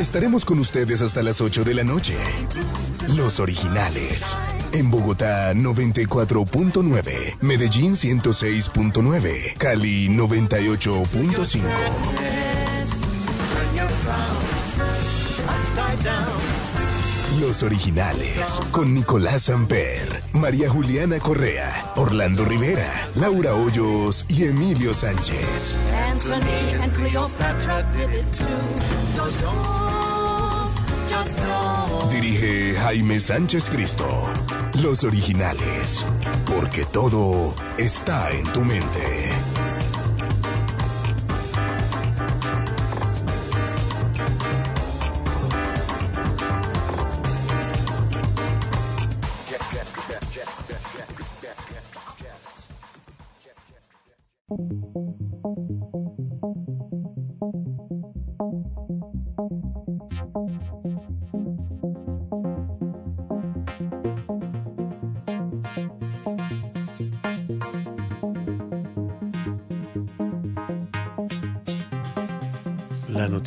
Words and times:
Estaremos 0.00 0.44
con 0.44 0.58
ustedes 0.58 1.02
hasta 1.02 1.22
las 1.22 1.40
8 1.40 1.64
de 1.64 1.74
la 1.74 1.84
noche. 1.84 2.14
Los 3.16 3.40
originales. 3.40 4.36
En 4.72 4.90
Bogotá 4.90 5.54
94.9, 5.54 7.38
Medellín 7.40 7.92
106.9, 7.92 9.56
Cali 9.56 10.08
98.5. 10.08 11.60
Los 17.40 17.62
originales, 17.62 18.60
con 18.72 18.94
Nicolás 18.94 19.48
Amper, 19.48 20.22
María 20.32 20.68
Juliana 20.68 21.18
Correa, 21.20 21.92
Orlando 21.94 22.44
Rivera, 22.44 22.90
Laura 23.14 23.54
Hoyos 23.54 24.24
y 24.28 24.44
Emilio 24.44 24.92
Sánchez. 24.92 25.76
Anthony 26.10 26.82
and 26.82 26.92
Cleopatra 26.94 27.84
did 27.96 28.10
it 28.20 28.26
too. 28.32 28.44
So 29.14 29.24
don't, 29.40 30.74
just 31.08 31.38
know. 31.38 32.10
Dirige 32.10 32.76
Jaime 32.76 33.20
Sánchez 33.20 33.68
Cristo. 33.70 34.24
Los 34.82 35.04
originales, 35.04 36.04
porque 36.46 36.84
todo 36.86 37.54
está 37.76 38.30
en 38.30 38.44
tu 38.52 38.64
mente. 38.64 39.30
La 54.50 54.77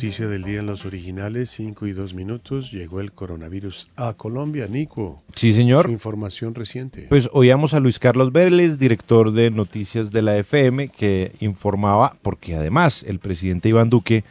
noticia 0.02 0.26
del 0.26 0.42
día 0.42 0.58
en 0.58 0.66
los 0.66 0.84
originales, 0.84 1.50
5 1.50 1.86
y 1.86 1.92
2 1.92 2.14
minutos, 2.14 2.72
llegó 2.72 3.00
el 3.00 3.12
coronavirus 3.12 3.86
a 3.94 4.14
Colombia, 4.14 4.66
Nico. 4.66 5.22
Sí, 5.36 5.52
señor. 5.52 5.86
Su 5.86 5.92
información 5.92 6.56
reciente. 6.56 7.06
Pues 7.08 7.30
oíamos 7.32 7.72
a 7.72 7.78
Luis 7.78 8.00
Carlos 8.00 8.32
Vélez, 8.32 8.78
director 8.78 9.30
de 9.30 9.52
noticias 9.52 10.10
de 10.10 10.22
la 10.22 10.36
FM, 10.36 10.88
que 10.88 11.36
informaba, 11.38 12.16
porque 12.20 12.56
además 12.56 13.04
el 13.04 13.20
presidente 13.20 13.68
Iván 13.68 13.90
Duque 13.90 14.24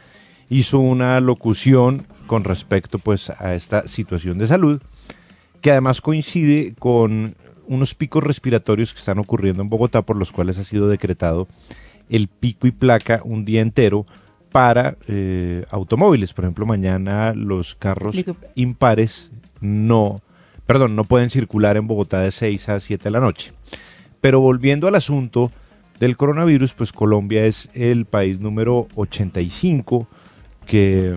hizo 0.50 0.78
una 0.78 1.18
locución 1.20 2.06
con 2.26 2.44
respecto 2.44 2.98
pues 2.98 3.30
a 3.30 3.54
esta 3.54 3.88
situación 3.88 4.36
de 4.36 4.48
salud, 4.48 4.82
que 5.62 5.70
además 5.70 6.02
coincide 6.02 6.74
con 6.78 7.34
unos 7.66 7.94
picos 7.94 8.22
respiratorios 8.22 8.92
que 8.92 8.98
están 8.98 9.18
ocurriendo 9.18 9.62
en 9.62 9.70
Bogotá, 9.70 10.02
por 10.02 10.18
los 10.18 10.32
cuales 10.32 10.58
ha 10.58 10.64
sido 10.64 10.86
decretado 10.90 11.48
el 12.10 12.28
pico 12.28 12.66
y 12.66 12.72
placa 12.72 13.22
un 13.24 13.46
día 13.46 13.62
entero 13.62 14.04
para 14.52 14.96
eh, 15.08 15.64
automóviles. 15.70 16.32
Por 16.34 16.44
ejemplo, 16.44 16.66
mañana 16.66 17.32
los 17.34 17.74
carros 17.74 18.16
impares 18.54 19.30
no, 19.60 20.20
perdón, 20.66 20.94
no 20.94 21.04
pueden 21.04 21.30
circular 21.30 21.76
en 21.76 21.86
Bogotá 21.86 22.20
de 22.20 22.30
6 22.30 22.68
a 22.68 22.80
7 22.80 23.04
de 23.04 23.10
la 23.10 23.20
noche. 23.20 23.52
Pero 24.20 24.40
volviendo 24.40 24.86
al 24.86 24.94
asunto 24.94 25.50
del 25.98 26.16
coronavirus, 26.16 26.74
pues 26.74 26.92
Colombia 26.92 27.44
es 27.46 27.68
el 27.74 28.04
país 28.04 28.40
número 28.40 28.88
85 28.94 30.06
que, 30.66 31.16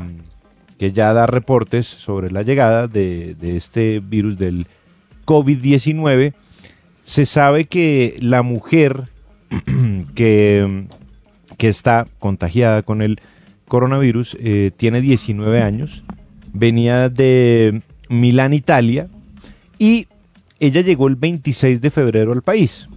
que 0.80 0.92
ya 0.92 1.14
da 1.14 1.26
reportes 1.26 1.86
sobre 1.86 2.32
la 2.32 2.42
llegada 2.42 2.88
de, 2.88 3.36
de 3.36 3.56
este 3.58 4.00
virus 4.00 4.38
del 4.38 4.68
COVID-19. 5.26 6.34
Se 7.04 7.26
sabe 7.26 7.66
que 7.66 8.18
la 8.20 8.42
mujer 8.42 9.10
que, 10.16 10.86
que 11.58 11.68
está 11.68 12.08
contagiada 12.20 12.84
con 12.84 13.02
el 13.02 13.20
coronavirus 13.68 14.38
eh, 14.40 14.72
tiene 14.76 15.02
19 15.02 15.62
años, 15.62 16.04
venía 16.54 17.10
de 17.10 17.82
Milán, 18.10 18.54
Italia, 18.54 19.08
y 19.78 20.08
ella 20.60 20.82
llegó 20.82 21.08
el 21.08 21.16
26 21.16 21.82
de 21.82 21.92
febrero 21.92 22.32
al 22.32 22.42
país. 22.42 22.88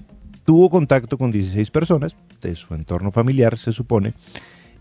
Tuvo 0.45 0.71
contacto 0.71 1.19
con 1.19 1.31
16 1.31 1.71
personas 1.71 2.15
de 2.41 2.55
su 2.55 2.75
entorno 2.75 3.11
familiar, 3.11 3.57
se 3.57 3.73
supone, 3.73 4.15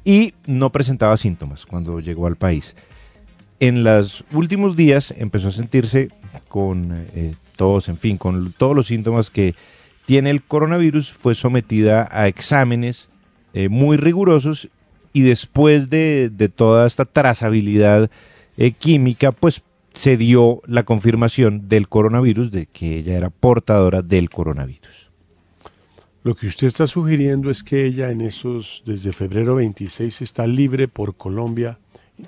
y 0.05 0.33
no 0.45 0.71
presentaba 0.71 1.17
síntomas 1.17 1.66
cuando 1.66 1.99
llegó 1.99 2.27
al 2.27 2.35
país. 2.35 2.75
En 3.59 3.83
los 3.83 4.23
últimos 4.31 4.75
días 4.75 5.13
empezó 5.17 5.47
a 5.47 5.51
sentirse 5.51 6.09
con 6.47 7.05
eh, 7.16 7.33
tos, 7.55 7.89
en 7.89 7.97
fin, 7.97 8.17
con 8.17 8.53
todos 8.53 8.75
los 8.75 8.87
síntomas 8.87 9.29
que 9.31 9.55
tiene 10.05 10.29
el 10.29 10.43
coronavirus, 10.43 11.11
fue 11.11 11.35
sometida 11.35 12.07
a 12.11 12.27
exámenes 12.27 13.09
eh, 13.57 13.69
muy 13.69 13.97
rigurosos 13.97 14.69
y 15.13 15.22
después 15.22 15.90
de, 15.90 16.29
de 16.31 16.47
toda 16.47 16.85
esta 16.85 17.06
trazabilidad 17.06 18.12
eh, 18.56 18.72
química, 18.72 19.31
pues 19.31 19.63
se 19.95 20.16
dio 20.16 20.62
la 20.68 20.84
confirmación 20.84 21.67
del 21.67 21.90
coronavirus, 21.90 22.52
de 22.52 22.67
que 22.67 22.99
ella 22.99 23.17
era 23.17 23.31
portadora 23.31 24.03
del 24.03 24.29
coronavirus. 24.29 25.09
Lo 26.22 26.35
que 26.35 26.46
usted 26.46 26.67
está 26.67 26.85
sugiriendo 26.85 27.49
es 27.49 27.64
que 27.64 27.84
ella 27.84 28.11
en 28.11 28.22
esos, 28.22 28.84
desde 28.85 29.11
febrero 29.11 29.55
26, 29.55 30.22
está 30.22 30.46
libre 30.46 30.87
por 30.87 31.16
Colombia 31.16 31.79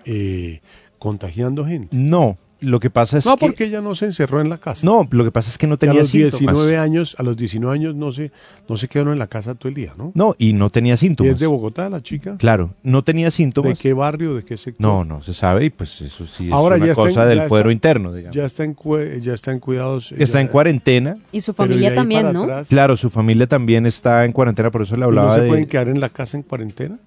eh, 0.06 0.62
contagiando 0.98 1.64
gente. 1.64 1.96
No, 1.96 2.40
lo 2.62 2.80
que 2.80 2.90
pasa 2.90 3.18
es 3.18 3.26
no, 3.26 3.38
que... 3.38 3.46
porque 3.46 3.66
ella 3.66 3.80
no 3.82 3.96
se 3.96 4.06
encerró 4.06 4.42
en 4.42 4.50
la 4.50 4.58
casa. 4.58 4.86
No, 4.86 5.08
lo 5.12 5.24
que 5.24 5.32
pasa 5.32 5.50
es 5.50 5.58
que 5.58 5.66
no 5.68 5.78
Que 5.78 5.86
a 5.86 5.90
tenía 5.90 6.02
los 6.02 6.10
síntomas. 6.10 6.40
19 6.40 6.78
años, 6.78 7.16
a 7.18 7.24
los 7.24 7.38
19 7.38 7.74
años 7.74 7.96
no 7.96 8.12
se, 8.12 8.32
no 8.68 8.76
se 8.78 8.88
quedaron 8.88 9.14
en 9.14 9.20
la 9.20 9.28
casa 9.28 9.56
todo 9.56 9.70
el 9.70 9.76
día, 9.76 9.94
¿no? 9.98 10.12
No, 10.14 10.36
y 10.38 10.54
no 10.54 10.70
tenía 10.70 10.96
¿Y 10.96 10.98
síntomas. 10.98 11.32
es 11.32 11.40
de 11.40 11.48
Bogotá 11.48 11.90
la 11.90 12.04
chica? 12.04 12.36
Claro, 12.38 12.72
no 12.84 13.04
tenía 13.04 13.32
síntomas. 13.32 13.78
¿De 13.78 13.82
qué 13.82 13.94
barrio, 13.94 14.36
de 14.36 14.44
qué 14.44 14.58
sector? 14.58 14.82
No, 14.86 15.06
no 15.06 15.22
se 15.24 15.34
sabe 15.34 15.66
y 15.66 15.70
pues 15.70 16.02
eso 16.02 16.26
sí 16.28 16.48
es 16.48 16.52
Ahora 16.54 16.76
una 16.76 16.86
ya 16.88 16.92
en- 16.92 16.96
cosa 16.96 17.26
del 17.26 17.40
ya 17.40 17.48
fuero 17.48 17.70
está- 17.70 17.74
interno, 17.74 18.14
digamos. 18.14 18.36
Ya 18.36 18.46
está 18.46 18.64
en, 18.64 18.76
cue- 18.76 19.20
ya 19.22 19.34
está 19.34 19.52
en 19.52 19.60
cuidados. 19.60 20.12
Está 20.12 20.40
ya- 20.40 20.42
en 20.42 20.48
cuarentena. 20.50 21.18
Y 21.32 21.42
su 21.42 21.54
familia 21.54 21.96
también, 21.96 22.34
¿no? 22.34 22.44
atrás, 22.44 22.68
Claro, 22.68 22.98
su 22.98 23.10
familia 23.10 23.48
también 23.48 23.86
está 23.86 24.26
en 24.26 24.32
cuarentena, 24.32 24.70
por 24.72 24.82
eso 24.82 24.96
le 24.96 25.02
¿y 25.02 25.04
hablaba 25.06 25.30
¿No 25.30 25.36
se 25.36 25.42
de... 25.42 25.48
pueden 25.48 25.66
quedar 25.66 25.90
en 25.90 26.00
la 26.02 26.10
casa 26.10 26.36
en 26.38 26.44
cuarentena? 26.44 26.98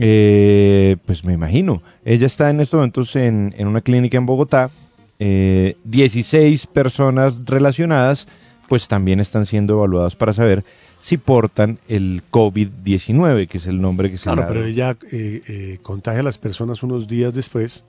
Eh, 0.00 0.96
pues 1.06 1.24
me 1.24 1.32
imagino. 1.32 1.82
Ella 2.04 2.26
está 2.26 2.50
en 2.50 2.60
estos 2.60 2.78
momentos 2.78 3.14
en, 3.16 3.54
en 3.56 3.68
una 3.68 3.80
clínica 3.80 4.18
en 4.18 4.26
Bogotá 4.26 4.70
eh, 5.18 5.76
16 5.84 6.66
personas 6.66 7.40
relacionadas 7.44 8.28
pues 8.68 8.86
también 8.86 9.18
están 9.18 9.46
siendo 9.46 9.74
evaluadas 9.74 10.14
para 10.14 10.32
saber 10.32 10.64
si 11.00 11.16
portan 11.16 11.78
el 11.88 12.22
COVID-19, 12.30 13.46
que 13.48 13.58
es 13.58 13.66
el 13.66 13.80
nombre 13.80 14.10
que 14.10 14.16
se 14.16 14.24
Claro, 14.24 14.40
le 14.40 14.44
ha 14.44 14.48
pero 14.48 14.64
ella 14.64 14.96
eh, 15.10 15.42
eh, 15.48 15.78
contagia 15.82 16.20
a 16.20 16.24
las 16.24 16.38
personas 16.38 16.82
unos 16.82 17.08
días 17.08 17.32
después 17.32 17.84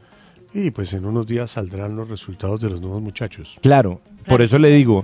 y 0.54 0.72
pues 0.72 0.94
en 0.94 1.06
unos 1.06 1.28
días 1.28 1.52
saldrán 1.52 1.96
los 1.96 2.08
resultados 2.10 2.62
de 2.62 2.70
los 2.70 2.82
nuevos 2.82 3.02
muchachos. 3.02 3.58
Claro, 3.62 4.02
por 4.28 4.42
eso 4.42 4.58
le 4.58 4.70
digo, 4.70 5.04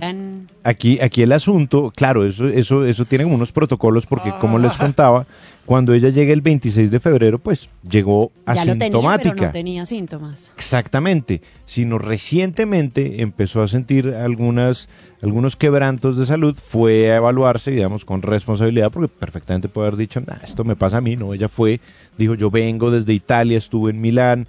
aquí, 0.63 0.99
aquí 1.01 1.21
el 1.23 1.31
asunto, 1.31 1.91
claro, 1.95 2.25
eso, 2.25 2.47
eso, 2.47 2.85
eso 2.85 3.05
tiene 3.05 3.25
unos 3.25 3.51
protocolos 3.51 4.05
porque 4.05 4.31
como 4.41 4.57
Ah. 4.57 4.61
les 4.61 4.73
contaba, 4.77 5.25
cuando 5.65 5.93
ella 5.95 6.09
llega 6.09 6.31
el 6.31 6.41
26 6.41 6.91
de 6.91 6.99
febrero, 6.99 7.39
pues 7.39 7.67
llegó 7.89 8.31
ya 8.45 8.53
lo 8.65 8.73
tenía, 8.73 8.85
asintomática. 8.85 9.33
pero 9.35 9.45
no 9.47 9.51
tenía 9.51 9.85
síntomas. 9.87 10.51
Exactamente, 10.55 11.41
sino 11.65 11.97
recientemente 11.97 13.21
empezó 13.21 13.63
a 13.63 13.67
sentir 13.67 14.09
algunas, 14.09 14.87
algunos 15.23 15.55
quebrantos 15.55 16.17
de 16.17 16.25
salud, 16.27 16.55
fue 16.55 17.11
a 17.11 17.15
evaluarse, 17.15 17.71
digamos, 17.71 18.05
con 18.05 18.21
responsabilidad, 18.21 18.91
porque 18.91 19.07
perfectamente 19.07 19.67
puede 19.69 19.87
haber 19.87 19.97
dicho, 19.97 20.21
"Nah, 20.21 20.35
esto 20.43 20.63
me 20.63 20.75
pasa 20.75 20.97
a 20.97 21.01
mí, 21.01 21.15
no, 21.15 21.33
ella 21.33 21.47
fue, 21.47 21.79
dijo, 22.17 22.35
yo 22.35 22.51
vengo 22.51 22.91
desde 22.91 23.13
Italia, 23.13 23.57
estuve 23.57 23.89
en 23.91 24.01
Milán, 24.01 24.47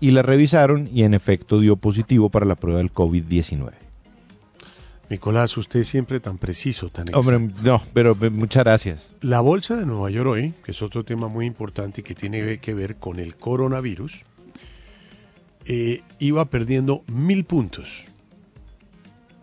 y 0.00 0.10
la 0.12 0.22
revisaron 0.22 0.88
y 0.92 1.02
en 1.02 1.14
efecto 1.14 1.60
dio 1.60 1.76
positivo 1.76 2.30
para 2.30 2.46
la 2.46 2.56
prueba 2.56 2.78
del 2.78 2.92
COVID-19. 2.92 3.70
Nicolás, 5.10 5.56
usted 5.56 5.82
siempre 5.84 6.20
tan 6.20 6.38
preciso, 6.38 6.88
tan 6.88 7.12
Hombre, 7.14 7.36
exacto. 7.36 7.62
no, 7.64 7.82
pero 7.92 8.16
eh, 8.20 8.30
muchas 8.30 8.62
gracias. 8.62 9.06
La 9.20 9.40
bolsa 9.40 9.76
de 9.76 9.84
Nueva 9.84 10.08
York 10.10 10.28
hoy, 10.28 10.54
que 10.64 10.70
es 10.70 10.82
otro 10.82 11.04
tema 11.04 11.26
muy 11.28 11.46
importante 11.46 12.00
y 12.00 12.04
que 12.04 12.14
tiene 12.14 12.58
que 12.58 12.74
ver 12.74 12.96
con 12.96 13.18
el 13.18 13.34
coronavirus, 13.34 14.22
eh, 15.66 16.02
iba 16.20 16.44
perdiendo 16.44 17.02
mil 17.08 17.44
puntos 17.44 18.04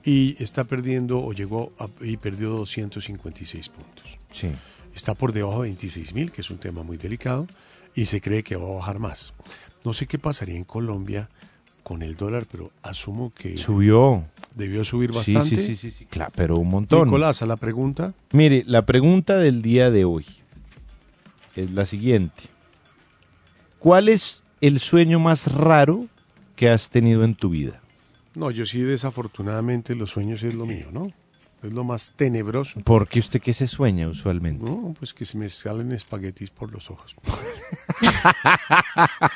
y 0.05 0.41
está 0.41 0.63
perdiendo 0.63 1.19
o 1.19 1.33
llegó 1.33 1.73
a- 1.79 1.89
y 2.01 2.15
perdió 2.15 2.49
256 2.51 3.67
puntos. 3.69 4.05
Sí. 4.31 4.49
Está 4.95 5.13
por 5.15 5.33
debajo 5.33 5.63
de 5.63 5.69
26 5.69 6.13
mil, 6.13 6.31
que 6.31 6.41
es 6.41 6.49
un 6.49 6.57
tema 6.59 6.81
muy 6.83 6.95
delicado, 6.97 7.45
y 7.93 8.05
se 8.05 8.21
cree 8.21 8.41
que 8.41 8.55
va 8.55 8.67
a 8.67 8.75
bajar 8.75 8.99
más. 8.99 9.33
No 9.87 9.93
sé 9.93 10.05
qué 10.05 10.19
pasaría 10.19 10.57
en 10.57 10.65
Colombia 10.65 11.29
con 11.81 12.01
el 12.01 12.17
dólar, 12.17 12.45
pero 12.51 12.71
asumo 12.83 13.31
que 13.33 13.55
Subió. 13.55 14.25
debió 14.53 14.83
subir 14.83 15.13
bastante. 15.13 15.55
sí, 15.55 15.65
sí, 15.65 15.77
sí, 15.77 15.91
sí, 15.91 16.03
claro, 16.03 16.33
pero 16.35 16.57
un 16.57 16.69
montón. 16.69 17.05
Nicolás, 17.05 17.41
a 17.41 17.45
la 17.45 17.55
pregunta. 17.55 18.13
Mire, 18.33 18.65
la 18.67 18.81
pregunta 18.81 19.37
del 19.37 19.61
día 19.61 19.89
de 19.89 20.03
hoy 20.03 20.25
es 21.55 21.71
la 21.71 21.85
siguiente. 21.85 22.43
¿Cuál 23.79 24.09
es 24.09 24.43
el 24.59 24.81
sueño 24.81 25.21
más 25.21 25.53
raro 25.53 26.07
que 26.57 26.67
has 26.67 26.89
tenido 26.89 27.23
en 27.23 27.33
tu 27.33 27.51
vida? 27.51 27.79
No, 28.35 28.51
yo 28.51 28.65
sí 28.65 28.81
desafortunadamente 28.81 29.95
los 29.95 30.09
sueños 30.09 30.43
es 30.43 30.53
lo 30.53 30.65
mío, 30.65 30.87
¿no? 30.91 31.13
Es 31.67 31.73
lo 31.73 31.83
más 31.83 32.11
tenebroso. 32.15 32.79
¿Por 32.81 33.07
qué 33.07 33.19
usted 33.19 33.41
qué 33.41 33.53
se 33.53 33.67
sueña 33.67 34.07
usualmente? 34.07 34.63
No, 34.63 34.93
pues 34.97 35.13
que 35.13 35.25
se 35.25 35.37
me 35.37 35.49
salen 35.49 35.91
espaguetis 35.91 36.49
por 36.49 36.71
los 36.71 36.89
ojos. 36.89 37.15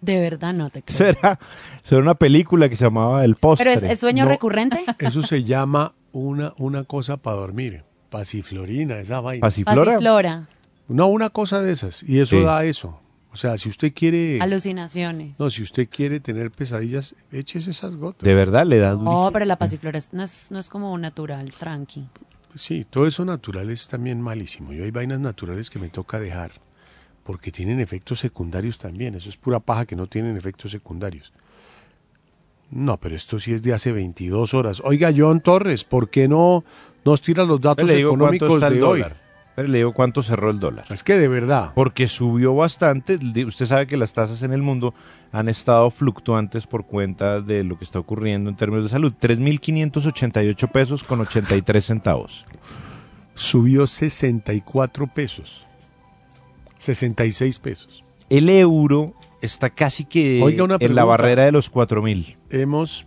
De 0.00 0.20
verdad 0.20 0.52
no 0.52 0.70
te 0.70 0.82
creo. 0.82 0.96
Será, 0.96 1.38
será 1.82 2.00
una 2.00 2.14
película 2.14 2.68
que 2.68 2.76
se 2.76 2.84
llamaba 2.84 3.24
El 3.24 3.36
Postre. 3.36 3.74
Pero 3.74 3.86
es, 3.86 3.92
es 3.92 4.00
sueño 4.00 4.24
No. 4.24 4.30
recurrente. 4.30 4.84
Eso 4.98 5.22
se 5.22 5.44
llama 5.44 5.94
una, 6.12 6.52
una 6.58 6.84
cosa 6.84 7.16
para 7.16 7.36
dormir. 7.36 7.84
Pasiflorina, 8.10 8.98
esa 8.98 9.20
vaina. 9.20 9.40
Pasiflora. 9.40 9.92
Pasiflora. 9.92 10.48
No, 10.88 11.06
una 11.06 11.30
cosa 11.30 11.62
de 11.62 11.72
esas. 11.72 12.02
Y 12.02 12.18
eso 12.20 12.36
Sí. 12.36 12.42
da 12.44 12.64
eso. 12.64 13.00
O 13.32 13.36
sea, 13.36 13.56
si 13.56 13.68
usted 13.70 13.92
quiere... 13.94 14.38
Alucinaciones. 14.42 15.40
No, 15.40 15.48
si 15.48 15.62
usted 15.62 15.88
quiere 15.88 16.20
tener 16.20 16.50
pesadillas, 16.50 17.14
échese 17.30 17.70
esas 17.70 17.96
gotas. 17.96 18.22
De 18.26 18.34
verdad 18.34 18.66
le 18.66 18.78
da 18.78 18.90
durísimo. 18.92 19.26
Oh, 19.26 19.32
pero 19.32 19.46
la 19.46 19.56
pasiflora 19.56 19.96
es- 19.98 20.12
no 20.12 20.22
es, 20.22 20.50
no 20.50 20.58
es 20.58 20.68
como 20.68 20.96
natural, 20.98 21.52
tranqui. 21.58 22.06
Sí, 22.54 22.86
todo 22.88 23.06
eso 23.06 23.24
natural 23.24 23.70
es 23.70 23.88
también 23.88 24.20
malísimo. 24.20 24.74
Yo 24.74 24.84
hay 24.84 24.90
vainas 24.90 25.18
naturales 25.20 25.70
que 25.70 25.78
me 25.78 25.88
toca 25.88 26.18
dejar 26.20 26.52
porque 27.24 27.50
tienen 27.50 27.80
efectos 27.80 28.18
secundarios 28.20 28.78
también. 28.78 29.14
Eso 29.14 29.30
es 29.30 29.38
pura 29.38 29.60
paja 29.60 29.86
que 29.86 29.96
no 29.96 30.06
tienen 30.06 30.36
efectos 30.36 30.70
secundarios. 30.70 31.32
No, 32.70 32.98
pero 32.98 33.16
esto 33.16 33.38
sí 33.38 33.52
es 33.54 33.62
de 33.62 33.72
hace 33.72 33.92
22 33.92 34.52
horas. 34.54 34.82
Oiga, 34.84 35.10
John 35.16 35.40
Torres, 35.40 35.84
¿por 35.84 36.10
qué 36.10 36.28
no 36.28 36.64
nos 37.04 37.22
tira 37.22 37.44
los 37.44 37.60
datos 37.60 37.84
cuánto 37.86 37.98
económicos 38.08 38.54
está 38.54 38.68
el 38.68 38.74
de 38.74 38.82
hoy? 38.82 39.04
Pero 39.54 39.68
le 39.68 39.78
digo 39.78 39.92
cuánto 39.92 40.22
cerró 40.22 40.50
el 40.50 40.58
dólar. 40.58 40.86
Es 40.88 41.02
que 41.02 41.18
de 41.18 41.28
verdad. 41.28 41.72
Porque 41.74 42.08
subió 42.08 42.54
bastante. 42.54 43.18
Usted 43.44 43.66
sabe 43.66 43.86
que 43.86 43.96
las 43.96 44.12
tasas 44.12 44.42
en 44.42 44.52
el 44.52 44.62
mundo 44.62 44.94
han 45.30 45.48
estado 45.48 45.90
fluctuantes 45.90 46.66
por 46.66 46.86
cuenta 46.86 47.40
de 47.40 47.62
lo 47.64 47.78
que 47.78 47.84
está 47.84 47.98
ocurriendo 47.98 48.48
en 48.48 48.56
términos 48.56 48.84
de 48.84 48.90
salud. 48.90 49.12
3.588 49.20 50.70
pesos 50.70 51.04
con 51.04 51.20
83 51.20 51.84
centavos. 51.84 52.46
Subió 53.34 53.86
64 53.86 55.06
pesos. 55.08 55.66
66 56.78 57.58
pesos. 57.58 58.04
El 58.28 58.48
euro 58.48 59.14
está 59.42 59.70
casi 59.70 60.04
que 60.04 60.42
Oiga, 60.42 60.64
una 60.64 60.76
en 60.80 60.94
la 60.94 61.04
barrera 61.04 61.44
de 61.44 61.52
los 61.52 61.70
4.000. 61.70 62.36
Hemos 62.50 63.06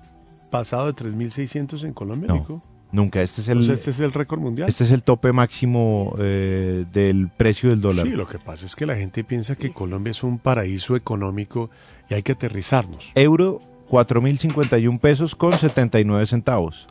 pasado 0.52 0.92
de 0.92 0.94
3.600 0.94 1.84
en 1.84 1.94
Colombia, 1.94 2.28
No, 2.28 2.36
Nico. 2.36 2.64
Nunca. 2.92 3.22
Este 3.22 3.42
es 3.42 3.50
el, 3.50 3.60
O 3.60 3.62
sea, 3.64 3.74
este 3.74 3.92
es 3.92 4.00
el 4.00 4.14
récord 4.14 4.40
mundial. 4.40 4.70
este 4.70 4.84
es 4.84 4.92
el 4.92 5.04
tope 5.04 5.32
máximo 5.34 6.16
eh, 6.20 6.86
del 6.92 7.30
precio 7.30 7.70
del 7.70 7.82
dólar. 7.82 8.06
Sí, 8.08 8.14
lo 8.14 8.28
que 8.28 8.40
pasa 8.40 8.66
es 8.66 8.76
que 8.76 8.86
la 8.86 8.96
gente 8.96 9.24
piensa 9.24 9.56
que 9.56 9.72
Colombia 9.72 10.12
es 10.12 10.24
un 10.24 10.40
paraíso 10.40 10.96
económico 10.96 11.70
y 12.10 12.14
hay 12.14 12.24
que 12.24 12.34
aterrizarnos. 12.34 13.12
Euro, 13.16 13.62
4.051 13.90 15.00
pesos 15.00 15.36
con 15.36 15.54
79 15.54 16.26
centavos. 16.26 16.88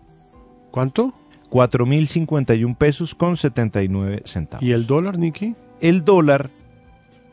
¿Cuánto? 0.70 1.14
4.051 1.50 2.76
pesos 2.76 3.14
con 3.14 3.36
79 3.36 4.22
centavos. 4.24 4.64
¿Y 4.66 4.72
el 4.72 4.86
dólar, 4.86 5.18
Nicky? 5.18 5.54
el 5.80 6.04
dólar 6.04 6.48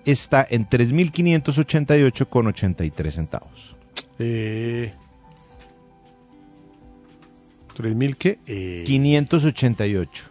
está 0.06 0.46
en 0.50 0.68
3.588 0.68 2.28
con 2.28 2.48
83 2.48 3.14
centavos. 3.14 3.76
Eh, 4.20 4.94
¿3.000 7.78 8.16
qué? 8.16 8.40
Eh, 8.48 8.84
588 8.86 10.26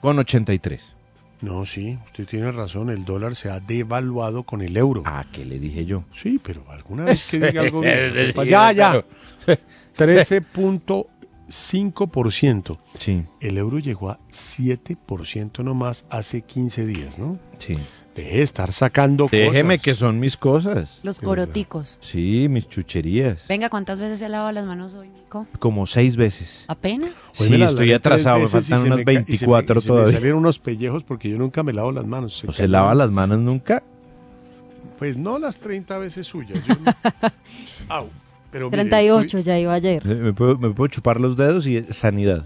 con 0.00 0.18
83. 0.18 0.96
no, 1.42 1.64
sí, 1.64 1.96
usted 2.06 2.26
tiene 2.26 2.50
razón. 2.50 2.90
El 2.90 3.04
dólar 3.04 3.36
se 3.36 3.50
ha 3.50 3.60
devaluado 3.60 4.42
con 4.42 4.60
el 4.62 4.76
euro. 4.76 5.04
Ah, 5.06 5.24
¿qué 5.32 5.44
le 5.44 5.60
dije 5.60 5.84
yo? 5.84 6.02
Sí, 6.20 6.40
pero 6.42 6.64
alguna 6.70 7.04
vez 7.04 7.28
que 7.28 7.38
diga 7.38 7.62
algo 7.62 7.80
bien. 7.82 8.12
Sí, 8.32 8.48
ya, 8.48 8.72
ya. 8.72 8.90
claro. 8.90 9.04
13.5%. 9.96 12.78
Sí, 12.98 13.22
El 13.40 13.58
euro 13.58 13.78
llegó 13.78 14.10
a 14.10 14.18
7% 14.30 15.62
nomás 15.62 16.04
hace 16.10 16.42
15 16.42 16.84
días, 16.86 17.16
¿no? 17.18 17.38
sí. 17.58 17.76
Deje 18.14 18.36
de 18.36 18.42
estar 18.42 18.72
sacando 18.72 19.26
Déjeme 19.30 19.76
cosas. 19.76 19.84
que 19.84 19.94
son 19.94 20.20
mis 20.20 20.36
cosas. 20.36 20.98
Los 21.02 21.18
coroticos. 21.18 21.96
Sí, 22.02 22.46
mis 22.50 22.68
chucherías. 22.68 23.46
Venga, 23.48 23.70
¿cuántas 23.70 24.00
veces 24.00 24.18
se 24.18 24.26
ha 24.26 24.28
lavado 24.28 24.52
las 24.52 24.66
manos 24.66 24.92
hoy, 24.94 25.08
Nico? 25.08 25.46
Como 25.58 25.86
seis 25.86 26.16
veces. 26.16 26.64
¿Apenas? 26.68 27.30
Hoy 27.40 27.46
Sí, 27.48 27.52
me 27.56 27.64
estoy 27.64 27.86
lavé 27.86 27.94
atrasado, 27.94 28.38
me 28.40 28.42
tres 28.42 28.52
veces 28.52 28.68
y 28.68 28.70
faltan 28.72 28.80
se 28.82 28.86
unas 28.92 28.98
me 28.98 29.04
ca- 29.04 29.12
y 29.12 29.14
se 29.14 29.46
me- 29.46 29.52
24 29.52 29.78
y 29.78 29.82
se 29.82 29.88
me 29.88 29.88
todavía. 29.94 30.12
salieron 30.12 30.38
unos 30.40 30.58
pellejos 30.58 31.04
porque 31.04 31.30
yo 31.30 31.38
nunca 31.38 31.62
me 31.62 31.72
lavo 31.72 31.90
las 31.90 32.04
manos. 32.06 32.42
¿No 32.44 32.52
se 32.52 32.68
lava 32.68 32.94
las 32.94 33.10
manos 33.10 33.38
nunca? 33.38 33.82
Pues 34.98 35.16
no 35.16 35.38
las 35.38 35.56
30 35.58 35.96
veces 35.96 36.26
suyas. 36.26 36.58
yo 36.66 36.74
no- 36.84 36.92
Au, 37.88 38.08
pero 38.50 38.66
mire, 38.70 38.82
38 38.84 39.24
estoy- 39.38 39.42
ya 39.42 39.58
iba 39.58 39.72
ayer. 39.72 40.02
Eh, 40.06 40.14
Me 40.14 40.32
puedo, 40.34 40.58
me 40.58 40.68
puedo 40.70 40.88
chupar 40.88 41.18
los 41.18 41.36
dedos 41.38 41.66
y 41.66 41.82
sanidad. 41.90 42.44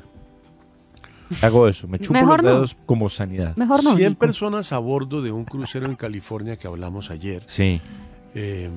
Hago 1.43 1.67
eso, 1.69 1.89
me 1.89 1.99
chupo 1.99 2.13
Mejor 2.15 2.43
los 2.43 2.51
no. 2.53 2.55
dedos 2.57 2.77
como 2.87 3.09
sanidad. 3.09 3.57
Mejor 3.57 3.83
no. 3.83 3.97
100 3.97 4.09
Nico. 4.11 4.19
personas 4.21 4.73
a 4.73 4.79
bordo 4.79 5.23
de 5.23 5.33
un 5.33 5.45
crucero 5.45 5.87
en 5.87 5.97
California 5.97 6.57
que 6.57 6.67
hablamos 6.69 7.11
ayer. 7.11 7.43
Sí. 7.47 7.81
eh, 8.35 8.71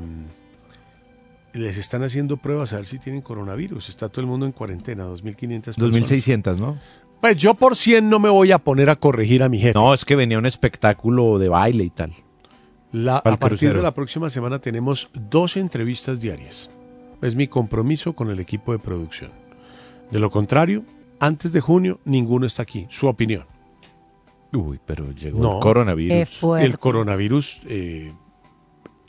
les 1.54 1.78
están 1.78 2.04
haciendo 2.04 2.38
pruebas 2.38 2.74
a 2.74 2.78
ver 2.78 2.86
si 2.86 3.00
tienen 3.00 3.22
coronavirus. 3.22 3.90
Está 3.90 4.10
todo 4.10 4.22
el 4.22 4.28
mundo 4.28 4.46
en 4.46 4.52
cuarentena, 4.52 5.06
2.500 5.06 5.62
personas. 5.64 5.78
2600, 5.92 6.62
¿no? 6.62 6.78
Pues 7.22 7.36
yo 7.38 7.54
por 7.56 7.76
100 7.76 8.08
no 8.10 8.20
me 8.20 8.30
voy 8.30 8.52
a 8.52 8.60
poner 8.60 8.90
a 8.90 8.96
corregir 8.96 9.44
a 9.44 9.50
mi 9.50 9.58
jefe. 9.60 9.74
No, 9.78 9.94
es 9.94 10.06
que 10.06 10.16
venía 10.16 10.38
un 10.38 10.46
espectáculo 10.46 11.38
de 11.40 11.50
baile 11.50 11.84
y 11.84 11.90
tal. 11.90 12.14
La- 12.92 13.18
a 13.18 13.22
partir 13.24 13.40
crucero. 13.50 13.74
de 13.78 13.84
la 13.84 13.94
próxima 13.94 14.30
semana 14.30 14.60
tenemos 14.60 15.10
dos 15.30 15.58
entrevistas 15.58 16.20
diarias. 16.22 16.70
Es 17.22 17.36
mi 17.36 17.48
compromiso 17.48 18.14
con 18.14 18.30
el 18.30 18.40
equipo 18.40 18.72
de 18.72 18.80
producción. 18.80 19.32
De 20.12 20.20
lo 20.20 20.30
contrario, 20.32 20.84
antes 21.20 21.52
de 21.54 21.62
junio 21.62 22.00
ninguno 22.06 22.46
está 22.46 22.64
aquí. 22.64 22.88
Su 22.90 23.08
opinión. 23.08 23.46
Uy, 24.54 24.80
pero 24.86 25.12
llegó 25.12 25.40
No. 25.40 25.56
el 25.56 25.60
coronavirus. 25.62 26.44
El 26.60 26.80
coronavirus 26.80 27.62
eh, 27.68 28.14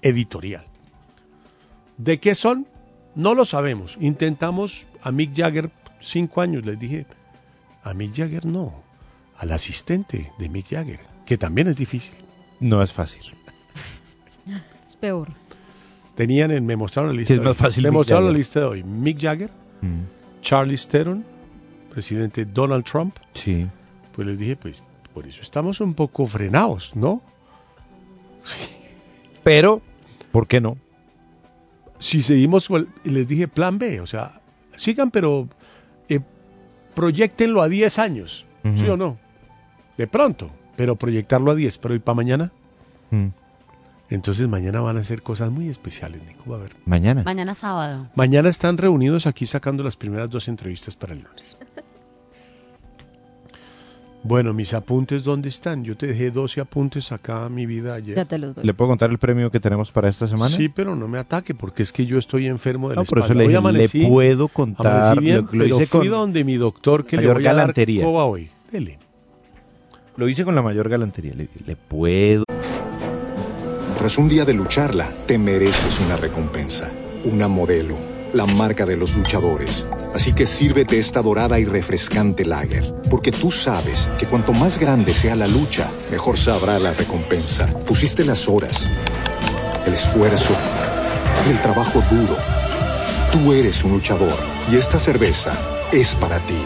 editorial. 0.03 0.65
¿De 1.97 2.19
qué 2.21 2.35
son? 2.35 2.67
No 3.15 3.35
lo 3.35 3.45
sabemos. 3.45 3.97
Intentamos 4.01 4.87
a 5.03 5.11
Mick 5.13 5.35
Jagger 5.35 5.71
cinco 6.01 6.41
años. 6.41 6.65
Les 6.67 6.79
dije, 6.79 7.07
a 7.83 7.95
Mick 7.95 8.15
Jagger 8.15 8.45
no. 8.47 8.83
Al 9.37 9.53
asistente 9.53 10.31
de 10.39 10.49
Mick 10.51 10.69
Jagger, 10.69 11.01
que 11.25 11.39
también 11.39 11.69
es 11.69 11.77
difícil. 11.77 12.15
No 12.61 12.83
es 12.83 12.93
fácil. 12.93 13.23
peor? 15.01 15.29
Tenían, 16.15 16.51
en, 16.51 16.67
me 16.67 16.77
mostraron 16.77 17.13
la 17.13 17.19
lista. 17.19 17.33
Sí, 17.33 17.41
es 17.41 17.45
más 17.47 17.57
fácil 17.57 17.85
me 17.85 17.91
Mick 17.91 17.97
mostraron 17.99 18.25
Jagger. 18.25 18.33
la 18.35 18.39
lista 18.39 18.61
de 18.61 18.67
hoy. 18.67 18.83
Mick 18.85 19.19
Jagger, 19.21 19.51
Mm, 19.81 20.03
Charlie 20.43 20.77
Theron, 20.77 21.25
presidente 21.91 22.45
Donald 22.45 22.85
Trump. 22.85 23.17
Sí. 23.35 23.67
Pues 24.13 24.27
les 24.27 24.39
dije, 24.39 24.57
pues 24.57 24.83
por 25.13 25.27
eso 25.27 25.43
estamos 25.43 25.81
un 25.81 25.95
poco 25.95 26.27
frenados, 26.27 26.95
¿no? 26.95 27.21
Pero, 29.43 29.81
¿por 30.33 30.47
qué 30.47 30.61
no? 30.61 30.77
Si 31.99 32.23
seguimos, 32.23 32.69
les 33.05 33.29
dije 33.29 33.49
plan 33.49 33.79
B, 33.79 34.01
o 34.01 34.07
sea, 34.07 34.41
sigan, 34.77 35.11
pero 35.11 35.49
eh, 36.09 36.21
proyectenlo 36.95 37.63
a 37.63 37.69
10 37.69 37.99
años, 37.99 38.47
¿sí 38.77 38.89
o 38.89 38.97
no? 38.97 39.19
De 39.99 40.07
pronto, 40.07 40.51
pero 40.77 40.97
proyectarlo 40.97 41.51
a 41.51 41.55
10, 41.55 41.79
pero 41.79 41.95
¿y 41.95 41.99
para 41.99 42.15
mañana? 42.17 42.53
Mm, 43.11 43.27
Entonces 44.09 44.49
mañana 44.49 44.81
van 44.81 44.97
a 44.97 45.01
hacer 45.01 45.23
cosas 45.23 45.51
muy 45.51 45.69
especiales, 45.69 46.23
Nico, 46.27 46.55
a 46.55 46.59
ver. 46.59 46.75
Mañana. 46.87 47.23
Mañana 47.23 47.55
sábado. 47.55 48.09
Mañana 48.15 48.49
están 48.49 48.79
reunidos 48.79 49.27
aquí 49.27 49.45
sacando 49.47 49.83
las 49.83 49.97
primeras 49.97 50.31
dos 50.31 50.49
entrevistas 50.49 50.97
para 50.97 51.13
el 51.13 51.21
lunes. 51.23 51.59
Bueno, 54.23 54.53
mis 54.53 54.75
apuntes, 54.75 55.25
¿dónde 55.25 55.49
están? 55.49 55.83
Yo 55.83 55.97
te 55.97 56.07
dejé 56.09 56.31
12 56.31 56.61
apuntes 56.61 57.11
acá, 57.11 57.49
mi 57.49 57.65
vida, 57.65 57.95
ayer. 57.95 58.15
Ya 58.17 58.27
te 58.27 58.37
los 58.37 58.55
doy. 58.55 58.65
¿Le 58.65 58.75
puedo 58.75 58.91
contar 58.91 59.09
el 59.11 59.19
premio 59.19 59.51
que 59.51 59.61
tenemos 59.61 59.91
para 59.91 60.11
esta 60.11 60.27
semana? 60.27 60.55
Sí, 60.55 60.69
pero 60.69 60.95
no 60.95 61.09
me 61.09 61.19
ataque, 61.19 61.55
porque 61.55 61.83
es 61.83 61.91
que 61.91 62.05
yo 62.05 62.19
estoy 62.19 62.47
enfermo 62.47 62.91
de 62.91 62.97
la 62.97 63.01
No, 63.03 63.07
por 63.07 63.19
eso 63.19 63.27
espalda. 63.29 63.43
le 63.43 63.49
Hoy 63.49 63.55
dije, 63.55 63.73
le 63.73 63.85
amanecí- 64.05 64.09
puedo 64.11 64.49
contar. 64.49 65.19
bien, 65.21 65.37
lo, 65.37 65.43
lo 65.45 65.49
pero 65.51 65.65
hice 65.77 65.87
fui 65.87 66.01
con, 66.01 66.11
donde 66.11 66.45
mi 66.45 66.57
doctor 66.57 67.07
que 67.07 67.17
le 67.17 67.23
mayor 67.23 67.37
voy 67.37 67.47
a 67.47 67.53
galantería. 67.53 68.03
dar 68.03 68.11
coba 68.13 68.25
hoy. 68.27 68.51
Dele. 68.71 68.99
lo 70.17 70.29
hice 70.29 70.45
con 70.45 70.55
la 70.55 70.61
mayor 70.63 70.91
galantería. 70.91 71.33
Le, 71.35 71.49
le 71.67 71.77
puedo. 71.77 72.45
Tras 73.97 74.19
un 74.19 74.29
día 74.29 74.45
de 74.45 74.53
lucharla, 74.53 75.09
te 75.27 75.39
mereces 75.39 75.99
una 76.07 76.17
recompensa, 76.19 76.91
una 77.25 77.49
modelo, 77.49 77.97
la 78.33 78.47
marca 78.47 78.87
de 78.87 78.97
los 78.97 79.15
luchadores. 79.17 79.87
Así 80.15 80.33
que 80.33 80.47
sírvete 80.47 80.99
esta 80.99 81.23
dorada 81.23 81.59
y 81.59 81.65
refrescante 81.65 82.45
lager, 82.45 82.95
porque 83.11 83.33
tú 83.33 83.51
sabes 83.51 84.09
que 84.19 84.27
cuanto 84.27 84.53
más 84.53 84.79
grande 84.79 85.15
sea 85.15 85.37
la 85.37 85.47
lucha, 85.47 85.93
mejor 86.11 86.37
sabrá 86.37 86.79
la 86.79 86.93
recompensa. 86.93 87.67
Pusiste 87.87 88.25
las 88.25 88.49
horas, 88.49 88.89
el 89.87 89.95
esfuerzo, 89.95 90.55
el 91.49 91.61
trabajo 91.61 92.03
duro. 92.11 92.37
Tú 93.33 93.53
eres 93.53 93.85
un 93.85 93.93
luchador 93.93 94.37
y 94.71 94.77
esta 94.77 94.99
cerveza 94.99 95.53
es 95.93 96.15
para 96.15 96.41
ti. 96.41 96.59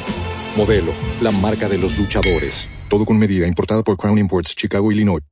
Modelo, 0.56 0.92
la 1.20 1.30
marca 1.30 1.68
de 1.68 1.78
los 1.78 1.98
luchadores. 1.98 2.68
Todo 2.88 3.04
con 3.04 3.18
medida, 3.18 3.46
importada 3.46 3.82
por 3.82 3.96
Crown 3.96 4.18
Imports, 4.18 4.54
Chicago, 4.54 4.92
Illinois. 4.92 5.22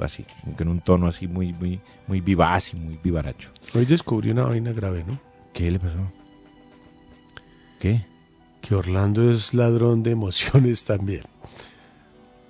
Así, 0.00 0.24
en 0.58 0.68
un 0.68 0.80
tono 0.80 1.06
así 1.06 1.26
muy, 1.26 1.52
muy, 1.52 1.80
muy 2.06 2.20
vivaz 2.20 2.72
y 2.74 2.76
muy 2.76 2.98
vivaracho. 3.02 3.50
Hoy 3.74 3.84
descubrí 3.84 4.30
una 4.30 4.44
vaina 4.44 4.72
grave, 4.72 5.04
¿no? 5.06 5.20
¿Qué 5.56 5.70
le 5.70 5.78
pasó? 5.78 5.96
¿Qué? 7.80 8.04
Que 8.60 8.74
Orlando 8.74 9.30
es 9.30 9.54
ladrón 9.54 10.02
de 10.02 10.10
emociones 10.10 10.84
también. 10.84 11.22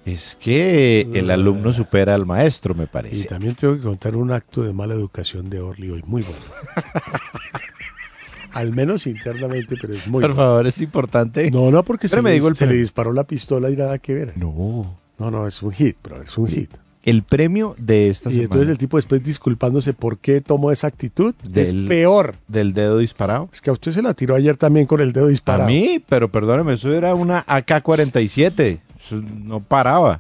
Es 0.05 0.37
que 0.41 1.01
el 1.15 1.31
alumno 1.31 1.73
supera 1.73 2.15
al 2.15 2.27
maestro, 2.27 2.75
me 2.75 2.85
Y 2.85 2.87
parece. 2.89 3.29
también 3.29 3.55
tengo 3.55 3.75
que 3.77 3.81
contar 3.83 4.17
un 4.17 4.31
acto 4.33 4.63
de 4.63 4.73
mala 4.73 4.95
educación 4.95 5.49
de 5.51 5.61
Orly 5.61 5.91
hoy, 5.91 6.03
muy 6.07 6.23
bueno. 6.23 6.39
Al 8.53 8.73
menos 8.73 9.07
internamente, 9.07 9.77
pero 9.81 9.93
es 9.95 10.07
muy 10.07 10.23
Por 10.23 10.31
bueno. 10.33 10.35
favor, 10.35 10.67
es 10.67 10.81
importante. 10.81 11.51
No, 11.51 11.71
no, 11.71 11.83
porque 11.83 12.09
se, 12.09 12.13
Pero 12.17 12.23
me 12.23 12.31
le, 12.31 12.35
digo 12.35 12.49
el 12.49 12.57
se 12.57 12.67
le 12.67 12.75
disparó 12.75 13.13
la 13.13 13.25
pistola 13.25 13.69
y 13.71 13.77
nada 13.77 13.99
que 13.99 14.15
ver. 14.15 14.33
No. 14.37 14.97
No, 15.19 15.31
no, 15.31 15.47
es 15.47 15.63
un 15.63 15.73
hit, 15.73 15.97
bro, 16.03 16.23
es 16.23 16.37
un 16.39 16.49
hit. 16.49 16.71
El 17.07 17.23
premio 17.23 17.75
de 17.79 18.09
esta 18.09 18.29
Y 18.29 18.33
semana 18.33 18.45
entonces 18.45 18.69
el 18.69 18.79
tipo 18.79 18.97
después 18.99 19.23
disculpándose 19.23 19.95
por 19.95 20.19
qué 20.19 20.41
tomó 20.41 20.73
esa 20.73 20.89
actitud, 20.89 21.35
es 21.45 21.53
Del- 21.73 21.87
peor. 21.87 22.35
del 22.49 22.75
dedo 22.75 22.99
disparado. 22.99 23.49
Es 23.53 23.61
que 23.61 23.71
a 23.71 23.73
usted 23.73 23.93
se 23.93 24.03
la 24.03 24.13
tiró 24.13 24.35
ayer 24.35 24.57
también 24.57 24.87
con 24.87 25.01
el 25.01 25.13
dedo 25.13 25.29
disparado. 25.29 25.65
A 25.69 25.71
mí, 25.71 26.03
pero 26.09 26.31
perdóneme, 26.31 26.75
eso 26.75 26.93
era 26.93 27.15
una 27.15 27.45
AK-47. 27.47 28.81
Eso 28.99 29.23
no 29.45 29.61
paraba. 29.61 30.19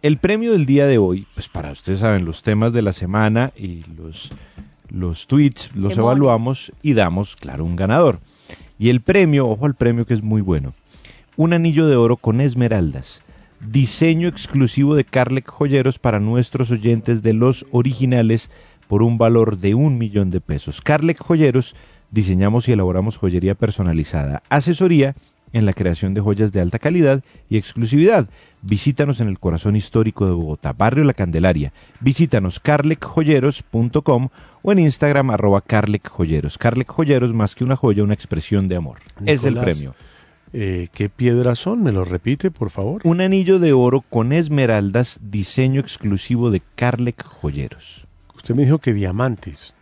El 0.00 0.18
premio 0.18 0.52
del 0.52 0.66
día 0.66 0.86
de 0.86 0.98
hoy, 0.98 1.26
pues 1.34 1.48
para 1.48 1.72
ustedes 1.72 1.98
saben, 1.98 2.24
los 2.24 2.42
temas 2.44 2.72
de 2.72 2.82
la 2.82 2.92
semana 2.92 3.52
y 3.56 3.82
los, 3.96 4.30
los 4.90 5.26
tweets 5.26 5.74
los 5.74 5.98
evaluamos 5.98 6.70
y 6.80 6.92
damos, 6.94 7.34
claro, 7.34 7.64
un 7.64 7.74
ganador. 7.74 8.20
Y 8.78 8.90
el 8.90 9.00
premio, 9.00 9.48
ojo 9.48 9.66
al 9.66 9.74
premio 9.74 10.06
que 10.06 10.14
es 10.14 10.22
muy 10.22 10.40
bueno, 10.42 10.74
un 11.36 11.52
anillo 11.52 11.88
de 11.88 11.96
oro 11.96 12.16
con 12.16 12.40
esmeraldas, 12.40 13.22
diseño 13.60 14.28
exclusivo 14.28 14.94
de 14.94 15.04
Carlec 15.04 15.48
Joyeros 15.48 15.98
para 15.98 16.20
nuestros 16.20 16.70
oyentes 16.70 17.22
de 17.22 17.32
los 17.32 17.66
originales 17.70 18.50
por 18.86 19.02
un 19.02 19.18
valor 19.18 19.58
de 19.58 19.74
un 19.74 19.98
millón 19.98 20.30
de 20.30 20.40
pesos. 20.40 20.80
Carlec 20.80 21.18
Joyeros, 21.18 21.74
diseñamos 22.10 22.68
y 22.68 22.72
elaboramos 22.72 23.18
joyería 23.18 23.54
personalizada, 23.54 24.42
asesoría 24.48 25.14
en 25.52 25.66
la 25.66 25.72
creación 25.72 26.14
de 26.14 26.20
joyas 26.20 26.52
de 26.52 26.60
alta 26.60 26.78
calidad 26.78 27.22
y 27.48 27.56
exclusividad. 27.56 28.28
Visítanos 28.60 29.20
en 29.20 29.28
el 29.28 29.38
corazón 29.38 29.76
histórico 29.76 30.26
de 30.26 30.32
Bogotá, 30.32 30.72
barrio 30.72 31.04
La 31.04 31.14
Candelaria. 31.14 31.72
Visítanos 32.00 32.60
carlecjoyeros.com 32.60 34.28
o 34.62 34.72
en 34.72 34.78
Instagram 34.78 35.30
arroba 35.30 35.60
carlecjoyeros. 35.60 36.58
Carlec 36.58 36.88
Joyeros, 36.88 37.32
más 37.32 37.54
que 37.54 37.64
una 37.64 37.76
joya, 37.76 38.02
una 38.02 38.14
expresión 38.14 38.68
de 38.68 38.76
amor. 38.76 38.98
es 39.24 39.44
el 39.44 39.54
premio. 39.54 39.94
Eh, 40.52 40.88
¿Qué 40.92 41.08
piedras 41.08 41.58
son? 41.58 41.82
¿Me 41.82 41.92
lo 41.92 42.04
repite, 42.04 42.50
por 42.50 42.70
favor? 42.70 43.02
Un 43.04 43.20
anillo 43.20 43.58
de 43.58 43.72
oro 43.72 44.00
con 44.00 44.32
esmeraldas, 44.32 45.18
diseño 45.22 45.80
exclusivo 45.80 46.50
de 46.50 46.62
Carlec 46.74 47.22
Joyeros. 47.22 48.06
Usted 48.34 48.54
me 48.54 48.64
dijo 48.64 48.78
que 48.78 48.94
diamantes. 48.94 49.74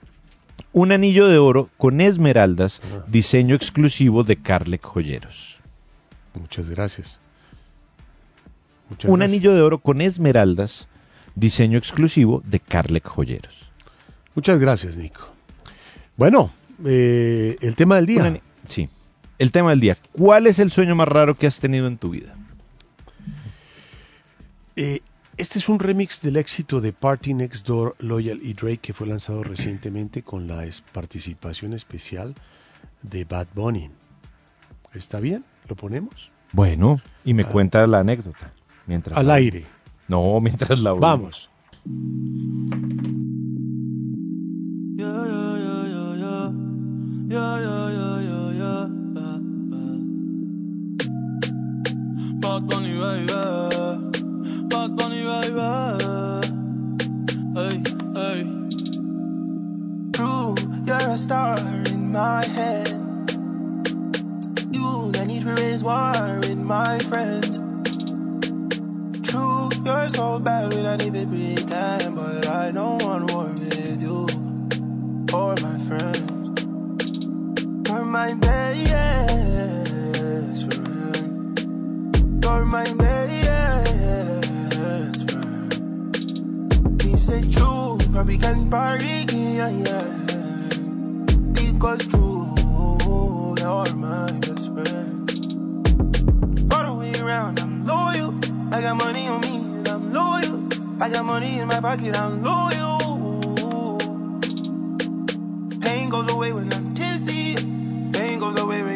Un 0.73 0.93
anillo 0.93 1.29
de 1.29 1.39
oro 1.39 1.71
con 1.77 2.01
esmeraldas, 2.01 2.81
diseño 3.07 3.55
exclusivo 3.55 4.25
de 4.25 4.37
Carlec 4.37 4.83
Joyeros. 4.83 5.59
Muchas 6.35 6.69
gracias. 6.69 7.21
Muchas 8.91 9.09
Un 9.11 9.19
gracias. 9.21 9.33
anillo 9.37 9.55
de 9.55 9.63
oro 9.63 9.79
con 9.79 10.01
esmeraldas, 10.01 10.89
diseño 11.35 11.79
exclusivo 11.79 12.43
de 12.45 12.61
Carlec 12.61 13.07
Joyeros. 13.07 13.71
Muchas 14.35 14.59
gracias, 14.59 14.97
Nico. 14.97 15.29
Bueno, 16.17 16.53
eh, 16.85 17.57
el 17.61 17.75
tema 17.77 17.97
del 17.97 18.07
día. 18.07 18.41
Sí. 18.69 18.89
El 19.39 19.53
tema 19.53 19.71
del 19.71 19.81
día. 19.81 19.97
¿Cuál 20.13 20.47
es 20.47 20.59
el 20.59 20.71
sueño 20.71 20.95
más 20.95 21.09
raro 21.09 21.35
que 21.35 21.47
has 21.47 21.59
tenido 21.59 21.87
en 21.87 21.99
tu 21.99 22.11
vida? 22.11 22.35
Eh, 24.77 25.01
este 25.37 25.59
es 25.59 25.69
un 25.69 25.79
remix 25.79 26.23
del 26.23 26.37
éxito 26.37 26.81
de 26.81 26.93
Party 26.93 27.35
Next 27.35 27.67
Door, 27.67 27.97
Loyal 27.99 28.41
y 28.43 28.55
Drake 28.55 28.79
que 28.79 28.93
fue 28.95 29.07
lanzado 29.07 29.43
recientemente 29.43 30.23
con 30.23 30.47
la 30.47 30.65
es- 30.65 30.81
participación 30.81 31.73
especial 31.75 32.35
de 33.03 33.25
Bad 33.25 33.49
Bunny. 33.55 33.91
¿Está 34.95 35.21
bien? 35.21 35.45
¿Lo 35.69 35.77
ponemos? 35.77 36.31
Bueno, 36.53 37.01
y 37.25 37.35
me 37.35 37.43
Ah. 37.43 37.49
cuenta 37.49 37.87
la 37.87 37.99
anécdota. 38.01 38.53
Mientras 38.87 39.19
Al 39.19 39.27
la- 39.27 39.35
aire. 39.35 39.67
No, 40.09 40.41
mientras 40.41 40.79
la 40.79 40.93
Vamos. 40.93 41.51
Yeah, 44.97 45.07
yeah, 45.07 45.57
yeah, 45.59 45.85
yeah, 45.89 46.17
yeah. 46.17 46.53
Yeah, 47.29 47.59
yeah, 47.61 47.61
yeah, 47.61 47.61
yeah, 47.61 47.91
yeah. 47.93 48.06
Bad 52.47 52.69
Bunny, 52.69 52.93
baby. 52.97 53.27
Bad 54.69 54.97
Bunny, 54.97 55.23
baby. 55.27 55.69
Hey, 57.57 57.83
hey. 58.15 58.41
True, 60.13 60.55
you're 60.87 61.11
a 61.11 61.19
star 61.19 61.59
in 61.59 62.13
my 62.13 62.47
head. 62.47 62.89
You, 64.71 65.11
I 65.17 65.25
need 65.25 65.43
to 65.43 65.55
raise 65.55 65.83
war 65.83 66.39
with 66.39 66.59
my 66.59 67.01
friends. 67.01 67.59
True, 69.29 69.69
you're 69.85 70.09
so 70.09 70.39
bad 70.39 70.73
when 70.73 70.87
I 70.87 70.97
need 70.99 71.15
to 71.15 71.27
pretend, 71.27 72.15
but 72.15 72.47
I 72.47 72.71
don't 72.71 73.03
want 73.03 73.33
war 73.33 73.47
with 73.47 74.01
you 74.01 74.25
or 75.35 75.57
my 75.61 75.79
friends. 75.89 76.63
You're 77.89 78.05
my 78.05 78.35
best 78.35 78.57
friend. 78.89 79.26
You're 82.47 82.65
my 82.67 82.85
best 82.85 84.13
friend. 85.33 85.75
Eh, 87.03 87.05
he 87.05 87.17
said 87.17 87.51
true, 87.51 87.99
probably 88.13 88.39
can 88.39 88.71
party, 88.71 89.27
yeah, 89.59 89.69
yeah. 89.69 90.05
Because 91.53 92.07
true, 92.07 92.55
you're 93.59 93.95
my 93.97 94.31
best 94.31 94.73
friend. 94.73 95.29
All 96.73 96.85
the 96.87 96.95
way 97.01 97.13
around, 97.21 97.59
I'm 97.59 97.85
loyal. 97.85 98.33
I 98.73 98.81
got 98.81 98.95
money 98.95 99.27
on 99.27 99.41
me, 99.41 99.57
and 99.57 99.89
I'm 99.89 100.13
loyal. 100.13 100.69
I 101.03 101.11
got 101.11 101.25
money 101.25 101.59
in 101.59 101.67
my 101.67 101.81
pocket, 101.81 102.17
I'm 102.17 102.45
loyal. 102.45 103.99
Pain 105.81 106.11
goes 106.11 106.31
away 106.31 106.53
when 106.53 106.73
I'm 106.73 106.95
dizzy. 106.95 107.57
Pain 108.13 108.39
goes 108.39 108.57
away 108.57 108.85
when 108.85 108.96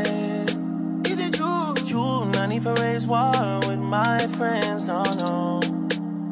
For 2.61 2.73
raise 2.75 3.07
war 3.07 3.59
with 3.67 3.79
my 3.79 4.19
friends, 4.27 4.85
no, 4.85 5.01
no. 5.01 5.61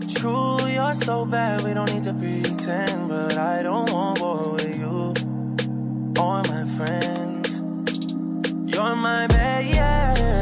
True, 0.08 0.60
you're 0.68 0.94
so 0.94 1.26
bad, 1.26 1.64
we 1.64 1.74
don't 1.74 1.92
need 1.92 2.04
to 2.04 2.14
pretend. 2.14 3.10
But 3.10 3.36
I 3.36 3.64
don't 3.64 3.92
want 3.92 4.22
war 4.22 4.54
with 4.54 4.78
you 4.78 5.16
or 6.22 6.44
my 6.44 6.66
friends. 6.78 7.64
You're 8.72 8.96
my 8.96 9.26
best 9.26 10.42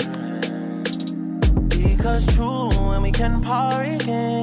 friend. 0.03 1.69
Because 1.69 2.27
true, 2.35 2.69
when 2.89 3.01
we 3.01 3.11
can 3.11 3.41
party 3.41 3.95
again, 3.95 4.42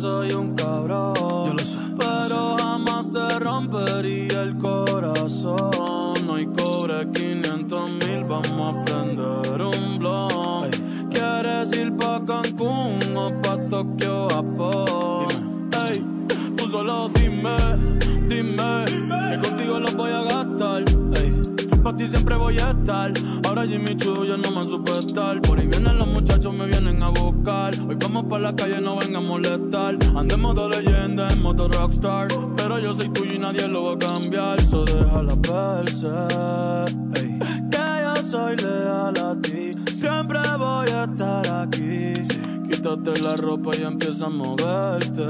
Soy 0.00 0.32
un 0.32 0.54
cabrón. 0.54 1.56
Pero 1.98 2.56
jamás 2.58 3.12
te 3.12 3.38
rompería 3.38 4.42
el 4.42 4.56
corazón. 4.56 6.28
Hoy 6.28 6.46
cobre 6.46 7.10
500 7.12 7.90
mil, 7.90 8.24
vamos 8.24 8.74
a 8.74 8.82
prender 8.82 9.60
un 9.60 9.98
blog. 9.98 10.70
¿Quieres 11.10 11.72
ir 11.76 11.94
pa' 11.96 12.24
Cancún 12.24 13.14
o 13.14 13.30
pa' 13.42 13.58
Tokio, 13.68 14.28
Japón? 14.30 15.68
Ey, 15.86 16.02
tú 16.56 16.66
solo 16.68 17.10
dime, 17.10 17.58
dime, 18.26 18.84
que 19.30 19.38
contigo 19.38 19.80
lo 19.80 19.92
voy 19.92 20.12
a 20.12 20.22
gastar. 20.22 20.89
Ti 22.00 22.08
siempre 22.08 22.34
voy 22.34 22.58
a 22.58 22.70
estar. 22.70 23.12
Ahora 23.46 23.66
Jimmy 23.66 23.94
Choo 23.94 24.24
yo 24.24 24.38
no 24.38 24.50
me 24.52 24.64
supe 24.64 24.90
estar. 25.00 25.38
Por 25.42 25.60
ahí 25.60 25.66
vienen 25.66 25.98
los 25.98 26.06
muchachos, 26.06 26.54
me 26.54 26.64
vienen 26.64 27.02
a 27.02 27.10
buscar. 27.10 27.74
Hoy 27.78 27.94
vamos 28.00 28.24
pa' 28.24 28.38
la 28.38 28.56
calle, 28.56 28.80
no 28.80 28.96
vengan 28.96 29.16
a 29.16 29.20
molestar. 29.20 29.98
Andemos 30.16 30.56
de 30.56 30.68
leyenda 30.70 31.30
en 31.30 31.42
moto 31.42 31.68
rockstar. 31.68 32.28
Pero 32.56 32.78
yo 32.78 32.94
soy 32.94 33.10
tuyo 33.10 33.34
y 33.34 33.38
nadie 33.38 33.68
lo 33.68 33.84
va 33.84 33.92
a 33.92 33.98
cambiar. 33.98 34.62
So 34.62 34.86
déjala 34.86 35.34
verse. 35.34 36.06
Ey, 37.20 37.38
Que 37.70 37.86
yo 38.02 38.22
soy 38.30 38.56
leal 38.56 39.18
a 39.18 39.36
ti. 39.42 39.70
Siempre 39.92 40.38
voy 40.56 40.88
a 40.88 41.04
estar 41.04 41.46
aquí. 41.48 42.14
Quítate 42.66 43.20
la 43.20 43.36
ropa 43.36 43.76
y 43.76 43.82
empieza 43.82 44.24
a 44.24 44.30
moverte. 44.30 45.22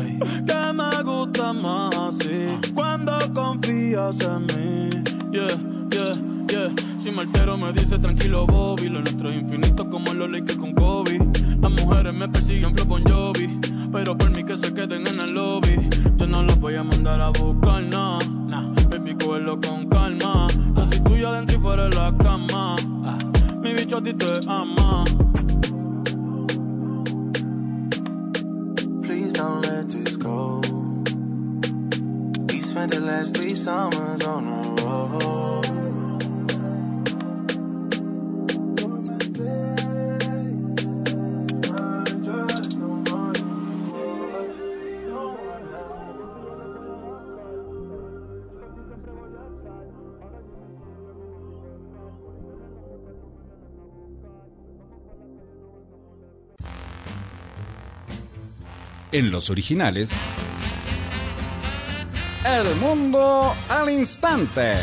Ey, 0.00 0.18
Que 0.44 0.72
me 0.72 1.02
gusta 1.04 1.52
más 1.52 1.94
así. 1.94 2.48
Cuando 2.74 3.12
confías 3.32 4.18
en 4.22 4.46
mí. 4.46 5.21
Yeah, 5.32 5.48
yeah, 5.90 6.12
yeah. 6.50 6.68
Si 6.98 7.10
me 7.10 7.22
altero 7.22 7.56
me 7.56 7.72
dice 7.72 7.98
tranquilo 7.98 8.46
Bobby. 8.46 8.90
Lo 8.90 9.00
nuestro 9.00 9.30
es 9.30 9.36
infinito 9.36 9.88
como 9.88 10.12
los 10.12 10.30
Lakers 10.30 10.58
con 10.58 10.74
Kobe. 10.74 11.18
Las 11.62 11.72
mujeres 11.72 12.12
me 12.12 12.28
persiguen 12.28 12.74
flow 12.74 12.86
Bon 12.86 13.02
Jovi. 13.02 13.58
Pero 13.90 14.14
por 14.14 14.30
mí 14.30 14.44
que 14.44 14.58
se 14.58 14.74
queden 14.74 15.06
en 15.06 15.20
el 15.20 15.32
lobby. 15.32 15.88
Yo 16.18 16.26
no 16.26 16.42
los 16.42 16.60
voy 16.60 16.74
a 16.74 16.82
mandar 16.82 17.22
a 17.22 17.30
buscar, 17.30 17.82
no. 17.82 18.18
Nah, 18.46 18.74
baby, 18.90 19.14
cógelo 19.14 19.58
con 19.58 19.88
calma. 19.88 20.48
Yo 20.76 20.86
soy 20.86 21.00
tuyo 21.00 21.28
adentro 21.30 21.56
y 21.56 21.60
fuera 21.62 21.88
de 21.88 21.96
la 21.96 22.14
cama. 22.18 22.76
Mi 23.62 23.72
bicho 23.72 23.96
a 23.96 24.02
ti 24.02 24.12
te 24.12 24.26
ama. 24.46 25.04
Please 29.00 29.32
don't 29.32 29.64
let 29.64 29.88
this 29.88 30.18
go. 30.18 30.60
We 32.48 32.60
spent 32.60 32.92
the 32.92 33.00
last 33.00 33.34
three 33.34 33.54
summers 33.54 34.22
on. 34.26 34.71
En 59.12 59.30
los 59.30 59.50
originales. 59.50 60.18
El 62.44 62.74
mundo 62.76 63.54
al 63.68 63.88
instante. 63.88 64.74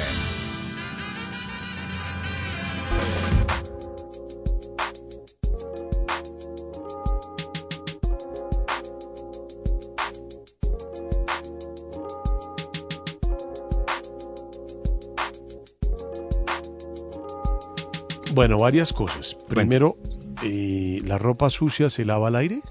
Bueno, 18.32 18.58
varias 18.58 18.93
cosas. 18.93 19.36
Primero, 19.50 19.98
eh, 20.43 21.02
¿la 21.04 21.17
ropa 21.17 21.50
sucia 21.50 21.89
se 21.89 22.06
lava 22.06 22.30
al 22.30 22.38
aire? 22.38 22.62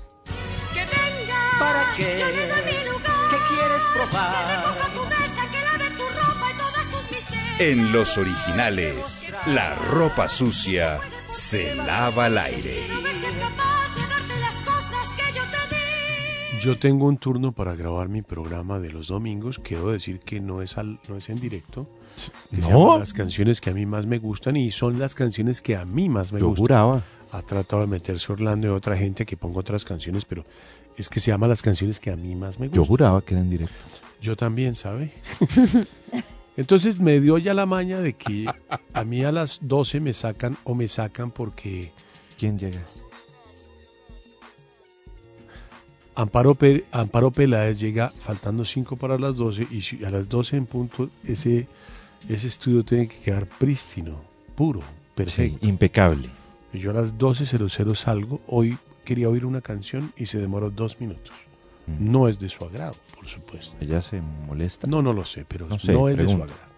¿Para 1.59 1.95
qué? 1.95 2.05
¿Qué 2.15 3.37
quieres 3.51 3.83
probar? 3.93 4.78
En 7.59 7.93
los 7.93 8.17
originales, 8.19 9.27
la 9.47 9.75
ropa 9.75 10.29
sucia 10.29 11.01
se 11.29 11.75
lava 11.75 12.27
al 12.27 12.39
aire. 12.39 12.77
Yo 16.61 16.79
tengo 16.79 17.07
un 17.07 17.19
turno 17.19 17.53
para 17.53 17.75
grabar 17.77 18.09
mi 18.09 18.23
programa 18.23 18.79
de 18.81 18.91
los 18.91 19.09
domingos. 19.09 19.59
Quiero 19.59 19.91
decir 19.93 20.21
que 20.21 20.41
no 20.41 20.61
es, 20.63 20.77
al- 20.79 20.99
no 21.09 21.17
es 21.17 21.29
en 21.29 21.41
directo. 21.41 21.85
Que 22.51 22.59
¿No? 22.59 22.99
las 22.99 23.13
canciones 23.13 23.61
que 23.61 23.71
a 23.71 23.75
mí 23.75 23.87
más 23.87 24.07
me 24.07 24.19
gustan 24.19 24.57
y 24.57 24.71
son 24.73 24.99
las 24.99 25.15
canciones 25.15 25.61
que 25.63 25.77
a 25.77 25.85
mí 25.85 26.09
más 26.09 26.33
me 26.33 26.41
Yo 26.41 26.47
gustan. 26.49 26.63
juraba. 26.63 27.03
Ha 27.31 27.43
tratado 27.43 27.83
de 27.83 27.89
meterse 27.89 28.33
Orlando 28.33 28.67
y 28.69 28.71
otra 28.71 28.97
gente 28.97 29.25
que 29.27 29.37
ponga 29.37 29.61
otras 29.61 29.85
canciones, 29.85 30.25
pero 30.25 30.45
es 30.97 31.09
que 31.09 31.21
se 31.21 31.31
llama 31.31 31.47
las 31.47 31.63
canciones 31.63 32.01
que 32.01 32.11
a 32.11 32.17
mí 32.17 32.35
más 32.35 32.59
me 32.59 32.67
gustan. 32.69 32.83
Yo 32.83 32.87
juraba 32.87 33.21
que 33.23 33.35
era 33.35 33.43
en 33.43 33.51
directo. 33.51 33.75
Yo 34.21 34.35
también, 34.37 34.75
¿sabe? 34.75 35.13
Entonces 36.59 36.99
me 36.99 37.21
dio 37.21 37.39
ya 37.39 37.55
la 37.55 37.65
maña 37.67 38.01
de 38.01 38.13
que 38.15 38.45
a 38.93 39.05
mí 39.05 39.25
a 39.25 39.33
las 39.33 39.61
12 39.63 40.01
me 40.01 40.13
sacan 40.13 40.59
o 40.65 40.75
me 40.75 40.89
sacan 40.89 41.31
porque 41.31 41.93
¿Quién 42.37 42.59
llega? 42.59 42.83
Amparo, 46.15 46.55
Pe- 46.57 46.85
Amparo 46.91 47.31
Peláez 47.31 47.79
llega 47.79 48.09
faltando 48.11 48.65
5 48.65 48.97
para 48.97 49.19
las 49.19 49.37
12 49.37 49.69
y 49.71 50.05
a 50.05 50.11
las 50.11 50.29
12 50.29 50.57
en 50.57 50.67
punto 50.67 51.09
ese, 51.25 51.69
ese 52.29 52.47
estudio 52.49 52.85
tiene 52.85 53.07
que 53.07 53.19
quedar 53.19 53.47
prístino, 53.47 54.21
puro, 54.57 54.81
perfecto. 55.15 55.59
Sí, 55.63 55.69
impecable. 55.69 56.29
Y 56.73 56.81
yo 56.81 56.91
a 56.91 56.95
las 56.95 57.15
12.00 57.17 57.95
salgo. 57.95 58.41
Hoy 58.49 58.77
quería 59.05 59.29
oír 59.29 59.45
una 59.45 59.61
canción 59.61 60.13
y 60.17 60.27
se 60.27 60.39
demoró 60.39 60.71
dos 60.71 61.01
minutos. 61.01 61.33
Mm. 61.87 62.11
No 62.11 62.27
es 62.29 62.39
de 62.41 62.49
su 62.49 62.65
agrado, 62.65 62.97
por 63.29 63.43
supuesto. 63.61 63.77
Ella 63.81 64.01
se 64.03 64.21
molesta. 64.47 64.87
No, 64.87 65.03
no 65.03 65.13
lo 65.13 65.25
sé, 65.25 65.45
pero 65.47 65.67
No 65.69 66.09
es 66.09 66.17
de 66.17 66.25
su 66.25 66.31
agrado. 66.33 66.69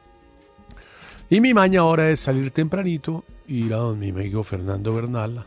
Y 1.29 1.41
mi 1.41 1.55
maña 1.55 1.81
ahora 1.81 2.11
es 2.11 2.21
salir 2.21 2.51
tempranito, 2.51 3.25
ir 3.47 3.73
a 3.75 3.77
donde 3.79 4.13
mi 4.13 4.21
amigo 4.21 4.43
Fernando 4.43 4.93
Bernal 4.93 5.45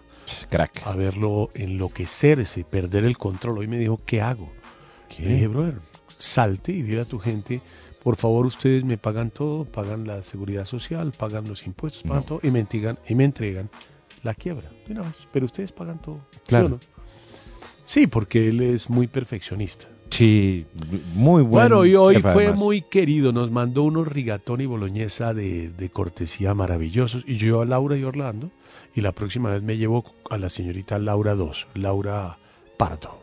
Crack. 0.50 0.82
a 0.86 0.96
verlo 0.96 1.52
enloquecerse, 1.54 2.64
perder 2.64 3.04
el 3.04 3.18
control. 3.18 3.58
Hoy 3.60 3.68
me 3.68 3.78
dijo, 3.78 4.00
¿qué 4.06 4.22
hago? 4.22 4.50
¿Qué? 5.10 5.24
Le 5.24 5.34
dije, 5.34 5.48
brother, 5.48 5.76
salte 6.18 6.72
y 6.72 6.84
dile 6.84 7.02
a 7.02 7.06
tu 7.06 7.20
gente, 7.20 7.60
por 8.02 8.16
favor, 8.16 8.46
ustedes 8.46 8.86
me 8.86 8.98
pagan 8.98 9.30
todo, 9.30 9.66
pagan 9.66 10.08
la 10.08 10.24
seguridad 10.24 10.64
social, 10.64 11.12
pagan 11.12 11.48
los 11.50 11.68
impuestos, 11.68 12.04
pagan 12.04 12.18
No. 12.20 12.24
todo 12.24 12.40
y 12.44 12.52
me, 12.52 12.62
entregan, 12.62 12.98
y 13.10 13.16
me 13.16 13.26
entregan 13.26 13.70
la 14.24 14.34
quiebra. 14.36 14.70
Pero 15.34 15.46
ustedes 15.46 15.74
pagan 15.74 16.00
todo. 16.00 16.20
¿sí 16.32 16.40
Claro. 16.48 16.70
no? 16.70 16.80
Sí, 17.84 18.08
porque 18.08 18.48
él 18.48 18.62
es 18.62 18.90
muy 18.90 19.08
perfeccionista. 19.08 19.88
Sí, 20.14 20.66
muy 21.16 21.42
bueno. 21.42 21.78
Bueno, 21.78 21.86
y 21.86 21.96
hoy 21.96 22.16
chef, 22.16 22.34
fue 22.34 22.44
además. 22.44 22.60
muy 22.60 22.82
querido, 22.82 23.32
nos 23.32 23.50
mandó 23.50 23.82
unos 23.82 24.08
rigatoni 24.08 24.66
y 24.66 24.68
boloñesa 24.68 25.34
de, 25.34 25.70
de 25.70 25.90
cortesía 25.90 26.54
maravillosos. 26.54 27.24
Y 27.28 27.38
yo 27.38 27.62
a 27.62 27.66
Laura 27.66 27.98
y 27.98 28.04
Orlando, 28.04 28.52
y 28.94 29.02
la 29.02 29.12
próxima 29.12 29.50
vez 29.50 29.64
me 29.64 29.78
llevo 29.78 30.06
a 30.30 30.38
la 30.38 30.50
señorita 30.50 31.00
Laura 31.00 31.34
2, 31.34 31.68
Laura 31.74 32.38
Pardo. 32.78 33.20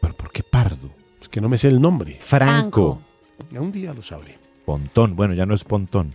¿Pero 0.00 0.14
por 0.14 0.32
qué 0.32 0.42
pardo? 0.42 0.90
Es 1.22 1.28
que 1.28 1.40
no 1.40 1.48
me 1.48 1.56
sé 1.56 1.68
el 1.68 1.80
nombre. 1.80 2.16
Franco. 2.18 3.00
Un 3.52 3.70
día 3.70 3.94
lo 3.94 4.02
sabré. 4.02 4.36
Pontón. 4.64 5.14
Bueno, 5.14 5.34
ya 5.34 5.46
no 5.46 5.54
es 5.54 5.64
pontón. 5.64 6.12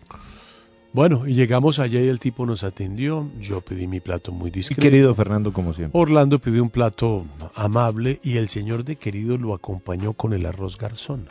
Bueno, 0.94 1.28
y 1.28 1.34
llegamos 1.34 1.80
allá 1.80 2.00
y 2.00 2.08
el 2.08 2.20
tipo 2.20 2.46
nos 2.46 2.64
atendió. 2.64 3.28
Yo 3.40 3.62
pedí 3.62 3.88
mi 3.88 4.00
plato 4.00 4.32
muy 4.32 4.52
discreto. 4.52 4.82
querido 4.82 5.14
Fernando, 5.16 5.52
como 5.52 5.74
siempre. 5.74 6.00
Orlando 6.00 6.38
pidió 6.40 6.62
un 6.62 6.70
plato 6.70 7.26
amable 7.56 8.20
y 8.24 8.38
el 8.38 8.48
señor 8.48 8.84
de 8.84 8.96
querido 8.96 9.38
lo 9.38 9.54
acompañó 9.56 10.14
con 10.14 10.34
el 10.34 10.46
arroz 10.46 10.78
garzón. 10.78 11.26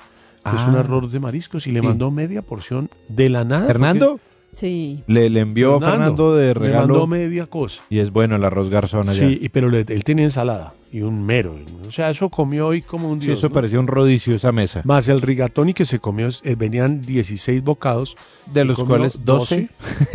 que 0.44 0.51
es 0.51 0.57
Ah. 0.62 0.66
un 0.70 0.75
arroz 0.75 1.12
de 1.12 1.20
mariscos 1.20 1.68
y 1.68 1.70
le 1.70 1.81
mandó 1.83 2.11
media 2.11 2.42
porción 2.42 2.90
de 3.09 3.29
la 3.29 3.44
nada. 3.44 3.64
¿Fernando? 3.68 4.18
Sí. 4.55 5.03
Le, 5.07 5.31
le 5.31 5.41
envió 5.41 5.77
a 5.77 5.81
Fernando 5.81 6.35
de 6.37 6.49
Le 6.49 6.55
regalo. 6.55 6.88
mandó 6.88 7.07
media 7.07 7.47
cosa. 7.47 7.81
Y 7.88 7.99
es 8.01 8.12
bueno 8.12 8.37
el 8.37 8.45
arroz 8.45 8.69
garzón 8.69 9.09
allá. 9.09 9.27
Sí, 9.29 9.38
y- 9.41 9.49
pero 9.49 9.69
le- 9.71 9.87
él 9.88 10.05
tenía 10.05 10.25
ensalada 10.27 10.75
y 10.93 11.01
un 11.01 11.25
mero. 11.25 11.57
O 11.87 11.91
sea, 11.91 12.11
eso 12.11 12.29
comió 12.29 12.67
hoy 12.69 12.83
como 12.83 13.09
un 13.11 13.21
Sí, 13.21 13.29
dios. 13.29 13.38
eso 13.38 13.49
¿no? 13.49 13.55
parecía 13.55 13.81
un 13.81 13.87
rodicio 13.87 14.35
esa 14.35 14.53
mesa. 14.53 14.83
Más 14.85 15.09
el 15.09 15.23
rigatoni 15.23 15.73
que 15.73 15.87
se 15.87 15.99
comió, 16.01 16.29
eh, 16.43 16.55
venían 16.55 17.01
16 17.01 17.62
bocados. 17.65 18.15
De 18.53 18.65
los 18.67 18.79
cuales 18.85 19.25
12. 19.25 19.71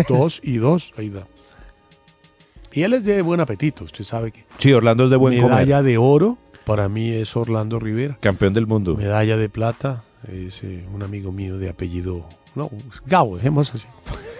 2 0.08 0.39
y 0.43 0.58
2. 0.58 0.91
Ahí 0.97 1.10
da. 1.10 1.26
Y 2.73 2.84
él 2.84 2.93
es 2.93 3.06
de 3.06 3.21
buen 3.23 3.39
apetito, 3.39 3.86
usted 3.86 4.04
sabe 4.04 4.32
que. 4.32 4.45
Sí, 4.60 4.71
Orlando 4.71 5.06
es 5.06 5.10
de 5.10 5.15
buen 5.15 5.34
Medalla 5.36 5.78
comer. 5.78 5.84
de 5.84 5.97
oro, 5.97 6.38
para 6.63 6.88
mí 6.89 7.10
es 7.10 7.36
Orlando 7.36 7.80
Rivera. 7.80 8.17
Campeón 8.19 8.54
del 8.54 8.67
mundo. 8.67 8.95
Medalla 8.95 9.36
de 9.36 9.50
plata, 9.50 10.04
es 10.32 10.63
eh, 10.63 10.86
un 10.93 11.02
amigo 11.02 11.32
mío 11.32 11.58
de 11.58 11.69
apellido. 11.69 12.28
No, 12.54 12.69
Gabo, 13.06 13.38
dejemos 13.38 13.73
así. 13.73 13.88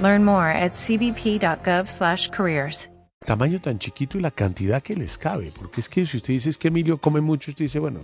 Learn 0.00 0.24
more 0.24 0.50
at 0.50 0.72
cbp.gov/careers. 0.74 2.90
tamaño 3.24 3.60
tan 3.60 3.78
chiquito 3.78 4.16
y 4.18 4.22
la 4.22 4.30
cantidad 4.30 4.82
que 4.82 4.96
les 4.96 5.18
cabe. 5.18 5.52
Porque 5.56 5.80
es 5.82 5.88
que 5.90 6.06
si 6.06 6.16
usted 6.16 6.32
dice 6.34 6.48
es 6.50 6.56
que 6.58 6.68
Emilio 6.68 6.96
come 6.98 7.20
mucho, 7.20 7.50
usted 7.50 7.66
dice, 7.66 7.78
bueno, 7.78 8.00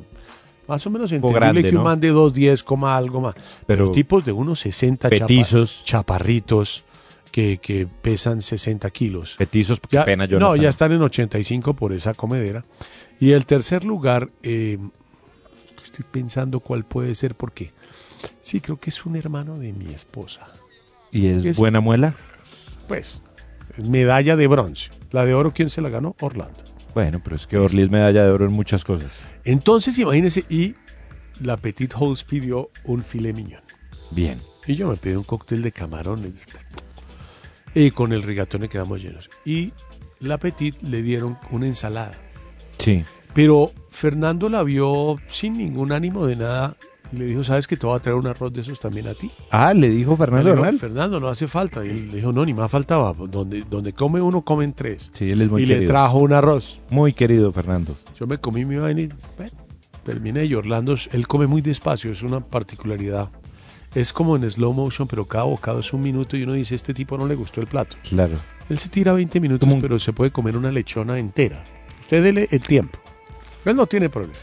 más 0.69 0.87
o 0.87 0.91
menos 0.91 1.11
entendible 1.11 1.41
grande, 1.41 1.63
que 1.63 1.69
un 1.71 1.77
¿no? 1.77 1.85
man 1.85 1.99
de 2.01 2.13
2.10 2.13 2.63
coma 2.63 2.95
algo 2.97 3.21
más. 3.23 3.35
Pero, 3.35 3.47
Pero 3.67 3.91
tipos 3.93 4.25
de 4.27 4.33
unos 4.33 4.61
60 4.61 5.09
chapa- 5.09 5.27
petizos. 5.27 5.83
chaparritos 5.85 6.85
que, 7.33 7.57
que 7.59 7.87
pesan 7.87 8.43
60 8.43 8.91
kilos. 8.91 9.37
Petizos, 9.39 9.81
Ya- 9.91 10.05
pena 10.05 10.27
yo 10.27 10.39
no, 10.39 10.55
ya 10.57 10.69
están 10.69 10.93
en 10.93 11.01
85 11.03 11.73
por 11.75 11.93
esa 11.95 12.13
comedera. 12.15 12.65
Y 13.19 13.33
el 13.33 13.47
tercer 13.47 13.85
lugar, 13.85 14.29
eh, 14.43 14.77
estoy 15.83 16.05
pensando 16.11 16.61
cuál 16.61 16.85
puede 16.85 17.15
ser, 17.15 17.35
porque 17.37 17.73
sí, 18.43 18.61
creo 18.61 18.79
que 18.79 18.91
es 18.91 19.07
un 19.07 19.17
hermano 19.17 19.59
de 19.59 19.73
mi 19.73 19.95
esposa. 19.95 20.43
¿Y 21.13 21.27
es, 21.29 21.45
es- 21.45 21.57
buena 21.57 21.81
muela? 21.81 22.15
Pues, 22.89 23.23
medalla 23.77 24.37
de 24.37 24.47
bronce. 24.47 24.91
La 25.11 25.25
de 25.25 25.35
oro, 25.35 25.53
¿quién 25.55 25.69
se 25.71 25.81
la 25.81 25.89
ganó? 25.89 26.15
Orlando. 26.21 26.63
Bueno, 26.95 27.21
pero 27.23 27.37
es 27.37 27.47
que 27.47 27.59
Orly 27.59 27.83
es 27.83 27.91
medalla 27.91 28.25
de 28.25 28.31
oro 28.31 28.47
en 28.47 28.53
muchas 28.53 28.85
cosas. 28.85 29.11
Entonces, 29.45 29.99
imagínense, 29.99 30.45
y 30.49 30.75
la 31.41 31.57
Petit 31.57 31.93
House 31.95 32.25
pidió 32.25 32.71
un 32.85 33.03
filet 33.03 33.35
mignon. 33.35 33.61
Bien. 34.13 34.41
Y 34.67 34.75
yo 34.77 34.89
me 34.89 34.97
pedí 34.97 35.15
un 35.15 35.23
cóctel 35.25 35.63
de 35.63 35.73
camarones. 35.73 36.47
Y 37.75 37.91
con 37.91 38.13
el 38.13 38.23
rigatone 38.23 38.69
quedamos 38.69 39.03
llenos. 39.03 39.29
Y 39.45 39.73
la 40.21 40.39
Petit 40.39 40.81
le 40.83 41.03
dieron 41.03 41.39
una 41.51 41.67
ensalada. 41.67 42.13
Sí. 42.79 43.05
Pero 43.35 43.73
Fernando 43.91 44.49
la 44.49 44.63
vio 44.63 45.19
sin 45.29 45.59
ningún 45.59 45.93
ánimo 45.93 46.27
de 46.27 46.37
nada 46.37 46.77
y 47.13 47.17
le 47.17 47.27
dijo, 47.27 47.45
¿sabes 47.45 47.67
que 47.67 47.77
te 47.77 47.87
voy 47.87 47.97
a 47.97 48.01
traer 48.01 48.17
un 48.17 48.27
arroz 48.27 48.53
de 48.53 48.61
esos 48.61 48.81
también 48.81 49.07
a 49.09 49.15
ti? 49.15 49.31
Ah, 49.51 49.73
le 49.73 49.89
dijo 49.89 50.17
Fernando 50.17 50.45
Le 50.45 50.51
dijo, 50.51 50.63
Bernal. 50.63 50.81
Fernando, 50.81 51.21
no 51.21 51.29
hace 51.29 51.47
falta. 51.47 51.85
Y 51.85 51.91
él 51.91 52.11
le 52.11 52.17
dijo, 52.17 52.33
no, 52.33 52.45
ni 52.45 52.55
más 52.55 52.71
faltaba. 52.71 53.13
Donde, 53.13 53.65
donde 53.69 53.93
come 53.93 54.21
uno, 54.21 54.43
comen 54.43 54.73
tres. 54.73 55.13
Sí, 55.15 55.31
él 55.31 55.43
es 55.43 55.51
muy 55.51 55.63
y 55.63 55.67
le 55.67 55.87
trajo 55.87 56.19
un 56.19 56.33
arroz. 56.33 56.81
Muy 56.91 57.13
querido 57.13 57.53
Fernando. 57.53 57.97
Yo 58.19 58.27
me 58.27 58.39
comí 58.39 58.65
mi 58.65 58.77
vaina 58.77 59.03
y 59.03 59.09
bueno, 59.37 59.53
terminé. 60.05 60.45
Y 60.45 60.55
Orlando, 60.55 60.97
él 61.13 61.27
come 61.29 61.47
muy 61.47 61.63
despacio, 61.63 62.11
es 62.11 62.23
una 62.23 62.41
particularidad. 62.41 63.31
Es 63.95 64.13
como 64.13 64.37
en 64.37 64.51
slow 64.51 64.73
motion, 64.73 65.09
pero 65.09 65.25
cada 65.25 65.45
bocado 65.45 65.81
es 65.81 65.93
un 65.93 66.03
minuto 66.03 66.37
y 66.37 66.43
uno 66.43 66.53
dice, 66.53 66.75
este 66.75 66.93
tipo 66.93 67.17
no 67.17 67.27
le 67.27 67.35
gustó 67.35 67.61
el 67.61 67.67
plato. 67.67 67.97
Claro. 68.09 68.37
Él 68.69 68.79
se 68.79 68.89
tira 68.89 69.13
20 69.13 69.41
minutos, 69.41 69.69
pero 69.81 69.99
se 69.99 70.13
puede 70.13 70.31
comer 70.31 70.57
una 70.57 70.71
lechona 70.71 71.19
entera. 71.19 71.63
Usted 72.01 72.23
dele 72.23 72.49
el 72.51 72.63
tiempo. 72.63 72.99
Él 73.65 73.75
no 73.75 73.87
tiene 73.87 74.09
problema. 74.09 74.39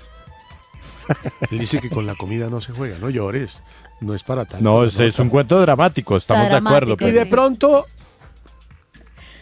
Él 1.51 1.59
dice 1.59 1.79
que 1.79 1.89
con 1.89 2.05
la 2.05 2.15
comida 2.15 2.49
no 2.49 2.61
se 2.61 2.71
juega, 2.73 2.97
no 2.99 3.09
llores. 3.09 3.61
No 4.01 4.13
es 4.13 4.23
para 4.23 4.45
tanto. 4.45 4.63
No, 4.63 4.83
es, 4.83 4.99
es 4.99 5.17
un 5.19 5.29
cuento 5.29 5.59
dramático, 5.61 6.17
estamos 6.17 6.49
de 6.49 6.55
acuerdo. 6.55 6.93
Y 6.93 6.97
pero- 6.97 7.11
de 7.19 7.25
pronto, 7.25 7.85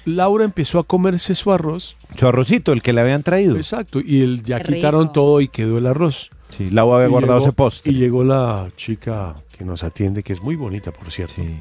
Laura 0.06 0.44
empezó 0.46 0.80
a 0.80 0.84
comerse 0.84 1.36
su 1.36 1.52
arroz. 1.52 1.98
Su 2.18 2.28
arrocito, 2.28 2.74
el 2.74 2.82
que 2.82 2.94
le 2.94 3.02
habían 3.02 3.24
traído. 3.24 3.56
Exacto, 3.56 4.00
y 4.04 4.22
el, 4.22 4.44
ya 4.44 4.60
Qué 4.62 4.74
quitaron 4.76 5.04
rico. 5.04 5.14
todo 5.14 5.42
y 5.42 5.48
quedó 5.48 5.78
el 5.78 5.86
arroz. 5.88 6.32
Sí, 6.50 6.70
Lau 6.70 6.94
había 6.94 7.08
Y 7.08 7.12
guardado 7.12 7.36
llegó- 7.40 7.48
ese 7.48 7.56
postre. 7.56 7.92
Y 7.92 7.96
llegó 7.96 8.24
la 8.24 8.70
chica 8.76 9.36
que 9.58 9.64
nos 9.64 9.84
atiende, 9.84 10.24
que 10.24 10.34
es 10.34 10.42
muy 10.42 10.56
bonita, 10.56 10.92
por 10.92 11.12
cierto. 11.12 11.36
Sí. 11.36 11.60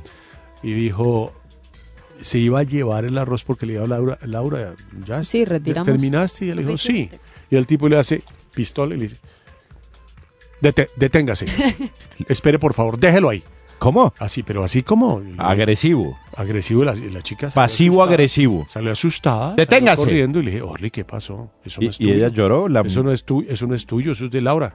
Y 0.62 0.72
dijo, 0.72 1.32
se 2.22 2.38
iba 2.38 2.60
a 2.60 2.62
llevar 2.64 3.04
el 3.04 3.16
arroz 3.18 3.44
porque 3.44 3.66
le 3.66 3.74
dijo 3.74 3.84
a 3.84 3.88
Laura, 3.88 4.18
Laura, 4.22 4.74
¿ya 5.06 5.22
Sí, 5.22 5.44
retiramos. 5.44 5.86
terminaste? 5.86 6.46
Y 6.46 6.50
él 6.50 6.56
le 6.56 6.64
dijo, 6.64 6.76
sí. 6.78 7.08
Y 7.50 7.56
el 7.56 7.66
tipo 7.66 7.88
le 7.88 7.98
hace 7.98 8.22
pistola 8.54 8.94
y 8.94 8.98
le 8.98 9.02
dice, 9.04 9.18
"Dete- 10.60 10.88
deténgase. 10.96 11.46
Espere, 12.28 12.58
por 12.58 12.74
favor, 12.74 12.98
déjelo 12.98 13.28
ahí. 13.28 13.42
¿Cómo? 13.78 14.12
Así, 14.18 14.42
pero 14.42 14.62
así 14.62 14.82
como... 14.82 15.22
Agresivo. 15.38 16.18
Agresivo, 16.36 16.82
y 16.82 16.84
la, 16.86 16.94
y 16.94 17.08
la 17.08 17.22
chica... 17.22 17.50
salió 17.50 17.54
Pasivo 17.54 17.94
asustada. 18.02 18.12
agresivo. 18.12 18.66
Salió 18.68 18.92
asustada. 18.92 19.54
Deténgase. 19.54 19.96
salió 19.96 20.04
corriendo 20.10 20.38
y 20.40 20.42
le 20.42 20.50
dije, 20.50 20.62
Orly, 20.62 20.90
¿qué 20.90 21.04
pasó? 21.06 21.50
Eso 21.64 21.80
Y- 21.80 21.84
no 21.86 21.90
es 21.90 21.96
y 22.00 22.04
tuyo. 22.04 22.14
ella 22.14 22.28
lloró, 22.28 22.68
la- 22.68 22.82
Eso 22.82 23.02
no 23.02 23.10
es 23.10 23.24
tu, 23.24 23.40
eso 23.48 23.66
no 23.66 23.74
es 23.74 23.86
tuyo, 23.86 24.12
eso 24.12 24.26
es 24.26 24.30
de 24.30 24.40
Laura. 24.42 24.74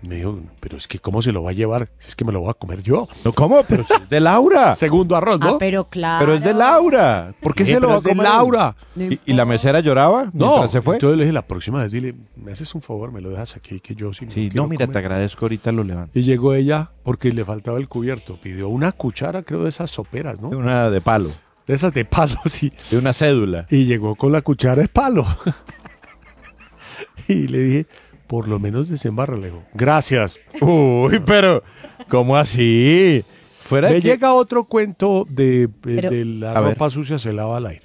Me 0.00 0.14
dijo, 0.14 0.38
pero 0.60 0.76
es 0.76 0.86
que 0.86 1.00
¿cómo 1.00 1.22
se 1.22 1.32
lo 1.32 1.42
va 1.42 1.50
a 1.50 1.54
llevar? 1.54 1.88
Es 2.00 2.14
que 2.14 2.24
me 2.24 2.30
lo 2.30 2.38
voy 2.40 2.50
a 2.50 2.54
comer 2.54 2.82
yo. 2.84 3.08
No, 3.24 3.32
¿Cómo? 3.32 3.64
Pero 3.66 3.82
si 3.82 3.94
es 3.94 4.08
de 4.08 4.20
Laura. 4.20 4.74
Segundo 4.76 5.16
arroz, 5.16 5.40
¿no? 5.40 5.48
Ah, 5.54 5.56
pero 5.58 5.88
claro. 5.88 6.24
Pero 6.24 6.38
es 6.38 6.44
de 6.44 6.54
Laura. 6.54 7.34
¿Por 7.42 7.52
qué 7.54 7.64
Eh, 7.64 7.66
se 7.66 7.80
lo 7.80 7.88
va 7.88 7.94
a 7.94 7.98
es 7.98 8.04
de 8.04 8.10
comer? 8.10 8.24
Laura. 8.24 8.76
No 8.94 9.04
¿Y, 9.04 9.20
y 9.26 9.32
la 9.32 9.44
mesera 9.44 9.80
lloraba 9.80 10.30
No, 10.32 10.46
mientras 10.50 10.70
se 10.70 10.82
fue? 10.82 10.94
entonces 10.94 11.18
le 11.18 11.24
dije, 11.24 11.32
la 11.32 11.42
próxima 11.46 11.82
vez 11.82 11.90
dile, 11.90 12.14
me 12.36 12.52
haces 12.52 12.72
un 12.76 12.82
favor, 12.82 13.10
me 13.10 13.20
lo 13.20 13.30
dejas 13.30 13.56
aquí, 13.56 13.80
que 13.80 13.96
yo 13.96 14.12
sí 14.12 14.26
me 14.26 14.30
Sí, 14.30 14.44
lo 14.44 14.50
quiero 14.50 14.62
no, 14.62 14.68
mira, 14.68 14.86
te 14.86 14.92
comer". 14.92 15.04
agradezco, 15.04 15.44
ahorita 15.46 15.72
lo 15.72 15.82
levanto. 15.82 16.16
Y 16.16 16.22
llegó 16.22 16.54
ella, 16.54 16.92
porque 17.02 17.32
le 17.32 17.44
faltaba 17.44 17.78
el 17.78 17.88
cubierto, 17.88 18.38
pidió 18.40 18.68
una 18.68 18.92
cuchara, 18.92 19.42
creo, 19.42 19.64
de 19.64 19.70
esas 19.70 19.90
soperas, 19.90 20.40
¿no? 20.40 20.50
De 20.50 20.56
Una 20.56 20.90
de 20.90 21.00
palo, 21.00 21.28
De 21.66 21.74
esas 21.74 21.92
de 21.92 22.04
palo, 22.04 22.36
sí. 22.46 22.72
de 22.90 22.98
una 22.98 23.12
cédula. 23.12 23.66
Y 23.68 23.84
llegó 23.86 24.14
con 24.14 24.30
la 24.30 24.42
cuchara 24.42 24.80
de 24.82 24.88
palo. 24.88 25.26
y 27.28 27.48
le 27.48 27.58
dije, 27.58 27.86
por 28.28 28.46
lo 28.46 28.60
menos 28.60 28.88
desembarra, 28.88 29.36
le 29.36 29.46
digo, 29.46 29.64
gracias. 29.74 30.38
Uy, 30.60 31.20
pero, 31.26 31.64
¿cómo 32.08 32.36
así? 32.36 33.24
Fuera 33.64 33.88
Me 33.90 33.96
que- 34.00 34.08
llega 34.08 34.32
otro 34.34 34.64
cuento 34.64 35.26
de, 35.28 35.66
de- 35.66 35.68
Pero- 35.80 36.10
de 36.10 36.24
la 36.24 36.60
ver. 36.60 36.72
ropa 36.74 36.88
sucia 36.90 37.18
se 37.18 37.32
lava 37.32 37.56
al 37.56 37.66
aire. 37.66 37.82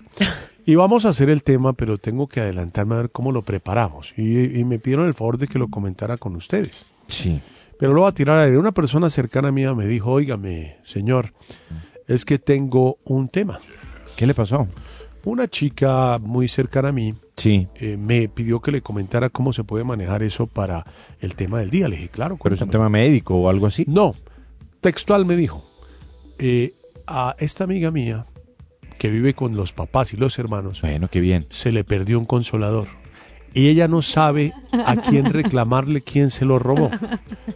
Y 0.65 0.75
vamos 0.75 1.03
a 1.05 1.09
hacer 1.09 1.29
el 1.29 1.43
tema, 1.43 1.73
pero 1.73 1.97
tengo 1.97 2.27
que 2.27 2.39
adelantarme 2.39 2.95
a 2.95 2.99
ver 2.99 3.09
cómo 3.11 3.31
lo 3.33 3.41
preparamos. 3.41 4.13
Y, 4.15 4.59
y 4.59 4.63
me 4.63 4.79
pidieron 4.79 5.07
el 5.07 5.13
favor 5.13 5.37
de 5.37 5.47
que 5.47 5.59
lo 5.59 5.67
comentara 5.67 6.17
con 6.17 6.35
ustedes. 6.37 6.85
Sí. 7.09 7.41
Pero 7.79 7.93
lo 7.93 8.01
voy 8.01 8.09
a 8.09 8.13
tirar 8.13 8.37
al 8.37 8.45
aire. 8.45 8.57
Una 8.57 8.71
persona 8.71 9.09
cercana 9.09 9.49
a 9.49 9.51
mí 9.51 9.65
me 9.75 9.85
dijo, 9.87 10.11
óigame, 10.11 10.77
señor, 10.85 11.33
es 12.07 12.23
que 12.23 12.39
tengo 12.39 12.97
un 13.03 13.27
tema. 13.27 13.59
¿Qué 14.15 14.25
le 14.25 14.33
pasó? 14.33 14.67
Una 15.25 15.47
chica 15.47 16.19
muy 16.19 16.47
cercana 16.47 16.89
a 16.89 16.91
mí 16.91 17.15
Sí. 17.37 17.67
eh, 17.75 17.97
me 17.97 18.27
pidió 18.27 18.59
que 18.61 18.71
le 18.71 18.81
comentara 18.81 19.29
cómo 19.29 19.53
se 19.53 19.63
puede 19.63 19.83
manejar 19.83 20.21
eso 20.21 20.47
para 20.47 20.85
el 21.21 21.35
tema 21.35 21.59
del 21.59 21.69
día. 21.69 21.87
Le 21.87 21.95
dije, 21.95 22.09
claro, 22.09 22.37
Pero 22.41 22.55
es 22.55 22.61
un 22.61 22.67
cuéntame. 22.67 22.83
tema 22.83 22.89
médico 22.89 23.35
o 23.35 23.49
algo 23.49 23.65
así. 23.67 23.85
No, 23.87 24.15
textual 24.81 25.25
me 25.25 25.35
dijo, 25.35 25.63
eh, 26.39 26.73
a 27.07 27.35
esta 27.39 27.63
amiga 27.63 27.89
mía, 27.89 28.25
que 28.97 29.09
vive 29.09 29.33
con 29.33 29.55
los 29.55 29.71
papás 29.73 30.13
y 30.13 30.17
los 30.17 30.37
hermanos, 30.39 30.81
Bueno, 30.81 31.07
qué 31.09 31.19
bien. 31.21 31.45
se 31.49 31.71
le 31.71 31.83
perdió 31.83 32.19
un 32.19 32.25
consolador. 32.25 32.87
Y 33.55 33.67
ella 33.69 33.87
no 33.87 34.01
sabe 34.01 34.51
a 34.85 34.95
quién 34.95 35.31
reclamarle 35.31 36.01
quién 36.01 36.31
se 36.31 36.43
lo 36.43 36.57
robó. 36.59 36.89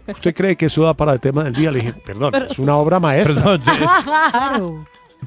¿Usted 0.08 0.36
cree 0.36 0.56
que 0.56 0.68
eso 0.68 0.84
da 0.84 0.94
para 0.94 1.12
el 1.14 1.20
tema 1.20 1.44
del 1.44 1.54
día? 1.54 1.72
Le 1.72 1.80
dije, 1.80 1.94
perdón, 1.94 2.34
es 2.50 2.60
una 2.60 2.76
obra 2.78 3.00
maestra. 3.00 3.34
Perdón, 3.36 3.62
Claro. 4.04 4.86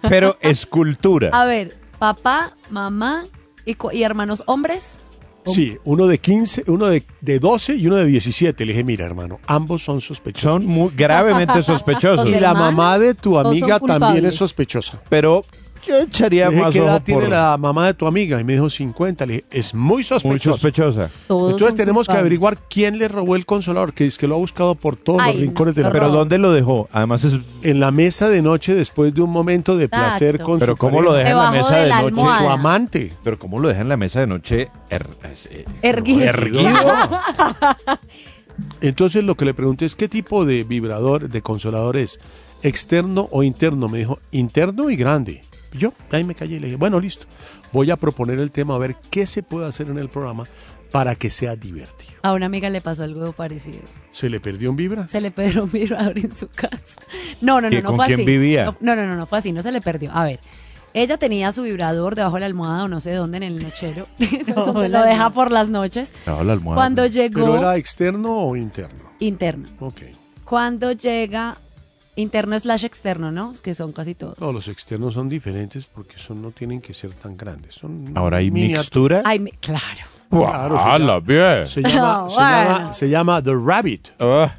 pero 0.08 0.36
escultura. 0.40 1.30
A 1.32 1.44
ver, 1.44 1.74
papá, 2.00 2.56
mamá 2.70 3.26
y, 3.64 3.76
y 3.92 4.02
hermanos 4.02 4.42
hombres. 4.46 4.98
Sí, 5.46 5.78
uno 5.84 6.06
de 6.06 6.18
15, 6.18 6.64
uno 6.66 6.86
de, 6.86 7.04
de 7.20 7.38
12 7.38 7.76
y 7.76 7.86
uno 7.86 7.96
de 7.96 8.06
17. 8.06 8.64
Le 8.66 8.72
dije, 8.72 8.84
mira, 8.84 9.06
hermano, 9.06 9.38
ambos 9.46 9.84
son 9.84 10.00
sospechosos. 10.00 10.62
Son 10.62 10.66
muy 10.66 10.90
gravemente 10.96 11.62
sospechosos. 11.62 12.28
y 12.28 12.40
la 12.40 12.54
mamá 12.54 12.98
de 12.98 13.14
tu 13.14 13.38
amiga 13.38 13.78
también 13.78 14.26
es 14.26 14.34
sospechosa. 14.36 15.00
Pero 15.08 15.44
yo 15.86 15.98
echaría 16.00 16.50
más 16.50 16.72
¿qué 16.72 16.78
edad 16.78 16.96
ojo 16.96 17.04
tiene 17.04 17.20
por... 17.22 17.30
la 17.30 17.56
mamá 17.58 17.86
de 17.86 17.94
tu 17.94 18.06
amiga? 18.06 18.40
Y 18.40 18.44
me 18.44 18.54
dijo 18.54 18.70
50. 18.70 19.26
Le 19.26 19.32
dije, 19.34 19.44
es 19.50 19.74
muy 19.74 20.04
Muy 20.24 20.38
sospechosa. 20.38 21.10
Todos 21.26 21.52
Entonces 21.52 21.68
son 21.70 21.76
tenemos 21.76 22.06
que 22.06 22.12
culpables. 22.12 22.20
averiguar 22.20 22.58
quién 22.68 22.98
le 22.98 23.08
robó 23.08 23.36
el 23.36 23.46
consolador, 23.46 23.92
que 23.92 24.06
es 24.06 24.18
que 24.18 24.26
lo 24.26 24.36
ha 24.36 24.38
buscado 24.38 24.74
por 24.74 24.96
todos 24.96 25.20
Ay, 25.22 25.32
los 25.34 25.42
rincones 25.42 25.74
de 25.74 25.82
la 25.82 25.92
Pero 25.92 26.06
casa. 26.06 26.18
¿dónde 26.18 26.38
lo 26.38 26.52
dejó? 26.52 26.88
Además 26.92 27.24
es... 27.24 27.38
En 27.62 27.80
la 27.80 27.90
mesa 27.90 28.28
de 28.28 28.42
noche 28.42 28.74
después 28.74 29.14
de 29.14 29.22
un 29.22 29.30
momento 29.30 29.76
de 29.76 29.84
Exacto. 29.84 30.06
placer 30.08 30.40
con 30.40 30.58
Pero 30.58 30.72
su 30.72 30.78
¿cómo 30.78 31.02
lo 31.02 31.10
pareja, 31.10 31.28
deja 31.28 31.30
en 31.30 31.36
la 31.36 31.50
Debajo 31.50 31.68
mesa 31.70 31.76
de 31.76 31.82
de 31.82 31.88
la 31.88 32.02
noche? 32.02 32.38
su 32.44 32.48
amante. 32.50 33.12
Pero 33.24 33.38
¿cómo 33.38 33.58
lo 33.58 33.68
deja 33.68 33.80
en 33.80 33.88
la 33.88 33.96
mesa 33.96 34.20
de 34.20 34.26
noche? 34.26 34.68
er- 34.90 35.06
es- 35.30 35.46
eh, 35.52 35.64
Erguido. 35.82 36.22
erguido. 36.22 36.68
Entonces 38.80 39.24
lo 39.24 39.34
que 39.36 39.44
le 39.44 39.54
pregunté 39.54 39.84
es 39.86 39.96
qué 39.96 40.08
tipo 40.08 40.44
de 40.44 40.64
vibrador, 40.64 41.28
de 41.28 41.42
consolador 41.42 41.96
es, 41.96 42.20
externo 42.62 43.28
o 43.30 43.42
interno. 43.42 43.88
Me 43.88 43.98
dijo, 43.98 44.18
interno 44.32 44.90
y 44.90 44.96
grande. 44.96 45.42
Yo 45.72 45.92
ahí 46.10 46.24
me 46.24 46.34
callé 46.34 46.56
y 46.56 46.60
le 46.60 46.66
dije, 46.66 46.76
bueno, 46.76 46.98
listo. 47.00 47.26
Voy 47.72 47.90
a 47.90 47.96
proponer 47.96 48.38
el 48.38 48.50
tema 48.50 48.74
a 48.74 48.78
ver 48.78 48.96
qué 49.10 49.26
se 49.26 49.42
puede 49.42 49.66
hacer 49.66 49.88
en 49.88 49.98
el 49.98 50.08
programa 50.08 50.44
para 50.90 51.14
que 51.14 51.30
sea 51.30 51.54
divertido. 51.54 52.12
A 52.22 52.32
una 52.32 52.46
amiga 52.46 52.68
le 52.68 52.80
pasó 52.80 53.04
algo 53.04 53.30
parecido. 53.32 53.78
¿Se 54.10 54.28
le 54.28 54.40
perdió 54.40 54.70
un 54.70 54.76
vibra? 54.76 55.06
Se 55.06 55.20
le 55.20 55.30
perdió 55.30 55.64
un 55.64 55.70
vibrador 55.70 56.18
en 56.18 56.32
su 56.32 56.48
casa. 56.48 57.00
No, 57.40 57.60
no, 57.60 57.70
no, 57.70 57.76
¿Y 57.76 57.82
no 57.82 57.88
con 57.90 57.96
fue 57.96 58.06
quién 58.06 58.20
así. 58.20 58.26
vivía? 58.26 58.76
No, 58.80 58.96
no, 58.96 59.06
no, 59.06 59.14
no, 59.14 59.26
fue 59.26 59.38
así, 59.38 59.52
no 59.52 59.62
se 59.62 59.70
le 59.70 59.80
perdió. 59.80 60.10
A 60.12 60.24
ver, 60.24 60.40
ella 60.92 61.16
tenía 61.16 61.52
su 61.52 61.62
vibrador 61.62 62.16
debajo 62.16 62.34
de 62.34 62.40
la 62.40 62.46
almohada 62.46 62.84
o 62.84 62.88
no 62.88 63.00
sé 63.00 63.12
dónde 63.12 63.36
en 63.36 63.44
el 63.44 63.62
nochero. 63.62 64.06
Lo 64.56 65.02
deja 65.04 65.30
por 65.30 65.52
las 65.52 65.70
noches. 65.70 66.12
Debajo 66.24 66.40
de 66.42 66.46
la 66.48 66.52
almohada. 66.54 66.76
Cuando 66.80 67.02
¿Pero 67.02 67.12
llegó 67.14 67.56
era 67.58 67.76
externo 67.76 68.36
o 68.36 68.56
interno? 68.56 68.98
interno. 69.20 69.68
Ok. 69.78 70.00
Cuando 70.44 70.90
llega 70.90 71.56
interno 72.16 72.58
slash 72.58 72.84
externo, 72.84 73.30
¿no? 73.32 73.54
Que 73.62 73.74
son 73.74 73.92
casi 73.92 74.14
todos. 74.14 74.38
No, 74.38 74.52
los 74.52 74.68
externos 74.68 75.14
son 75.14 75.28
diferentes 75.28 75.86
porque 75.86 76.16
son, 76.18 76.42
no 76.42 76.50
tienen 76.50 76.80
que 76.80 76.92
ser 76.94 77.12
tan 77.14 77.36
grandes. 77.36 77.74
Son 77.74 78.12
Ahora 78.16 78.38
hay 78.38 78.50
mixtura. 78.50 79.22
Ay, 79.24 79.38
me- 79.40 79.52
claro. 79.52 80.06
Claro, 80.30 80.76
se 80.78 80.82
¡Hala, 80.88 80.98
llama- 81.14 81.20
bien! 81.20 81.66
Se 81.66 81.82
llama, 81.82 82.12
No, 82.18 82.30
se, 82.30 82.36
llama, 82.40 82.74
bueno. 82.74 82.92
se 82.92 83.08
llama 83.10 83.42
The 83.42 83.52
Rabbit. 83.54 84.08
Ah, 84.20 84.54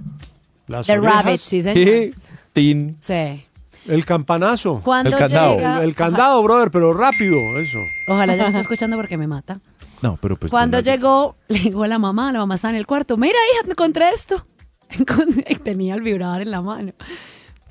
Las 0.68 0.88
The 0.88 0.98
orejas, 1.00 1.26
Rabbit, 1.26 1.40
sí, 1.40 1.62
señor. 1.62 2.16
tin. 2.54 2.98
Sí. 3.00 3.46
El 3.88 4.06
campanazo. 4.06 4.82
El 5.06 5.16
candado. 5.16 5.58
El, 5.60 5.84
el 5.90 5.96
candado, 5.96 6.44
brother, 6.44 6.70
pero 6.72 6.94
rápido, 6.94 7.38
eso. 7.60 7.78
Ojalá 8.08 8.36
ya 8.36 8.44
me 8.44 8.50
esté 8.50 8.60
escuchando 8.62 8.98
porque 8.98 9.18
me 9.18 9.28
mata. 9.28 9.60
No, 10.02 10.18
pero 10.22 10.36
pues... 10.38 10.50
Cuando 10.52 10.78
pues, 10.78 10.86
llegó, 10.86 11.36
le 11.48 11.60
dijo 11.60 11.84
a 11.84 11.88
la 11.88 12.00
mamá, 12.00 12.32
la 12.32 12.40
mamá 12.40 12.56
estaba 12.56 12.72
en 12.72 12.78
el 12.78 12.86
cuarto, 12.86 13.16
mira 13.18 13.38
hija, 13.54 13.64
me 13.66 13.72
encontré 13.72 14.10
esto. 14.10 14.46
Tenía 15.64 15.96
el 15.96 16.02
vibrador 16.02 16.42
en 16.42 16.52
la 16.52 16.62
mano. 16.62 16.92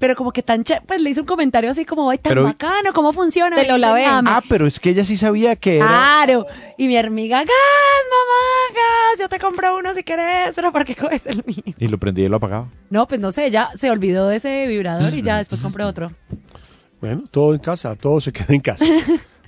Pero 0.01 0.17
como 0.17 0.33
que 0.33 0.43
tan 0.43 0.65
chévere, 0.65 0.85
pues 0.87 1.01
le 1.01 1.11
hice 1.11 1.21
un 1.21 1.27
comentario 1.27 1.71
así 1.71 1.85
como, 1.85 2.11
ay, 2.11 2.19
tan 2.19 2.31
Pero- 2.33 2.43
bacano, 2.43 2.93
¿cómo 2.93 3.13
funciona? 3.13 3.55
Te 3.55 3.69
lo 3.69 3.79
lavé. 3.79 4.05
Ah, 4.07 4.43
pero 4.49 4.67
es 4.67 4.81
que 4.81 4.91
ella 4.91 5.05
sí 5.05 5.17
sabía 5.17 5.55
que 5.55 5.77
era... 5.77 5.87
Claro. 5.87 6.47
Y 6.79 6.89
mi 6.89 6.97
amiga, 6.97 7.39
gas, 7.41 7.47
mamá, 8.11 8.75
gas, 8.75 9.21
yo 9.21 9.29
te 9.29 9.39
compro 9.39 9.77
uno 9.79 9.95
si 9.95 10.03
querés, 10.03 10.57
pero 10.57 10.73
¿por 10.73 10.85
qué 10.85 10.97
coges 10.97 11.27
el 11.27 11.45
mío? 11.47 11.63
Y 11.79 11.87
lo 11.87 11.99
prendí 11.99 12.23
y 12.23 12.29
lo 12.29 12.37
apagaba. 12.39 12.69
No, 12.89 13.07
pues 13.07 13.21
no 13.21 13.31
sé, 13.31 13.47
ella 13.47 13.69
se 13.77 13.91
olvidó 13.91 14.27
de 14.27 14.37
ese 14.37 14.67
vibrador 14.67 15.13
y 15.15 15.23
ya 15.23 15.37
después 15.39 15.61
compré 15.61 15.85
otro. 15.85 16.11
Bueno, 17.01 17.25
todo 17.31 17.53
en 17.55 17.61
casa, 17.61 17.95
todo 17.95 18.21
se 18.21 18.33
queda 18.33 18.55
en 18.55 18.61
casa. 18.61 18.85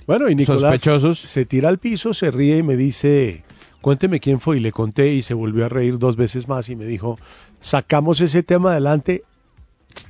Bueno, 0.05 0.27
y 0.29 0.35
Nicolás 0.35 0.61
Sospechosos. 0.81 1.17
se 1.19 1.45
tira 1.45 1.69
al 1.69 1.77
piso, 1.79 2.13
se 2.13 2.29
ríe 2.29 2.57
y 2.57 2.63
me 2.63 2.75
dice, 2.75 3.41
cuénteme 3.79 4.19
quién 4.19 4.41
fue. 4.41 4.57
Y 4.57 4.59
le 4.59 4.73
conté 4.73 5.13
y 5.13 5.21
se 5.21 5.33
volvió 5.33 5.65
a 5.65 5.69
reír 5.69 5.97
dos 5.97 6.17
veces 6.17 6.49
más 6.49 6.67
y 6.67 6.75
me 6.75 6.83
dijo, 6.83 7.17
sacamos 7.61 8.19
ese 8.19 8.43
tema 8.43 8.71
adelante 8.71 9.23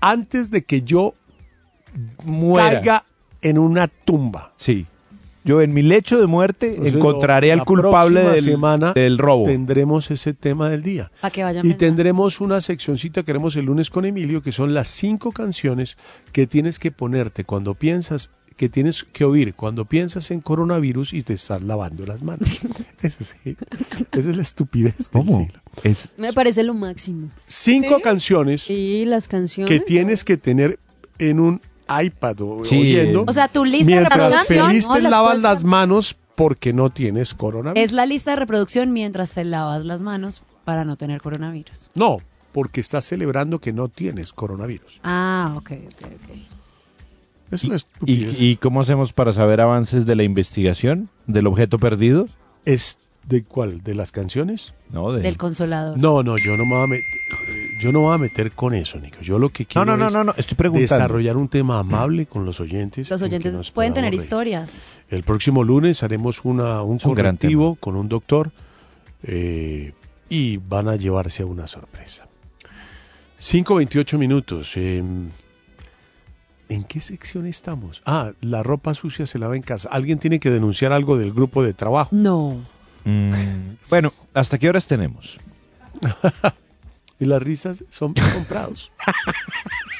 antes 0.01 0.51
de 0.51 0.63
que 0.63 0.81
yo 0.81 1.13
Muera. 2.25 2.71
caiga 2.79 3.05
en 3.41 3.57
una 3.57 3.87
tumba. 3.87 4.53
Sí. 4.57 4.85
Yo 5.45 5.61
en 5.61 5.73
mi 5.73 5.81
lecho 5.81 6.21
de 6.21 6.25
muerte 6.27 6.67
Entonces, 6.69 6.93
encontraré 6.95 7.51
al 7.51 7.65
culpable 7.65 8.21
del, 8.23 8.43
semana 8.45 8.93
del 8.93 9.17
robo. 9.17 9.43
Tendremos 9.45 10.09
ese 10.09 10.33
tema 10.33 10.69
del 10.69 10.83
día. 10.83 11.11
Que 11.33 11.43
vayan 11.43 11.65
Y 11.65 11.69
pensando. 11.71 11.77
tendremos 11.77 12.39
una 12.39 12.61
seccioncita 12.61 13.23
que 13.23 13.31
haremos 13.31 13.57
el 13.57 13.65
lunes 13.65 13.89
con 13.89 14.05
Emilio, 14.05 14.41
que 14.41 14.53
son 14.53 14.73
las 14.73 14.87
cinco 14.87 15.33
canciones 15.33 15.97
que 16.31 16.47
tienes 16.47 16.79
que 16.79 16.91
ponerte 16.91 17.43
cuando 17.43 17.73
piensas, 17.75 18.31
que 18.55 18.69
tienes 18.69 19.03
que 19.03 19.23
oír 19.25 19.53
cuando 19.53 19.85
piensas 19.85 20.31
en 20.31 20.41
coronavirus 20.41 21.13
y 21.13 21.21
te 21.23 21.33
estás 21.33 21.61
lavando 21.61 22.05
las 22.05 22.21
manos. 22.23 22.49
Esa, 23.01 23.23
sí, 23.25 23.57
esa 24.13 24.29
es 24.29 24.37
la 24.37 24.43
estupidez 24.43 24.97
del 24.97 25.07
¿Cómo? 25.11 25.37
siglo. 25.39 25.59
Es, 25.83 26.07
Me 26.17 26.31
parece 26.31 26.63
lo 26.63 26.73
máximo. 26.73 27.29
Cinco 27.47 27.99
canciones 28.01 28.69
Y 28.69 29.03
las 29.05 29.27
canciones. 29.27 29.69
que 29.69 29.83
tienes 29.85 30.23
que 30.23 30.37
tener 30.37 30.79
en 31.19 31.39
un 31.41 31.61
iPad 31.89 32.39
o 32.41 32.63
Sí. 32.63 32.77
oyendo. 32.79 33.25
O 33.27 33.33
sea, 33.33 33.49
tu 33.49 33.65
lista 33.65 33.91
de 33.91 33.97
mientras 33.99 34.47
feliz 34.47 34.87
¿no? 34.87 34.93
te 34.95 35.01
Las 35.01 35.11
lavas 35.11 35.41
las 35.41 35.63
manos 35.65 36.15
porque 36.35 36.71
no 36.71 36.89
tienes 36.91 37.33
coronavirus. 37.33 37.83
es 37.85 37.91
la 37.91 38.05
lista 38.05 38.31
de 38.31 38.37
reproducción 38.37 38.93
mientras 38.93 39.31
te 39.31 39.43
lavas 39.43 39.83
las 39.85 40.01
manos 40.01 40.41
para 40.63 40.85
no 40.85 40.95
tener 40.95 41.21
coronavirus. 41.21 41.91
No, 41.95 42.19
porque 42.53 42.79
estás 42.79 43.03
celebrando 43.05 43.59
que 43.59 43.73
no 43.73 43.89
tienes 43.89 44.31
coronavirus. 44.31 44.99
Ah, 45.03 45.53
ok, 45.57 45.71
ok, 45.87 46.03
ok. 46.03 46.37
Es 47.53 47.63
una 47.63 47.73
¿Y, 47.73 47.77
estupidez. 47.77 48.39
¿Y 48.41 48.55
cómo 48.57 48.81
hacemos 48.81 49.13
para 49.13 49.31
saber 49.33 49.61
avances 49.61 50.05
de 50.05 50.15
la 50.15 50.23
investigación 50.23 51.09
del 51.27 51.47
objeto 51.47 51.79
perdido? 51.79 52.27
¿Es 52.65 52.97
de 53.27 53.43
cuál? 53.43 53.81
¿De 53.83 53.95
las 53.95 54.11
canciones? 54.11 54.73
No, 54.91 55.11
de... 55.11 55.21
Del 55.21 55.37
consolador. 55.37 55.97
No, 55.97 56.23
no, 56.23 56.35
yo 56.37 56.57
no 56.57 56.65
me 56.65 56.75
voy 56.75 56.83
a 56.83 56.87
meter, 56.87 57.05
yo 57.81 57.91
no 57.91 57.99
me 57.99 58.05
voy 58.07 58.15
a 58.15 58.17
meter 58.17 58.51
con 58.51 58.73
eso, 58.73 58.99
Nico. 58.99 59.21
Yo 59.21 59.39
lo 59.39 59.49
que 59.49 59.63
no, 59.63 59.67
quiero 59.69 59.85
no, 59.85 59.97
no, 59.97 60.07
es 60.07 60.13
no, 60.13 60.23
no, 60.25 60.33
estoy 60.35 60.55
preguntando. 60.57 60.95
desarrollar 60.95 61.37
un 61.37 61.47
tema 61.47 61.79
amable 61.79 62.25
con 62.25 62.45
los 62.45 62.59
oyentes. 62.59 63.09
Los 63.09 63.21
oyentes 63.21 63.71
pueden 63.71 63.93
tener 63.93 64.11
reír. 64.11 64.21
historias. 64.21 64.81
El 65.09 65.23
próximo 65.23 65.63
lunes 65.63 66.03
haremos 66.03 66.43
una, 66.43 66.81
un 66.81 66.97
Es 66.97 67.05
un 67.05 67.13
gran 67.15 67.35
correctivo 67.35 67.75
con 67.75 67.95
un 67.95 68.09
doctor 68.09 68.51
eh, 69.23 69.93
y 70.29 70.57
van 70.57 70.87
a 70.89 70.95
llevarse 70.95 71.43
a 71.43 71.45
una 71.45 71.67
sorpresa. 71.67 72.27
5.28 73.39 74.17
minutos. 74.17 74.73
eh, 74.75 75.03
¿En 76.73 76.83
qué 76.85 76.99
sección 77.01 77.45
estamos? 77.45 78.01
Ah, 78.05 78.31
la 78.41 78.63
ropa 78.63 78.95
sucia 78.95 79.27
se 79.27 79.37
lava 79.37 79.55
en 79.55 79.61
casa. 79.61 79.89
¿Alguien 79.91 80.17
tiene 80.17 80.39
que 80.39 80.49
denunciar 80.49 80.91
algo 80.91 81.17
del 81.17 81.31
grupo 81.31 81.61
de 81.63 81.73
trabajo? 81.73 82.09
No. 82.11 82.57
Mm, 83.05 83.31
bueno, 83.89 84.11
¿hasta 84.33 84.57
qué 84.57 84.69
horas 84.69 84.87
tenemos? 84.87 85.39
Y 87.19 87.25
las 87.25 87.41
risas 87.41 87.83
son 87.89 88.13
comprados. 88.33 88.91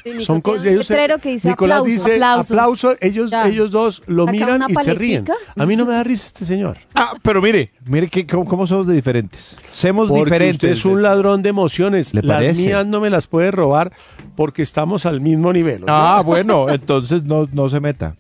Sí, 0.04 0.10
Nico, 0.10 0.24
Son 0.26 0.42
cosas. 0.42 0.66
un 0.66 0.78
letrero 0.80 1.18
que 1.20 1.30
dice 1.30 1.48
Nicolás 1.48 1.80
aplauso. 1.80 1.94
dice 2.04 2.14
aplausos. 2.16 2.52
aplauso. 2.52 2.96
Ellos, 3.00 3.32
Ya. 3.32 3.48
ellos 3.48 3.72
dos 3.72 4.04
lo 4.08 4.28
miran 4.28 4.62
y 4.68 4.76
se 4.76 4.94
ríen. 4.96 5.24
A 5.56 5.66
mí 5.66 5.78
no 5.78 5.86
me 5.86 5.94
da 5.94 6.04
risa 6.04 6.28
este 6.28 6.44
señor. 6.44 6.78
Ah, 6.96 7.14
pero 7.22 7.42
mire, 7.42 7.72
mire 7.86 8.10
que, 8.10 8.28
cómo, 8.28 8.44
cómo 8.44 8.68
somos 8.68 8.86
de 8.88 8.96
diferentes. 8.96 9.56
Somos 9.72 10.10
Porque 10.10 10.26
diferentes. 10.26 10.56
usted 10.56 10.70
es 10.72 10.84
un 10.84 11.02
ladrón 11.02 11.42
de 11.42 11.50
emociones. 11.50 12.14
¿Le 12.14 12.22
Las 12.22 12.36
parece? 12.36 12.62
mías 12.64 12.86
no 12.86 13.00
me 13.00 13.10
las 13.10 13.28
puede 13.28 13.52
robar 13.52 13.94
porque 14.36 14.62
estamos 14.64 15.06
al 15.06 15.22
mismo 15.22 15.52
nivel. 15.54 15.84
Ah, 15.88 16.22
bueno, 16.26 16.70
entonces 16.70 17.24
no, 17.24 17.48
no 17.52 17.70
se 17.70 17.80
meta. 17.80 18.16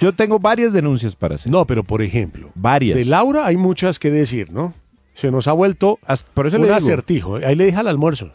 Yo 0.00 0.12
tengo 0.12 0.38
varias 0.38 0.72
denuncias 0.72 1.16
para 1.16 1.36
hacer. 1.36 1.50
No, 1.50 1.66
pero 1.66 1.84
por 1.84 2.02
ejemplo, 2.02 2.50
Varias. 2.54 2.96
de 2.98 3.04
Laura 3.04 3.46
hay 3.46 3.56
muchas 3.56 3.98
que 3.98 4.10
decir, 4.10 4.52
¿no? 4.52 4.74
Se 5.14 5.30
nos 5.30 5.48
ha 5.48 5.52
vuelto 5.52 5.98
As- 6.06 6.22
Por 6.22 6.46
eso 6.46 6.56
un 6.56 6.62
le 6.62 6.68
digo. 6.68 6.76
acertijo. 6.76 7.36
Ahí 7.36 7.54
le 7.54 7.66
dije 7.66 7.76
al 7.78 7.88
almuerzo. 7.88 8.30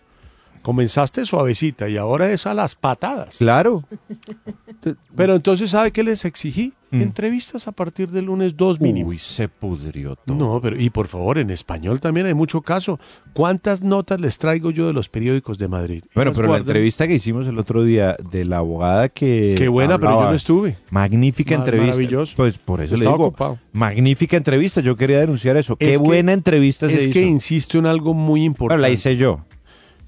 Comenzaste 0.66 1.28
suavecita 1.28 1.88
y 1.90 1.96
ahora 1.96 2.32
es 2.32 2.48
a 2.48 2.56
las 2.56 2.74
patadas. 2.74 3.38
Claro. 3.38 3.84
Pero 5.16 5.36
entonces, 5.36 5.70
¿sabe 5.70 5.92
qué 5.92 6.04
les 6.04 6.26
exigí? 6.26 6.74
Mm. 6.90 7.02
Entrevistas 7.02 7.68
a 7.68 7.72
partir 7.72 8.10
del 8.10 8.26
lunes 8.26 8.58
dos 8.58 8.82
mínimo. 8.82 9.10
Uy, 9.10 9.20
se 9.20 9.48
pudrió 9.48 10.16
todo. 10.16 10.36
No, 10.36 10.60
pero 10.62 10.80
y 10.80 10.90
por 10.90 11.08
favor, 11.08 11.38
en 11.38 11.50
español 11.52 12.00
también 12.00 12.26
hay 12.28 12.34
mucho 12.34 12.62
caso. 12.62 13.00
¿Cuántas 13.34 13.82
notas 13.84 14.20
les 14.20 14.38
traigo 14.40 14.72
yo 14.72 14.88
de 14.88 14.94
los 14.94 15.08
periódicos 15.10 15.58
de 15.60 15.68
Madrid? 15.68 16.04
Bueno, 16.16 16.32
pero 16.34 16.52
la 16.52 16.58
entrevista 16.58 17.08
que 17.08 17.14
hicimos 17.16 17.46
el 17.48 17.58
otro 17.60 17.84
día 17.84 18.16
de 18.32 18.46
la 18.46 18.58
abogada 18.58 19.10
que. 19.10 19.54
Qué 19.58 19.68
buena, 19.68 19.98
pero 20.00 20.20
yo 20.22 20.30
no 20.30 20.34
estuve. 20.36 20.78
Magnífica 20.90 21.56
Ma- 21.56 21.64
entrevista. 21.64 21.96
maravilloso. 21.96 22.34
Pues 22.38 22.58
por 22.58 22.82
eso 22.82 22.96
le 22.96 23.02
digo. 23.02 23.14
ocupado. 23.14 23.60
Magnífica 23.72 24.36
entrevista. 24.38 24.82
Yo 24.82 24.96
quería 24.96 25.20
denunciar 25.20 25.58
eso. 25.58 25.76
Qué 25.76 25.92
que- 25.92 25.98
buena 25.98 26.34
entrevista 26.34 26.88
se 26.88 26.96
Es 26.98 27.04
hizo. 27.04 27.14
que 27.14 27.22
insisto 27.24 27.78
en 27.78 27.86
algo 27.86 28.16
muy 28.16 28.40
Bueno, 28.42 28.46
importante. 28.46 28.82
la 28.82 28.90
hice 28.90 29.16
yo. 29.16 29.46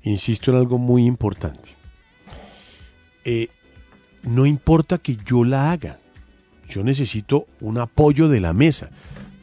Insisto 0.07 0.51
en 0.51 0.57
algo 0.57 0.77
muy 0.77 1.05
importante. 1.05 1.69
Eh, 3.25 3.49
no 4.23 4.45
importa 4.45 4.97
que 4.97 5.17
yo 5.25 5.43
la 5.43 5.71
haga. 5.71 5.99
Yo 6.69 6.83
necesito 6.83 7.47
un 7.61 7.77
apoyo 7.77 8.27
de 8.27 8.39
la 8.39 8.53
mesa. 8.53 8.89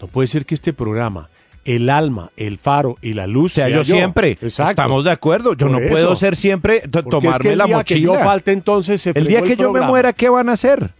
No 0.00 0.08
puede 0.08 0.28
ser 0.28 0.44
que 0.46 0.54
este 0.54 0.72
programa, 0.72 1.30
el 1.64 1.88
alma, 1.90 2.30
el 2.36 2.58
faro 2.58 2.98
y 3.02 3.14
la 3.14 3.26
luz 3.26 3.52
O 3.52 3.54
sea, 3.56 3.66
sea 3.68 3.76
yo, 3.78 3.84
siempre. 3.84 4.32
Exacto. 4.32 4.70
Estamos 4.70 5.04
de 5.04 5.10
acuerdo. 5.10 5.52
Yo 5.54 5.66
Por 5.66 5.70
no 5.70 5.78
eso. 5.78 5.90
puedo 5.90 6.16
ser 6.16 6.36
siempre. 6.36 6.80
tomarme 6.80 7.30
es 7.30 7.38
que 7.38 7.52
el 7.52 7.58
la 7.58 7.64
día 7.66 7.74
que 7.84 7.94
mochila. 7.94 8.14
yo 8.18 8.24
falte, 8.24 8.52
entonces 8.52 9.02
se 9.02 9.10
el 9.14 9.26
día 9.26 9.42
que 9.42 9.52
el 9.52 9.58
yo 9.58 9.72
me 9.72 9.80
muera, 9.82 10.12
¿qué 10.12 10.28
van 10.28 10.48
a 10.48 10.52
hacer? 10.52 10.92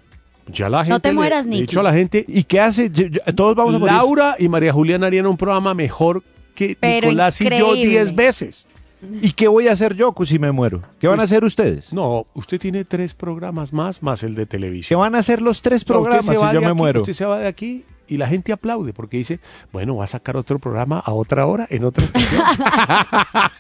Ya 0.46 0.68
la 0.68 0.78
gente 0.80 0.90
No 0.90 1.00
te 1.00 1.12
mueras, 1.12 1.46
le 1.46 1.56
dicho 1.60 1.80
a 1.80 1.82
la 1.82 1.92
gente, 1.94 2.22
¿Y 2.28 2.44
qué 2.44 2.60
hace? 2.60 2.90
Yo- 2.90 3.06
yo- 3.06 3.20
todos 3.34 3.54
vamos 3.54 3.74
a 3.74 3.78
morir. 3.78 3.94
Laura 3.94 4.36
y 4.38 4.48
María 4.48 4.72
Juliana 4.74 5.06
harían 5.06 5.26
un 5.26 5.38
programa 5.38 5.72
mejor 5.72 6.22
que 6.54 6.76
Pero 6.78 7.06
Nicolás 7.08 7.40
y 7.40 7.48
yo 7.48 7.74
diez 7.74 8.14
veces. 8.14 8.68
¿Y 9.20 9.32
qué 9.32 9.48
voy 9.48 9.68
a 9.68 9.72
hacer 9.72 9.94
yo 9.94 10.14
si 10.24 10.38
me 10.38 10.50
muero? 10.52 10.82
¿Qué 10.98 11.06
van 11.08 11.18
a 11.18 11.22
Pues- 11.22 11.32
hacer 11.32 11.44
ustedes? 11.44 11.92
No, 11.92 12.26
usted 12.34 12.58
tiene 12.58 12.84
tres 12.84 13.12
programas 13.14 13.72
más, 13.72 14.02
más 14.02 14.22
el 14.22 14.34
de 14.34 14.42
¿Qué 14.44 14.46
televisión. 14.46 15.00
van 15.00 15.14
a 15.14 15.18
hacer 15.18 15.42
los 15.42 15.60
tres 15.62 15.84
programas 15.84 16.24
si 16.26 16.32
yo 16.32 16.40
me 16.60 16.66
aquí, 16.68 16.74
muero? 16.74 17.00
Usted 17.02 17.12
se 17.12 17.24
va 17.26 17.38
de 17.38 17.46
aquí 17.46 17.84
y 18.08 18.16
la 18.16 18.26
gente 18.28 18.52
aplaude 18.52 18.92
porque 18.94 19.16
dice, 19.18 19.40
bueno, 19.72 19.96
va 19.96 20.04
a 20.04 20.08
sacar 20.08 20.36
otro 20.36 20.58
programa 20.58 20.98
a 21.00 21.12
otra 21.12 21.46
hora 21.46 21.66
en 21.70 21.84
otra 21.84 22.04
estación. 22.04 22.40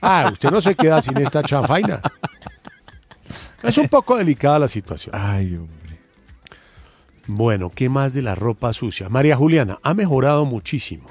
ah, 0.00 0.28
usted 0.32 0.50
no 0.50 0.60
se 0.60 0.74
queda 0.74 1.02
sin 1.02 1.16
esta 1.18 1.42
chanfaina. 1.42 2.00
Es 3.62 3.78
un 3.78 3.88
poco 3.88 4.16
delicada 4.16 4.58
la 4.58 4.68
situación. 4.68 5.14
Ay, 5.18 5.56
hombre. 5.56 5.98
Bueno, 7.26 7.70
¿qué 7.74 7.88
más 7.88 8.12
de 8.12 8.20
la 8.22 8.34
ropa 8.34 8.72
sucia? 8.74 9.08
María 9.08 9.36
Juliana, 9.36 9.78
ha 9.82 9.94
mejorado 9.94 10.44
muchísimo. 10.44 11.06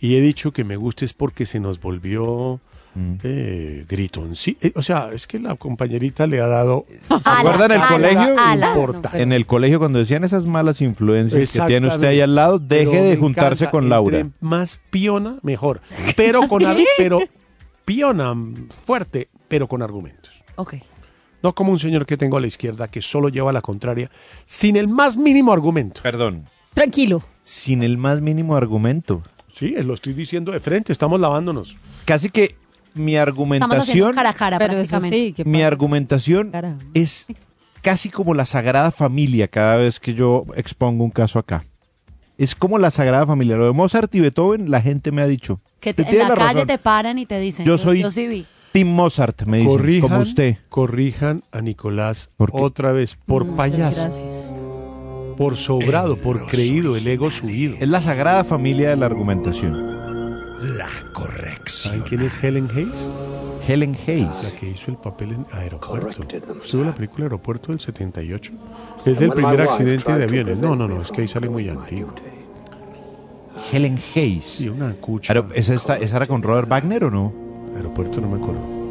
Y 0.00 0.16
he 0.16 0.20
dicho 0.20 0.52
que 0.52 0.64
me 0.64 0.76
gusta 0.76 1.04
es 1.04 1.12
porque 1.12 1.44
se 1.46 1.60
nos 1.60 1.78
volvió 1.80 2.60
Mm. 2.94 3.14
eh, 3.22 3.84
gritón. 3.88 4.36
Sí, 4.36 4.56
eh, 4.60 4.72
o 4.74 4.82
sea, 4.82 5.10
es 5.12 5.26
que 5.26 5.38
la 5.38 5.54
compañerita 5.54 6.26
le 6.26 6.40
ha 6.40 6.46
dado... 6.46 6.84
¿Se 7.08 7.14
acuerdan 7.24 7.72
en 7.72 7.80
el 7.80 7.86
colegio? 7.88 8.36
alas. 8.38 8.76
importa. 8.76 9.10
No, 9.14 9.18
En 9.18 9.32
el 9.32 9.46
colegio 9.46 9.78
cuando 9.78 9.98
decían 9.98 10.24
esas 10.24 10.44
malas 10.46 10.80
influencias 10.82 11.52
que 11.52 11.60
tiene 11.66 11.88
usted 11.88 12.08
ahí 12.08 12.20
al 12.20 12.34
lado, 12.34 12.58
deje 12.58 12.90
Pero 12.90 13.04
de 13.04 13.16
juntarse 13.16 13.64
encanta, 13.64 13.70
con 13.70 13.88
Laura. 13.88 14.18
entre 14.20 14.36
más 14.40 14.80
piona, 14.90 15.38
mejor. 15.42 15.80
Pero 16.16 16.46
con 16.48 16.64
ar- 16.66 16.76
pero 16.98 17.20
piona, 17.84 18.34
fuerte, 18.86 19.28
pero 19.48 19.66
con 19.68 19.82
argumentos. 19.82 20.30
Ok. 20.56 20.74
No 21.42 21.54
como 21.54 21.72
un 21.72 21.78
señor 21.78 22.06
que 22.06 22.16
tengo 22.16 22.36
a 22.36 22.40
la 22.40 22.46
izquierda 22.46 22.88
que 22.88 23.02
solo 23.02 23.28
lleva 23.28 23.52
la 23.52 23.60
contraria 23.62 24.10
sin 24.46 24.76
el 24.76 24.86
más 24.86 25.16
mínimo 25.16 25.52
argumento. 25.52 26.00
Perdón. 26.02 26.44
Tranquilo. 26.74 27.22
Sin 27.42 27.82
el 27.82 27.98
más 27.98 28.20
mínimo 28.20 28.54
argumento. 28.54 29.22
Sí, 29.48 29.74
lo 29.82 29.94
estoy 29.94 30.12
diciendo 30.14 30.52
de 30.52 30.60
frente, 30.60 30.92
estamos 30.92 31.20
lavándonos. 31.20 31.76
Casi 32.04 32.30
que 32.30 32.54
mi 32.94 33.16
argumentación, 33.16 34.14
cara 34.14 34.30
a 34.30 34.34
cara 34.34 34.58
Pero 34.58 34.74
eso 34.74 34.90
prácticamente. 34.90 35.16
sí, 35.26 35.32
que 35.32 35.44
mi 35.44 35.62
argumentación 35.62 36.50
Cara. 36.50 36.76
es 36.94 37.26
casi 37.82 38.10
como 38.10 38.34
la 38.34 38.44
Sagrada 38.46 38.90
Familia 38.90 39.48
cada 39.48 39.76
vez 39.76 39.98
que 40.00 40.14
yo 40.14 40.44
expongo 40.56 41.04
un 41.04 41.10
caso 41.10 41.38
acá. 41.38 41.64
Es 42.38 42.54
como 42.54 42.78
la 42.78 42.90
Sagrada 42.90 43.26
Familia. 43.26 43.56
Lo 43.56 43.66
de 43.66 43.72
Mozart 43.72 44.12
y 44.14 44.20
Beethoven, 44.20 44.70
la 44.70 44.80
gente 44.80 45.12
me 45.12 45.22
ha 45.22 45.26
dicho. 45.26 45.60
Que 45.80 45.90
"Usted 45.90 46.04
te- 46.04 46.10
en 46.10 46.16
tiene 46.16 46.28
la 46.28 46.34
calle 46.34 46.52
razón. 46.54 46.66
te 46.66 46.78
paran 46.78 47.18
y 47.18 47.26
te 47.26 47.38
dicen. 47.40 47.66
Yo 47.66 47.76
soy 47.78 48.02
Yo 48.02 48.10
sí 48.10 48.26
vi. 48.26 48.46
Tim 48.72 48.88
Mozart, 48.88 49.42
me 49.44 49.58
dicen, 49.58 49.70
corrijan, 49.72 50.00
como 50.08 50.20
usted. 50.22 50.56
corrijan 50.70 51.42
a 51.52 51.60
Nicolás 51.60 52.30
otra 52.38 52.92
vez 52.92 53.18
por 53.26 53.44
Muchas 53.44 53.56
payaso, 53.58 54.00
gracias. 54.04 54.50
por 55.36 55.56
sobrado, 55.58 56.16
por 56.16 56.46
creído, 56.46 56.96
el 56.96 57.06
ego 57.06 57.30
subido. 57.30 57.74
Es 57.78 57.88
la 57.88 58.00
Sagrada 58.00 58.44
Familia 58.44 58.88
de 58.90 58.96
la 58.96 59.06
argumentación. 59.06 59.91
La 60.62 60.88
corrección. 61.12 61.94
¿Saben 61.94 62.08
quién 62.08 62.20
es 62.22 62.42
Helen 62.42 62.68
Hayes? 62.74 63.10
Helen 63.66 63.92
La 64.06 64.12
Hayes. 64.12 64.54
que 64.58 64.68
hizo 64.70 64.90
el 64.90 64.96
papel 64.96 65.32
en 65.32 65.46
Aeropuerto. 65.52 66.24
¿Estuvo 66.64 66.84
la 66.84 66.94
película 66.94 67.24
Aeropuerto 67.26 67.68
del 67.72 67.80
78? 67.80 68.52
Es 69.04 69.18
del 69.18 69.32
primer 69.32 69.60
accidente 69.60 70.12
de 70.12 70.24
aviones. 70.24 70.58
No, 70.58 70.76
no, 70.76 70.86
no, 70.88 71.02
es 71.02 71.10
que 71.10 71.22
ahí 71.22 71.28
sale 71.28 71.48
muy 71.48 71.68
antiguo. 71.68 72.12
Helen 73.72 73.98
Hayes. 74.14 74.44
Sí, 74.44 74.68
una 74.68 74.94
cucha. 74.94 75.32
Pero, 75.34 75.48
¿esa, 75.54 75.74
esta- 75.74 75.98
¿Esa 75.98 76.16
era 76.16 76.26
con 76.26 76.42
Robert 76.42 76.68
Wagner 76.68 77.04
o 77.04 77.10
no? 77.10 77.32
Aeropuerto 77.76 78.20
no 78.20 78.28
me 78.28 78.36
acuerdo. 78.36 78.81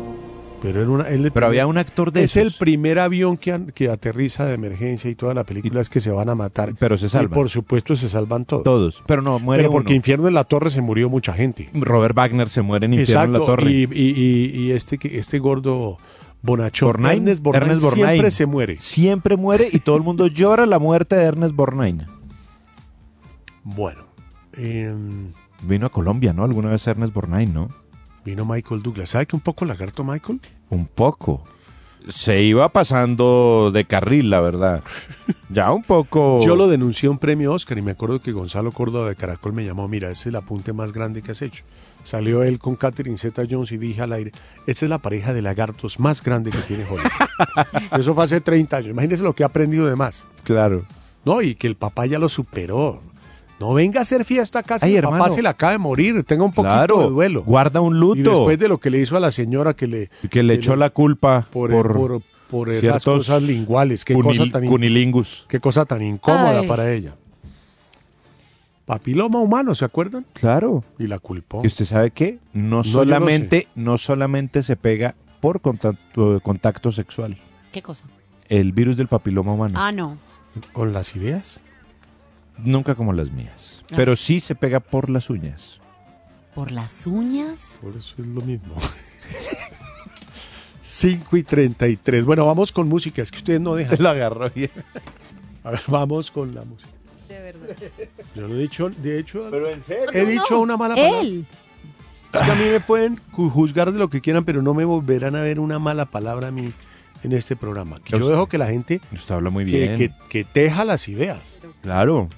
Pero 0.62 0.82
era 0.82 0.90
una, 0.92 1.10
el 1.10 1.32
Pero 1.32 1.48
había 1.48 1.66
un 1.66 1.78
actor 1.80 2.12
de 2.12 2.24
Es 2.24 2.38
el 2.38 2.52
primer 2.52 3.00
avión 3.00 3.36
que, 3.38 3.60
que 3.74 3.90
aterriza 3.90 4.46
de 4.46 4.54
emergencia 4.54 5.10
y 5.10 5.16
toda 5.16 5.34
la 5.34 5.44
película 5.44 5.82
es 5.82 5.90
que 5.90 6.00
se 6.02 6.12
van 6.12 6.30
a 6.30 6.36
matar. 6.36 6.76
Pero 6.78 6.98
se 6.98 7.08
Y 7.08 7.10
salvan. 7.10 7.32
por 7.32 7.50
supuesto 7.50 7.96
se 7.96 8.08
salvan 8.10 8.46
todos. 8.46 8.64
Todos. 8.64 9.04
Pero 9.08 9.22
no, 9.24 9.40
muere 9.40 9.64
Pero 9.64 9.72
porque 9.72 9.94
uno. 9.94 9.96
Infierno 9.98 10.28
en 10.28 10.36
la 10.36 10.44
Torre 10.44 10.70
se 10.70 10.82
murió 10.82 11.10
mucha 11.10 11.34
gente. 11.34 11.70
Robert 11.74 12.16
Wagner 12.16 12.48
se 12.48 12.62
muere 12.62 12.86
en 12.86 12.94
Infierno 12.94 13.24
en 13.24 13.34
la. 13.34 13.40
Torre. 13.40 13.72
Y, 13.72 13.84
y- 13.92 14.14
y- 14.16 14.62
y 14.68 14.72
este, 14.72 14.98
que- 15.00 15.18
este 15.18 15.40
gordo 15.40 15.98
Bonachón, 16.44 16.90
Borgnine, 16.90 17.14
Ernest 17.16 17.42
Borgnine. 17.44 17.80
siempre 17.80 18.32
se 18.32 18.46
muere. 18.46 18.80
Siempre 18.80 19.38
muere 19.38 19.68
y 19.72 19.80
todo 19.80 19.96
el 19.98 20.04
mundo 20.04 20.28
llora 20.28 20.66
la 20.68 20.78
muerte 20.80 21.16
de 21.16 21.24
Ernest 21.24 21.56
Borgnine. 21.56 22.06
Bueno, 23.64 24.02
em, 24.54 25.32
Vino 25.64 25.86
a 25.86 25.90
Colombia, 25.90 26.34
¿no? 26.34 26.44
Alguna 26.44 26.70
vez 26.70 26.86
Ernest 26.88 27.14
Borgnine, 27.14 27.52
¿no? 27.52 27.68
Vino 28.26 28.46
Michael 28.46 28.82
Douglas. 28.82 29.10
¿Sabe 29.10 29.26
que 29.26 29.36
un 29.36 29.42
poco 29.42 29.66
lagarto 29.66 30.04
Michael? 30.04 30.40
Un 30.70 30.86
poco. 30.86 31.44
Se 32.10 32.42
iba 32.42 32.70
pasando 32.70 33.70
de 33.72 33.86
carril, 33.86 34.30
la 34.30 34.42
verdad. 34.42 34.84
Ya 35.54 35.70
un 35.74 35.84
poco. 35.84 36.40
Yo 36.42 36.56
lo 36.56 36.70
denuncié 36.70 37.08
a 37.08 37.12
un 37.12 37.18
premio 37.18 37.52
Oscar 37.52 37.78
y 37.78 37.82
me 37.82 37.92
acuerdo 37.92 38.22
que 38.22 38.32
Gonzalo 38.32 38.72
Córdoba 38.72 39.10
de 39.10 39.18
Caracol 39.18 39.52
me 39.52 39.66
llamó, 39.66 39.90
mira, 39.90 40.10
ese 40.10 40.22
es 40.22 40.28
el 40.28 40.38
apunte 40.38 40.72
más 40.72 40.94
grande 40.94 41.22
que 41.22 41.32
has 41.32 41.42
hecho. 41.42 41.66
Salió 42.04 42.44
él 42.44 42.58
con 42.58 42.78
Catherine 42.78 43.18
Zeta 43.18 43.44
Jones 43.50 43.74
y 43.74 43.78
dije 43.78 44.02
al 44.02 44.14
aire, 44.14 44.32
esta 44.66 44.86
es 44.86 44.90
la 44.90 45.00
pareja 45.00 45.34
de 45.34 45.42
lagartos 45.42 46.00
más 46.00 46.24
grande 46.24 46.52
que 46.52 46.60
tiene 46.60 46.86
Hollywood. 46.86 47.90
Eso 48.00 48.16
fue 48.16 48.24
hace 48.24 48.40
30 48.40 48.78
años. 48.78 48.90
Imagínese 48.92 49.24
lo 49.24 49.34
que 49.34 49.44
ha 49.44 49.48
aprendido 49.48 49.88
de 49.88 49.98
más. 49.98 50.26
Claro. 50.46 50.86
No, 51.26 51.42
y 51.42 51.56
que 51.56 51.68
el 51.68 51.76
papá 51.76 52.06
ya 52.06 52.18
lo 52.18 52.30
superó. 52.30 53.02
No 53.62 53.74
venga 53.76 54.00
a 54.00 54.02
hacer 54.04 54.26
fiesta 54.26 54.60
acá 54.60 54.80
si 54.80 54.88
Ay, 54.88 54.96
el 54.96 55.04
papá 55.04 55.16
hermano. 55.18 55.34
se 55.36 55.42
le 55.44 55.50
acaba 55.50 55.72
de 55.74 55.78
morir. 55.78 56.24
Tenga 56.24 56.44
un 56.44 56.52
poquito 56.52 56.74
Claro. 56.74 57.00
de 57.04 57.10
duelo. 57.10 57.44
Guarda 57.44 57.80
un 57.80 57.96
Y 57.96 58.00
luto. 58.00 58.32
después 58.32 58.58
de 58.60 58.68
lo 58.68 58.80
que 58.80 58.90
le 58.90 58.98
hizo 59.00 59.16
a 59.16 59.20
la 59.20 59.32
señora 59.32 59.76
que 59.76 59.86
le, 59.88 60.10
que 60.30 60.42
le 60.42 60.56
echó 60.56 60.76
la 60.76 60.90
culpa 60.90 61.46
por, 61.52 61.70
por, 61.72 61.94
por, 61.94 62.22
por 62.50 62.70
esas 62.70 62.82
ciertos 62.82 63.04
cosas 63.28 63.44
linguales. 63.44 64.04
Qué 64.04 64.16
cosa, 64.16 64.44
cunil- 64.44 64.52
tan, 64.52 64.64
in- 64.64 64.70
cunilingus. 64.72 65.46
qué 65.48 65.60
cosa 65.60 65.86
tan 65.86 66.02
incómoda 66.02 66.60
Ay. 66.62 66.68
para 66.68 66.92
ella. 66.92 67.16
Papiloma 68.86 69.40
humano, 69.40 69.76
¿se 69.76 69.86
acuerdan? 69.86 70.26
Claro. 70.34 70.84
Y 71.00 71.08
la 71.08 71.20
culpó. 71.20 71.62
¿Y 71.64 71.68
usted 71.68 71.86
sabe 71.86 72.12
qué? 72.12 72.40
No, 72.54 72.78
No, 72.78 72.82
yo 72.84 72.92
lo 73.00 73.06
solamente, 73.06 73.68
no 73.76 73.98
solamente 73.98 74.64
se 74.64 74.76
pega 74.76 75.16
por 75.40 75.62
contacto, 75.62 76.40
contacto 76.42 76.92
sexual. 76.92 77.38
¿Qué 77.72 77.82
cosa? 77.82 78.04
El 78.50 78.72
virus 78.74 78.98
del 78.98 79.08
papiloma 79.08 79.54
humano. 79.54 79.76
Ah, 79.78 79.92
no. 79.92 80.18
¿Con 80.74 80.92
las 80.94 81.16
ideas? 81.16 81.62
Nunca 82.64 82.96
como 82.96 83.14
las 83.14 83.32
mías. 83.32 83.84
Ah. 83.92 83.96
Pero 83.96 84.16
sí 84.16 84.40
se 84.40 84.56
pega 84.56 84.80
por 84.80 85.10
las 85.10 85.30
uñas. 85.30 85.80
¿Por 86.56 86.72
las 86.72 87.06
uñas? 87.08 87.78
Por 87.82 87.96
eso 87.96 88.14
es 88.18 88.26
lo 88.28 88.42
mismo. 88.42 88.76
5 90.84 91.38
y 91.38 91.44
33. 91.44 92.26
Bueno, 92.26 92.46
vamos 92.46 92.72
con 92.72 92.88
música. 92.90 93.22
Es 93.22 93.32
que 93.32 93.38
ustedes 93.38 93.62
no 93.62 93.76
dejan. 93.76 93.98
Lo 94.00 94.10
agarró 94.10 94.50
bien. 94.50 94.72
A 95.64 95.72
ver, 95.72 95.82
vamos 95.88 96.32
con 96.32 96.54
la 96.54 96.64
música. 96.66 96.90
De 97.30 97.40
verdad. 97.40 97.76
Yo 98.36 98.48
no 98.48 98.56
he 98.56 98.58
dicho, 98.58 98.90
de 98.90 99.20
hecho, 99.20 99.48
en 99.68 99.84
serio. 99.84 100.10
he 100.14 100.26
dicho 100.26 100.60
una 100.60 100.76
mala 100.76 100.96
palabra. 100.96 101.22
Él. 101.22 101.46
Es 102.34 102.42
que 102.42 102.52
a 102.52 102.56
mí 102.56 102.64
me 102.66 102.80
pueden 102.80 103.18
ju- 103.34 103.50
juzgar 103.52 103.92
de 103.92 104.00
lo 104.00 104.10
que 104.10 104.22
quieran, 104.22 104.44
pero 104.46 104.62
no 104.62 104.74
me 104.74 104.86
volverán 104.86 105.36
a 105.36 105.42
ver 105.42 105.60
una 105.60 105.80
mala 105.80 106.06
palabra 106.06 106.48
a 106.48 106.52
mí 106.52 106.74
en 107.24 107.32
este 107.34 107.56
programa. 107.56 108.00
Que 108.04 108.18
yo 108.18 108.28
dejo 108.28 108.48
que 108.48 108.58
la 108.58 108.68
gente 108.68 109.02
Usted 109.14 109.36
habla 109.36 109.50
muy 109.50 109.66
que, 109.66 109.72
bien. 109.72 109.98
que- 109.98 110.12
que 110.30 110.44
teja 110.44 110.84
las 110.86 111.08
ideas. 111.08 111.60
Claro. 111.82 112.30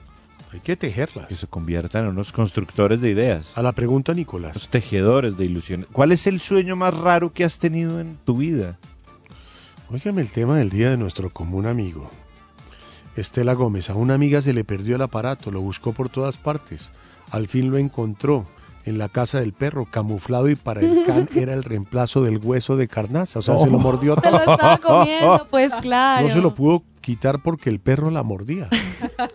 Hay 0.53 0.59
que 0.59 0.77
tejerlas. 0.77 1.25
Que 1.25 1.35
se 1.35 1.47
conviertan 1.47 2.03
en 2.03 2.11
unos 2.11 2.31
constructores 2.31 3.01
de 3.01 3.09
ideas. 3.09 3.51
A 3.55 3.63
la 3.63 3.71
pregunta, 3.71 4.13
Nicolás. 4.13 4.53
Los 4.53 4.69
tejedores 4.69 5.35
de 5.35 5.45
ilusiones. 5.45 5.87
¿Cuál 5.91 6.11
es 6.11 6.27
el 6.27 6.39
sueño 6.39 6.75
más 6.75 6.95
raro 6.95 7.33
que 7.33 7.43
has 7.43 7.57
tenido 7.57 7.99
en 7.99 8.15
tu 8.17 8.37
vida? 8.37 8.77
Óigame 9.89 10.21
el 10.21 10.31
tema 10.31 10.57
del 10.57 10.69
día 10.69 10.91
de 10.91 10.97
nuestro 10.97 11.31
común 11.31 11.65
amigo. 11.65 12.09
Estela 13.15 13.53
Gómez, 13.53 13.89
a 13.89 13.95
una 13.95 14.13
amiga 14.13 14.43
se 14.43 14.53
le 14.53 14.63
perdió 14.63 14.95
el 14.95 15.01
aparato, 15.01 15.51
lo 15.51 15.59
buscó 15.59 15.91
por 15.91 16.09
todas 16.09 16.37
partes. 16.37 16.91
Al 17.31 17.47
fin 17.47 17.71
lo 17.71 17.79
encontró. 17.79 18.45
En 18.86 18.97
la 18.97 19.09
casa 19.09 19.39
del 19.39 19.53
perro, 19.53 19.86
camuflado 19.86 20.49
y 20.49 20.55
para 20.55 20.81
el 20.81 21.05
can 21.05 21.29
era 21.36 21.53
el 21.53 21.63
reemplazo 21.63 22.21
del 22.23 22.38
hueso 22.38 22.75
de 22.75 22.88
carnaza. 22.88 23.39
O 23.39 23.41
sea, 23.41 23.57
se 23.57 23.69
lo 23.69 23.79
mordió 23.79 24.15
Se 24.23 24.31
lo 24.31 24.41
todo. 24.41 24.53
estaba 24.53 24.77
comiendo, 24.77 25.47
pues 25.49 25.71
claro. 25.75 26.27
No 26.27 26.34
se 26.34 26.41
lo 26.41 26.53
pudo 26.53 26.84
quitar 27.01 27.41
porque 27.41 27.69
el 27.69 27.79
perro 27.79 28.09
la 28.11 28.23
mordía. 28.23 28.69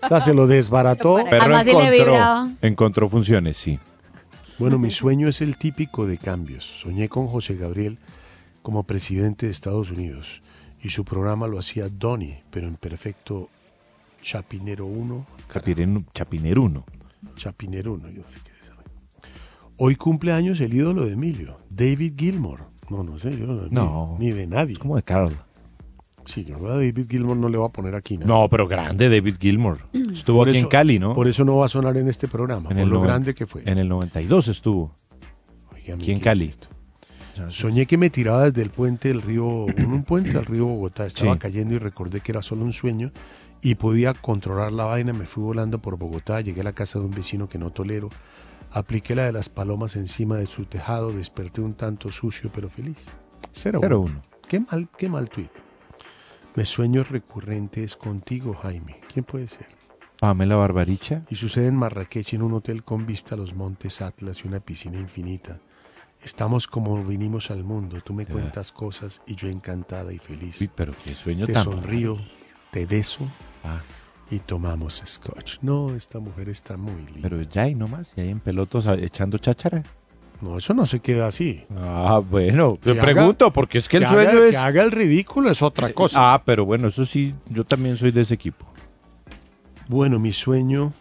O 0.02 0.08
sea, 0.08 0.20
se 0.20 0.34
lo 0.34 0.46
desbarató. 0.46 1.16
Perro 1.28 1.58
sí 1.60 1.72
le 1.72 1.96
encontró, 1.96 2.48
encontró 2.62 3.08
funciones, 3.08 3.56
sí. 3.56 3.78
Bueno, 4.58 4.78
mi 4.78 4.90
sueño 4.90 5.28
es 5.28 5.40
el 5.40 5.56
típico 5.56 6.06
de 6.06 6.18
cambios. 6.18 6.64
Soñé 6.82 7.08
con 7.08 7.28
José 7.28 7.54
Gabriel 7.54 7.98
como 8.62 8.82
presidente 8.82 9.46
de 9.46 9.52
Estados 9.52 9.90
Unidos 9.90 10.40
y 10.82 10.90
su 10.90 11.04
programa 11.04 11.46
lo 11.46 11.58
hacía 11.58 11.88
Donny, 11.88 12.38
pero 12.50 12.66
en 12.66 12.74
perfecto 12.76 13.48
Chapinero 14.22 14.86
1. 14.86 15.26
Chapinero, 15.52 16.02
Chapinero 16.12 16.62
uno. 16.62 16.84
Chapinero 17.36 17.94
1, 17.94 18.10
yo 18.10 18.22
sé 18.24 18.38
eso. 18.38 18.57
Hoy 19.78 19.94
cumple 19.96 20.32
años 20.32 20.60
el 20.60 20.74
ídolo 20.74 21.06
de 21.06 21.12
Emilio, 21.12 21.56
David 21.70 22.14
Gilmour. 22.16 22.60
No, 22.90 23.02
no 23.04 23.18
sé, 23.18 23.36
yo 23.38 23.46
no, 23.46 23.62
ni- 23.62 23.68
No. 23.70 24.16
Ni, 24.18 24.30
de 24.32 24.46
nadie. 24.46 24.76
Como 24.76 24.96
de 24.96 25.02
Carl. 25.02 25.32
Sí, 26.26 26.44
yo 26.44 26.56
a 26.66 26.72
David 26.76 27.06
Gilmour 27.08 27.36
no 27.36 27.48
le 27.48 27.56
voy 27.58 27.68
a 27.68 27.72
poner 27.72 27.94
aquí. 27.94 28.18
No, 28.18 28.48
pero 28.50 28.66
grande 28.66 29.08
David 29.08 29.36
Gilmour. 29.40 29.78
Estuvo 30.12 30.38
Por 30.38 30.48
aquí 30.48 30.58
en 30.58 30.66
Cali, 30.66 30.98
¿no? 30.98 31.14
Por 31.14 31.28
eso 31.28 31.44
no 31.44 31.56
va 31.56 31.66
a 31.66 31.68
sonar 31.68 31.96
en 31.96 32.08
este 32.08 32.28
programa, 32.28 32.68
En 32.70 32.76
por 32.76 32.82
el 32.84 32.88
lo 32.88 33.00
grande 33.00 33.34
que 33.34 33.46
fue. 33.46 33.62
En 33.64 33.78
el 33.78 33.88
92 33.88 34.48
estuvo. 34.48 34.92
Oígame, 35.72 36.02
Aquí 36.02 36.12
en 36.12 36.18
¿qué 36.18 36.24
Cali. 36.24 36.44
es? 36.46 36.58
Soñé 37.50 37.86
que 37.86 37.96
me 37.96 38.10
tiraba 38.10 38.44
desde 38.44 38.62
el 38.62 38.70
puente 38.70 39.08
del 39.08 39.22
río, 39.22 39.66
en 39.76 39.86
un 39.92 40.02
puente 40.02 40.36
al 40.36 40.44
río 40.44 40.66
Bogotá, 40.66 41.06
estaba 41.06 41.34
Sí. 41.34 41.38
cayendo 41.38 41.74
y 41.74 41.78
recordé 41.78 42.20
que 42.20 42.32
era 42.32 42.42
solo 42.42 42.64
un 42.64 42.72
sueño 42.72 43.12
y 43.62 43.76
podía 43.76 44.12
controlar 44.12 44.72
la 44.72 44.84
vaina, 44.84 45.12
me 45.12 45.24
fui 45.24 45.42
volando 45.44 45.78
por 45.78 45.96
Bogotá, 45.98 46.40
llegué 46.40 46.62
a 46.62 46.64
la 46.64 46.72
casa 46.72 46.98
de 46.98 47.04
un 47.04 47.12
vecino 47.12 47.48
que 47.48 47.58
no 47.58 47.70
tolero, 47.70 48.08
apliqué 48.70 49.14
la 49.14 49.24
de 49.24 49.32
las 49.32 49.48
palomas 49.48 49.96
encima 49.96 50.36
de 50.36 50.46
su 50.46 50.64
tejado, 50.64 51.12
desperté 51.12 51.60
un 51.60 51.74
tanto 51.74 52.10
sucio 52.10 52.50
pero 52.52 52.68
feliz. 52.68 53.06
Cero, 53.52 53.80
Cero 53.82 54.00
uno. 54.00 54.12
uno. 54.12 54.22
Qué 54.48 54.60
mal, 54.60 54.88
qué 54.96 55.08
mal 55.08 55.28
tuit. 55.28 55.50
Mis 56.56 56.68
sueños 56.68 57.10
recurrentes 57.10 57.96
contigo, 57.96 58.54
Jaime. 58.54 59.00
¿Quién 59.12 59.24
puede 59.24 59.46
ser? 59.48 59.66
Pamela 60.18 60.56
Barbaricha. 60.56 61.22
Y 61.30 61.36
sucede 61.36 61.66
en 61.68 61.76
Marrakech 61.76 62.34
en 62.34 62.42
un 62.42 62.54
hotel 62.54 62.82
con 62.82 63.06
vista 63.06 63.34
a 63.34 63.38
los 63.38 63.54
montes 63.54 64.00
Atlas 64.00 64.38
y 64.44 64.48
una 64.48 64.58
piscina 64.60 64.98
infinita. 64.98 65.60
Estamos 66.22 66.66
como 66.66 67.04
vinimos 67.04 67.52
al 67.52 67.62
mundo. 67.62 68.00
Tú 68.00 68.12
me 68.12 68.26
cuentas 68.26 68.72
cosas 68.72 69.20
y 69.26 69.36
yo 69.36 69.46
encantada 69.48 70.12
y 70.12 70.18
feliz. 70.18 70.58
Pero 70.74 70.92
qué 71.04 71.14
sueño 71.14 71.46
te 71.46 71.52
tan 71.52 71.64
sonrío, 71.64 72.18
te 72.72 72.86
beso 72.86 73.24
Ah, 73.62 73.80
y 74.30 74.38
tomamos 74.40 75.02
scotch. 75.06 75.58
No, 75.62 75.94
esta 75.94 76.18
mujer 76.18 76.48
está 76.48 76.76
muy 76.76 76.94
linda. 77.06 77.20
pero 77.22 77.40
ya 77.42 77.62
hay 77.62 77.74
nomás, 77.74 78.12
ya 78.16 78.22
hay 78.22 78.28
en 78.30 78.40
pelotos 78.40 78.86
echando 78.86 79.38
cháchara. 79.38 79.82
No, 80.40 80.56
eso 80.58 80.72
no 80.74 80.86
se 80.86 81.00
queda 81.00 81.26
así. 81.26 81.64
Ah, 81.76 82.22
bueno, 82.28 82.78
te 82.80 82.94
pregunto, 82.94 83.46
haga- 83.46 83.52
porque 83.54 83.78
es 83.78 83.88
que 83.88 83.96
el 83.96 84.04
que 84.04 84.08
sueño 84.08 84.30
haga- 84.30 84.44
es... 84.46 84.50
Que 84.52 84.56
haga 84.56 84.82
el 84.84 84.92
ridículo 84.92 85.50
es 85.50 85.62
otra 85.62 85.92
cosa. 85.92 86.34
Ah, 86.34 86.42
pero 86.44 86.64
bueno, 86.64 86.88
eso 86.88 87.04
sí, 87.06 87.34
yo 87.50 87.64
también 87.64 87.96
soy 87.96 88.12
de 88.12 88.20
ese 88.20 88.34
equipo. 88.34 88.64
Bueno, 89.88 90.18
mi 90.20 90.32
sueño 90.32 90.92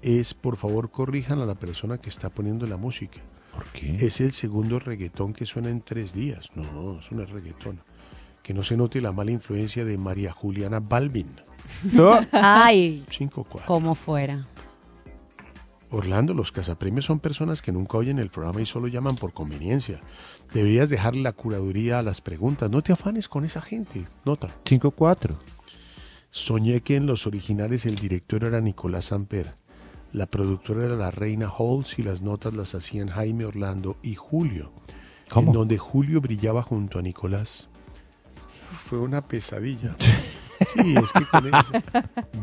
es, 0.00 0.32
por 0.34 0.56
favor, 0.56 0.90
corrijan 0.90 1.40
a 1.40 1.46
la 1.46 1.54
persona 1.54 1.98
que 1.98 2.08
está 2.08 2.30
poniendo 2.30 2.66
la 2.66 2.76
música. 2.76 3.20
¿Por 3.52 3.64
qué? 3.66 3.96
Es 4.00 4.20
el 4.20 4.32
segundo 4.32 4.78
reggaetón 4.78 5.34
que 5.34 5.44
suena 5.44 5.68
en 5.68 5.82
tres 5.82 6.14
días. 6.14 6.48
No, 6.54 6.98
eso 7.00 7.08
no 7.14 7.22
es 7.22 7.30
reggaetón. 7.30 7.80
Que 8.42 8.54
no 8.54 8.62
se 8.62 8.76
note 8.76 9.00
la 9.00 9.12
mala 9.12 9.30
influencia 9.30 9.84
de 9.84 9.98
María 9.98 10.32
Juliana 10.32 10.80
Balvin. 10.80 11.28
Ay, 12.32 13.04
5-4. 13.10 13.64
como 13.66 13.94
fuera. 13.94 14.44
Orlando, 15.90 16.32
los 16.32 16.52
cazapremios 16.52 17.04
son 17.04 17.20
personas 17.20 17.60
que 17.60 17.70
nunca 17.70 17.98
oyen 17.98 18.18
el 18.18 18.30
programa 18.30 18.62
y 18.62 18.66
solo 18.66 18.88
llaman 18.88 19.16
por 19.16 19.34
conveniencia. 19.34 20.00
Deberías 20.54 20.88
dejarle 20.88 21.20
la 21.22 21.32
curaduría 21.32 21.98
a 21.98 22.02
las 22.02 22.22
preguntas. 22.22 22.70
No 22.70 22.80
te 22.80 22.92
afanes 22.94 23.28
con 23.28 23.44
esa 23.44 23.60
gente. 23.60 24.06
Nota. 24.24 24.48
5-4. 24.64 25.36
Soñé 26.30 26.80
que 26.80 26.96
en 26.96 27.04
los 27.06 27.26
originales 27.26 27.84
el 27.84 27.96
director 27.96 28.44
era 28.44 28.62
Nicolás 28.62 29.06
Samper, 29.06 29.52
la 30.12 30.24
productora 30.26 30.86
era 30.86 30.94
la 30.96 31.10
Reina 31.10 31.46
Halls 31.50 31.98
y 31.98 32.02
las 32.02 32.22
notas 32.22 32.54
las 32.54 32.74
hacían 32.74 33.08
Jaime 33.08 33.44
Orlando 33.44 33.98
y 34.02 34.14
Julio, 34.14 34.72
¿Cómo? 35.30 35.48
en 35.50 35.54
donde 35.58 35.76
Julio 35.76 36.22
brillaba 36.22 36.62
junto 36.62 36.98
a 36.98 37.02
Nicolás. 37.02 37.68
Fue 38.72 38.98
una 38.98 39.20
pesadilla. 39.20 39.94
Sí, 40.74 40.94
es 40.96 41.12
que 41.12 41.26
con 41.26 41.46
ese- 41.54 41.82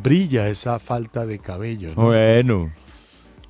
brilla 0.01 0.47
esa 0.49 0.79
falta 0.79 1.25
de 1.25 1.39
cabello. 1.39 1.93
¿no? 1.95 2.05
Bueno. 2.07 2.71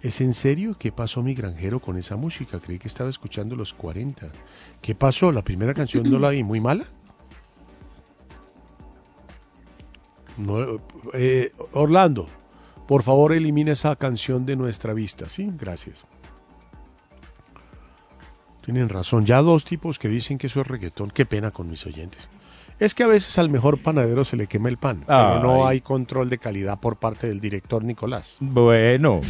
¿Es 0.02 0.22
en 0.22 0.34
serio? 0.34 0.76
¿Qué 0.80 0.92
pasó 0.94 1.22
mi 1.22 1.34
granjero 1.34 1.80
con 1.82 1.98
esa 1.98 2.16
música? 2.16 2.60
Creí 2.60 2.80
que 2.80 2.88
estaba 2.88 3.10
escuchando 3.10 3.56
los 3.56 3.74
40. 3.74 4.30
¿Qué 4.82 4.96
pasó? 4.96 5.32
¿La 5.32 5.42
primera 5.44 5.74
canción 5.74 6.10
no 6.10 6.20
la 6.20 6.30
vi 6.30 6.44
muy 6.44 6.62
mala? 6.62 6.86
No, 10.38 10.80
eh, 11.14 11.52
Orlando, 11.74 12.28
por 12.88 13.04
favor 13.04 13.34
elimina 13.34 13.74
esa 13.74 13.96
canción 13.98 14.46
de 14.46 14.56
nuestra 14.56 14.94
vista. 14.94 15.28
Sí, 15.28 15.50
gracias. 15.58 16.06
Tienen 18.64 18.88
razón. 18.88 19.26
Ya 19.26 19.42
dos 19.42 19.66
tipos 19.66 20.00
que 20.00 20.08
dicen 20.08 20.38
que 20.38 20.48
eso 20.48 20.62
es 20.62 20.68
reggaetón. 20.68 21.10
Qué 21.10 21.26
pena 21.26 21.52
con 21.52 21.70
mis 21.70 21.86
oyentes. 21.86 22.30
Es 22.80 22.94
que 22.94 23.04
a 23.04 23.08
veces 23.08 23.38
al 23.38 23.50
mejor 23.50 23.82
panadero 23.82 24.24
se 24.24 24.38
le 24.38 24.48
quema 24.48 24.70
el 24.70 24.78
pan, 24.78 25.04
pero 25.06 25.42
no 25.42 25.68
Ay. 25.68 25.76
hay 25.76 25.82
control 25.82 26.30
de 26.30 26.38
calidad 26.38 26.80
por 26.80 26.98
parte 26.98 27.28
del 27.28 27.42
director 27.42 27.84
Nicolás. 27.84 28.38
Bueno. 28.40 29.22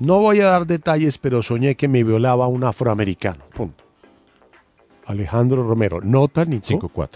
No 0.00 0.18
voy 0.18 0.40
a 0.40 0.46
dar 0.46 0.66
detalles, 0.66 1.18
pero 1.18 1.42
soñé 1.42 1.76
que 1.76 1.86
me 1.86 2.02
violaba 2.02 2.48
un 2.48 2.64
afroamericano. 2.64 3.44
Punto. 3.54 3.84
Alejandro 5.06 5.62
Romero. 5.66 6.00
Nota, 6.00 6.44
Nico. 6.44 6.90
5-4. 6.92 7.08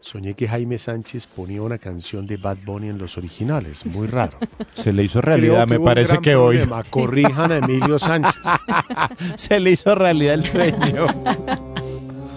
Soñé 0.00 0.34
que 0.34 0.48
Jaime 0.48 0.78
Sánchez 0.78 1.26
ponía 1.26 1.60
una 1.62 1.78
canción 1.78 2.26
de 2.26 2.36
Bad 2.36 2.58
Bunny 2.64 2.88
en 2.88 2.98
los 2.98 3.18
originales. 3.18 3.84
Muy 3.84 4.06
raro. 4.06 4.38
Se 4.74 4.92
le 4.92 5.02
hizo 5.02 5.20
realidad, 5.20 5.66
me 5.66 5.80
parece 5.80 6.18
que 6.18 6.36
hoy. 6.36 6.60
Corrijan 6.88 7.52
a 7.52 7.56
Emilio 7.58 7.98
Sánchez. 7.98 8.34
Se 9.36 9.60
le 9.60 9.70
hizo 9.72 9.94
realidad 9.94 10.34
el 10.34 10.44
sueño. 10.44 11.06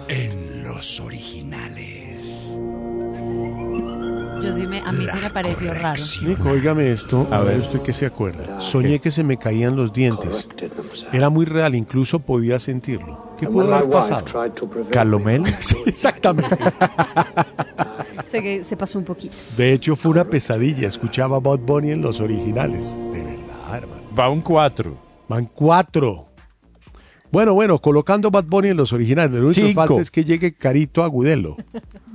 En 0.08 0.64
los 0.64 1.00
originales. 1.00 1.23
Yo 4.44 4.52
sí 4.52 4.66
me, 4.66 4.80
a 4.80 4.92
mí 4.92 5.06
sí 5.10 5.18
me 5.22 5.30
pareció 5.30 5.72
raro. 5.72 6.00
Nico, 6.22 6.50
óigame 6.50 6.90
esto. 6.92 7.26
A, 7.30 7.40
ver 7.40 7.60
usted 7.60 7.80
qué 7.80 7.92
se 7.92 8.06
acuerda. 8.06 8.60
Soñé 8.60 8.98
que 9.00 9.10
se 9.10 9.24
me 9.24 9.36
caían 9.38 9.74
los 9.76 9.92
dientes. 9.92 10.48
Era 11.12 11.30
muy 11.30 11.46
real, 11.46 11.74
incluso 11.74 12.18
podía 12.18 12.58
sentirlo. 12.58 13.34
¿Qué 13.38 13.46
pudo 13.46 13.74
haber 13.74 13.90
pasado? 13.90 14.24
¿Calomel? 14.90 15.44
Sí, 15.60 15.76
exactamente. 15.86 16.56
Se, 18.26 18.42
que- 18.42 18.64
se 18.64 18.76
pasó 18.76 18.98
un 18.98 19.04
poquito. 19.04 19.36
De 19.56 19.72
hecho, 19.72 19.96
fue 19.96 20.10
una 20.10 20.24
pesadilla. 20.24 20.88
Escuchaba 20.88 21.38
Bad 21.40 21.58
Bunny 21.60 21.90
en 21.92 22.00
los 22.02 22.20
originales. 22.20 22.94
De 23.12 23.22
verdad, 23.22 23.76
hermano. 23.76 24.02
Va 24.18 24.28
un 24.30 24.40
4. 24.40 24.96
Van 25.28 25.46
cuatro. 25.46 26.24
Bueno, 27.34 27.52
bueno, 27.52 27.78
colocando 27.80 28.30
Bad 28.30 28.44
Bunny 28.44 28.68
en 28.68 28.76
los 28.78 28.92
originales. 28.94 29.38
Lo 29.38 29.48
único 29.48 29.60
que 29.66 29.74
falta 29.74 30.00
es 30.00 30.10
que 30.10 30.24
llegue 30.24 30.54
Carito 30.54 31.02
Agudelo. 31.04 31.56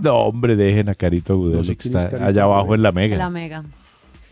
No, 0.01 0.15
hombre, 0.15 0.55
dejen 0.55 0.87
a 0.87 0.95
Carito 0.95 1.33
Agudelo, 1.33 1.57
No 1.57 1.63
sé 1.65 1.75
que 1.75 1.89
está 1.89 2.09
Carito 2.09 2.25
allá 2.25 2.43
abajo 2.43 2.59
Agudelo. 2.61 2.75
en 2.75 2.83
la 2.83 2.91
mega. 2.93 3.17
La 3.17 3.29
mega. 3.29 3.63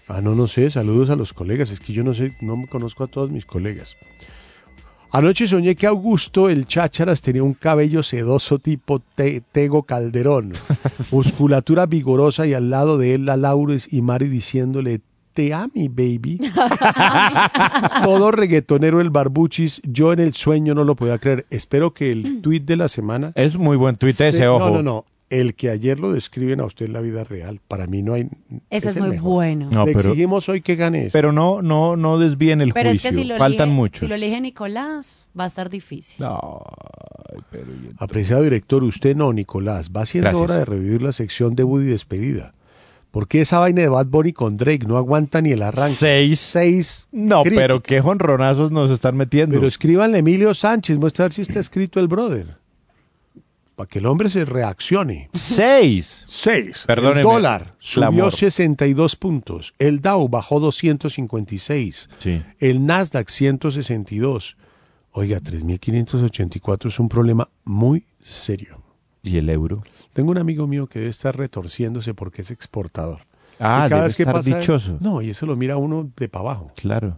Ah, 0.07 0.21
no, 0.21 0.33
no 0.33 0.47
sé. 0.47 0.69
Saludos 0.71 1.09
a 1.09 1.15
los 1.17 1.33
colegas. 1.33 1.69
Es 1.71 1.79
que 1.81 1.91
yo 1.93 2.03
no 2.05 2.13
sé, 2.13 2.35
no 2.41 2.55
me 2.55 2.67
conozco 2.67 3.03
a 3.03 3.07
todos 3.07 3.29
mis 3.29 3.45
colegas. 3.45 3.97
Anoche 5.11 5.47
soñé 5.47 5.75
que 5.75 5.87
Augusto, 5.87 6.49
el 6.49 6.67
chácharas, 6.67 7.21
tenía 7.21 7.41
un 7.43 7.53
cabello 7.53 8.03
sedoso 8.03 8.59
tipo 8.59 8.99
Te- 9.15 9.41
Tego 9.51 9.83
Calderón, 9.83 10.51
musculatura 11.11 11.85
vigorosa 11.85 12.45
y 12.45 12.53
al 12.53 12.69
lado 12.69 12.97
de 12.97 13.15
él 13.15 13.25
la 13.25 13.37
Laures 13.37 13.87
y 13.91 14.01
Mari 14.01 14.27
diciéndole, 14.27 14.99
te 15.37 15.53
ami, 15.53 15.87
baby. 15.87 16.39
Todo 18.03 18.31
reggaetonero 18.31 19.01
el 19.01 19.11
barbuchis, 19.11 19.81
yo 19.83 20.11
en 20.13 20.19
el 20.19 20.33
sueño 20.33 20.73
no 20.73 20.83
lo 20.83 20.95
podía 20.95 21.19
creer. 21.19 21.45
Espero 21.51 21.93
que 21.93 22.11
el 22.11 22.41
tuit 22.41 22.65
de 22.65 22.75
la 22.75 22.89
semana... 22.89 23.33
Es 23.35 23.55
muy 23.55 23.77
buen 23.77 23.95
tuit 23.97 24.15
se- 24.15 24.29
ese, 24.29 24.47
ojo. 24.47 24.65
No, 24.69 24.75
no, 24.77 24.81
no. 24.83 25.05
El 25.29 25.53
que 25.55 25.69
ayer 25.69 25.99
lo 25.99 26.11
describen 26.13 26.59
a 26.61 26.65
usted 26.65 26.85
en 26.87 26.93
la 26.93 27.01
vida 27.01 27.23
real, 27.25 27.59
para 27.67 27.85
mí 27.85 28.01
no 28.01 28.13
hay... 28.13 28.29
Ese 28.71 28.89
es 28.89 28.97
muy 28.97 29.09
mejor. 29.09 29.29
bueno. 29.31 29.69
No, 29.71 29.85
Le 29.85 29.93
pero, 29.93 30.09
exigimos 30.09 30.47
hoy 30.49 30.61
que 30.61 30.75
gane 30.75 31.07
este. 31.07 31.11
pero 31.19 31.31
no, 31.33 31.61
no, 31.61 31.95
no 31.97 32.17
desvíen 32.17 32.61
el 32.61 32.71
Pero 32.73 32.89
es 32.89 32.93
juicio. 33.01 33.09
que 33.11 33.15
si 33.17 33.23
lo, 33.25 33.37
Faltan 33.37 33.67
elige, 33.67 33.75
muchos. 33.75 33.99
si 33.99 34.07
lo 34.07 34.15
elige 34.15 34.39
Nicolás, 34.41 35.27
va 35.39 35.43
a 35.43 35.47
estar 35.47 35.69
difícil. 35.69 36.25
Ay, 36.25 37.41
pero 37.51 37.65
y- 37.71 37.91
Apreciado 37.99 38.41
director, 38.41 38.83
usted 38.85 39.15
no, 39.17 39.33
Nicolás. 39.33 39.91
Va 39.95 40.05
siendo 40.05 40.29
Gracias. 40.29 40.49
hora 40.49 40.57
de 40.59 40.65
revivir 40.65 41.01
la 41.01 41.11
sección 41.11 41.55
de 41.55 41.63
Woody 41.63 41.85
despedida. 41.87 42.53
¿Por 43.17 43.27
qué 43.27 43.41
esa 43.41 43.57
vaina 43.57 43.81
de 43.81 43.89
Bad 43.89 44.05
Bunny 44.05 44.31
con 44.31 44.57
Drake 44.57 44.85
no 44.85 44.95
aguanta 44.95 45.41
ni 45.41 45.51
el 45.51 45.63
arranque? 45.63 45.95
Seis. 45.95 46.39
Seis. 46.39 47.07
No, 47.11 47.41
críticas. 47.41 47.63
pero 47.63 47.79
qué 47.79 47.99
jonronazos 47.99 48.71
nos 48.71 48.91
están 48.91 49.17
metiendo. 49.17 49.55
Pero 49.55 49.65
escríbanle 49.67 50.19
Emilio 50.19 50.53
Sánchez, 50.53 50.99
muestra 50.99 51.25
a 51.25 51.29
ver 51.29 51.33
si 51.33 51.41
está 51.41 51.59
escrito 51.59 51.99
el 51.99 52.07
brother. 52.07 52.57
para 53.75 53.89
que 53.89 53.97
el 53.97 54.05
hombre 54.05 54.29
se 54.29 54.45
reaccione. 54.45 55.31
Seis. 55.33 56.25
Seis. 56.27 56.83
Perdóneme, 56.85 57.21
El 57.21 57.23
dólar 57.23 57.73
subió 57.79 58.09
clamor. 58.11 58.35
62 58.35 59.15
puntos. 59.15 59.73
El 59.79 59.99
Dow 59.99 60.29
bajó 60.29 60.59
256. 60.59 62.09
Sí. 62.19 62.43
El 62.59 62.85
Nasdaq 62.85 63.29
162. 63.29 64.57
Oiga, 65.13 65.39
3.584 65.39 66.89
es 66.89 66.99
un 66.99 67.09
problema 67.09 67.49
muy 67.65 68.05
serio. 68.21 68.76
¿Y 69.27 69.37
el 69.37 69.49
euro? 69.49 69.83
Tengo 70.13 70.31
un 70.31 70.37
amigo 70.37 70.67
mío 70.67 70.87
que 70.87 70.99
debe 70.99 71.11
estar 71.11 71.35
retorciéndose 71.37 72.13
porque 72.13 72.41
es 72.41 72.51
exportador. 72.51 73.21
Ah, 73.59 73.85
Y 73.85 73.89
cada 73.89 73.95
debe 73.95 74.01
vez 74.03 74.15
que 74.15 74.23
estar 74.23 74.35
pasa- 74.35 74.57
dichoso. 74.57 74.97
No, 74.99 75.21
y 75.21 75.29
eso 75.31 75.45
lo 75.45 75.55
mira 75.55 75.77
uno 75.77 76.09
de 76.15 76.29
para 76.29 76.41
abajo. 76.43 76.71
Claro. 76.75 77.17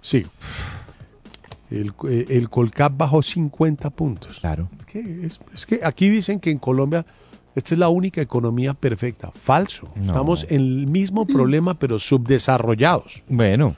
Sí. 0.00 0.24
El, 1.70 1.92
eh, 2.08 2.26
el 2.28 2.48
Colcap 2.48 2.96
bajó 2.96 3.22
50 3.22 3.90
puntos. 3.90 4.38
Claro. 4.40 4.68
Es 4.78 4.86
que, 4.86 5.00
es, 5.26 5.40
es 5.54 5.66
que 5.66 5.80
aquí 5.82 6.08
dicen 6.08 6.38
que 6.38 6.50
en 6.50 6.58
Colombia 6.58 7.04
esta 7.56 7.74
es 7.74 7.78
la 7.78 7.88
única 7.88 8.20
economía 8.20 8.74
perfecta. 8.74 9.30
Falso. 9.32 9.88
No. 9.96 10.04
Estamos 10.04 10.44
en 10.48 10.60
el 10.60 10.86
mismo 10.86 11.26
problema, 11.26 11.74
pero 11.78 11.98
subdesarrollados. 11.98 13.24
Bueno, 13.28 13.76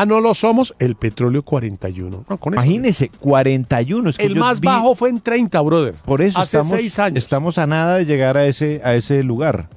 Ah, 0.00 0.06
no 0.06 0.20
lo 0.20 0.34
somos. 0.34 0.74
El 0.78 0.96
petróleo 0.96 1.42
41. 1.42 2.24
No, 2.28 2.36
con 2.38 2.52
imagínese, 2.54 3.08
41. 3.20 4.10
es 4.10 4.16
que 4.18 4.24
El 4.26 4.36
más 4.36 4.60
vi- 4.60 4.66
bajo 4.66 4.94
fue 4.94 5.08
en 5.10 5.20
30, 5.20 5.60
brother. 5.60 5.94
Por 6.04 6.20
eso 6.22 6.38
Hace 6.38 6.56
estamos, 6.58 6.78
seis 6.78 6.98
años. 6.98 7.22
estamos 7.22 7.58
a 7.58 7.66
nada 7.66 7.96
de 7.98 8.06
llegar 8.06 8.36
a 8.36 8.46
ese, 8.46 8.80
a 8.84 8.94
ese 8.94 9.22
lugar. 9.22 9.68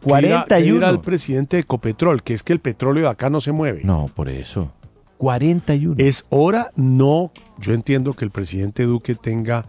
Que 0.00 0.10
ir 0.10 0.14
a- 0.34 0.44
que 0.44 0.60
ir 0.60 0.74
41. 0.78 0.86
al 0.86 1.00
presidente 1.00 1.56
de 1.56 1.62
Ecopetrol, 1.62 2.22
que 2.22 2.34
es 2.34 2.42
que 2.42 2.52
el 2.52 2.60
petróleo 2.60 3.04
de 3.04 3.08
acá 3.10 3.30
no 3.30 3.40
se 3.40 3.52
mueve. 3.52 3.80
No, 3.84 4.06
por 4.14 4.28
eso. 4.28 4.70
41. 5.18 5.94
Es 5.98 6.24
hora, 6.28 6.70
no. 6.76 7.30
Yo 7.58 7.72
entiendo 7.72 8.12
que 8.12 8.24
el 8.24 8.30
presidente 8.30 8.82
Duque 8.84 9.14
tenga 9.14 9.64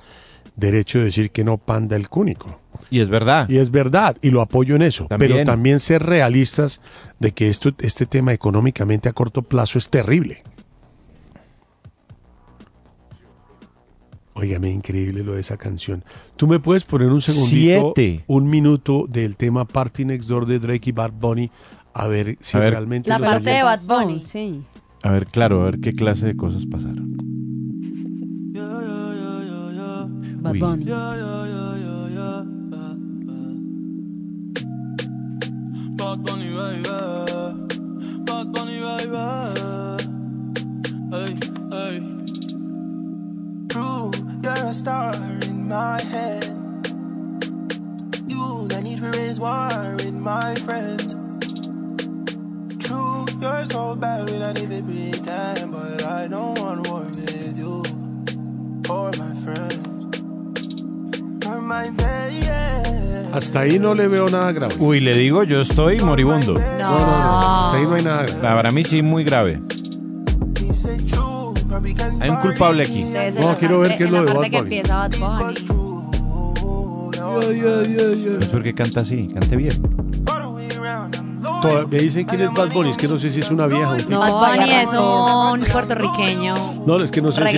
derecho 0.55 0.99
de 0.99 1.05
decir 1.05 1.31
que 1.31 1.43
no 1.43 1.57
panda 1.57 1.95
el 1.95 2.09
cúnico. 2.09 2.59
Y 2.95 3.01
es 3.01 3.09
verdad. 3.09 3.49
Y 3.49 3.57
es 3.57 3.71
verdad, 3.71 4.15
y 4.21 4.29
lo 4.29 4.39
apoyo 4.39 4.73
en 4.77 4.81
eso. 4.81 5.07
También. 5.07 5.31
Pero 5.33 5.43
también 5.43 5.81
ser 5.81 6.01
realistas 6.01 6.79
de 7.19 7.33
que 7.33 7.49
esto, 7.49 7.71
este 7.79 8.05
tema 8.05 8.31
económicamente 8.31 9.09
a 9.09 9.11
corto 9.11 9.41
plazo 9.41 9.77
es 9.77 9.89
terrible. 9.89 10.43
Óigame, 14.33 14.69
increíble 14.69 15.23
lo 15.25 15.33
de 15.33 15.41
esa 15.41 15.57
canción. 15.57 16.05
¿Tú 16.37 16.47
me 16.47 16.59
puedes 16.59 16.85
poner 16.85 17.09
un 17.09 17.21
segundito, 17.21 17.93
Siete. 17.93 18.23
un 18.27 18.49
minuto 18.49 19.07
del 19.09 19.35
tema 19.35 19.65
Party 19.65 20.05
Next 20.05 20.29
Door 20.29 20.45
de 20.45 20.59
Drake 20.59 20.89
y 20.89 20.93
Bad 20.93 21.11
Bunny? 21.11 21.51
A 21.93 22.07
ver 22.07 22.37
si 22.39 22.55
A 22.55 22.61
ver. 22.61 22.71
realmente 22.71 23.09
La 23.09 23.19
parte 23.19 23.49
de 23.49 23.61
Bad 23.63 23.81
Bunny. 23.85 24.21
Sí. 24.23 24.61
A 25.03 25.11
ver, 25.11 25.25
claro, 25.27 25.63
a 25.63 25.65
ver 25.65 25.81
qué 25.81 25.91
clase 25.91 26.27
de 26.27 26.37
cosas 26.37 26.65
pasaron. 26.65 27.17
Bad 30.41 30.53
Uy. 30.53 30.59
Bad 35.97 36.23
Bunny, 36.25 36.49
baby. 36.53 36.83
Bad 38.25 38.51
Bunny, 38.51 38.79
baby. 38.83 39.15
Ey, 41.15 41.39
ey. 41.71 41.99
True, 43.69 44.11
you're 44.43 44.65
a 44.65 44.73
star 44.73 45.13
in 45.43 45.69
my 45.69 46.01
head. 46.01 46.43
You, 48.27 48.67
I 48.71 48.81
need 48.81 48.99
to 48.99 49.11
raise 49.11 49.39
war 49.39 49.93
with 49.95 50.13
my 50.13 50.55
friends. 50.55 51.13
True, 52.85 53.25
you're 53.39 53.65
so 53.65 53.95
bad 53.95 54.29
I 54.29 54.51
need 54.51 54.69
to 54.71 54.83
pretend, 54.83 55.71
but 55.71 56.03
I 56.03 56.27
don't 56.27 56.59
want 56.59 56.89
war 56.89 57.03
with 57.03 57.57
you 57.57 57.83
or 58.89 59.11
my 59.17 59.33
friends. 59.45 59.94
Hasta 63.33 63.59
ahí 63.61 63.79
no 63.79 63.93
le 63.93 64.07
veo 64.07 64.29
nada 64.29 64.51
grave. 64.53 64.75
Uy, 64.79 64.99
le 65.01 65.13
digo, 65.17 65.43
yo 65.43 65.61
estoy 65.61 65.99
moribundo. 65.99 66.53
No, 66.53 66.59
no, 66.59 66.99
no. 66.99 67.63
Hasta 67.65 67.77
ahí 67.77 67.83
no 67.83 67.95
hay 67.95 68.03
nada 68.03 68.23
grave. 68.23 68.41
Para 68.41 68.71
mí 68.71 68.83
sí, 68.83 69.01
muy 69.01 69.23
grave. 69.23 69.61
Hay 72.21 72.29
un 72.29 72.37
culpable 72.37 72.83
aquí. 72.83 73.03
No, 73.03 73.57
quiero 73.57 73.79
ver 73.79 73.97
qué 73.97 74.05
es 74.05 74.11
lo 74.11 74.23
de 74.23 74.33
Bad 74.33 74.43
que 74.43 74.49
Bunny. 74.49 74.57
empieza 74.57 74.95
Bad 74.97 75.11
Bunny. 75.19 75.55
Es 78.41 78.47
porque 78.47 78.73
canta 78.73 79.01
así, 79.01 79.27
cante 79.27 79.55
bien. 79.57 79.81
Toda- 81.61 81.87
me 81.87 81.97
dicen 81.97 82.25
quién 82.25 82.41
es 82.41 82.53
Bad 82.53 82.71
Bunny, 82.71 82.91
es 82.91 82.97
que 82.97 83.07
no 83.07 83.17
sé 83.19 83.31
si 83.31 83.39
es 83.41 83.51
una 83.51 83.67
vieja 83.67 83.89
o 83.89 83.93
un 83.93 83.97
tipo. 83.97 84.11
No, 84.11 84.19
Bad 84.19 84.55
Bunny 84.55 84.71
es 84.71 84.93
un 84.93 85.61
puertorriqueño. 85.71 86.55
No, 86.85 87.03
es 87.03 87.11
que 87.11 87.21
no 87.21 87.31
sé 87.31 87.45
si... 87.49 87.57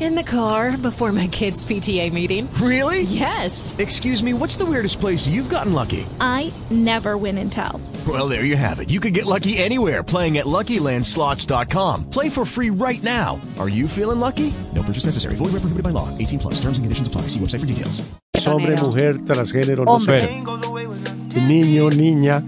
In 0.00 0.14
the 0.14 0.22
car 0.22 0.76
before 0.76 1.10
my 1.10 1.26
kids' 1.26 1.64
PTA 1.64 2.12
meeting. 2.12 2.48
Really? 2.62 3.02
Yes. 3.02 3.74
Excuse 3.78 4.22
me, 4.22 4.32
what's 4.32 4.56
the 4.56 4.64
weirdest 4.64 5.00
place 5.00 5.26
you've 5.26 5.50
gotten 5.50 5.72
lucky? 5.72 6.06
I 6.20 6.52
never 6.70 7.16
win 7.16 7.36
and 7.38 7.50
tell. 7.50 7.80
Well, 8.06 8.28
there 8.28 8.44
you 8.44 8.54
have 8.54 8.78
it. 8.78 8.90
You 8.90 9.00
can 9.00 9.12
get 9.12 9.26
lucky 9.26 9.58
anywhere 9.58 10.04
playing 10.04 10.38
at 10.38 10.46
LuckyLandSlots.com. 10.46 12.10
Play 12.10 12.28
for 12.28 12.44
free 12.44 12.70
right 12.70 13.02
now. 13.02 13.40
Are 13.58 13.68
you 13.68 13.88
feeling 13.88 14.20
lucky? 14.20 14.54
No 14.72 14.84
purchase 14.84 15.04
necessary. 15.04 15.34
Void 15.34 15.50
where 15.50 15.62
prohibited 15.62 15.82
by 15.82 15.90
law. 15.90 16.16
18 16.16 16.38
plus. 16.38 16.54
Terms 16.60 16.78
and 16.78 16.84
conditions 16.86 17.08
apply. 17.08 17.22
See 17.22 17.40
website 17.40 17.60
for 17.60 17.66
details. 17.66 18.00
Hombre, 18.46 18.76
mujer, 18.76 19.18
transgénero, 19.24 19.84
no 19.84 19.98
sé. 19.98 20.28
Niño, 21.48 21.90
niña. 21.90 22.44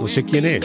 No 0.00 0.08
sé 0.08 0.24
quién 0.24 0.46
es. 0.46 0.64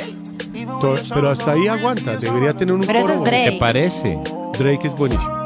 Pero 1.14 1.30
hasta 1.30 1.52
ahí 1.52 1.68
aguanta. 1.68 2.16
Debería 2.16 2.54
tener 2.54 2.74
un 2.76 2.82
Pero 2.86 3.00
ese 3.00 3.14
es 3.14 3.20
Drake. 3.20 3.52
¿Te 3.52 3.60
parece? 3.60 4.18
Drake 4.58 4.88
es 4.88 4.96
buenísimo. 4.96 5.45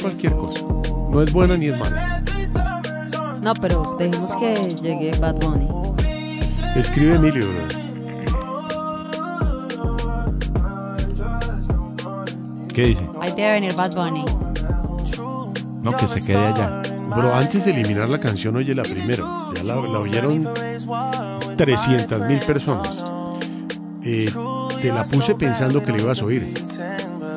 Cualquier 0.00 0.34
cosa. 0.36 0.60
No 1.12 1.22
es 1.22 1.32
buena 1.32 1.56
ni 1.56 1.66
es 1.66 1.78
mala. 1.78 2.22
No, 3.42 3.54
pero 3.54 3.96
dejemos 3.98 4.36
que 4.36 4.54
llegue 4.82 5.16
Bad 5.18 5.36
Bunny. 5.36 5.68
Escribe 6.76 7.14
Emilio, 7.14 7.46
bro. 7.46 7.88
¿Qué 12.74 12.86
dice? 12.86 13.06
Ahí 13.20 13.32
debe 13.32 13.52
venir 13.52 13.74
Bad 13.74 13.94
Bunny. 13.94 14.24
No, 15.82 15.96
que 15.96 16.06
se 16.06 16.24
quede 16.24 16.46
allá. 16.46 16.82
Bro, 17.08 17.34
antes 17.34 17.64
de 17.64 17.70
eliminar 17.72 18.08
la 18.08 18.20
canción, 18.20 18.56
oye 18.56 18.74
la 18.74 18.82
primero. 18.82 19.26
Ya 19.54 19.62
la, 19.64 19.76
la 19.76 19.98
oyeron 19.98 20.46
300 21.56 22.20
mil 22.28 22.38
personas. 22.40 23.04
Eh, 24.02 24.30
te 24.80 24.92
la 24.92 25.04
puse 25.04 25.34
pensando 25.34 25.84
que 25.84 25.92
la 25.92 25.98
ibas 25.98 26.22
a 26.22 26.24
oír. 26.26 26.54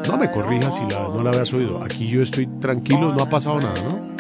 No 0.08 0.18
me 0.18 0.30
corrijas 0.32 0.76
si 0.76 0.82
la- 0.94 1.08
no 1.08 1.24
la 1.24 1.30
habías 1.30 1.54
oído. 1.54 1.84
Aquí 1.84 2.08
yo 2.08 2.22
estoy 2.22 2.48
tranquilo, 2.60 3.14
no 3.14 3.24
ha 3.24 3.30
pasado 3.30 3.60
nada, 3.62 3.76
¿no? 3.82 4.12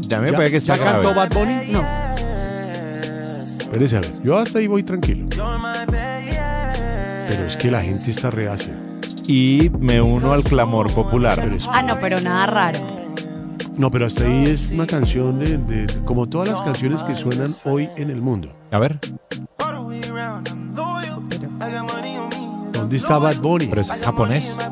Ya 0.00 0.20
me 0.20 0.32
parece 0.32 0.50
que 0.52 0.56
está 0.58 0.76
¿Ya 0.76 0.84
cantó. 0.84 1.14
Bad 1.14 1.30
Bunny? 1.32 1.72
No. 1.72 1.82
Espérese 3.60 3.96
a 3.98 4.00
ver, 4.00 4.12
yo 4.22 4.38
hasta 4.38 4.58
ahí 4.58 4.66
voy 4.66 4.82
tranquilo. 4.82 5.26
Pero 7.28 7.44
es 7.46 7.56
que 7.56 7.70
la 7.70 7.82
gente 7.82 8.10
está 8.10 8.30
reacia. 8.30 8.72
Y 9.26 9.70
me 9.78 10.00
uno 10.00 10.32
al 10.32 10.42
clamor 10.42 10.90
popular. 10.94 11.46
Ah, 11.70 11.82
no, 11.82 11.98
pero 12.00 12.20
nada 12.20 12.46
raro. 12.46 12.78
No, 13.76 13.90
pero 13.90 14.06
hasta 14.06 14.24
ahí 14.24 14.46
es 14.46 14.70
una 14.72 14.86
canción 14.86 15.38
de, 15.38 15.58
de- 15.58 15.86
como 16.04 16.26
todas 16.28 16.48
las 16.48 16.62
canciones 16.62 17.02
que 17.04 17.14
suenan 17.14 17.54
hoy 17.64 17.88
en 17.96 18.10
el 18.10 18.22
mundo. 18.22 18.50
A 18.72 18.78
ver. 18.78 18.98
¿Dónde 22.88 22.96
está 22.96 23.18
Bad 23.18 23.36
Bunny? 23.36 23.66
Pero 23.66 23.82
es 23.82 23.92
japonés. 23.92 24.56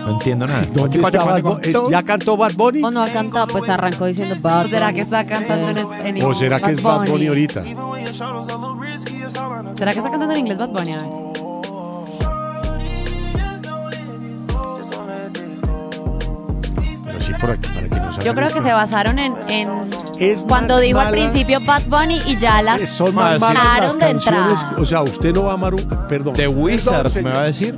No 0.00 0.12
entiendo 0.14 0.46
nada. 0.46 0.62
¿Dónde 0.72 0.98
está 0.98 1.24
Bad 1.24 1.42
Bunny? 1.42 1.60
¿Es- 1.62 1.76
¿Ya 1.90 2.02
cantó 2.02 2.34
Bad 2.34 2.54
Bunny? 2.54 2.82
O 2.82 2.90
no 2.90 3.02
ha 3.02 3.10
cantado, 3.10 3.46
pues 3.48 3.68
arrancó 3.68 4.06
diciendo 4.06 4.34
Bad 4.40 4.64
¿O 4.64 4.68
será 4.68 4.92
que 4.94 5.02
está 5.02 5.26
cantando 5.26 5.68
en 5.68 5.78
español? 5.78 6.30
¿O 6.30 6.34
será 6.34 6.58
que 6.58 6.70
es 6.72 6.82
Bad 6.82 7.06
Bunny 7.06 7.26
ahorita? 7.26 7.62
¿Será 9.76 9.92
que 9.92 9.98
está 9.98 10.10
cantando 10.10 10.32
en 10.32 10.38
inglés 10.38 10.56
Bad 10.56 10.70
Bunny? 10.70 10.92
A 10.94 10.96
ver. 10.96 11.10
Pero 17.04 17.20
sí 17.20 17.32
por 17.38 17.50
aquí, 17.50 17.68
para 17.68 17.88
que 17.88 17.94
nos 17.96 18.24
Yo 18.24 18.34
creo 18.34 18.50
que 18.50 18.62
se 18.62 18.72
basaron 18.72 19.18
en, 19.18 19.34
en 19.48 19.68
Es 20.20 20.44
cuando 20.44 20.74
más 20.74 20.82
dijo 20.82 20.98
al 20.98 21.06
mala- 21.06 21.16
principio 21.16 21.58
Bad 21.64 21.82
Bunny 21.88 22.20
y 22.26 22.36
ya 22.38 22.60
las 22.62 22.82
Son 22.90 23.14
más 23.14 23.40
malas 23.40 23.64
las 23.80 23.94
de 23.94 23.98
canciones. 24.00 24.52
entrada. 24.52 24.76
O 24.78 24.84
sea, 24.84 25.02
usted 25.02 25.34
no 25.34 25.44
va 25.44 25.52
a 25.52 25.54
amar 25.54 25.74
un... 25.74 25.82
Perdón. 26.08 26.34
The 26.34 26.46
Wizard, 26.48 27.04
Perdón. 27.10 27.24
¿me 27.24 27.30
va 27.30 27.40
a 27.40 27.44
decir? 27.44 27.74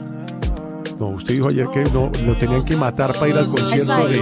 No, 0.98 1.06
usted 1.08 1.34
dijo 1.34 1.48
ayer 1.48 1.68
que 1.72 1.84
no, 1.84 2.10
lo 2.26 2.34
tenían 2.34 2.64
que 2.64 2.76
matar 2.76 3.12
para 3.14 3.28
ir 3.28 3.36
al 3.36 3.46
concierto 3.46 4.06
de... 4.08 4.20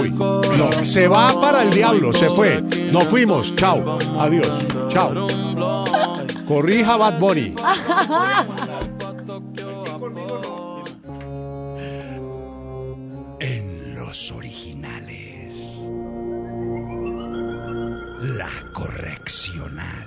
Uy, 0.00 0.10
no, 0.10 0.84
se 0.84 1.06
va 1.08 1.40
para 1.40 1.62
el 1.62 1.70
diablo, 1.70 2.12
se 2.12 2.28
fue. 2.30 2.62
Nos 2.92 3.04
fuimos, 3.04 3.54
chao, 3.54 3.98
adiós, 4.18 4.48
chao. 4.88 5.12
Corrija 6.46 6.96
Bad 6.96 7.18
Bunny. 7.18 7.54
correccional. 18.74 20.06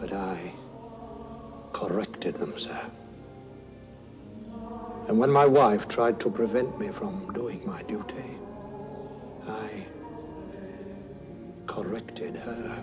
But 0.00 0.12
I 0.12 0.52
corrected 1.72 2.34
them, 2.34 2.58
sir. 2.58 2.80
And 5.08 5.18
when 5.18 5.30
my 5.30 5.46
wife 5.46 5.86
tried 5.86 6.18
to 6.20 6.30
prevent 6.30 6.78
me 6.78 6.88
from 6.88 7.32
doing 7.32 7.62
my 7.64 7.82
duty, 7.82 8.30
I 9.46 9.86
corrected 11.66 12.34
her. 12.36 12.82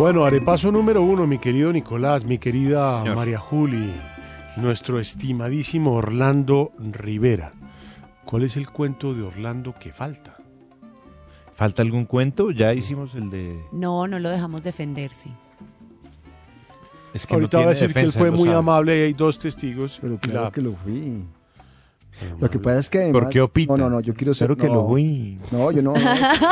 Bueno, 0.00 0.24
arepaso 0.24 0.72
número 0.72 1.02
uno, 1.02 1.26
mi 1.26 1.38
querido 1.38 1.70
Nicolás, 1.70 2.24
mi 2.24 2.38
querida 2.38 3.00
Señor. 3.02 3.16
María 3.16 3.38
Juli, 3.38 3.92
nuestro 4.56 4.98
estimadísimo 4.98 5.92
Orlando 5.92 6.72
Rivera. 6.78 7.52
¿Cuál 8.24 8.44
es 8.44 8.56
el 8.56 8.70
cuento 8.70 9.12
de 9.12 9.20
Orlando 9.20 9.74
que 9.78 9.92
falta? 9.92 10.38
¿Falta 11.52 11.82
algún 11.82 12.06
cuento? 12.06 12.50
Ya 12.50 12.72
hicimos 12.72 13.14
el 13.14 13.28
de... 13.28 13.60
No, 13.72 14.06
no 14.06 14.18
lo 14.18 14.30
dejamos 14.30 14.62
defenderse. 14.62 15.28
Es 17.12 17.26
que 17.26 17.34
Ahorita 17.34 17.58
no 17.58 17.64
va 17.64 17.70
a 17.72 17.74
decir 17.74 17.92
que 17.92 18.00
él 18.00 18.12
fue 18.12 18.30
muy 18.30 18.46
sabe. 18.46 18.56
amable 18.58 18.96
y 18.96 19.00
hay 19.02 19.12
dos 19.12 19.38
testigos. 19.38 19.98
Pero 20.00 20.16
claro 20.16 20.44
la- 20.44 20.50
que 20.50 20.62
lo 20.62 20.72
fui. 20.72 21.24
Lo 22.38 22.50
que 22.50 22.58
pasa 22.58 22.78
es 22.78 22.90
que 22.90 22.98
además... 22.98 23.22
¿Por 23.22 23.30
qué 23.30 23.40
opita? 23.40 23.72
No, 23.76 23.84
no, 23.84 23.90
no, 23.90 24.00
yo 24.00 24.14
quiero 24.14 24.34
ser... 24.34 24.48
Claro 24.48 24.60
que 24.60 24.68
no, 24.68 24.74
lo 24.82 24.88
fui. 24.88 25.38
No, 25.50 25.70
yo 25.72 25.82
no... 25.82 25.94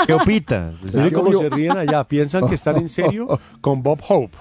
¿Qué 0.06 0.12
opita? 0.12 0.72
¿Sabe 0.92 1.12
cómo 1.12 1.32
se 1.32 1.50
ríen 1.50 1.76
allá? 1.76 2.04
Piensan 2.04 2.48
que 2.48 2.54
están 2.54 2.76
en 2.76 2.88
serio 2.88 3.38
con 3.60 3.82
Bob 3.82 4.00
Hope. 4.08 4.36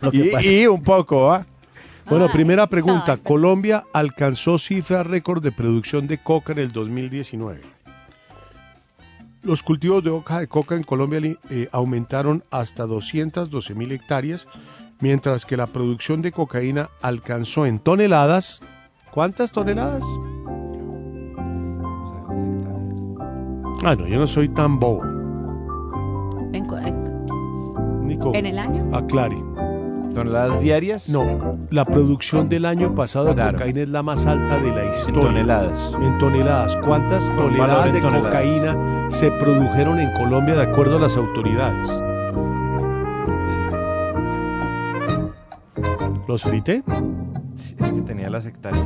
Lo 0.00 0.10
que 0.10 0.16
Y, 0.18 0.30
pasa- 0.30 0.46
y 0.50 0.66
un 0.66 0.82
poco, 0.82 1.30
¿ah? 1.32 1.46
Bueno, 2.08 2.30
primera 2.32 2.66
pregunta. 2.66 3.16
Colombia 3.16 3.84
alcanzó 3.92 4.58
cifra 4.58 5.02
récord 5.02 5.42
de 5.42 5.52
producción 5.52 6.06
de 6.08 6.18
coca 6.18 6.52
en 6.52 6.58
el 6.58 6.72
2019. 6.72 7.60
Los 9.42 9.62
cultivos 9.62 10.02
de 10.04 10.10
hoja 10.10 10.40
de 10.40 10.46
coca 10.48 10.74
en 10.76 10.82
Colombia 10.84 11.20
eh, 11.50 11.68
aumentaron 11.72 12.44
hasta 12.50 12.86
212 12.86 13.74
mil 13.74 13.90
hectáreas, 13.92 14.46
mientras 15.00 15.44
que 15.46 15.56
la 15.56 15.66
producción 15.66 16.22
de 16.22 16.32
cocaína 16.32 16.90
alcanzó 17.02 17.66
en 17.66 17.78
toneladas. 17.78 18.60
¿Cuántas 19.12 19.50
toneladas? 19.52 20.04
Ah, 23.84 23.96
no, 23.96 24.06
yo 24.06 24.18
no 24.18 24.26
soy 24.26 24.48
tan 24.48 24.78
bobo. 24.78 25.02
En, 26.52 26.64
co- 26.66 26.78
en- 26.78 28.06
Nico, 28.06 28.32
¿En 28.34 28.46
el 28.46 28.58
año? 28.58 28.88
aclare. 28.94 29.36
¿Toneladas 30.14 30.60
diarias? 30.60 31.08
No, 31.08 31.24
la 31.70 31.84
producción 31.86 32.48
del 32.48 32.66
año 32.66 32.94
pasado 32.94 33.26
de 33.26 33.34
Claro. 33.34 33.52
cocaína 33.58 33.80
es 33.80 33.88
la 33.88 34.02
más 34.02 34.26
alta 34.26 34.58
de 34.58 34.70
la 34.70 34.84
En 34.84 34.90
historia. 34.90 35.22
toneladas. 35.22 35.92
En 36.02 36.18
toneladas. 36.18 36.76
¿Cuántas 36.84 37.30
toneladas 37.34 37.86
en 37.86 37.92
de 37.92 38.00
toneladas. 38.00 38.26
cocaína 38.32 39.06
se 39.10 39.30
produjeron 39.32 39.98
en 40.00 40.12
Colombia 40.12 40.54
de 40.54 40.62
acuerdo 40.64 40.98
a 40.98 41.00
las 41.00 41.16
autoridades? 41.16 41.88
¿Los 46.28 46.42
frité? 46.42 46.82
Es 47.84 47.92
que 47.92 48.00
tenía 48.02 48.30
las 48.30 48.46
hectáreas. 48.46 48.84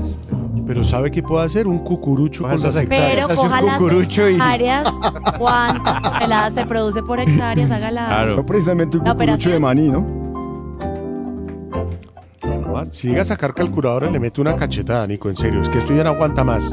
Pero 0.66 0.84
¿sabe 0.84 1.10
qué 1.10 1.22
puede 1.22 1.44
hacer? 1.46 1.66
Un 1.68 1.78
cucurucho 1.78 2.42
Coja 2.42 2.54
con 2.54 2.62
las 2.64 2.76
hectáreas. 2.76 3.26
Pero 3.26 3.36
coja 3.42 3.62
las 3.62 3.80
y- 3.80 4.22
hectáreas. 4.32 4.88
¿Cuántas 5.38 6.02
toneladas 6.02 6.54
se 6.54 6.66
produce 6.66 7.02
por 7.02 7.20
hectáreas? 7.20 7.70
Haga 7.70 7.90
la... 7.90 8.06
Claro. 8.06 8.36
No 8.36 8.46
precisamente 8.46 8.96
un 8.98 9.04
La 9.04 9.12
cucurucho 9.12 9.32
operación. 9.50 9.52
de 9.52 9.60
maní, 9.60 9.88
¿no? 9.88 10.26
No, 12.66 12.86
Si 12.92 13.08
llega 13.08 13.22
a 13.22 13.24
sacar 13.24 13.54
calculadora 13.54 14.10
le 14.10 14.18
mete 14.18 14.40
una 14.40 14.54
cachetada, 14.56 15.06
Nico, 15.06 15.28
en 15.28 15.36
serio. 15.36 15.62
Es 15.62 15.68
que 15.68 15.78
esto 15.78 15.94
ya 15.94 16.04
no 16.04 16.10
aguanta 16.10 16.44
más. 16.44 16.70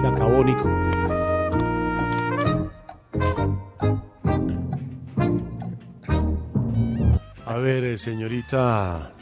Se 0.00 0.06
acabó, 0.06 0.42
Nico. 0.44 0.68
Ver, 7.60 7.84
eh, 7.84 7.98
señorita 7.98 9.12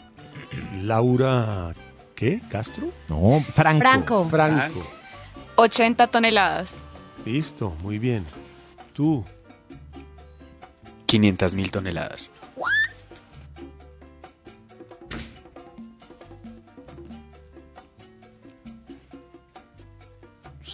Laura, 0.83 1.75
¿qué? 2.15 2.41
¿Castro? 2.49 2.91
No, 3.09 3.41
Franco. 3.55 3.81
Franco. 3.81 4.25
Franco. 4.25 4.87
80 5.57 6.07
toneladas. 6.07 6.75
Listo, 7.25 7.77
muy 7.83 7.99
bien. 7.99 8.25
Tú, 8.93 9.25
500 11.07 11.55
mil 11.55 11.71
toneladas. 11.71 12.31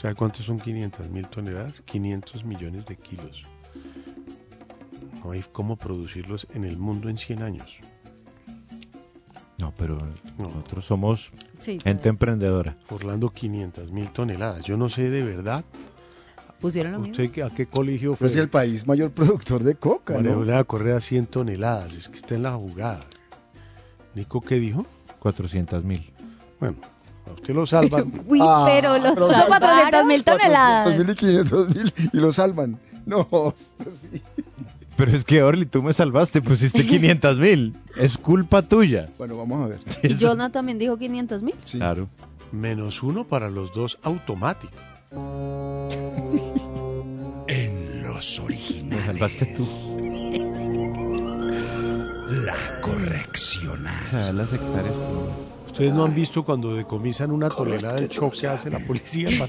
¿sabe 0.04 0.16
cuántos 0.16 0.44
son 0.44 0.60
500 0.60 1.08
mil 1.08 1.26
toneladas? 1.28 1.80
500 1.80 2.44
millones 2.44 2.84
de 2.84 2.94
kilos. 2.94 3.42
No 5.24 5.30
hay 5.30 5.42
cómo 5.52 5.76
producirlos 5.76 6.46
en 6.52 6.64
el 6.64 6.76
mundo 6.78 7.08
en 7.08 7.16
100 7.16 7.42
años. 7.42 7.66
No, 9.56 9.72
pero 9.76 9.96
No. 10.36 10.48
nosotros 10.48 10.84
somos 10.84 11.32
Sí, 11.60 11.78
gente 11.82 12.08
emprendedora. 12.10 12.76
Orlando, 12.90 13.30
500 13.30 13.90
mil 13.90 14.10
toneladas. 14.10 14.62
Yo 14.62 14.76
no 14.76 14.88
sé 14.88 15.08
de 15.10 15.22
verdad. 15.22 15.64
pusieron 16.60 16.92
lo 16.92 16.98
mismo. 17.00 17.12
¿Usted 17.12 17.30
qué- 17.30 17.42
a 17.42 17.50
qué 17.50 17.66
colegio 17.66 18.12
fue? 18.16 18.26
Pero 18.26 18.30
es 18.30 18.36
el 18.36 18.48
país 18.48 18.86
mayor 18.86 19.10
productor 19.12 19.62
de 19.62 19.74
coca, 19.74 20.14
María 20.14 20.34
¿no? 20.34 20.64
Correa 20.66 20.98
100 21.00 21.26
toneladas. 21.26 21.92
Es 21.92 22.08
que 22.08 22.16
está 22.16 22.34
en 22.36 22.42
la 22.42 22.52
jugada. 22.52 23.00
Nico, 24.14 24.40
¿qué 24.40 24.54
dijo? 24.56 24.86
400 25.18 25.84
mil. 25.84 26.10
Bueno, 26.60 26.76
a 27.26 27.32
usted 27.32 27.54
lo 27.54 27.66
salvan. 27.66 28.10
Uy, 28.26 28.38
Ah, 28.42 28.64
pero 28.66 28.96
los 28.98 29.14
son 29.18 29.28
salvaron. 29.30 29.58
400 29.68 30.06
mil 30.06 30.24
toneladas. 30.24 30.84
400 30.84 31.06
mil 31.06 31.10
y 31.10 31.16
500 31.16 31.74
mil 31.76 32.10
y 32.14 32.16
lo 32.18 32.32
salvan. 32.32 32.78
No, 33.04 33.20
esto 33.54 33.90
sí. 33.94 34.22
Pero 34.96 35.10
es 35.10 35.24
que, 35.24 35.42
Orly, 35.42 35.66
tú 35.66 35.82
me 35.82 35.92
salvaste, 35.92 36.40
pusiste 36.40 36.86
500 36.86 37.38
mil. 37.38 37.76
Es 37.96 38.16
culpa 38.16 38.62
tuya. 38.62 39.08
Bueno, 39.18 39.36
vamos 39.36 39.64
a 39.64 39.68
ver. 39.68 39.80
¿Y 40.02 40.14
Jonathan 40.16 40.52
también 40.52 40.78
dijo 40.78 40.96
500 40.96 41.42
mil? 41.42 41.54
Claro. 41.70 42.08
Menos 42.52 43.02
uno 43.02 43.24
para 43.24 43.50
los 43.50 43.72
dos 43.72 43.98
automático. 44.02 44.72
En 47.46 48.02
los 48.02 48.38
originales. 48.40 48.88
Me 48.88 49.06
salvaste 49.06 49.46
tú. 49.46 49.66
La 52.30 52.54
correccional. 52.80 54.02
O 54.06 54.08
sea, 54.10 54.32
la 54.32 54.46
sectaria. 54.46 54.92
Ustedes 55.66 55.92
no 55.92 56.04
han 56.04 56.14
visto 56.14 56.42
cuando 56.44 56.74
decomisan 56.74 57.30
una 57.32 57.48
tonelada 57.50 57.96
de 57.96 58.08
choque 58.08 58.40
que 58.40 58.46
hace 58.46 58.70
la 58.70 58.78
policía. 58.80 59.28
pa- 59.38 59.48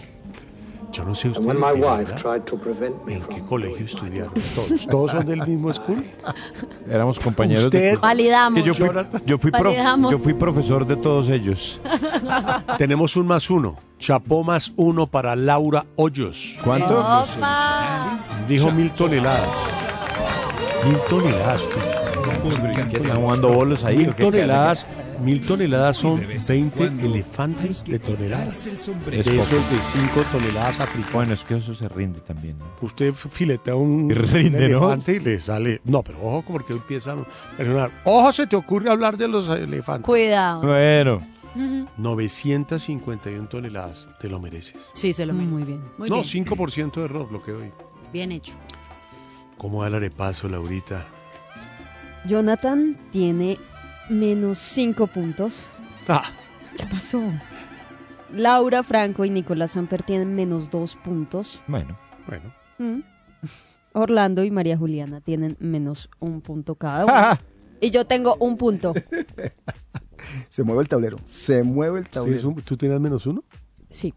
Yo 0.92 1.04
no 1.04 1.14
sé 1.16 1.28
And 1.28 1.38
ustedes 1.38 1.48
when 1.48 1.60
my 1.60 1.74
de 1.80 1.86
wife 1.86 2.10
verdad, 2.12 2.16
tried 2.22 2.42
to 2.46 2.58
prevent 2.58 3.06
me 3.06 3.16
en 3.16 3.22
qué 3.24 3.42
colegio 3.42 3.86
estudiaron 3.86 4.34
todos. 4.56 4.88
¿Todos 4.88 5.12
son 5.12 5.26
del 5.26 5.46
mismo 5.46 5.74
school? 5.74 6.06
Éramos 6.90 7.20
compañeros 7.20 7.66
Usted- 7.66 7.92
de... 7.94 7.96
Validamos. 7.98 8.64
Yo 8.64 8.74
fui, 8.74 8.90
yo, 9.26 9.38
fui 9.38 9.52
prof- 9.52 9.64
Validamos. 9.66 10.12
yo 10.12 10.18
fui 10.18 10.34
profesor 10.34 10.86
de 10.88 10.96
todos 10.96 11.30
ellos. 11.30 11.82
Tenemos 12.78 13.16
un 13.16 13.28
más 13.28 13.50
uno. 13.50 13.78
Chapó 14.00 14.44
más 14.44 14.72
uno 14.76 15.08
para 15.08 15.36
Laura 15.36 15.86
Hoyos. 15.96 16.60
¿Cuánto? 16.64 17.00
Opa. 17.00 18.18
Dijo 18.48 18.72
mil 18.72 18.92
toneladas. 18.92 19.50
Mil 20.86 20.98
toneladas. 21.10 21.62
¿Qué 22.92 22.98
están 22.98 23.22
jugando 23.22 23.50
bolos 23.54 23.84
ahí? 23.84 23.98
Mil 23.98 24.16
toneladas. 24.16 24.86
Mil 25.22 25.42
toneladas 25.46 25.98
son 25.98 26.20
de 26.20 26.26
vez 26.26 26.50
en 26.50 26.70
20 26.72 26.78
cuando 26.78 27.06
elefantes 27.06 27.84
de 27.84 27.96
el 27.96 28.02
De 28.02 29.20
esos 29.20 29.48
de 29.48 29.80
5 29.82 30.24
toneladas 30.32 30.80
africanas. 30.80 31.14
Bueno, 31.14 31.34
es 31.34 31.44
que 31.44 31.56
eso 31.56 31.74
se 31.74 31.88
rinde 31.88 32.20
también. 32.20 32.58
¿no? 32.58 32.66
Usted 32.82 33.14
filetea 33.14 33.76
un, 33.76 34.12
Y 34.12 34.14
rinde, 34.14 34.66
un 34.66 34.72
¿no? 34.72 34.78
elefante 34.92 35.14
y 35.14 35.20
le 35.20 35.40
sale. 35.40 35.82
No, 35.86 36.04
pero 36.04 36.20
ojo, 36.22 36.44
porque 36.52 36.74
empieza 36.74 37.14
a. 37.14 37.90
Ojo, 38.04 38.34
se 38.34 38.48
te 38.48 38.56
ocurre 38.56 38.90
hablar 38.90 39.18
de 39.18 39.28
los 39.28 39.48
elefantes. 39.50 40.06
Cuidado. 40.06 40.62
Bueno, 40.62 41.22
Ujú. 41.56 41.88
951 41.98 43.48
toneladas. 43.48 44.08
Te 44.20 44.28
lo 44.30 44.40
mereces. 44.40 44.90
Sí, 44.94 45.14
se 45.14 45.26
lo 45.26 45.34
merece. 45.34 45.52
Muy 45.52 45.64
bien. 45.64 45.82
Muy 45.98 46.10
no, 46.10 46.22
bien. 46.22 46.46
5% 46.46 46.94
de 46.96 47.06
error 47.06 47.32
lo 47.32 47.42
que 47.42 47.52
doy. 47.52 47.72
Bien 48.12 48.32
hecho. 48.32 48.54
¿Cómo 49.58 49.82
da 49.82 49.88
el 49.88 49.96
arepaso, 49.96 50.50
Laurita? 50.50 51.06
Jonathan 52.26 52.98
tiene 53.12 53.58
menos 54.10 54.58
5 54.60 55.08
puntos. 55.08 55.62
Ah, 56.08 56.24
¿Qué 56.78 56.86
pasó? 56.86 57.22
Laura 58.34 58.84
Franco 58.84 59.24
y 59.26 59.30
Nicolás 59.30 59.72
Samper 59.72 60.04
tienen 60.04 60.36
menos 60.36 60.70
2 60.72 60.96
puntos. 60.98 61.62
bueno. 61.68 61.98
bueno. 62.28 62.54
Mm. 62.78 63.02
Orlando 63.94 64.44
y 64.44 64.52
María 64.52 64.78
Juliana 64.78 65.22
tienen 65.22 65.56
menos 65.62 66.10
un 66.20 66.42
punto 66.42 66.76
cada 66.76 67.06
uno. 67.06 67.40
y 67.80 67.92
yo 67.92 68.06
tengo 68.06 68.36
un 68.40 68.58
punto. 68.58 68.94
Se 70.50 70.64
mueve 70.64 70.82
el 70.82 70.88
tablero. 70.90 71.18
Se 71.26 71.64
mueve 71.64 72.00
el 72.00 72.10
¿Tienes 72.10 72.12
tablero. 72.42 72.50
un- 72.50 72.56
¿Tú 72.62 72.76
tienes 72.76 73.00
menos 73.00 73.26
uno? 73.26 73.44
Sí, 73.90 74.14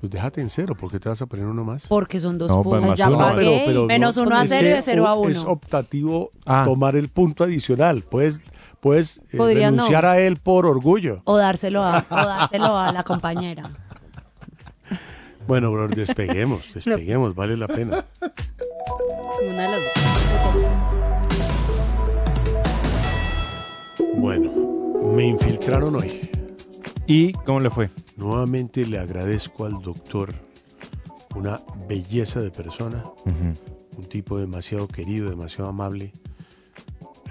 Pues 0.00 0.12
déjate 0.12 0.40
en 0.42 0.48
cero, 0.50 0.76
porque 0.78 1.00
te 1.00 1.08
vas 1.08 1.20
a 1.22 1.26
poner 1.26 1.46
uno 1.46 1.64
más. 1.64 1.86
porque 1.88 2.20
son 2.20 2.36
dos 2.38 2.50
No, 2.50 2.62
pues, 2.62 2.74
puntos. 2.80 2.90
más 2.90 2.98
ya 2.98 3.08
uno. 3.08 3.18
pagué. 3.18 3.84
Menos 3.88 4.16
uno 4.18 4.36
a 4.36 4.44
cero 4.46 4.68
y 4.68 4.70
de 4.72 4.82
cero 4.82 5.06
a 5.08 5.14
uno. 5.14 5.30
Es 5.30 5.38
optativo 5.44 6.30
Ah. 6.46 6.62
tomar 6.64 6.94
el 6.94 7.08
punto 7.08 7.42
adicional. 7.42 8.02
Puedes, 8.02 8.40
puedes 8.84 9.16
eh, 9.32 9.38
no. 9.38 9.46
renunciar 9.46 10.04
a 10.04 10.20
él 10.20 10.36
por 10.36 10.66
orgullo. 10.66 11.22
O 11.24 11.38
dárselo 11.38 11.82
a, 11.82 12.04
o 12.10 12.14
dárselo 12.14 12.76
a 12.76 12.92
la 12.92 13.02
compañera. 13.02 13.70
Bueno, 15.46 15.70
bro, 15.70 15.88
despeguemos, 15.88 16.72
despeguemos, 16.72 17.34
vale 17.34 17.54
la 17.54 17.68
pena. 17.68 18.02
Una 19.46 19.62
de 19.62 19.68
las 19.68 19.80
dos. 19.82 19.92
Bueno, 24.16 24.50
me 25.14 25.26
infiltraron 25.26 25.96
hoy. 25.96 26.30
¿Y 27.06 27.34
cómo 27.44 27.60
le 27.60 27.68
fue? 27.68 27.90
Nuevamente 28.16 28.86
le 28.86 28.98
agradezco 28.98 29.66
al 29.66 29.82
doctor, 29.82 30.32
una 31.34 31.60
belleza 31.86 32.40
de 32.40 32.50
persona, 32.50 33.04
un 33.26 34.08
tipo 34.08 34.38
demasiado 34.38 34.88
querido, 34.88 35.28
demasiado 35.28 35.68
amable, 35.68 36.14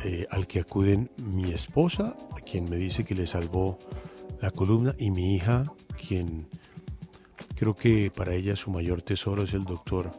eh, 0.03 0.25
al 0.29 0.47
que 0.47 0.59
acuden 0.59 1.09
mi 1.17 1.51
esposa, 1.51 2.15
quien 2.45 2.69
me 2.69 2.75
dice 2.77 3.03
que 3.03 3.15
le 3.15 3.25
salvó 3.27 3.77
la 4.41 4.51
columna, 4.51 4.93
y 4.97 5.11
mi 5.11 5.35
hija, 5.35 5.65
quien 6.07 6.47
creo 7.55 7.73
que 7.75 8.11
para 8.13 8.33
ella 8.33 8.55
su 8.55 8.71
mayor 8.71 9.01
tesoro 9.01 9.43
es 9.43 9.53
el 9.53 9.63
doctor 9.63 10.11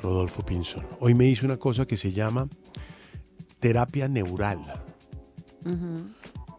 Rodolfo 0.00 0.44
Pinzón. 0.44 0.86
Hoy 1.00 1.14
me 1.14 1.26
hizo 1.26 1.44
una 1.46 1.56
cosa 1.58 1.86
que 1.86 1.96
se 1.96 2.12
llama 2.12 2.48
terapia 3.60 4.08
neural. 4.08 4.58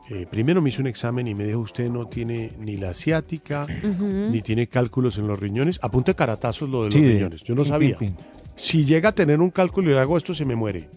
Eh, 0.09 0.25
primero 0.29 0.61
me 0.61 0.69
hizo 0.69 0.81
un 0.81 0.87
examen 0.87 1.27
y 1.27 1.33
me 1.35 1.45
dijo, 1.45 1.59
usted 1.59 1.89
no 1.89 2.07
tiene 2.07 2.53
ni 2.59 2.77
la 2.77 2.91
asiática, 2.91 3.65
ni 3.67 4.41
tiene 4.41 4.67
cálculos 4.67 5.17
en 5.17 5.27
los 5.27 5.39
riñones. 5.39 5.79
Apunte 5.81 6.15
caratazos 6.15 6.69
lo 6.69 6.79
de 6.79 6.85
los 6.85 6.93
Sí, 6.93 7.01
riñones. 7.01 7.43
Yo 7.43 7.55
no 7.55 7.63
pin, 7.63 7.71
sabía. 7.71 7.97
pin, 7.97 8.15
pin. 8.15 8.25
Si 8.55 8.85
llega 8.85 9.09
a 9.09 9.11
tener 9.11 9.39
un 9.41 9.49
cálculo 9.51 9.89
y 9.91 9.93
le 9.93 9.99
hago 9.99 10.17
esto, 10.17 10.33
se 10.33 10.45
me 10.45 10.55
muere. 10.55 10.89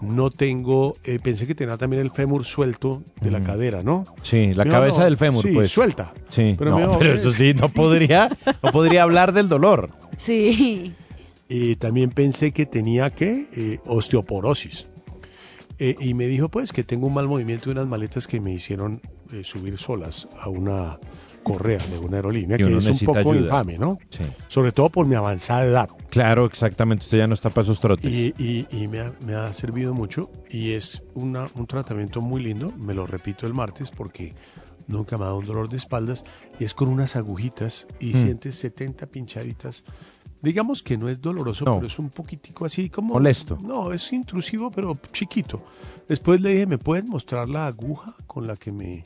No 0.00 0.30
tengo, 0.30 0.96
eh, 1.04 1.18
pensé 1.22 1.46
que 1.46 1.54
tenía 1.54 1.76
también 1.78 2.02
el 2.02 2.10
fémur 2.10 2.44
suelto 2.44 3.02
de 3.20 3.30
la 3.30 3.40
cadera, 3.40 3.82
¿no? 3.82 4.04
Sí, 4.22 4.52
la 4.52 4.64
Me 4.64 4.70
cabeza 4.70 4.98
no, 4.98 5.04
del 5.04 5.16
fémur, 5.16 5.42
sí, 5.42 5.52
pues. 5.54 5.70
suelta. 5.70 6.12
Sí, 6.30 6.54
Pero 6.58 6.78
no, 6.78 6.98
pero 6.98 7.14
"Eh". 7.14 7.18
eso 7.20 7.32
sí, 7.32 7.54
no 7.54 7.68
podría, 7.72 8.28
no 8.62 8.72
podría 8.72 9.04
hablar 9.04 9.32
del 9.32 9.48
dolor. 9.48 9.90
Sí. 10.16 10.92
Eh, 11.48 11.76
también 11.78 12.10
pensé 12.10 12.52
que 12.52 12.66
tenía 12.66 13.10
que 13.10 13.46
eh, 13.54 13.78
osteoporosis. 13.86 14.86
Eh, 15.78 15.96
y 16.00 16.14
me 16.14 16.26
dijo 16.26 16.48
pues 16.48 16.72
que 16.72 16.84
tengo 16.84 17.06
un 17.08 17.14
mal 17.14 17.26
movimiento 17.28 17.66
de 17.66 17.72
unas 17.72 17.86
maletas 17.88 18.26
que 18.28 18.40
me 18.40 18.52
hicieron 18.52 19.00
eh, 19.32 19.42
subir 19.44 19.76
solas 19.78 20.28
a 20.40 20.48
una 20.48 20.98
correa 21.44 21.78
de 21.78 21.98
una 21.98 22.16
aerolínea, 22.16 22.56
que 22.56 22.76
es 22.76 22.86
un 22.86 22.98
poco 23.06 23.18
ayuda. 23.20 23.36
infame, 23.42 23.78
¿no? 23.78 23.98
Sí. 24.10 24.24
Sobre 24.48 24.72
todo 24.72 24.90
por 24.90 25.06
mi 25.06 25.14
avanzada 25.14 25.64
edad. 25.64 25.88
Claro, 26.10 26.46
exactamente. 26.46 27.04
Usted 27.04 27.18
ya 27.18 27.26
no 27.28 27.34
está 27.34 27.50
para 27.50 27.62
esos 27.64 27.78
trotes. 27.78 28.10
Y, 28.10 28.34
y- 28.38 28.66
y 28.70 28.88
me, 28.88 29.00
ha, 29.00 29.12
me 29.24 29.34
ha 29.34 29.52
servido 29.52 29.94
mucho 29.94 30.30
y 30.50 30.72
es 30.72 31.02
una- 31.14 31.48
un 31.54 31.66
tratamiento 31.68 32.20
muy 32.20 32.42
lindo, 32.42 32.72
me 32.76 32.94
lo 32.94 33.06
repito 33.06 33.46
el 33.46 33.54
martes 33.54 33.90
porque 33.92 34.34
nunca 34.88 35.16
me 35.16 35.24
ha 35.24 35.26
dado 35.28 35.38
un 35.38 35.46
dolor 35.46 35.68
de 35.68 35.76
espaldas 35.76 36.24
y 36.58 36.64
es 36.64 36.74
con 36.74 36.88
unas 36.88 37.14
agujitas 37.16 37.86
y 38.00 38.14
Mm. 38.14 38.22
sientes 38.22 38.56
70 38.56 39.06
pinchaditas. 39.06 39.84
Digamos 40.42 40.82
que 40.82 40.98
no 40.98 41.08
es 41.08 41.22
doloroso, 41.22 41.64
No. 41.64 41.76
pero 41.76 41.86
es 41.86 41.98
un 41.98 42.10
poquitico 42.10 42.66
así 42.66 42.90
como... 42.90 43.14
Molesto. 43.14 43.58
No, 43.62 43.92
es 43.92 44.12
intrusivo, 44.12 44.70
pero 44.70 44.98
chiquito. 45.10 45.64
Después 46.06 46.42
le 46.42 46.50
dije, 46.50 46.66
¿me 46.66 46.76
puedes 46.76 47.06
mostrar 47.06 47.48
la 47.48 47.66
aguja 47.66 48.14
con 48.26 48.46
la 48.46 48.54
que 48.56 48.70
me 48.70 49.04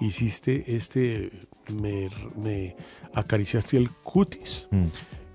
hiciste 0.00 0.74
este, 0.74 1.30
me, 1.70 2.08
me 2.36 2.76
acariciaste 3.14 3.76
el 3.76 3.90
cutis? 3.90 4.68
Mm. 4.70 4.86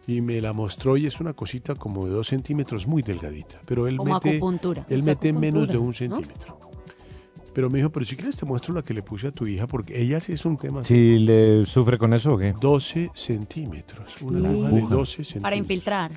y 0.09 0.21
me 0.21 0.39
la 0.39 0.53
mostró 0.53 0.95
y 0.95 1.05
es 1.05 1.19
una 1.19 1.33
cosita 1.33 1.75
como 1.75 2.05
de 2.05 2.11
dos 2.13 2.27
centímetros 2.27 2.87
muy 2.87 3.01
delgadita. 3.01 3.59
Pero 3.65 3.87
él 3.87 3.97
Como 3.97 4.13
mete, 4.15 4.29
acupuntura. 4.37 4.85
él 4.89 5.03
mete 5.03 5.33
menos 5.33 5.67
de 5.67 5.77
un 5.77 5.87
¿no? 5.87 5.93
centímetro. 5.93 6.57
Pero 7.53 7.69
me 7.69 7.79
dijo, 7.79 7.89
pero 7.89 8.05
si 8.05 8.15
quieres 8.15 8.37
te 8.37 8.45
muestro 8.45 8.73
la 8.73 8.83
que 8.83 8.93
le 8.93 9.01
puse 9.03 9.27
a 9.27 9.31
tu 9.31 9.47
hija, 9.47 9.65
porque 9.67 9.99
ella 10.01 10.19
sí 10.19 10.31
es 10.31 10.45
un 10.45 10.57
tema. 10.57 10.83
¿Si 10.85 11.17
le 11.19 11.65
sufre 11.65 11.97
con 11.97 12.13
eso 12.13 12.35
o 12.35 12.37
qué? 12.37 12.53
12 12.61 13.09
centímetros. 13.15 14.21
Una 14.21 14.39
Sí. 14.39 14.45
aguja 14.45 14.69
de 14.69 14.77
Aguja. 14.77 14.95
12 14.95 15.11
centímetros. 15.15 15.41
Para 15.43 15.55
infiltrar. 15.55 16.11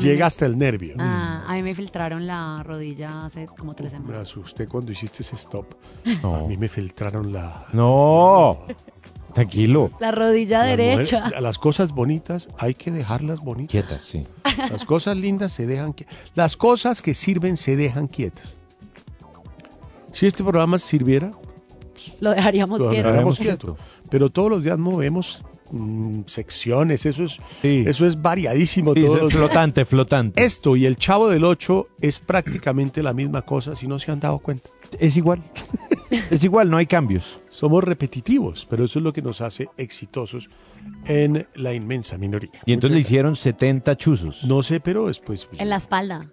Llega 0.00 0.18
me- 0.20 0.22
hasta 0.22 0.46
el 0.46 0.56
nervio. 0.56 0.94
Ah, 0.98 1.44
a 1.46 1.54
mí 1.54 1.62
me 1.62 1.74
filtraron 1.74 2.26
la 2.26 2.62
rodilla 2.62 3.26
hace 3.26 3.46
como 3.46 3.74
tres 3.74 3.92
Me 3.92 3.98
semanas. 3.98 4.22
asusté 4.22 4.66
cuando 4.66 4.92
hiciste 4.92 5.22
ese 5.22 5.36
stop. 5.36 5.74
No. 6.22 6.36
A 6.36 6.48
mí 6.48 6.56
me 6.56 6.68
filtraron 6.68 7.32
la... 7.32 7.66
No. 7.74 8.60
Tranquilo. 9.34 9.90
La 10.00 10.10
rodilla 10.12 10.58
las 10.60 10.76
derecha. 10.76 11.20
mujeres- 11.20 11.42
las 11.42 11.58
cosas 11.58 11.90
bonitas 11.92 12.48
hay 12.58 12.74
que 12.74 12.90
dejarlas 12.90 13.40
bonitas. 13.40 13.70
Quietas, 13.70 14.02
sí. 14.02 14.22
Las 14.70 14.84
cosas 14.84 15.16
lindas 15.16 15.52
se 15.52 15.66
dejan 15.66 15.92
qui- 15.94 16.06
Las 16.34 16.56
cosas 16.56 17.02
que 17.02 17.14
sirven 17.14 17.56
se 17.56 17.76
dejan 17.76 18.06
quietas. 18.06 18.56
Si 20.12 20.26
este 20.26 20.42
programa 20.44 20.78
sirviera, 20.78 21.32
Lo 22.20 22.30
dejaríamos 22.30 22.78
lo 22.78 22.88
quieto. 22.88 23.08
dejaríamos 23.08 23.38
quieto. 23.38 23.74
quieto. 23.76 23.78
Pero 24.10 24.30
todos 24.30 24.50
los 24.50 24.62
días 24.62 24.78
movemos 24.78 25.42
mm, 25.72 26.20
secciones, 26.26 27.04
eso 27.06 27.24
es, 27.24 27.38
Sí. 27.62 27.82
eso 27.86 28.06
es 28.06 28.20
variadísimo. 28.22 28.94
Sí, 28.94 29.00
todos 29.00 29.16
es 29.16 29.22
los 29.22 29.30
días. 29.32 29.40
flotante, 29.40 29.84
flotante. 29.84 30.44
Esto 30.44 30.76
y 30.76 30.86
el 30.86 30.96
Chavo 30.96 31.28
del 31.28 31.42
8 31.44 31.86
es 32.00 32.20
prácticamente 32.20 33.02
la 33.02 33.12
misma 33.12 33.42
cosa 33.42 33.74
si 33.74 33.88
no 33.88 33.98
se 33.98 34.12
han 34.12 34.20
dado 34.20 34.38
cuenta. 34.38 34.70
Es 34.98 35.16
igual. 35.16 35.42
Es 36.30 36.44
igual, 36.44 36.70
no 36.70 36.76
hay 36.76 36.86
cambios. 36.86 37.40
Somos 37.48 37.82
repetitivos, 37.82 38.66
pero 38.70 38.84
eso 38.84 39.00
es 39.00 39.02
lo 39.02 39.12
que 39.12 39.20
nos 39.20 39.40
hace 39.40 39.68
exitosos 39.76 40.48
en 41.06 41.46
la 41.54 41.72
inmensa 41.72 42.16
minoría. 42.18 42.52
Y 42.66 42.72
entonces 42.72 42.94
le 42.94 43.00
hicieron 43.00 43.34
70 43.34 43.96
chuzos. 43.96 44.44
No 44.44 44.62
sé, 44.62 44.78
pero 44.78 45.08
después... 45.08 45.48
En 45.58 45.70
la 45.70 45.76
espalda. 45.76 46.30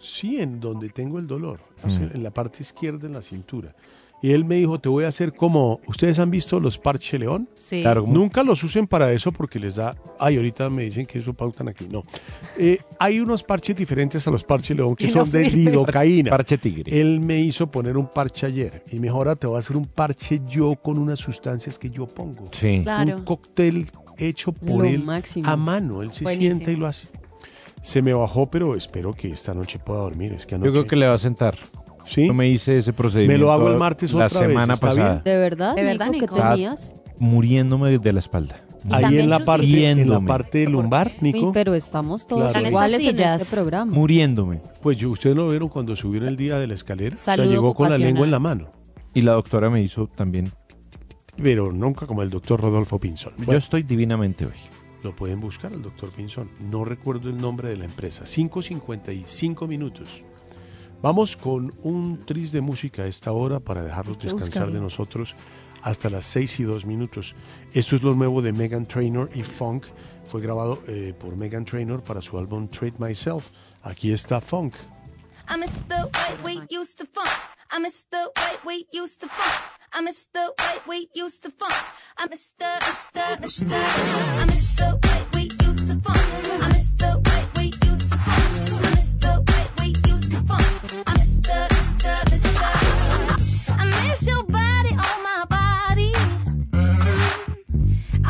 Sí, 0.00 0.40
en 0.40 0.58
donde 0.58 0.88
tengo 0.88 1.18
el 1.18 1.26
dolor, 1.26 1.60
o 1.84 1.90
sea, 1.90 2.10
en 2.12 2.22
la 2.22 2.30
parte 2.30 2.62
izquierda, 2.62 3.06
en 3.06 3.12
la 3.12 3.22
cintura. 3.22 3.74
Y 4.22 4.32
él 4.32 4.44
me 4.44 4.56
dijo, 4.56 4.78
te 4.78 4.88
voy 4.90 5.04
a 5.04 5.08
hacer 5.08 5.32
como, 5.32 5.80
¿ustedes 5.86 6.18
han 6.18 6.30
visto 6.30 6.60
los 6.60 6.76
parche 6.78 7.18
león? 7.18 7.48
Sí. 7.56 7.80
Claro. 7.82 8.04
Nunca 8.06 8.42
los 8.42 8.62
usen 8.62 8.86
para 8.86 9.10
eso 9.12 9.32
porque 9.32 9.58
les 9.58 9.76
da, 9.76 9.96
ay, 10.18 10.36
ahorita 10.36 10.68
me 10.68 10.82
dicen 10.84 11.06
que 11.06 11.18
eso 11.20 11.32
pautan 11.32 11.68
aquí, 11.68 11.86
no. 11.90 12.02
Eh, 12.58 12.78
hay 12.98 13.20
unos 13.20 13.42
parches 13.42 13.74
diferentes 13.76 14.26
a 14.26 14.30
los 14.30 14.44
parche 14.44 14.74
león 14.74 14.94
que 14.94 15.08
son 15.08 15.30
de 15.30 15.50
lidocaína. 15.50 16.30
Parche 16.30 16.58
tigre. 16.58 17.00
Él 17.00 17.20
me 17.20 17.38
hizo 17.40 17.70
poner 17.70 17.96
un 17.96 18.08
parche 18.08 18.46
ayer 18.46 18.84
y 18.92 18.98
mejor 18.98 19.20
ahora 19.28 19.36
te 19.36 19.46
voy 19.46 19.56
a 19.56 19.60
hacer 19.60 19.76
un 19.76 19.86
parche 19.86 20.40
yo 20.46 20.76
con 20.76 20.98
unas 20.98 21.18
sustancias 21.18 21.78
que 21.78 21.88
yo 21.90 22.06
pongo. 22.06 22.48
Sí. 22.52 22.80
Claro. 22.82 23.16
Un 23.16 23.24
cóctel 23.24 23.90
hecho 24.18 24.52
por 24.52 24.80
Lo 24.80 24.84
él 24.84 25.02
máximo. 25.02 25.48
a 25.48 25.56
mano. 25.56 26.02
Él 26.02 26.12
se 26.12 26.24
Buenísimo. 26.24 26.56
sienta 26.56 26.70
y 26.72 26.76
lo 26.76 26.86
hace. 26.86 27.08
Se 27.82 28.02
me 28.02 28.12
bajó, 28.12 28.50
pero 28.50 28.76
espero 28.76 29.14
que 29.14 29.32
esta 29.32 29.54
noche 29.54 29.78
pueda 29.78 30.00
dormir. 30.00 30.34
Es 30.34 30.44
que 30.46 30.54
anoche... 30.56 30.68
Yo 30.68 30.72
creo 30.72 30.84
que 30.84 30.96
le 30.96 31.06
va 31.06 31.14
a 31.14 31.18
sentar. 31.18 31.54
¿Sí? 32.10 32.26
Yo 32.26 32.34
me 32.34 32.48
hice 32.48 32.78
ese 32.78 32.92
procedimiento. 32.92 33.32
Me 33.32 33.38
lo 33.38 33.52
hago 33.52 33.68
el 33.68 33.76
martes 33.76 34.12
la 34.12 34.26
otra 34.26 34.40
vez, 34.40 34.48
semana 34.48 34.74
¿está 34.74 34.86
pasada. 34.88 35.22
¿De 35.24 35.38
verdad? 35.38 35.76
¿De 35.76 35.82
verdad, 35.84 36.10
Nico, 36.10 36.24
Nico? 36.26 36.36
¿Qué 36.36 36.42
tenías? 36.42 36.92
Muriéndome 37.18 37.98
de 37.98 38.12
la 38.12 38.18
espalda. 38.18 38.60
Ahí 38.90 39.18
en 39.18 39.28
la, 39.28 39.40
parte, 39.40 39.66
en 39.66 39.72
la 39.72 39.94
Viéndome. 39.94 40.26
parte 40.26 40.66
lumbar, 40.66 41.12
Nico. 41.20 41.46
Uy, 41.46 41.50
pero 41.52 41.74
estamos 41.74 42.26
todos 42.26 42.50
Claro. 42.52 42.66
iguales 42.66 43.04
en 43.04 43.20
este 43.20 43.44
programa. 43.54 43.92
Muriéndome. 43.92 44.60
Pues 44.82 44.96
yo, 44.96 45.10
ustedes 45.10 45.36
lo 45.36 45.48
vieron 45.50 45.68
cuando 45.68 45.94
subieron 45.94 46.28
el 46.28 46.36
día 46.36 46.58
de 46.58 46.66
la 46.66 46.74
escalera. 46.74 47.16
Salud 47.16 47.44
o 47.44 47.46
sea, 47.46 47.52
llegó 47.54 47.74
con 47.74 47.90
la 47.90 47.98
lengua 47.98 48.24
en 48.24 48.30
la 48.30 48.38
mano. 48.40 48.68
Y 49.14 49.20
la 49.20 49.32
doctora 49.32 49.68
me 49.70 49.82
hizo 49.82 50.06
también. 50.06 50.50
Pero 51.42 51.72
nunca 51.72 52.06
como 52.06 52.22
el 52.22 52.30
doctor 52.30 52.60
Rodolfo 52.60 52.98
Pinzón. 52.98 53.34
Yo 53.46 53.52
estoy 53.56 53.82
divinamente 53.82 54.46
hoy. 54.46 54.52
lo 55.02 55.14
pueden 55.16 55.40
buscar 55.40 55.72
al 55.72 55.82
doctor 55.82 56.10
Pinzón. 56.10 56.50
No 56.70 56.84
recuerdo 56.84 57.28
el 57.28 57.36
nombre 57.36 57.68
de 57.70 57.76
la 57.76 57.84
empresa. 57.86 58.24
5.55 58.24 59.66
minutos. 59.68 60.22
Vamos 61.02 61.36
con 61.36 61.72
un 61.82 62.26
tris 62.26 62.52
de 62.52 62.60
música 62.60 63.02
a 63.02 63.06
esta 63.06 63.32
hora 63.32 63.58
para 63.58 63.82
dejarlos 63.82 64.18
descansar 64.18 64.70
de 64.70 64.80
nosotros 64.80 65.34
hasta 65.82 66.10
las 66.10 66.26
6 66.26 66.60
y 66.60 66.62
2 66.64 66.84
minutos. 66.84 67.34
Esto 67.72 67.96
es 67.96 68.02
lo 68.02 68.14
nuevo 68.14 68.42
de 68.42 68.52
Megan 68.52 68.86
Trainor 68.86 69.30
y 69.34 69.42
Funk. 69.42 69.86
Fue 70.30 70.42
grabado 70.42 70.82
eh, 70.86 71.14
por 71.18 71.36
Megan 71.36 71.64
Trainor 71.64 72.02
para 72.02 72.20
su 72.20 72.38
álbum 72.38 72.68
Treat 72.68 72.98
Myself. 72.98 73.48
Aquí 73.82 74.12
está 74.12 74.40
Funk. 74.40 74.74
I 75.48 75.56
miss 75.56 75.82
the 75.88 76.08
way 76.14 76.36
we 76.44 76.66
used 76.70 76.98
to 76.98 77.06
funk. 77.06 77.28
I 77.72 77.80
miss 77.80 78.04
the 78.10 78.30
way 78.36 78.58
we 78.64 78.86
used 78.92 79.20
to 79.20 79.28
funk. 79.28 79.64
I 79.92 80.02
miss 80.02 80.28
the 80.32 80.52
way 80.58 80.78
we 80.86 81.08
used 81.14 81.42
to 81.42 81.50
funk. 81.50 81.74
I 82.18 82.28
miss 82.28 82.52
the, 82.58 82.66
miss 82.86 83.08
the, 83.12 83.40
miss 83.40 83.56
the. 83.58 83.74
I 83.74 84.44
miss 84.46 84.76
the 84.76 84.98
way 85.02 85.22
we 85.34 85.66
used 85.66 85.88
to 85.88 85.94
funk. 85.98 86.62
I 86.62 86.68
miss 86.68 86.92
the 86.92 87.20
way 87.24 87.44
we 87.56 87.88
used 87.88 88.10
to 88.12 88.18
funk. 88.18 88.84
I 88.84 88.90
miss 88.94 89.14
the 89.14 89.42
way 89.48 89.59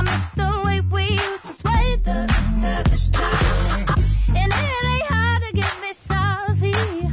I 0.00 0.02
miss 0.02 0.30
the 0.30 0.62
way 0.64 0.80
we 0.80 1.02
used 1.02 1.44
to 1.44 1.52
sway. 1.52 2.00
And 2.06 2.26
it 4.50 4.84
ain't 4.86 5.06
hard 5.10 5.42
to 5.42 5.52
get 5.52 5.80
me 5.82 5.92
saucy. 5.92 7.09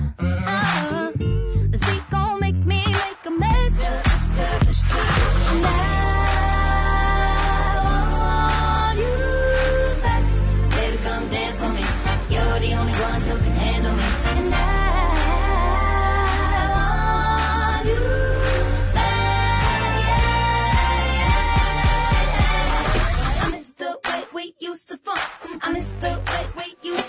We 24.89 24.93
used 24.93 25.03
to 25.03 25.11
funk. 25.11 25.67
I 25.67 25.71
miss 25.71 25.93
the 25.93 26.21
way 26.29 26.47
we 26.55 26.89
used 26.89 27.06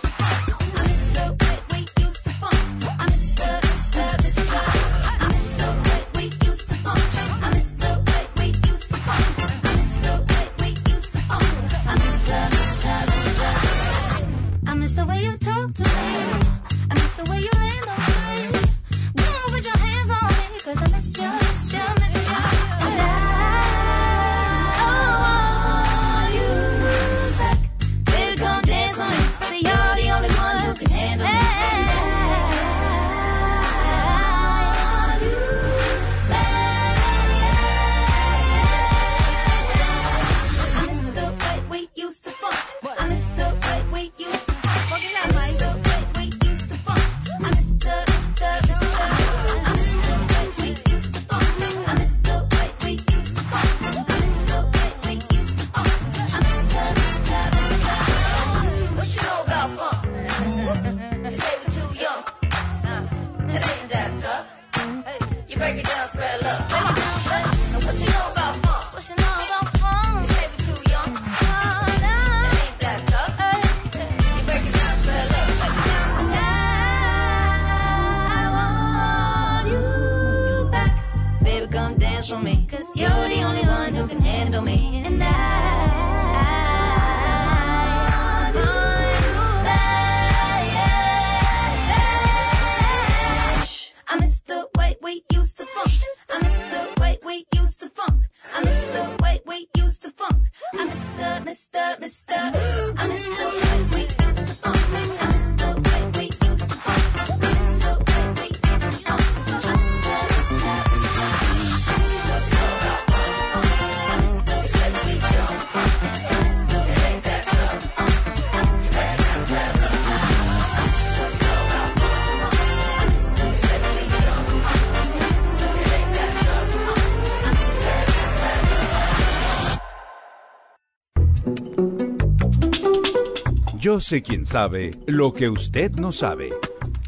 Sé 134.01 134.23
quién 134.23 134.47
sabe 134.47 134.93
lo 135.07 135.33
que 135.33 135.49
usted 135.49 135.91
no 135.97 136.13
sabe. 136.13 136.51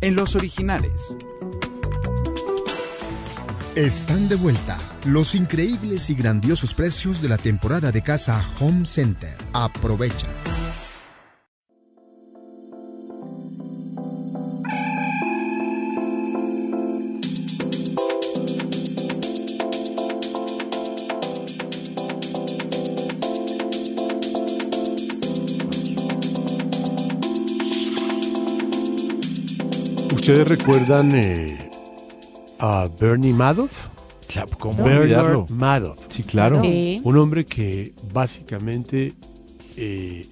En 0.01 0.17
los 0.17 0.35
originales. 0.35 1.17
Están 3.77 4.29
de 4.29 4.35
vuelta 4.35 4.77
los 5.05 5.37
increíbles 5.37 6.11
y 6.11 6.15
grandiosos 6.15 6.75
precios 6.75 7.23
de 7.23 7.29
la 7.29 7.39
temporada 7.39 7.93
de 7.93 8.03
casa 8.03 8.45
Home 8.59 8.87
Center. 8.87 9.37
Aprovecha. 9.53 10.27
¿Ustedes 30.31 30.47
recuerdan 30.61 31.13
eh, 31.17 31.59
a 32.61 32.89
Bernie 33.01 33.33
Madoff? 33.33 33.73
¿cómo 34.61 34.85
Bernard 34.85 35.01
olvidarlo? 35.03 35.47
Madoff. 35.49 36.07
Sí, 36.09 36.23
claro. 36.23 36.63
Sí. 36.63 37.01
Un 37.03 37.17
hombre 37.17 37.45
que 37.45 37.93
básicamente 38.13 39.15
eh, 39.77 40.29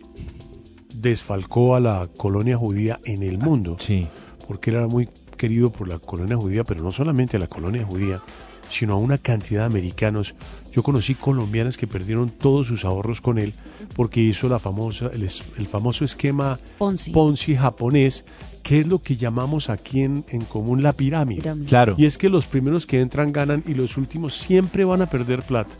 desfalcó 0.94 1.74
a 1.74 1.80
la 1.80 2.09
colonia 2.16 2.57
judía 2.57 3.01
en 3.05 3.24
el 3.24 3.38
mundo. 3.38 3.76
Sí. 3.80 4.07
Porque 4.46 4.70
él 4.70 4.76
era 4.76 4.86
muy 4.86 5.09
querido 5.36 5.70
por 5.70 5.88
la 5.88 5.99
colonia 5.99 6.36
judía, 6.36 6.62
pero 6.62 6.80
no 6.84 6.92
solamente 6.92 7.36
a 7.36 7.40
la 7.40 7.49
colonia 7.49 7.84
judía, 7.84 8.22
sino 8.70 8.92
a 8.94 8.99
una 8.99 9.18
cantidad 9.18 9.62
de 9.62 9.66
americanos. 9.66 10.36
Yo 10.70 10.84
conocí 10.84 11.16
colombianas 11.16 11.76
que 11.76 11.88
perdieron 11.88 12.30
todos 12.30 12.68
sus 12.68 12.84
ahorros 12.84 13.20
con 13.20 13.38
él 13.38 13.53
porque 13.96 14.20
hizo 14.20 14.49
la 14.49 14.61
famosa, 14.61 15.11
el, 15.12 15.24
es- 15.24 15.42
el 15.57 15.66
famoso 15.66 16.05
esquema 16.05 16.61
Ponzi. 16.78 17.57
japonés, 17.57 18.24
que 18.62 18.80
es 18.80 18.86
lo 18.86 19.00
que 19.00 19.16
llamamos 19.16 19.70
aquí 19.70 20.02
en, 20.02 20.24
en 20.28 20.44
común 20.44 20.82
la 20.82 20.92
pirámide. 20.92 21.40
Pirámide. 21.40 21.66
Claro. 21.66 21.94
Y 21.98 22.06
es 22.06 22.18
que 22.18 22.28
los 22.28 22.46
primeros 22.46 22.86
que 22.86 23.00
entran 23.00 23.32
ganan 23.32 23.62
y 23.66 23.74
los 23.74 23.96
últimos 23.96 24.34
siempre 24.34 24.84
van 24.84 25.02
a 25.02 25.06
perder 25.06 25.42
plata. 25.42 25.74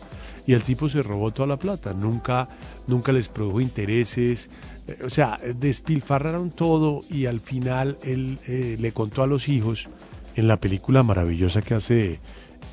Y 0.47 0.53
el 0.53 0.63
tipo 0.63 0.89
se 0.89 1.03
robó 1.03 1.31
toda 1.31 1.47
la 1.47 1.57
plata, 1.57 1.93
nunca, 1.93 2.49
nunca 2.87 3.11
les 3.11 3.29
produjo 3.29 3.61
intereses, 3.61 4.49
eh, 4.87 4.97
o 5.05 5.09
sea, 5.09 5.39
despilfarraron 5.59 6.49
todo 6.49 7.03
y 7.09 7.27
al 7.27 7.39
final 7.39 7.97
él 8.01 8.39
eh, 8.47 8.75
le 8.79 8.91
contó 8.91 9.21
a 9.21 9.27
los 9.27 9.47
hijos 9.47 9.87
en 10.35 10.47
la 10.47 10.57
película 10.57 11.03
maravillosa 11.03 11.61
que 11.61 11.75
hace 11.75 12.19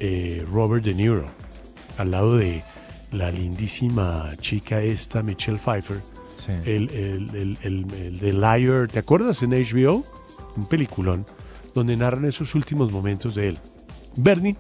eh, 0.01 0.45
Robert 0.51 0.85
De 0.85 0.95
Niro, 0.95 1.27
al 1.99 2.13
lado 2.13 2.37
de 2.37 2.63
la 3.13 3.31
lindísima 3.31 4.33
chica 4.41 4.81
esta, 4.81 5.23
Michelle 5.23 5.59
Pfeiffer, 5.59 6.01
Sí. 6.47 6.53
el, 6.71 6.91
el, 6.91 7.31
el, 7.35 7.59
el- 7.63 7.95
el 7.95 8.19
de 8.19 8.33
Liar, 8.33 8.89
¿te 8.89 8.99
acuerdas 9.01 9.43
en 9.43 9.51
HBO? 9.51 10.05
Un 10.57 10.67
peliculón 10.67 11.27
donde 11.75 11.97
narran 11.97 12.25
esos 12.25 12.55
últimos 12.55 12.91
momentos 12.93 13.35
de 13.35 13.49
él. 13.49 13.59
Bernie 14.17 14.57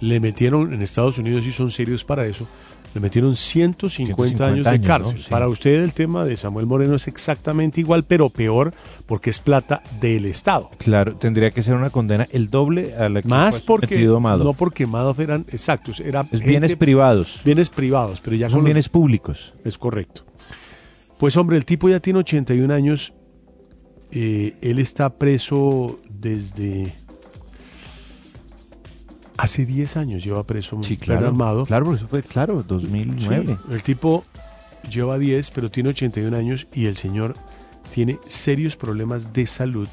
le 0.00 0.20
metieron 0.20 0.72
en 0.74 0.82
Estados 0.82 1.18
Unidos 1.18 1.46
y 1.46 1.52
son 1.52 1.70
serios 1.70 2.04
para 2.04 2.26
eso. 2.26 2.46
Le 2.94 3.00
metieron 3.00 3.34
150, 3.36 4.44
años 4.44 4.64
150 4.64 4.70
de 4.70 4.74
años, 4.76 4.86
cárcel. 4.86 5.16
¿no? 5.16 5.22
Sí. 5.22 5.30
Para 5.30 5.48
usted 5.48 5.82
el 5.82 5.94
tema 5.94 6.26
de 6.26 6.36
Samuel 6.36 6.66
Moreno 6.66 6.96
es 6.96 7.08
exactamente 7.08 7.80
igual, 7.80 8.04
pero 8.04 8.28
peor 8.28 8.74
porque 9.06 9.30
es 9.30 9.40
plata 9.40 9.82
del 9.98 10.26
Estado. 10.26 10.70
Claro, 10.76 11.14
tendría 11.14 11.52
que 11.52 11.62
ser 11.62 11.74
una 11.74 11.88
condena 11.88 12.28
el 12.32 12.50
doble 12.50 12.94
a 12.94 13.08
la 13.08 13.22
que 13.22 13.28
Más 13.28 13.62
fue 13.62 13.78
porque 13.78 14.06
Madoff. 14.06 14.44
no 14.44 14.52
porque 14.52 14.86
Madoff 14.86 15.20
eran 15.20 15.46
exactos, 15.50 16.00
era 16.00 16.26
Es 16.30 16.40
bienes 16.44 16.76
privados. 16.76 17.40
Bienes 17.46 17.70
privados, 17.70 18.20
pero 18.20 18.36
ya 18.36 18.50
Son 18.50 18.58
los- 18.58 18.64
bienes 18.66 18.90
públicos. 18.90 19.54
es 19.64 19.78
correcto. 19.78 20.24
Pues 21.22 21.36
hombre, 21.36 21.56
el 21.56 21.64
tipo 21.64 21.88
ya 21.88 22.00
tiene 22.00 22.18
81 22.18 22.74
años. 22.74 23.12
eh, 24.10 24.56
él 24.60 24.80
está 24.80 25.08
preso 25.08 26.00
desde 26.10 26.96
hace 29.36 29.64
10 29.64 29.96
años. 29.98 30.24
Lleva 30.24 30.44
preso 30.44 30.82
Sí, 30.82 30.96
claro. 30.96 31.32
Madoff. 31.32 31.68
Claro, 31.68 31.94
eso 31.94 32.08
fue, 32.08 32.24
claro, 32.24 32.64
2009. 32.64 33.46
Sí, 33.46 33.72
el 33.72 33.84
tipo 33.84 34.24
lleva 34.90 35.16
10, 35.16 35.52
pero 35.52 35.70
tiene 35.70 35.90
81 35.90 36.36
años 36.36 36.66
y 36.74 36.86
el 36.86 36.96
señor 36.96 37.36
tiene 37.94 38.18
serios 38.26 38.74
problemas 38.74 39.32
de 39.32 39.46
salud 39.46 39.86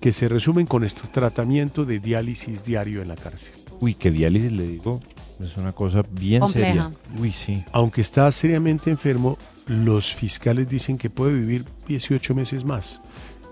que 0.00 0.12
se 0.12 0.28
resumen 0.28 0.66
con 0.66 0.84
este 0.84 1.08
tratamiento 1.08 1.84
de 1.84 1.98
diálisis 1.98 2.64
diario 2.64 3.02
en 3.02 3.08
la 3.08 3.16
cárcel. 3.16 3.56
Uy, 3.80 3.96
que 3.96 4.12
diálisis 4.12 4.52
le 4.52 4.68
digo, 4.68 5.00
es 5.46 5.56
una 5.56 5.72
cosa 5.72 6.02
bien 6.10 6.40
Compleja. 6.40 6.68
seria. 6.68 6.90
Uy, 7.18 7.32
sí. 7.32 7.64
Aunque 7.72 8.00
está 8.00 8.30
seriamente 8.32 8.90
enfermo, 8.90 9.38
los 9.66 10.14
fiscales 10.14 10.68
dicen 10.68 10.98
que 10.98 11.10
puede 11.10 11.34
vivir 11.34 11.64
18 11.86 12.34
meses 12.34 12.64
más. 12.64 13.00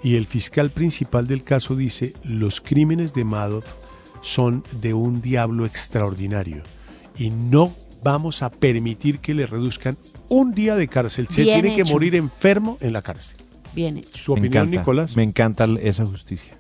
Y 0.03 0.17
el 0.17 0.27
fiscal 0.27 0.71
principal 0.71 1.27
del 1.27 1.45
caso 1.45 1.77
dice, 1.77 2.15
los 2.25 2.61
crímenes 2.61 3.15
de 3.15 3.25
Madoff 3.25 3.67
son 4.21 4.65
de 4.81 4.95
un 4.95 5.21
diablo 5.21 5.67
extraordinario 5.67 6.63
y 7.17 7.31
no 7.31 7.75
vamos 8.03 8.43
a 8.43 8.51
permitir 8.51 9.19
que 9.21 9.35
le 9.35 9.47
reduzcan 9.47 9.97
un 10.29 10.53
día 10.55 10.77
de 10.77 10.89
cárcel. 10.89 11.29
Se 11.29 11.43
Bien 11.43 11.61
tiene 11.61 11.77
que 11.77 11.85
morir 11.85 12.15
enfermo 12.15 12.79
en 12.81 12.93
la 12.93 13.03
cárcel. 13.03 13.39
Bien 13.75 13.99
hecho. 13.99 14.19
Su 14.19 14.35
me 14.35 14.41
opinión, 14.41 14.65
encanta, 14.65 14.81
Nicolás. 14.81 15.17
Me 15.17 15.23
encanta 15.23 15.67
esa 15.81 16.05
justicia. 16.05 16.59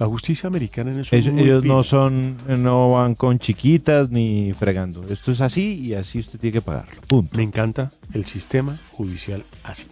La 0.00 0.06
justicia 0.06 0.46
americana 0.46 0.90
en 0.92 1.00
eso 1.00 1.14
Es- 1.14 1.26
ellos 1.26 1.62
no 1.62 1.82
son, 1.82 2.38
no 2.48 2.92
van 2.92 3.14
con 3.14 3.38
chiquitas 3.38 4.08
ni 4.10 4.52
fregando. 4.54 5.04
Esto 5.08 5.30
es 5.30 5.42
así 5.42 5.74
y 5.74 5.92
así 5.94 6.18
usted 6.20 6.38
tiene 6.40 6.54
que 6.54 6.62
pagarlo. 6.62 7.00
Punto. 7.06 7.36
Me 7.36 7.42
encanta 7.42 7.92
el 8.14 8.24
sistema 8.24 8.78
judicial 8.92 9.44
así. 9.62 9.86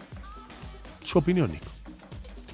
Su 1.05 1.19
opinión, 1.19 1.51
Nico. 1.51 1.65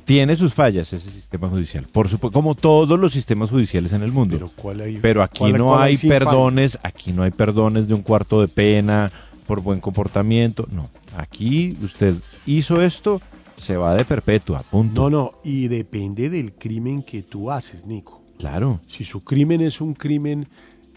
Tiene 0.03 0.35
sus 0.35 0.53
fallas 0.53 0.91
ese 0.93 1.09
sistema 1.09 1.47
judicial, 1.47 1.85
por 1.91 2.07
supuesto, 2.09 2.33
como 2.37 2.53
todos 2.55 2.99
los 2.99 3.11
sistemas 3.13 3.49
judiciales 3.49 3.91
en 3.93 4.03
el 4.03 4.11
mundo. 4.11 4.35
Pero, 4.35 4.51
¿cuál 4.55 4.81
hay- 4.81 4.99
Pero 5.01 5.23
aquí 5.23 5.39
cuál- 5.39 5.57
no 5.57 5.65
cuál 5.67 5.81
hay 5.83 5.97
perdones, 5.97 6.77
aquí 6.83 7.11
no 7.13 7.23
hay 7.23 7.31
perdones 7.31 7.87
de 7.87 7.93
un 7.95 8.01
cuarto 8.03 8.39
de 8.41 8.47
pena 8.49 9.11
por 9.47 9.61
buen 9.61 9.79
comportamiento. 9.79 10.67
No, 10.71 10.89
aquí 11.17 11.75
usted 11.81 12.15
hizo 12.45 12.81
esto, 12.81 13.19
se 13.57 13.77
va 13.77 13.95
de 13.95 14.05
perpetua, 14.05 14.63
punto. 14.63 15.09
No, 15.09 15.09
no, 15.09 15.31
y 15.43 15.67
depende 15.67 16.29
del 16.29 16.53
crimen 16.53 17.03
que 17.03 17.23
tú 17.23 17.51
haces, 17.51 17.85
Nico. 17.85 18.21
Claro. 18.37 18.81
Si 18.87 19.05
su 19.05 19.23
crimen 19.23 19.61
es 19.61 19.81
un 19.81 19.93
crimen 19.93 20.47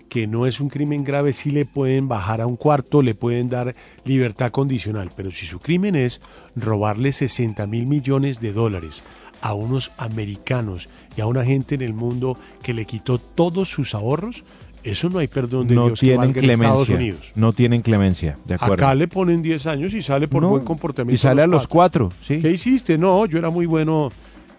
que 0.09 0.27
no 0.27 0.47
es 0.47 0.61
un 0.61 0.69
crimen 0.69 1.05
grave, 1.05 1.33
sí 1.33 1.51
le 1.51 1.67
pueden 1.67 2.09
bajar 2.09 2.41
a 2.41 2.47
un 2.47 2.57
cuarto, 2.57 3.03
le 3.03 3.15
pueden 3.15 3.49
dar 3.49 3.75
libertad 4.05 4.51
condicional. 4.51 5.11
Pero 5.15 5.31
si 5.31 5.47
su 5.47 5.61
crimen 5.61 5.95
es 5.95 6.21
robarle 6.57 7.13
60 7.13 7.67
mil 7.67 7.87
millones 7.87 8.41
de 8.41 8.53
dólares 8.53 9.03
a 9.41 9.55
unos 9.55 9.93
americanos 9.99 10.89
y 11.17 11.21
a 11.21 11.27
una 11.27 11.45
gente 11.45 11.75
en 11.77 11.83
el 11.83 11.95
mundo 11.95 12.39
que 12.63 12.75
le 12.75 12.87
quitó 12.87 13.19
todos 13.19 13.69
sus 13.69 13.95
ahorros, 13.95 14.45
eso 14.91 15.09
no 15.11 15.19
hay 15.19 15.29
perdón 15.29 15.67
de 15.69 15.75
No 15.75 15.87
Dios 15.87 16.01
que 16.01 16.07
tienen 16.07 16.19
valga 16.33 16.41
en 16.41 16.51
Estados 16.51 16.85
clemencia. 16.87 16.97
Unidos. 16.97 17.33
No 17.35 17.53
tienen 17.53 17.81
clemencia, 17.83 18.39
de 18.45 18.55
acuerdo. 18.55 18.75
Acá 18.87 18.95
le 18.95 19.09
ponen 19.09 19.43
10 19.43 19.67
años 19.67 19.93
y 19.95 20.03
sale 20.03 20.29
por 20.29 20.43
No, 20.43 20.51
buen 20.51 20.65
comportamiento. 20.65 21.15
y 21.15 21.19
sale 21.19 21.43
a 21.43 21.47
los 21.47 21.67
cuatro, 21.67 22.13
sí. 22.23 22.41
¿Qué 22.41 22.51
hiciste? 22.51 22.99
No, 22.99 23.25
yo 23.27 23.39
era 23.39 23.51
muy 23.51 23.67
bueno 23.67 24.11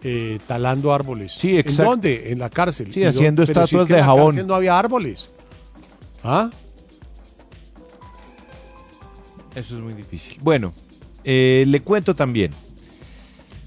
eh, 0.03 0.39
talando 0.47 0.93
árboles. 0.93 1.33
Sí, 1.33 1.57
exacto. 1.57 1.81
¿En 1.83 1.87
dónde? 1.89 2.31
En 2.31 2.39
la 2.39 2.49
cárcel. 2.49 2.93
Sí, 2.93 2.99
Y 3.01 3.03
yo- 3.03 3.09
haciendo 3.09 3.43
pero 3.45 3.53
si 3.53 3.59
es 3.61 3.65
estatuas 3.65 3.87
que 3.87 3.93
de 3.93 3.99
en 3.99 4.05
la 4.05 4.13
jabón. 4.13 4.25
cárcel 4.27 4.47
no 4.47 4.55
había 4.55 4.79
árboles. 4.79 5.29
¿Ah? 6.23 6.49
Eso 9.55 9.75
es 9.77 9.81
muy 9.83 9.93
difícil. 9.93 10.37
Bueno, 10.41 10.73
eh, 11.23 11.65
le 11.67 11.81
cuento 11.81 12.15
también. 12.15 12.51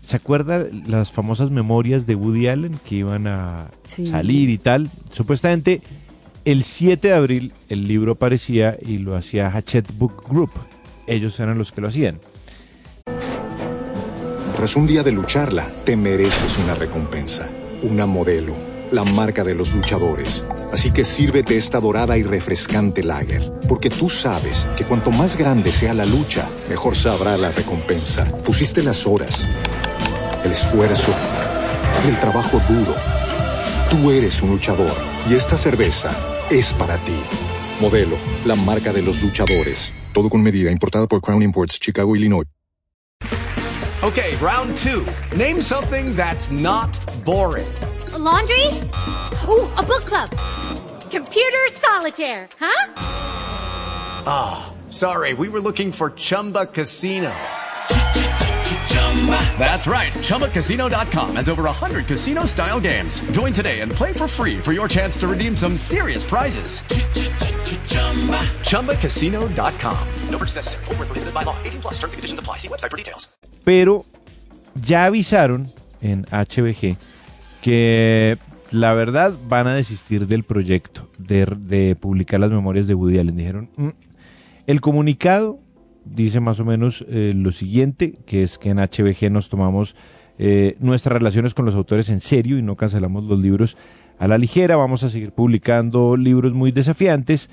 ¿Se 0.00 0.16
acuerda 0.16 0.66
las 0.86 1.12
famosas 1.12 1.50
memorias 1.50 2.06
de 2.06 2.14
Woody 2.14 2.48
Allen 2.48 2.78
que 2.84 2.96
iban 2.96 3.26
a 3.26 3.68
Sí. 3.86 4.06
salir 4.06 4.50
y 4.50 4.58
tal? 4.58 4.90
Supuestamente 5.12 5.80
el 6.44 6.64
7 6.64 7.08
de 7.08 7.14
abril 7.14 7.52
el 7.68 7.86
libro 7.86 8.12
aparecía 8.12 8.76
y 8.80 8.98
lo 8.98 9.16
hacía 9.16 9.48
Hachette 9.48 9.96
Book 9.96 10.24
Group. 10.28 10.50
Ellos 11.06 11.38
eran 11.40 11.58
los 11.58 11.72
que 11.72 11.80
lo 11.80 11.88
hacían. 11.88 12.20
Tras 14.56 14.76
un 14.76 14.86
día 14.86 15.02
de 15.02 15.12
lucharla, 15.12 15.68
te 15.84 15.96
mereces 15.96 16.58
una 16.58 16.74
recompensa, 16.74 17.48
una 17.82 18.06
modelo, 18.06 18.54
la 18.92 19.04
marca 19.04 19.42
de 19.44 19.54
los 19.54 19.74
luchadores. 19.74 20.44
Así 20.72 20.92
que 20.92 21.04
sírvete 21.04 21.56
esta 21.56 21.80
dorada 21.80 22.16
y 22.16 22.22
refrescante 22.22 23.02
lager, 23.02 23.52
porque 23.68 23.90
tú 23.90 24.08
sabes 24.08 24.68
que 24.76 24.84
cuanto 24.84 25.10
más 25.10 25.36
grande 25.36 25.72
sea 25.72 25.94
la 25.94 26.04
lucha, 26.04 26.48
mejor 26.68 26.94
sabrá 26.94 27.36
la 27.36 27.50
recompensa. 27.50 28.24
Pusiste 28.44 28.82
las 28.82 29.06
horas, 29.06 29.48
el 30.44 30.52
esfuerzo, 30.52 31.12
el 32.08 32.18
trabajo 32.20 32.60
duro. 32.68 32.94
Tú 33.90 34.10
eres 34.10 34.42
un 34.42 34.50
luchador 34.50 34.92
y 35.28 35.34
esta 35.34 35.56
cerveza 35.56 36.31
es 36.52 36.72
para 36.74 36.98
ti. 36.98 37.18
Modelo, 37.80 38.16
la 38.44 38.54
marca 38.54 38.92
de 38.92 39.02
los 39.02 39.22
luchadores. 39.22 39.92
Todo 40.12 40.28
con 40.28 40.42
medida, 40.42 40.70
importada 40.70 41.06
por 41.06 41.20
Crown 41.20 41.42
Imports, 41.42 41.80
Chicago, 41.80 42.14
Illinois. 42.14 42.44
Okay, 44.02 44.36
round 44.36 44.76
two. 44.78 45.06
Name 45.36 45.62
something 45.62 46.14
that's 46.16 46.50
not 46.50 46.90
boring. 47.24 47.68
A 48.12 48.18
laundry? 48.18 48.66
Ooh, 49.48 49.68
a 49.76 49.82
book 49.82 50.04
club. 50.04 50.28
Computer 51.10 51.68
solitaire, 51.78 52.48
huh? 52.58 52.92
Ah, 54.26 54.72
sorry, 54.90 55.34
we 55.34 55.48
were 55.48 55.60
looking 55.60 55.92
for 55.92 56.10
Chumba 56.10 56.66
Casino. 56.66 57.32
That's 59.58 59.86
right. 59.86 60.12
ChumbaCasino.com 60.12 61.36
has 61.36 61.48
over 61.48 61.62
100 61.64 62.06
casino 62.06 62.46
style 62.46 62.80
games. 62.80 63.20
Join 63.30 63.52
today 63.52 63.80
and 63.80 63.92
play 63.92 64.12
for 64.12 64.26
free 64.26 64.58
for 64.58 64.72
your 64.72 64.88
chance 64.88 65.18
to 65.20 65.28
redeem 65.28 65.54
some 65.56 65.76
serious 65.76 66.24
prizes. 66.24 66.82
ChumbaCasino.com. 68.64 69.98
No 70.30 70.38
purchase 70.38 70.56
necessary. 70.56 70.84
Void 70.86 70.98
where 70.98 71.06
prohibited 71.06 71.32
by 71.34 71.44
law. 71.44 71.54
18 71.64 71.80
plus 71.80 71.94
terms 72.00 72.12
and 72.14 72.18
conditions 72.18 72.40
apply. 72.40 72.56
See 72.58 72.68
website 72.68 72.90
for 72.90 72.96
details. 72.96 73.28
Pero 73.64 74.04
ya 74.74 75.04
avisaron 75.06 75.72
en 76.00 76.26
HBG 76.30 76.96
que 77.62 78.38
la 78.72 78.92
verdad 78.94 79.34
van 79.48 79.68
a 79.68 79.74
desistir 79.74 80.26
del 80.26 80.42
proyecto 80.42 81.08
de, 81.18 81.46
de 81.46 81.94
publicar 81.94 82.40
las 82.40 82.50
memorias 82.50 82.86
de 82.88 82.94
Woody 82.94 83.18
Allen. 83.20 83.36
Dijeron, 83.36 83.70
"Mm". 83.76 83.88
el 84.66 84.80
comunicado 84.80 85.60
dice 86.04 86.40
más 86.40 86.60
o 86.60 86.64
menos 86.64 87.04
eh, 87.08 87.32
lo 87.34 87.52
siguiente, 87.52 88.14
que 88.26 88.42
es 88.42 88.58
que 88.58 88.70
en 88.70 88.78
HBG 88.78 89.30
nos 89.30 89.48
tomamos 89.48 89.96
eh, 90.38 90.76
nuestras 90.80 91.12
relaciones 91.18 91.54
con 91.54 91.64
los 91.64 91.74
autores 91.74 92.08
en 92.08 92.20
serio 92.20 92.58
y 92.58 92.62
no 92.62 92.76
cancelamos 92.76 93.24
los 93.24 93.38
libros 93.38 93.76
a 94.18 94.28
la 94.28 94.38
ligera, 94.38 94.76
vamos 94.76 95.02
a 95.02 95.08
seguir 95.10 95.32
publicando 95.32 96.16
libros 96.16 96.52
muy 96.54 96.70
desafiantes, 96.72 97.50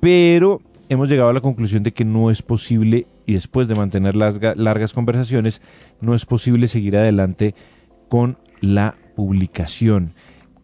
pero 0.00 0.60
hemos 0.88 1.08
llegado 1.08 1.30
a 1.30 1.32
la 1.32 1.40
conclusión 1.40 1.82
de 1.82 1.92
que 1.92 2.04
no 2.04 2.30
es 2.30 2.42
posible, 2.42 3.06
y 3.26 3.34
después 3.34 3.68
de 3.68 3.74
mantener 3.74 4.14
las 4.14 4.40
ga- 4.40 4.54
largas 4.56 4.92
conversaciones, 4.92 5.60
no 6.00 6.14
es 6.14 6.24
posible 6.24 6.66
seguir 6.68 6.96
adelante 6.96 7.54
con 8.08 8.38
la 8.60 8.94
publicación. 9.16 10.14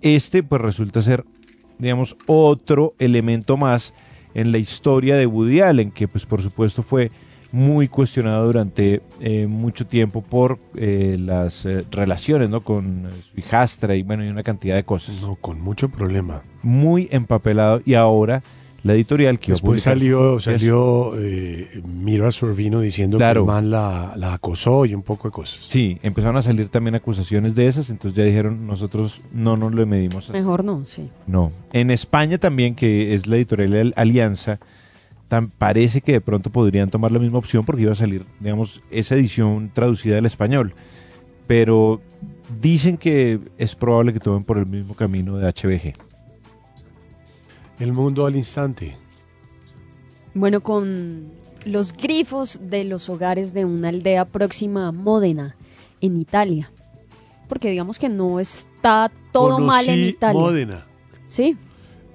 Este 0.00 0.42
pues 0.42 0.62
resulta 0.62 1.02
ser, 1.02 1.24
digamos, 1.78 2.16
otro 2.26 2.94
elemento 2.98 3.56
más 3.56 3.92
en 4.35 4.53
la 4.53 4.59
historia 4.59 5.16
de 5.16 5.26
Woody 5.26 5.61
Allen, 5.61 5.91
que 5.91 6.09
pues 6.09 6.26
por 6.26 6.43
supuesto 6.43 6.82
fue 6.82 7.11
muy 7.55 7.87
cuestionado 7.87 8.47
durante 8.47 9.01
eh, 9.20 9.47
mucho 9.47 9.87
tiempo 9.87 10.22
por 10.22 10.59
eh, 10.74 11.16
las 11.20 11.64
eh, 11.64 11.85
relaciones 11.89 12.51
¿no? 12.51 12.62
con 12.62 13.07
eh, 13.07 13.11
su 13.30 13.39
hijastra 13.39 13.95
y 13.95 14.03
bueno 14.03 14.24
y 14.24 14.28
una 14.28 14.43
cantidad 14.43 14.74
de 14.74 14.82
cosas. 14.82 15.20
No, 15.20 15.37
con 15.37 15.61
mucho 15.61 15.89
problema. 15.89 16.43
Muy 16.62 17.09
empapelado 17.12 17.80
y 17.85 17.95
ahora 17.95 18.43
la 18.85 18.93
editorial 18.95 19.39
que 19.41 19.53
Después 19.53 19.82
publicar- 19.82 19.95
salió, 19.99 20.41
salió 20.41 21.12
eh, 21.18 21.82
Mira 21.85 22.30
Sorvino 22.30 22.80
diciendo 22.80 23.16
Claro. 23.16 23.41
que 23.41 23.51
el 23.51 23.55
man 23.55 23.70
la, 23.70 24.12
la 24.16 24.35
acosó 24.35 24.85
y 24.87 24.95
un 24.95 25.03
poco 25.03 25.28
de 25.28 25.32
cosas. 25.32 25.64
Sí, 25.68 25.99
empezaron 26.03 26.37
a 26.37 26.43
salir 26.43 26.68
también 26.68 26.95
acusaciones 26.95 27.55
de 27.57 27.66
esas, 27.66 27.91
entonces 27.91 28.16
ya 28.16 28.24
dijeron 28.24 28.66
nosotros 28.66 29.20
no 29.32 29.57
nos 29.57 29.74
lo 29.74 29.85
medimos. 29.87 30.24
así". 30.24 30.32
Mejor 30.35 30.62
no, 30.64 30.85
sí. 30.85 31.09
No. 31.26 31.51
En 31.72 31.91
España 31.91 32.39
también, 32.39 32.74
que 32.76 33.14
es 33.14 33.26
la 33.26 33.37
editorial 33.37 33.93
Alianza, 33.97 34.61
tan, 35.28 35.49
parece 35.49 36.03
que 36.03 36.12
de 36.12 36.20
pronto 36.20 36.51
podrían 36.51 36.91
tomar 36.91 37.11
la 37.11 37.18
misma 37.18 37.39
opción 37.39 37.64
porque 37.64 37.82
iba 37.82 37.93
a 37.93 37.97
salir, 37.97 38.24
digamos, 38.39 38.82
esa 38.91 39.14
edición 39.16 39.70
traducida 39.74 40.18
al 40.18 40.26
español. 40.26 40.74
Pero 41.47 42.01
dicen 42.61 42.97
que 42.99 43.41
es 43.59 43.74
probable 43.74 44.12
que 44.12 44.20
tomen 44.20 44.45
por 44.45 44.59
el 44.59 44.66
mismo 44.66 44.95
camino 44.95 45.39
de 45.39 45.47
HBG. 45.51 45.95
El 47.85 47.93
mundo 47.93 48.24
al 48.24 48.35
instante. 48.35 48.97
Bueno, 50.32 50.62
con 50.62 51.32
los 51.66 51.93
grifos 51.93 52.59
de 52.62 52.85
los 52.85 53.11
hogares 53.11 53.53
de 53.53 53.66
una 53.66 53.91
aldea 53.91 54.24
próxima 54.24 54.89
a 54.89 54.93
Módena, 54.93 55.55
en 56.01 56.16
Italia. 56.16 56.72
Porque 57.47 57.68
digamos 57.68 57.99
que 57.99 58.09
no 58.09 58.41
está 58.41 59.12
todo 59.32 59.59
mal 59.59 59.87
en 59.91 59.99
Italia. 59.99 60.41
Módena. 60.41 60.87
Sí, 61.26 61.59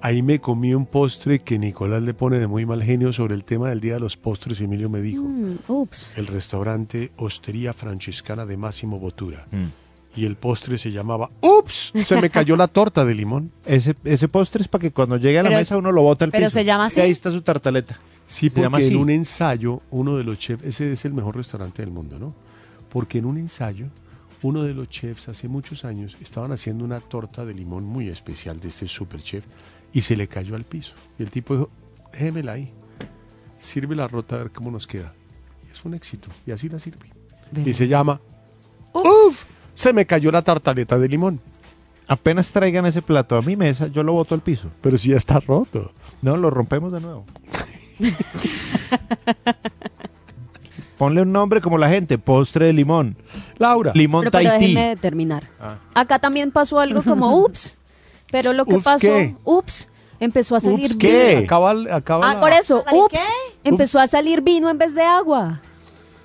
Ahí 0.02 0.22
me 0.22 0.40
comí 0.40 0.74
un 0.74 0.86
postre 0.86 1.40
que 1.40 1.56
Nicolás 1.56 2.02
le 2.02 2.14
pone 2.14 2.38
de 2.38 2.46
muy 2.48 2.64
mal 2.66 2.82
genio 2.82 3.12
sobre 3.12 3.34
el 3.34 3.44
tema 3.44 3.68
del 3.68 3.80
Día 3.80 3.94
de 3.94 4.00
los 4.00 4.16
Postres. 4.16 4.60
Emilio 4.62 4.88
me 4.88 5.02
dijo. 5.02 5.22
Mm, 5.22 5.58
ups. 5.68 6.16
El 6.16 6.26
restaurante 6.26 7.12
Hostería 7.16 7.74
Francescana 7.74 8.44
de 8.44 8.56
Máximo 8.56 8.98
Botura. 8.98 9.46
Mm. 9.52 9.66
Y 10.16 10.24
el 10.24 10.36
postre 10.36 10.76
se 10.76 10.90
llamaba 10.90 11.30
¡Ups! 11.40 11.92
Se 11.94 12.20
me 12.20 12.30
cayó 12.30 12.56
la 12.56 12.66
torta 12.66 13.04
de 13.04 13.14
limón. 13.14 13.52
Ese, 13.64 13.94
ese 14.04 14.26
postre 14.28 14.62
es 14.62 14.68
para 14.68 14.82
que 14.82 14.90
cuando 14.90 15.16
llegue 15.16 15.38
a 15.38 15.42
la 15.44 15.48
Pero- 15.50 15.60
mesa 15.60 15.76
uno 15.76 15.92
lo 15.92 16.02
bota 16.02 16.24
al 16.24 16.32
pero 16.32 16.46
piso. 16.46 16.54
se 16.58 16.64
llama 16.64 16.84
Y 16.84 16.86
así. 16.88 17.00
ahí 17.00 17.10
está 17.12 17.30
su 17.30 17.42
tartaleta. 17.42 17.98
Sí, 18.26 18.48
Se 18.48 18.54
porque 18.60 18.86
en 18.86 18.96
un 18.96 19.10
ensayo, 19.10 19.82
uno 19.90 20.16
de 20.16 20.24
los 20.24 20.38
chefs, 20.38 20.64
ese 20.64 20.92
es 20.92 21.04
el 21.04 21.12
mejor 21.14 21.36
restaurante 21.36 21.82
del 21.82 21.90
mundo, 21.92 22.18
¿no? 22.18 22.34
Porque 22.88 23.18
en 23.18 23.24
un 23.24 23.38
ensayo, 23.38 23.86
uno 24.42 24.62
de 24.64 24.72
los 24.74 24.88
chefs 24.88 25.28
hace 25.28 25.48
muchos 25.48 25.84
años 25.84 26.16
estaban 26.20 26.50
haciendo 26.52 26.84
una 26.84 27.00
torta 27.00 27.44
de 27.44 27.54
limón 27.54 27.84
muy 27.84 28.08
especial 28.08 28.58
de 28.60 28.68
este 28.68 28.86
super 28.88 29.20
chef 29.20 29.44
y 29.92 30.02
se 30.02 30.16
le 30.16 30.26
cayó 30.28 30.54
al 30.56 30.64
piso. 30.64 30.92
Y 31.18 31.22
el 31.22 31.30
tipo 31.30 31.54
dijo, 31.54 31.70
déjemela 32.12 32.52
ahí, 32.52 32.72
sirve 33.58 33.94
la 33.96 34.08
rota 34.08 34.36
a 34.36 34.38
ver 34.38 34.50
cómo 34.50 34.70
nos 34.70 34.86
queda. 34.86 35.12
Y 35.68 35.76
es 35.76 35.84
un 35.84 35.94
éxito, 35.94 36.28
y 36.46 36.50
así 36.52 36.68
la 36.68 36.78
sirve. 36.80 37.10
Y 37.64 37.72
se 37.72 37.86
llama 37.88 38.20
¡Uf! 38.92 39.59
Se 39.80 39.94
me 39.94 40.04
cayó 40.04 40.30
la 40.30 40.42
tartaleta 40.42 40.98
de 40.98 41.08
limón. 41.08 41.40
Apenas 42.06 42.52
traigan 42.52 42.84
ese 42.84 43.00
plato 43.00 43.34
a 43.38 43.40
mi 43.40 43.56
mesa, 43.56 43.86
yo 43.86 44.02
lo 44.02 44.12
boto 44.12 44.34
al 44.34 44.42
piso. 44.42 44.68
Pero 44.82 44.98
si 44.98 45.08
ya 45.08 45.16
está 45.16 45.40
roto. 45.40 45.90
No, 46.20 46.36
lo 46.36 46.50
rompemos 46.50 46.92
de 46.92 47.00
nuevo. 47.00 47.24
Ponle 50.98 51.22
un 51.22 51.32
nombre 51.32 51.62
como 51.62 51.78
la 51.78 51.88
gente, 51.88 52.18
postre 52.18 52.66
de 52.66 52.72
limón. 52.74 53.16
Laura. 53.56 53.92
Limón 53.94 54.24
pero, 54.24 54.32
pero 54.32 54.50
Tahití. 54.50 54.74
déjenme 54.74 54.96
terminar. 54.96 55.44
Ah. 55.58 55.76
Acá 55.94 56.18
también 56.18 56.50
pasó 56.50 56.78
algo 56.78 57.02
como 57.02 57.38
ups. 57.44 57.74
Pero 58.30 58.52
lo 58.52 58.66
que 58.66 58.74
¿Ups 58.76 58.84
pasó, 58.84 59.00
qué? 59.06 59.34
ups, 59.44 59.88
empezó 60.20 60.56
a 60.56 60.60
salir 60.60 60.90
Ups, 60.90 60.96
¿qué? 60.96 61.36
vino. 61.36 61.44
Acaba, 61.46 61.74
acaba 61.96 62.30
Ah, 62.30 62.34
la- 62.34 62.40
por 62.40 62.52
eso, 62.52 62.84
ups, 62.92 63.18
empezó 63.64 63.98
a 63.98 64.06
salir 64.06 64.42
vino 64.42 64.68
en 64.68 64.76
vez 64.76 64.94
de 64.94 65.04
agua. 65.04 65.62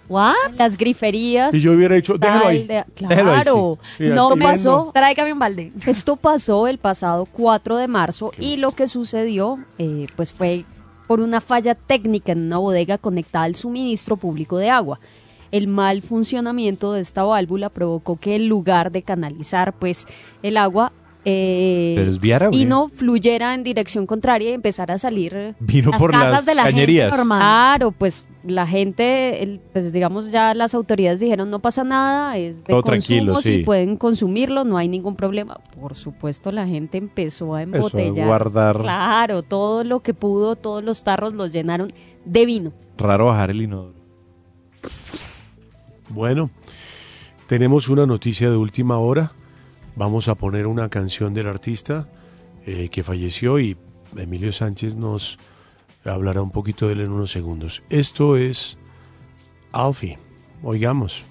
¿What? 0.07 0.33
Las 0.57 0.77
griferías. 0.77 1.53
Y 1.55 1.61
yo 1.61 1.71
hubiera 1.73 1.95
dicho, 1.95 2.17
déjalo 2.17 2.47
ahí. 2.47 2.59
tal 2.59 2.67
de- 2.67 3.07
Déjalo 3.07 3.31
ahí, 3.33 3.41
Claro, 3.41 3.79
sí. 3.97 4.03
Sí, 4.05 4.09
no 4.09 4.29
pasó. 4.37 4.91
Tráigame 4.93 5.33
un 5.33 5.39
balde. 5.39 5.71
Esto 5.85 6.15
pasó 6.15 6.67
el 6.67 6.77
pasado 6.77 7.25
4 7.25 7.77
de 7.77 7.87
marzo 7.87 8.31
y 8.39 8.57
lo 8.57 8.71
que 8.73 8.87
sucedió 8.87 9.57
eh, 9.77 10.07
pues 10.15 10.31
fue 10.31 10.63
por 11.07 11.19
una 11.19 11.41
falla 11.41 11.75
técnica 11.75 12.31
en 12.31 12.45
una 12.45 12.57
bodega 12.57 12.97
conectada 12.97 13.45
al 13.45 13.55
suministro 13.55 14.17
público 14.17 14.57
de 14.57 14.69
agua. 14.69 14.99
El 15.51 15.67
mal 15.67 16.01
funcionamiento 16.01 16.91
de 16.93 17.01
esta 17.01 17.23
válvula 17.23 17.69
provocó 17.69 18.17
que 18.19 18.35
en 18.35 18.47
lugar 18.49 18.91
de 18.91 19.03
canalizar 19.03 19.73
pues 19.73 20.07
el 20.43 20.57
agua 20.57 20.91
eh, 21.23 21.95
¿Se 21.97 22.05
desviara 22.05 22.47
o 22.49 22.51
qué? 22.51 22.57
vino 22.57 22.89
fluyera 22.93 23.53
en 23.55 23.63
dirección 23.63 24.05
contraria 24.05 24.51
y 24.51 24.53
empezara 24.53 24.93
a 24.95 24.97
salir 24.99 25.55
Vino 25.59 25.91
por 25.97 26.13
las 26.13 26.43
cañerías. 26.45 27.13
Claro, 27.15 27.91
pues 27.91 28.25
la 28.45 28.65
gente, 28.67 29.41
el- 29.43 29.59
pues 29.73 29.91
digamos 29.93 30.31
ya 30.31 30.53
las 30.53 30.73
autoridades 30.73 31.19
dijeron 31.19 31.49
no 31.49 31.59
pasa 31.59 31.83
nada, 31.83 32.37
es 32.37 32.63
de 32.63 32.73
Todo 32.73 32.83
consumo, 32.83 33.41
si 33.41 33.59
pueden 33.63 33.97
consumirlo, 33.97 34.63
no 34.63 34.77
hay 34.77 34.87
ningún 34.87 35.15
problema. 35.15 35.55
Por 35.79 35.95
supuesto 35.95 36.51
la 36.51 36.65
gente 36.67 36.97
empezó 36.97 37.55
a 37.55 37.63
Empezó 37.63 37.85
a 37.97 38.01
embotellar. 38.01 38.27
guardar. 38.27 38.77
Claro, 38.81 39.43
todo 39.43 39.83
lo 39.83 40.01
que 40.01 40.13
pudo, 40.13 40.55
todos 40.55 40.83
los 40.83 41.03
tarros 41.03 41.33
los 41.33 41.51
llenaron 41.51 41.89
de 42.25 42.45
vino. 42.45 42.73
Raro 42.97 43.25
bajar 43.25 43.49
el 43.51 43.61
inodoro. 43.61 43.93
Bueno, 46.09 46.49
tenemos 47.47 47.89
una 47.89 48.05
noticia 48.05 48.49
de 48.49 48.57
última 48.57 48.97
hora. 48.99 49.31
Vamos 49.95 50.27
a 50.27 50.35
poner 50.35 50.67
una 50.67 50.89
canción 50.89 51.33
del 51.33 51.47
artista 51.47 52.07
eh, 52.65 52.89
que 52.89 53.03
falleció 53.03 53.59
y 53.59 53.77
Emilio 54.17 54.51
Sánchez 54.51 54.95
nos 54.95 55.37
hablará 56.05 56.41
un 56.41 56.51
poquito 56.51 56.87
de 56.87 56.93
él 56.93 57.01
en 57.01 57.11
unos 57.11 57.31
segundos. 57.31 57.83
Esto 57.89 58.37
es 58.37 58.77
Alfie. 59.71 60.17
Oigamos. 60.63 61.23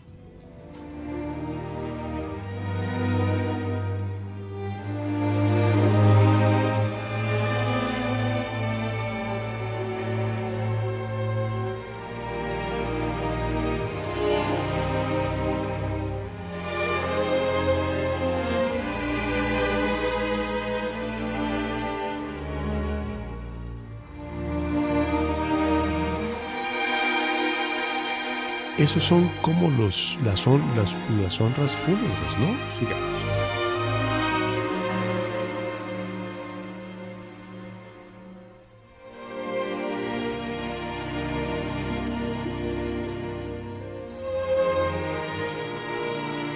Esos 28.85 29.02
son 29.02 29.31
como 29.40 29.70
los, 29.70 30.19
las, 30.23 30.47
las, 30.77 30.94
las 31.23 31.40
honras 31.40 31.74
fúnebres, 31.74 32.39
¿no? 32.39 32.55
Sigamos. 32.78 33.23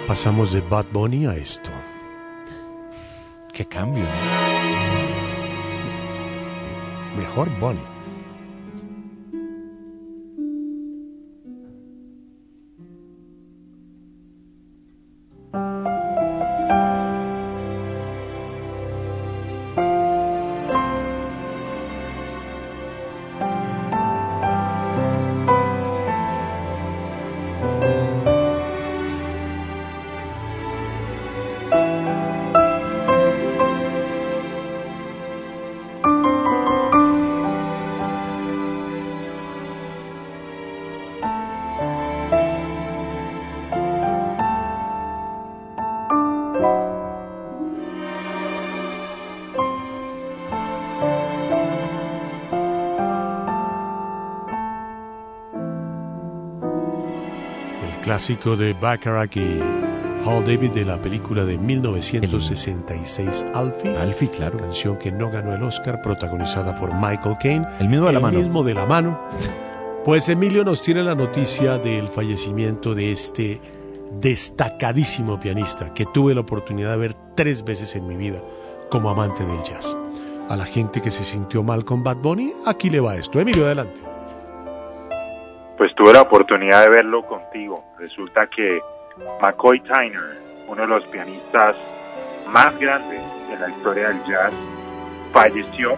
Pasamos 0.07 0.51
de 0.51 0.61
Bad 0.61 0.85
Bunny 0.91 1.25
a 1.25 1.33
esto. 1.33 1.71
Qué 3.51 3.65
cambio. 3.65 4.05
Mejor 7.17 7.49
Bunny. 7.59 7.98
Clásico 58.19 58.57
de 58.57 58.73
Bacharach 58.73 59.37
y 59.37 59.61
Hall 60.25 60.43
David 60.43 60.71
de 60.71 60.83
la 60.83 61.01
película 61.01 61.45
de 61.45 61.57
1966 61.57 63.45
Alfie. 63.53 63.95
Alfie, 63.95 64.27
claro. 64.29 64.57
Canción 64.57 64.97
que 64.97 65.09
no 65.09 65.31
ganó 65.31 65.55
el 65.55 65.63
Oscar, 65.63 66.01
protagonizada 66.01 66.75
por 66.75 66.93
Michael 66.93 67.37
Caine. 67.41 67.65
El 67.79 67.87
mismo 67.87 68.07
de 68.07 68.11
la 68.11 68.17
el 68.17 68.23
mano. 68.23 68.39
mismo 68.39 68.63
de 68.65 68.73
la 68.73 68.85
mano. 68.85 69.21
Pues 70.03 70.27
Emilio 70.27 70.65
nos 70.65 70.81
tiene 70.81 71.01
la 71.01 71.15
noticia 71.15 71.77
del 71.77 72.09
fallecimiento 72.09 72.93
de 72.93 73.13
este 73.13 73.61
destacadísimo 74.19 75.39
pianista 75.39 75.93
que 75.93 76.05
tuve 76.05 76.35
la 76.35 76.41
oportunidad 76.41 76.91
de 76.91 76.97
ver 76.97 77.15
tres 77.37 77.63
veces 77.63 77.95
en 77.95 78.05
mi 78.05 78.17
vida 78.17 78.43
como 78.91 79.09
amante 79.09 79.45
del 79.45 79.63
jazz. 79.63 79.95
A 80.49 80.57
la 80.57 80.65
gente 80.65 81.01
que 81.01 81.11
se 81.11 81.23
sintió 81.23 81.63
mal 81.63 81.85
con 81.85 82.03
Bad 82.03 82.17
Bunny, 82.17 82.51
aquí 82.65 82.89
le 82.89 82.99
va 82.99 83.15
esto. 83.15 83.39
Emilio, 83.39 83.65
adelante. 83.65 84.08
Pues 85.79 85.95
tuve 85.95 86.13
la 86.13 86.21
oportunidad 86.21 86.83
de 86.83 86.89
verlo 86.89 87.25
contigo. 87.25 87.83
Resulta 87.97 88.45
que 88.47 88.79
McCoy 89.41 89.79
Tyner, 89.79 90.37
uno 90.67 90.81
de 90.83 90.87
los 90.87 91.03
pianistas 91.07 91.75
más 92.47 92.77
grandes 92.79 93.21
en 93.51 93.59
la 93.61 93.69
historia 93.69 94.09
del 94.09 94.23
jazz, 94.25 94.53
falleció 95.31 95.97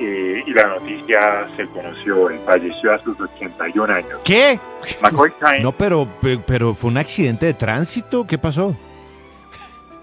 eh, 0.00 0.44
y 0.46 0.52
la 0.52 0.66
noticia 0.68 1.48
se 1.56 1.66
conoció. 1.68 2.28
Él 2.30 2.40
falleció 2.44 2.92
a 2.94 2.98
sus 3.00 3.18
81 3.20 3.92
años. 3.92 4.20
¿Qué? 4.24 4.60
McCoy 5.02 5.30
Tyner. 5.40 5.62
No, 5.62 5.72
pero, 5.72 6.06
pe- 6.20 6.38
pero 6.46 6.74
fue 6.74 6.90
un 6.90 6.98
accidente 6.98 7.46
de 7.46 7.54
tránsito. 7.54 8.26
¿Qué 8.26 8.38
pasó? 8.38 8.76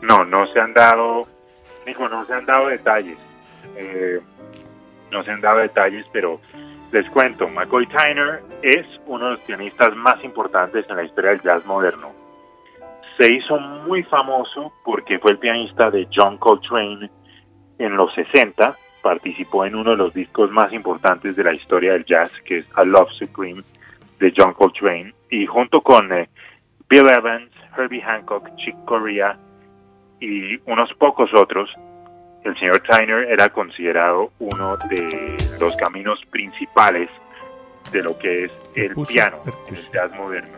No, 0.02 0.26
no 0.26 0.46
se 0.52 0.60
han 0.60 0.74
dado, 0.74 1.24
dijo, 1.86 2.10
no 2.10 2.26
se 2.26 2.34
han 2.34 2.46
dado 2.46 2.68
detalles. 2.68 3.18
Eh, 3.78 4.20
no 5.12 5.24
se 5.24 5.32
han 5.32 5.42
dado 5.42 5.60
detalles, 5.60 6.06
pero 6.12 6.42
les 6.92 7.10
cuento, 7.10 7.48
McCoy 7.48 7.88
Tyner 7.88 8.42
es 8.62 8.86
uno 9.06 9.26
de 9.26 9.32
los 9.32 9.40
pianistas 9.42 9.96
más 9.96 10.24
importantes 10.24 10.86
en 10.90 10.96
la 10.96 11.04
historia 11.04 11.32
del 11.32 11.42
jazz 11.42 11.66
moderno. 11.66 12.14
Se 13.18 13.34
hizo 13.34 13.58
muy 13.60 14.04
famoso 14.04 14.74
porque 14.84 15.20
fue 15.20 15.32
el 15.32 15.40
pianista 15.40 15.90
de 15.90 16.08
John 16.14 16.38
Coltrane 16.38 17.10
en 17.78 17.98
los 17.98 18.14
60, 18.14 18.76
participó 19.02 19.66
en 19.66 19.76
uno 19.76 19.92
de 19.92 19.98
los 19.98 20.14
discos 20.14 20.52
más 20.52 20.74
importantes 20.74 21.36
de 21.36 21.44
la 21.44 21.54
historia 21.54 21.94
del 21.94 22.06
jazz, 22.06 22.32
que 22.44 22.60
es 22.60 22.66
A 22.76 22.84
Love 22.84 23.12
Supreme 23.12 23.62
de 24.20 24.34
John 24.36 24.54
Coltrane, 24.54 25.14
y 25.30 25.46
junto 25.46 25.82
con 25.82 26.12
eh, 26.12 26.30
Bill 26.90 27.10
Evans, 27.10 27.52
Herbie 27.78 28.02
Hancock, 28.02 28.56
Chick 28.58 28.76
Corea, 28.86 29.38
y 30.20 30.58
unos 30.66 30.94
pocos 30.96 31.30
otros, 31.34 31.70
el 32.46 32.58
señor 32.58 32.80
Tyner 32.82 33.28
era 33.30 33.50
considerado 33.50 34.32
uno 34.40 34.78
de 34.90 35.36
los 35.60 35.76
caminos 35.76 36.22
principales 36.30 37.10
de 37.92 38.02
lo 38.04 38.18
que 38.18 38.46
es 38.46 38.52
el 38.76 38.94
puso 38.94 39.12
piano 39.12 39.38
en 39.68 39.76
el 39.76 39.92
jazz 39.92 40.12
moderno. 40.16 40.58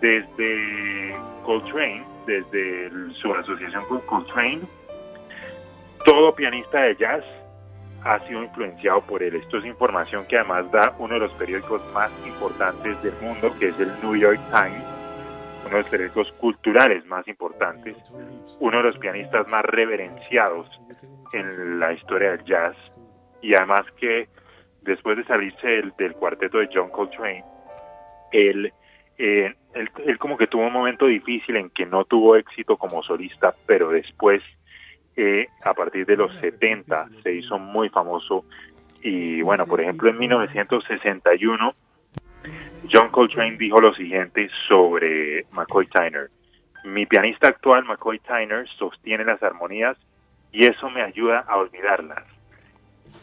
Desde 0.00 1.14
Coltrane, 1.44 2.04
desde 2.26 2.86
el- 2.86 3.14
su 3.14 3.32
asociación 3.34 3.84
con 3.86 4.00
Coltrane, 4.02 4.62
todo 6.04 6.34
pianista 6.34 6.80
de 6.82 6.96
jazz 6.96 7.24
ha 8.02 8.18
sido 8.26 8.42
influenciado 8.42 9.02
por 9.02 9.22
él. 9.22 9.34
Esto 9.36 9.58
es 9.58 9.66
información 9.66 10.24
que 10.26 10.38
además 10.38 10.70
da 10.72 10.94
uno 10.98 11.14
de 11.14 11.20
los 11.20 11.32
periódicos 11.32 11.82
más 11.92 12.10
importantes 12.26 13.02
del 13.02 13.12
mundo, 13.20 13.54
que 13.58 13.68
es 13.68 13.78
el 13.78 13.90
New 14.02 14.16
York 14.16 14.40
Times, 14.50 14.84
uno 15.70 15.76
de 15.76 15.82
los 15.82 15.90
periódicos 15.90 16.32
culturales 16.32 17.06
más 17.06 17.26
importantes, 17.28 17.96
uno 18.58 18.78
de 18.78 18.82
los 18.82 18.98
pianistas 18.98 19.46
más 19.48 19.64
reverenciados 19.64 20.68
en 21.32 21.78
la 21.78 21.92
historia 21.92 22.32
del 22.32 22.44
jazz, 22.44 22.76
y 23.40 23.54
además 23.54 23.82
que 23.96 24.28
después 24.82 25.16
de 25.16 25.24
salirse 25.24 25.66
del, 25.66 25.92
del 25.96 26.14
cuarteto 26.14 26.58
de 26.58 26.68
John 26.74 26.90
Coltrane, 26.90 27.44
él, 28.32 28.72
eh, 29.16 29.54
él, 29.74 29.90
él 30.04 30.18
como 30.18 30.36
que 30.36 30.48
tuvo 30.48 30.66
un 30.66 30.72
momento 30.72 31.06
difícil 31.06 31.54
en 31.54 31.70
que 31.70 31.86
no 31.86 32.04
tuvo 32.04 32.34
éxito 32.34 32.76
como 32.76 33.04
solista, 33.04 33.54
pero 33.66 33.90
después, 33.90 34.42
eh, 35.16 35.46
a 35.62 35.72
partir 35.72 36.04
de 36.04 36.16
los 36.16 36.34
70, 36.40 37.10
se 37.22 37.32
hizo 37.32 37.60
muy 37.60 37.88
famoso. 37.90 38.44
Y 39.02 39.40
bueno, 39.42 39.66
por 39.66 39.80
ejemplo, 39.80 40.10
en 40.10 40.18
1961, 40.18 41.74
John 42.90 43.10
Coltrane 43.10 43.56
dijo 43.56 43.80
lo 43.80 43.94
siguiente 43.94 44.48
sobre 44.68 45.46
McCoy 45.52 45.86
Tyner. 45.86 46.30
Mi 46.84 47.06
pianista 47.06 47.48
actual, 47.48 47.84
McCoy 47.84 48.18
Tyner, 48.20 48.66
sostiene 48.78 49.24
las 49.24 49.42
armonías 49.42 49.96
y 50.52 50.66
eso 50.66 50.90
me 50.90 51.02
ayuda 51.02 51.40
a 51.40 51.56
olvidarlas. 51.56 52.24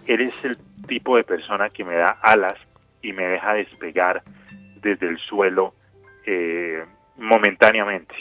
Él 0.06 0.22
es 0.22 0.46
el 0.46 0.58
tipo 0.88 1.18
de 1.18 1.24
persona 1.24 1.70
que 1.70 1.84
me 1.84 1.96
da 1.96 2.18
alas 2.22 2.58
y 3.02 3.14
me 3.14 3.26
deja 3.26 3.54
despegar 3.54 4.24
desde 4.82 5.08
el 5.08 5.18
suelo 5.18 5.74
eh, 6.26 6.86
momentáneamente. 7.18 8.16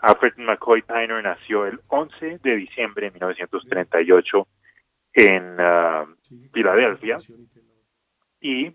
Alfred 0.00 0.34
McCoy 0.38 0.82
Tyner 0.82 1.22
nació 1.22 1.66
el 1.66 1.80
11 1.88 2.38
de 2.42 2.56
diciembre 2.56 3.06
de 3.06 3.12
1938 3.12 4.48
en 5.12 5.56
ah, 5.58 6.06
Filadelfia 6.52 7.18
y 8.40 8.72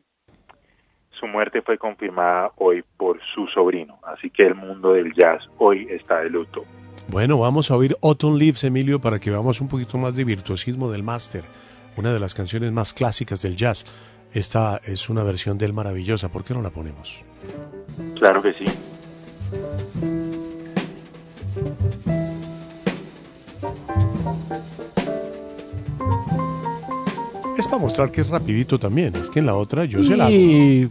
su 1.19 1.27
muerte 1.27 1.61
fue 1.61 1.77
confirmada 1.77 2.51
hoy 2.57 2.83
por 2.97 3.19
su 3.33 3.47
sobrino. 3.47 3.97
Así 4.03 4.29
que 4.29 4.45
el 4.45 4.55
mundo 4.55 4.93
del 4.93 5.13
jazz 5.13 5.41
hoy 5.57 5.87
está 5.89 6.21
de 6.21 6.29
luto. 6.29 6.63
Bueno, 7.07 7.37
vamos 7.37 7.69
a 7.69 7.75
oír 7.75 7.95
Autumn 8.01 8.37
Leaves, 8.37 8.63
Emilio, 8.63 8.99
para 8.99 9.19
que 9.19 9.29
veamos 9.29 9.61
un 9.61 9.67
poquito 9.67 9.97
más 9.97 10.15
de 10.15 10.23
virtuosismo 10.23 10.91
del 10.91 11.03
máster. 11.03 11.43
Una 11.97 12.11
de 12.13 12.19
las 12.19 12.33
canciones 12.33 12.71
más 12.71 12.93
clásicas 12.93 13.41
del 13.41 13.55
jazz. 13.55 13.85
Esta 14.33 14.81
es 14.83 15.09
una 15.09 15.23
versión 15.23 15.57
del 15.57 15.71
maravillosa. 15.71 16.29
¿Por 16.29 16.43
qué 16.43 16.53
no 16.53 16.61
la 16.61 16.71
ponemos? 16.71 17.23
Claro 18.15 18.41
que 18.41 18.51
sí. 18.53 18.65
Es 27.57 27.67
para 27.67 27.77
mostrar 27.77 28.11
que 28.11 28.21
es 28.21 28.27
rapidito 28.27 28.77
también. 28.77 29.15
Es 29.15 29.29
que 29.29 29.39
en 29.39 29.45
la 29.45 29.55
otra 29.55 29.85
yo 29.85 30.03
se 30.03 30.17
la 30.17 30.25
hago. 30.25 30.33
Y... 30.33 30.89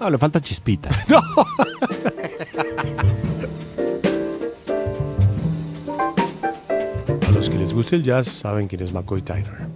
No, 0.00 0.10
le 0.10 0.18
falta 0.18 0.40
chispita. 0.40 0.90
No. 1.08 1.20
A 7.26 7.30
los 7.32 7.48
que 7.48 7.56
les 7.56 7.72
guste 7.72 7.96
el 7.96 8.02
jazz 8.02 8.26
saben 8.28 8.66
quién 8.66 8.82
es 8.82 8.92
McCoy 8.92 9.22
Tyner. 9.22 9.68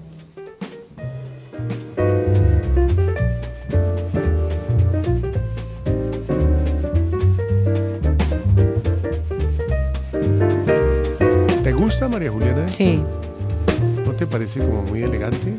¿Te 11.62 11.72
gusta 11.72 12.08
María 12.08 12.30
Juliana? 12.30 12.68
Sí. 12.68 13.02
¿No 14.04 14.12
te 14.12 14.26
parece 14.26 14.60
como 14.60 14.82
muy 14.82 15.02
elegante? 15.02 15.54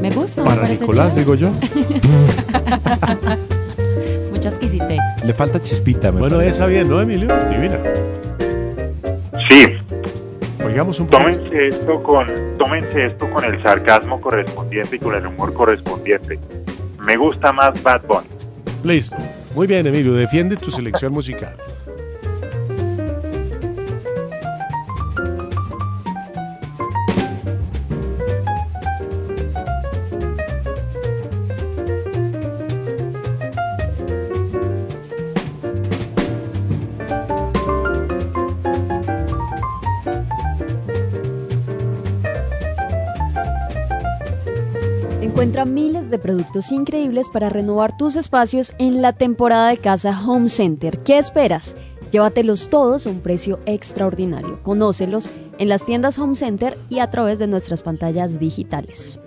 Me 0.00 0.10
gusta. 0.10 0.44
Para 0.44 0.68
Nicolás, 0.68 1.16
digo 1.16 1.34
yo. 1.34 1.50
Mucha 4.32 4.48
exquisitez. 4.50 4.98
Le 5.24 5.32
falta 5.34 5.60
chispita. 5.60 6.12
me 6.12 6.20
Bueno, 6.20 6.36
parece. 6.36 6.56
esa 6.56 6.66
bien, 6.66 6.88
¿no, 6.88 7.00
Emilio? 7.00 7.28
Divina. 7.50 7.78
Sí. 9.50 9.66
Oigamos 10.64 11.00
un 11.00 11.06
poco. 11.06 11.22
Tómense 11.24 11.68
esto 11.68 12.02
con, 12.02 12.26
tómense 12.58 13.06
esto 13.06 13.28
con 13.30 13.44
el 13.44 13.62
sarcasmo 13.62 14.20
correspondiente 14.20 14.96
y 14.96 14.98
con 14.98 15.14
el 15.14 15.26
humor 15.26 15.52
correspondiente. 15.54 16.38
Me 17.04 17.16
gusta 17.16 17.52
más 17.52 17.82
Bad 17.82 18.02
Bunny. 18.06 18.26
Listo. 18.84 19.16
Muy 19.54 19.66
bien, 19.66 19.86
Emilio. 19.86 20.12
Defiende 20.14 20.56
tu 20.56 20.70
selección 20.70 21.12
musical. 21.12 21.54
Miles 45.64 46.08
de 46.10 46.18
productos 46.18 46.70
increíbles 46.70 47.28
para 47.32 47.48
renovar 47.48 47.96
tus 47.96 48.16
espacios 48.16 48.72
en 48.78 49.02
la 49.02 49.12
temporada 49.12 49.68
de 49.68 49.76
casa 49.76 50.18
Home 50.26 50.48
Center. 50.48 50.98
¿Qué 50.98 51.18
esperas? 51.18 51.74
Llévatelos 52.12 52.68
todos 52.68 53.06
a 53.06 53.10
un 53.10 53.20
precio 53.20 53.58
extraordinario. 53.66 54.60
Conócelos 54.62 55.28
en 55.58 55.68
las 55.68 55.84
tiendas 55.84 56.18
Home 56.18 56.36
Center 56.36 56.78
y 56.88 57.00
a 57.00 57.10
través 57.10 57.38
de 57.38 57.48
nuestras 57.48 57.82
pantallas 57.82 58.38
digitales. 58.38 59.18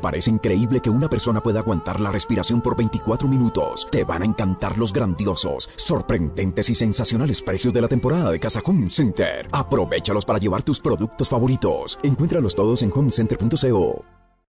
Te 0.00 0.04
parece 0.04 0.30
increíble 0.30 0.80
que 0.80 0.88
una 0.88 1.10
persona 1.10 1.42
pueda 1.42 1.60
aguantar 1.60 2.00
la 2.00 2.10
respiración 2.10 2.62
por 2.62 2.74
24 2.74 3.28
minutos, 3.28 3.86
te 3.92 4.02
van 4.02 4.22
a 4.22 4.24
encantar 4.24 4.78
los 4.78 4.94
grandiosos, 4.94 5.68
sorprendentes 5.76 6.70
y 6.70 6.74
sensacionales 6.74 7.42
precios 7.42 7.74
de 7.74 7.82
la 7.82 7.88
temporada 7.88 8.30
de 8.30 8.40
Casa 8.40 8.62
Home 8.64 8.90
Center. 8.90 9.46
Aprovechalos 9.52 10.24
para 10.24 10.38
llevar 10.38 10.62
tus 10.62 10.80
productos 10.80 11.28
favoritos. 11.28 11.98
Encuéntralos 12.02 12.54
todos 12.54 12.82
en 12.82 12.90
homecenter.co. 12.94 14.04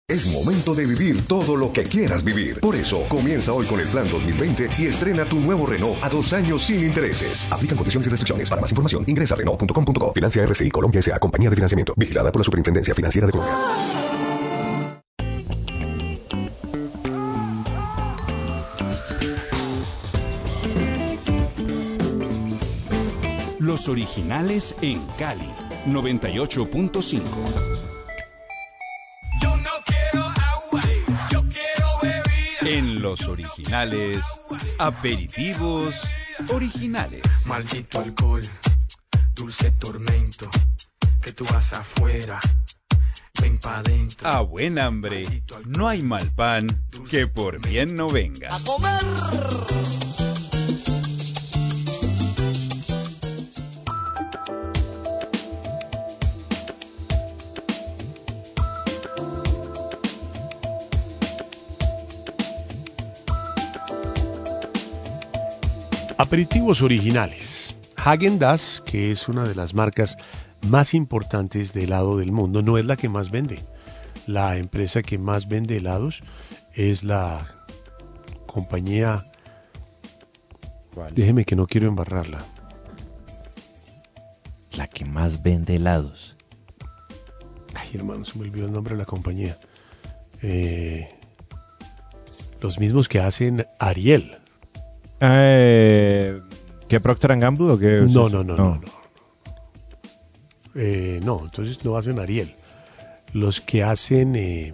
Es 0.07 0.27
momento 0.27 0.73
de 0.73 0.85
vivir 0.85 1.25
todo 1.27 1.57
lo 1.57 1.73
que 1.73 1.83
quieras 1.83 2.23
vivir. 2.23 2.61
Por 2.61 2.75
eso, 2.75 3.07
comienza 3.09 3.51
hoy 3.51 3.65
con 3.65 3.79
el 3.79 3.87
plan 3.87 4.09
2020 4.09 4.69
y 4.77 4.87
estrena 4.87 5.25
tu 5.25 5.39
nuevo 5.39 5.65
Renault 5.65 6.01
a 6.01 6.09
dos 6.09 6.31
años 6.33 6.63
sin 6.63 6.85
intereses. 6.85 7.51
Aplican 7.51 7.77
condiciones 7.77 8.07
y 8.07 8.09
restricciones. 8.09 8.49
Para 8.49 8.61
más 8.61 8.71
información, 8.71 9.03
ingresa 9.07 9.35
a 9.35 9.37
Renault.com.co. 9.37 10.13
Financia 10.13 10.43
RCI 10.43 10.71
Colombia 10.71 10.99
S.A. 10.99 11.19
Compañía 11.19 11.49
de 11.49 11.55
Financiamiento. 11.55 11.93
Vigilada 11.97 12.31
por 12.31 12.39
la 12.39 12.43
Superintendencia 12.45 12.93
Financiera 12.93 13.27
de 13.27 13.31
Colombia. 13.31 13.55
Originales 23.87 24.75
en 24.81 25.05
Cali, 25.17 25.49
98.5. 25.87 27.21
En 32.61 33.01
los 33.01 33.27
originales, 33.27 34.25
aperitivos 34.77 36.07
originales. 36.53 37.23
Maldito 37.47 37.99
alcohol, 37.99 38.41
dulce 39.33 39.71
tormento, 39.71 40.49
que 41.21 41.33
tú 41.33 41.45
vas 41.45 41.73
afuera, 41.73 42.39
ven 43.41 43.57
pa' 43.59 43.81
dentro. 43.81 44.27
A 44.27 44.41
buen 44.41 44.77
hambre, 44.77 45.43
no 45.65 45.87
hay 45.87 46.03
mal 46.03 46.29
pan 46.35 46.85
que 47.09 47.25
por 47.27 47.59
bien 47.59 47.95
no 47.95 48.07
venga. 48.07 48.49
Aperitivos 66.21 66.83
originales. 66.83 67.75
Hagen 67.95 68.37
Dazs, 68.37 68.83
que 68.85 69.11
es 69.11 69.27
una 69.27 69.43
de 69.43 69.55
las 69.55 69.73
marcas 69.73 70.17
más 70.67 70.93
importantes 70.93 71.73
de 71.73 71.85
helado 71.85 72.15
del 72.15 72.31
mundo, 72.31 72.61
no 72.61 72.77
es 72.77 72.85
la 72.85 72.95
que 72.95 73.09
más 73.09 73.31
vende. 73.31 73.59
La 74.27 74.57
empresa 74.57 75.01
que 75.01 75.17
más 75.17 75.47
vende 75.47 75.77
helados 75.77 76.21
es 76.75 77.03
la 77.03 77.47
compañía. 78.45 79.31
Déjeme 81.15 81.43
que 81.43 81.55
no 81.55 81.65
quiero 81.65 81.87
embarrarla. 81.87 82.37
La 84.77 84.85
que 84.85 85.05
más 85.05 85.41
vende 85.41 85.77
helados. 85.77 86.37
Ay, 87.73 87.89
hermano, 87.95 88.25
se 88.25 88.37
me 88.37 88.45
olvidó 88.45 88.67
el 88.67 88.73
nombre 88.73 88.93
de 88.93 88.99
la 88.99 89.05
compañía. 89.05 89.57
Eh, 90.43 91.09
los 92.61 92.77
mismos 92.77 93.09
que 93.09 93.19
hacen 93.19 93.65
Ariel. 93.79 94.40
Eh, 95.21 96.41
¿Qué 96.87 96.99
Procter 96.99 97.37
Gamble 97.37 97.71
o 97.71 97.77
qué? 97.79 98.01
No, 98.09 98.27
no, 98.27 98.43
no, 98.43 98.55
no. 98.57 98.75
no. 98.75 98.81
Eh, 100.75 101.19
no, 101.23 101.41
entonces 101.43 101.83
no 101.85 101.95
hacen 101.97 102.19
Ariel. 102.19 102.53
Los 103.33 103.61
que 103.61 103.83
hacen. 103.83 104.35
eh, 104.35 104.73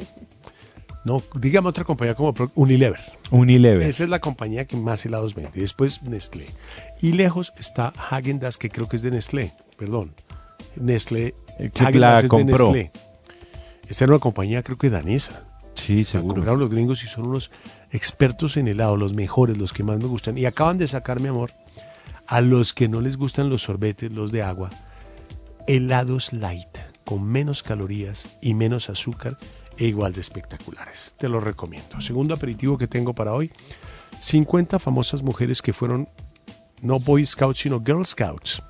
no, 1.05 1.21
dígame 1.35 1.69
otra 1.69 1.83
compañía 1.83 2.15
como 2.15 2.33
Pro- 2.33 2.51
Unilever. 2.55 2.99
Unilever. 3.31 3.87
Esa 3.87 4.03
es 4.03 4.09
la 4.09 4.19
compañía 4.19 4.65
que 4.65 4.77
más 4.77 5.05
helados 5.05 5.35
vende. 5.35 5.51
Después 5.59 6.01
Nestlé. 6.03 6.47
Y 7.01 7.11
lejos 7.13 7.53
está 7.59 7.93
Hagen 8.09 8.39
Dazs, 8.39 8.57
que 8.57 8.69
creo 8.69 8.87
que 8.87 8.95
es 8.95 9.01
de 9.01 9.11
Nestlé. 9.11 9.53
Perdón. 9.77 10.13
Nestlé. 10.75 11.35
Eh, 11.59 11.69
que 11.73 11.83
Häagen-Dazs 11.83 11.95
la 11.99 12.15
es 12.17 12.21
de 12.23 12.27
compró. 12.29 12.71
Nestlé. 12.71 12.91
Esta 13.89 14.03
era 14.05 14.13
una 14.13 14.19
compañía, 14.19 14.63
creo 14.63 14.77
que 14.77 14.89
danesa. 14.89 15.43
Sí, 15.75 16.03
seguro. 16.03 16.35
compraron 16.35 16.59
los 16.59 16.69
gringos 16.69 17.03
y 17.03 17.07
son 17.07 17.27
unos 17.27 17.51
expertos 17.91 18.57
en 18.57 18.68
helado, 18.68 18.97
los 18.97 19.14
mejores, 19.14 19.57
los 19.57 19.73
que 19.73 19.84
más 19.84 19.97
me 19.97 20.05
gustan. 20.05 20.38
Y 20.38 20.45
acaban 20.45 20.77
de 20.77 20.88
sacar, 20.88 21.19
mi 21.19 21.27
amor, 21.27 21.51
a 22.27 22.41
los 22.41 22.73
que 22.73 22.88
no 22.88 23.01
les 23.01 23.18
gustan 23.18 23.49
los 23.49 23.64
sorbetes, 23.64 24.11
los 24.11 24.31
de 24.31 24.43
agua, 24.43 24.69
helados 25.68 26.34
light, 26.34 26.77
con 27.05 27.23
menos 27.23 27.64
calorías 27.64 28.38
y 28.41 28.53
menos 28.53 28.89
azúcar 28.89 29.38
e 29.77 29.85
igual 29.85 30.14
de 30.14 30.22
espectaculares. 30.22 31.15
Te 31.18 31.30
los 31.30 31.43
recomiendo. 31.43 32.01
Segundo 32.01 32.34
aperitivo 32.34 32.77
que 32.77 32.88
tengo 32.88 33.14
para 33.14 33.34
hoy, 33.34 33.51
50 34.19 34.80
famosas 34.80 35.22
mujeres 35.22 35.61
que 35.61 35.73
fueron 35.73 36.09
no 36.81 36.99
Boy 36.99 37.26
Scouts, 37.26 37.59
sino 37.59 37.81
Girl 37.84 38.05
Scouts. 38.05 38.61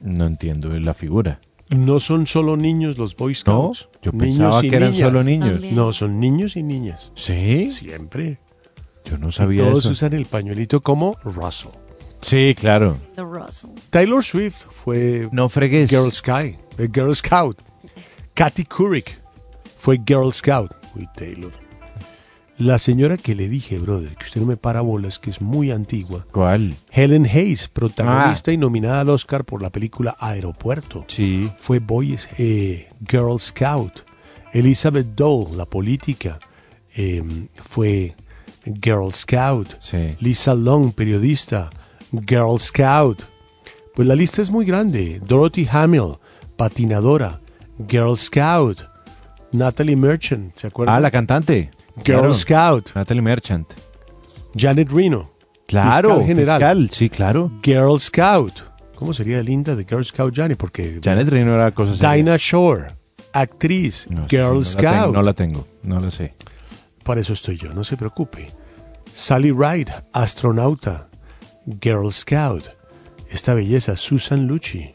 No 0.00 0.26
entiendo 0.26 0.68
la 0.68 0.92
figura. 0.92 1.40
No 1.70 1.98
son 2.00 2.26
solo 2.26 2.56
niños 2.56 2.98
los 2.98 3.16
Boy 3.16 3.34
Scouts. 3.34 3.88
yo 4.02 4.12
Niños 4.12 4.28
pensaba 4.28 4.64
y 4.64 4.70
que 4.70 4.76
eran 4.76 4.92
niñas. 4.92 5.06
solo 5.08 5.24
niños. 5.24 5.52
También. 5.52 5.74
No, 5.76 5.92
son 5.92 6.20
niños 6.20 6.56
y 6.56 6.62
niñas. 6.62 7.10
¿Sí? 7.14 7.70
Siempre. 7.70 8.38
Yo 9.04 9.18
no 9.18 9.28
Y 9.28 9.32
sabía 9.32 9.62
todos 9.68 9.84
eso. 9.84 9.92
usan 9.92 10.12
el 10.12 10.26
pañuelito 10.26 10.80
como 10.82 11.16
Russell. 11.24 11.70
Sí, 12.22 12.54
claro. 12.58 12.98
The 13.16 13.22
Russell. 13.22 13.70
Taylor 13.90 14.24
Swift 14.24 14.64
fue 14.84 15.28
No 15.32 15.48
fregues. 15.48 15.90
Girl 15.90 16.10
Sky, 16.12 16.56
eh, 16.78 16.88
Girl 16.92 17.14
Scout. 17.14 17.60
Katy 18.34 18.64
Couric 18.64 19.20
fue 19.78 20.00
Girl 20.06 20.32
Scout. 20.32 20.70
Uy, 20.96 21.06
Taylor. 21.16 21.52
La 22.56 22.78
señora 22.78 23.16
que 23.16 23.34
le 23.34 23.48
dije, 23.48 23.78
brother, 23.78 24.14
que 24.14 24.26
usted 24.26 24.40
no 24.40 24.46
me 24.46 24.56
para 24.56 24.80
bolas, 24.80 25.18
que 25.18 25.30
es 25.30 25.40
muy 25.40 25.72
antigua. 25.72 26.24
¿Cuál? 26.30 26.74
Helen 26.92 27.26
Hayes, 27.26 27.66
protagonista 27.66 28.52
y 28.52 28.56
nominada 28.56 29.00
al 29.00 29.10
Oscar 29.10 29.44
por 29.44 29.60
la 29.60 29.70
película 29.70 30.16
Aeropuerto. 30.20 31.04
Sí. 31.08 31.50
Fue 31.58 31.80
Boy, 31.80 32.16
eh, 32.38 32.88
Girl 33.08 33.40
Scout. 33.40 34.04
Elizabeth 34.52 35.16
Dole, 35.16 35.56
la 35.56 35.64
política, 35.66 36.38
eh, 36.94 37.24
fue 37.56 38.14
Girl 38.64 39.12
Scout. 39.12 39.74
Sí. 39.80 40.14
Lisa 40.20 40.54
Long, 40.54 40.92
periodista, 40.92 41.70
Girl 42.12 42.60
Scout. 42.60 43.20
Pues 43.96 44.06
la 44.06 44.14
lista 44.14 44.42
es 44.42 44.50
muy 44.50 44.64
grande. 44.64 45.20
Dorothy 45.26 45.66
Hamill, 45.70 46.18
patinadora, 46.56 47.40
Girl 47.88 48.16
Scout. 48.16 48.84
Natalie 49.50 49.96
Merchant, 49.96 50.54
¿se 50.56 50.68
acuerdan? 50.68 50.94
Ah, 50.94 51.00
la 51.00 51.10
cantante. 51.10 51.70
Girl 51.96 52.18
Claro. 52.20 52.34
Scout. 52.34 52.90
Natalie 52.94 53.22
Merchant. 53.22 53.72
Janet 54.56 54.90
Reno. 54.90 55.30
Claro, 55.66 56.08
fiscal 56.20 56.26
general. 56.26 56.58
fiscal, 56.60 56.90
sí, 56.90 57.08
claro. 57.08 57.50
Girl 57.62 57.98
Scout. 57.98 58.52
¿Cómo 58.96 59.12
sería 59.14 59.42
linda 59.42 59.74
de 59.74 59.84
Girl 59.84 60.04
Scout 60.04 60.34
Janet? 60.34 60.58
Porque 60.58 61.00
Janet 61.02 61.28
Reno 61.28 61.54
era 61.54 61.70
cosa 61.72 61.94
seria. 61.94 62.12
Dinah 62.12 62.36
Shore, 62.38 62.86
actriz, 63.32 64.06
No 64.10 64.26
Girl 64.28 64.54
no 64.54 64.58
la 64.60 64.64
Scout. 64.64 64.84
tengo, 64.92 65.12
no 65.12 65.22
la 65.22 65.32
tengo, 65.32 65.66
no 65.82 66.00
la 66.00 66.10
sé. 66.10 66.34
Para 67.02 67.20
eso 67.20 67.32
estoy 67.32 67.56
yo, 67.58 67.72
no 67.74 67.82
se 67.84 67.96
preocupe. 67.96 68.48
Sally 69.14 69.50
Ride, 69.52 69.92
astronauta, 70.12 71.08
Girl 71.80 72.10
Scout. 72.12 72.64
Esta 73.30 73.54
belleza, 73.54 73.96
Susan 73.96 74.46
Lucci, 74.46 74.90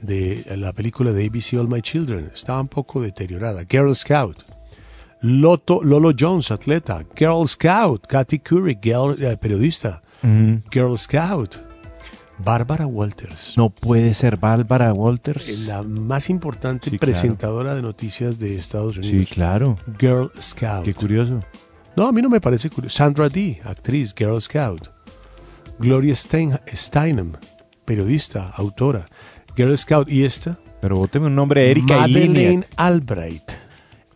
de 0.00 0.44
la 0.56 0.72
película 0.72 1.12
de 1.12 1.26
ABC 1.26 1.54
All 1.58 1.68
My 1.68 1.82
Children, 1.82 2.30
estaba 2.34 2.60
un 2.60 2.68
poco 2.68 3.00
deteriorada. 3.02 3.64
Girl 3.68 3.94
Scout. 3.96 4.44
Loto, 5.20 5.82
Lolo 5.82 6.12
Jones, 6.18 6.50
atleta. 6.50 7.04
Girl 7.16 7.46
Scout. 7.46 8.06
Katy 8.06 8.38
Couric, 8.40 8.80
girl- 8.82 9.16
eh, 9.20 9.36
periodista. 9.36 10.00
Ujú. 10.22 10.62
Girl 10.70 10.96
Scout. 10.96 11.56
Bárbara 12.38 12.86
Walters. 12.86 13.54
No 13.56 13.68
puede 13.70 14.14
ser 14.14 14.36
Bárbara 14.36 14.92
Walters. 14.92 15.48
La 15.66 15.82
más 15.82 16.30
importante 16.30 16.84
Sí, 16.88 16.98
claro. 16.98 17.12
presentadora 17.12 17.74
de 17.74 17.82
noticias 17.82 18.38
de 18.38 18.56
Estados 18.56 18.94
Sí, 19.02 19.10
Unidos. 19.10 19.30
claro. 19.32 19.76
Girl 19.98 20.30
Scout. 20.40 20.84
Qué 20.84 20.94
curioso. 20.94 21.40
No, 21.96 22.06
a 22.06 22.12
mí 22.12 22.22
no 22.22 22.28
me 22.28 22.40
parece 22.40 22.70
curioso. 22.70 22.96
Sandra 22.96 23.28
Dee, 23.28 23.60
actriz, 23.64 24.14
Girl 24.16 24.40
Scout. 24.40 24.88
Gloria 25.80 26.14
Stein- 26.14 26.60
Steinem, 26.72 27.32
periodista, 27.84 28.50
autora, 28.56 29.06
Girl 29.56 29.76
Scout. 29.76 30.08
¿Y 30.08 30.24
esta? 30.24 30.58
Pero 30.80 30.94
bóteme 30.94 31.26
un 31.26 31.34
nombre, 31.34 31.68
Erika 31.68 31.96
Madeleine. 31.98 32.64
Albright. 32.76 33.50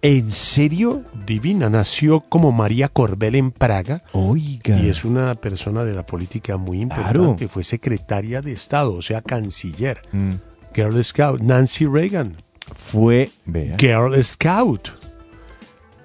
¿En 0.04 0.32
serio? 0.32 1.04
Divina, 1.24 1.70
nació 1.70 2.20
como 2.20 2.50
María 2.50 2.88
Corbel 2.88 3.36
en 3.36 3.52
Praga. 3.52 4.02
Oiga. 4.10 4.76
Y 4.76 4.88
es 4.88 5.04
una 5.04 5.36
persona 5.36 5.84
de 5.84 5.94
la 5.94 6.04
política 6.04 6.56
muy 6.56 6.80
importante. 6.80 7.46
Fue 7.46 7.62
secretaria 7.62 8.42
de 8.42 8.50
Estado, 8.50 8.94
o 8.94 9.02
sea, 9.02 9.22
canciller. 9.22 10.02
Mm. 10.10 10.32
Girl 10.74 11.04
Scout. 11.04 11.40
Nancy 11.40 11.86
Reagan. 11.86 12.36
Fue, 12.74 13.30
vea. 13.46 13.76
Girl 13.78 14.12
Scout. 14.24 14.88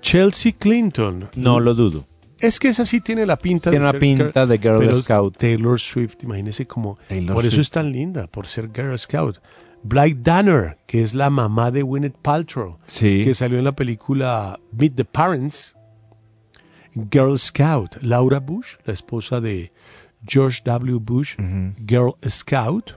Chelsea 0.01 0.51
Clinton. 0.51 1.29
No 1.35 1.59
lo 1.59 1.73
dudo. 1.73 2.05
Es 2.37 2.59
que 2.59 2.67
esa 2.67 2.85
sí 2.85 3.01
tiene 3.01 3.25
la 3.25 3.37
pinta 3.37 3.71
Tiene 3.71 3.85
de 3.85 3.89
una 3.89 3.99
pinta 3.99 4.45
de 4.45 4.59
Girl 4.59 4.95
Scout. 4.95 5.37
Taylor 5.37 5.79
Swift, 5.79 6.17
imagínese 6.21 6.67
como 6.67 6.99
Taylor 7.09 7.35
por 7.35 7.45
eso 7.47 7.61
es 7.61 7.71
tan 7.71 7.91
linda, 7.91 8.27
por 8.27 8.45
ser 8.45 8.69
Girl 8.71 8.97
Scout. 8.99 9.39
Blythe 9.88 10.22
Danner, 10.23 10.77
que 10.88 11.01
es 11.03 11.14
la 11.14 11.30
mamá 11.30 11.72
de 11.72 11.81
Gwyneth 11.84 12.18
Paltrow, 12.22 12.77
Sí. 12.88 13.22
que 13.23 13.34
salió 13.34 13.57
en 13.57 13.64
la 13.65 13.76
película 13.76 14.59
Meet 14.72 14.95
the 14.95 15.05
Parents. 15.05 15.76
Girl 17.11 17.38
Scout, 17.38 17.97
Laura 18.01 18.39
Bush, 18.39 18.76
la 18.85 18.93
esposa 18.93 19.39
de 19.39 19.72
George 20.26 20.61
W. 20.65 20.97
Bush, 20.99 21.35
Girl 21.88 22.14
Scout. 22.27 22.93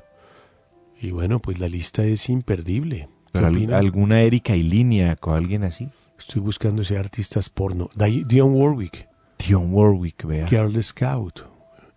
Y 1.01 1.11
bueno, 1.11 1.41
pues 1.41 1.59
la 1.59 1.69
lista 1.69 2.03
es 2.05 2.29
imperdible. 2.31 3.09
¿Alguna 3.35 4.23
Erika 4.23 4.57
y 4.57 4.63
línea 4.63 5.17
o 5.21 5.33
alguien 5.33 5.65
así? 5.65 5.89
Estoy 6.19 6.41
buscando 6.43 6.83
ese 6.83 6.99
artistas 6.99 7.49
porno. 7.51 7.91
Di- 7.95 8.25
Dionne 8.25 8.55
Warwick. 8.57 9.07
Dionne 9.39 9.73
Warwick, 9.73 10.25
vea. 10.27 10.47
Girl 10.49 10.83
Scout. 10.83 11.45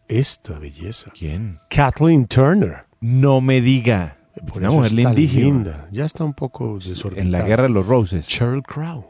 Esta 0.07 0.60
belleza. 0.60 1.11
¿Quién? 1.18 1.60
Kathleen 1.70 2.28
Turner. 2.28 2.86
No 3.02 3.41
me 3.41 3.61
diga. 3.61 4.18
Por 4.48 4.57
Una 4.57 4.72
mujer 4.72 4.91
lindísima. 4.94 5.44
linda. 5.45 5.88
Ya 5.91 6.06
está 6.06 6.24
un 6.24 6.34
poco 6.34 6.78
desorbitada. 6.80 7.22
En 7.26 7.32
la 7.32 7.41
Guerra 7.48 7.64
de 7.64 7.70
los 7.70 7.86
Roses. 7.86 8.28
Cheryl 8.28 8.61
Crow. 8.64 9.06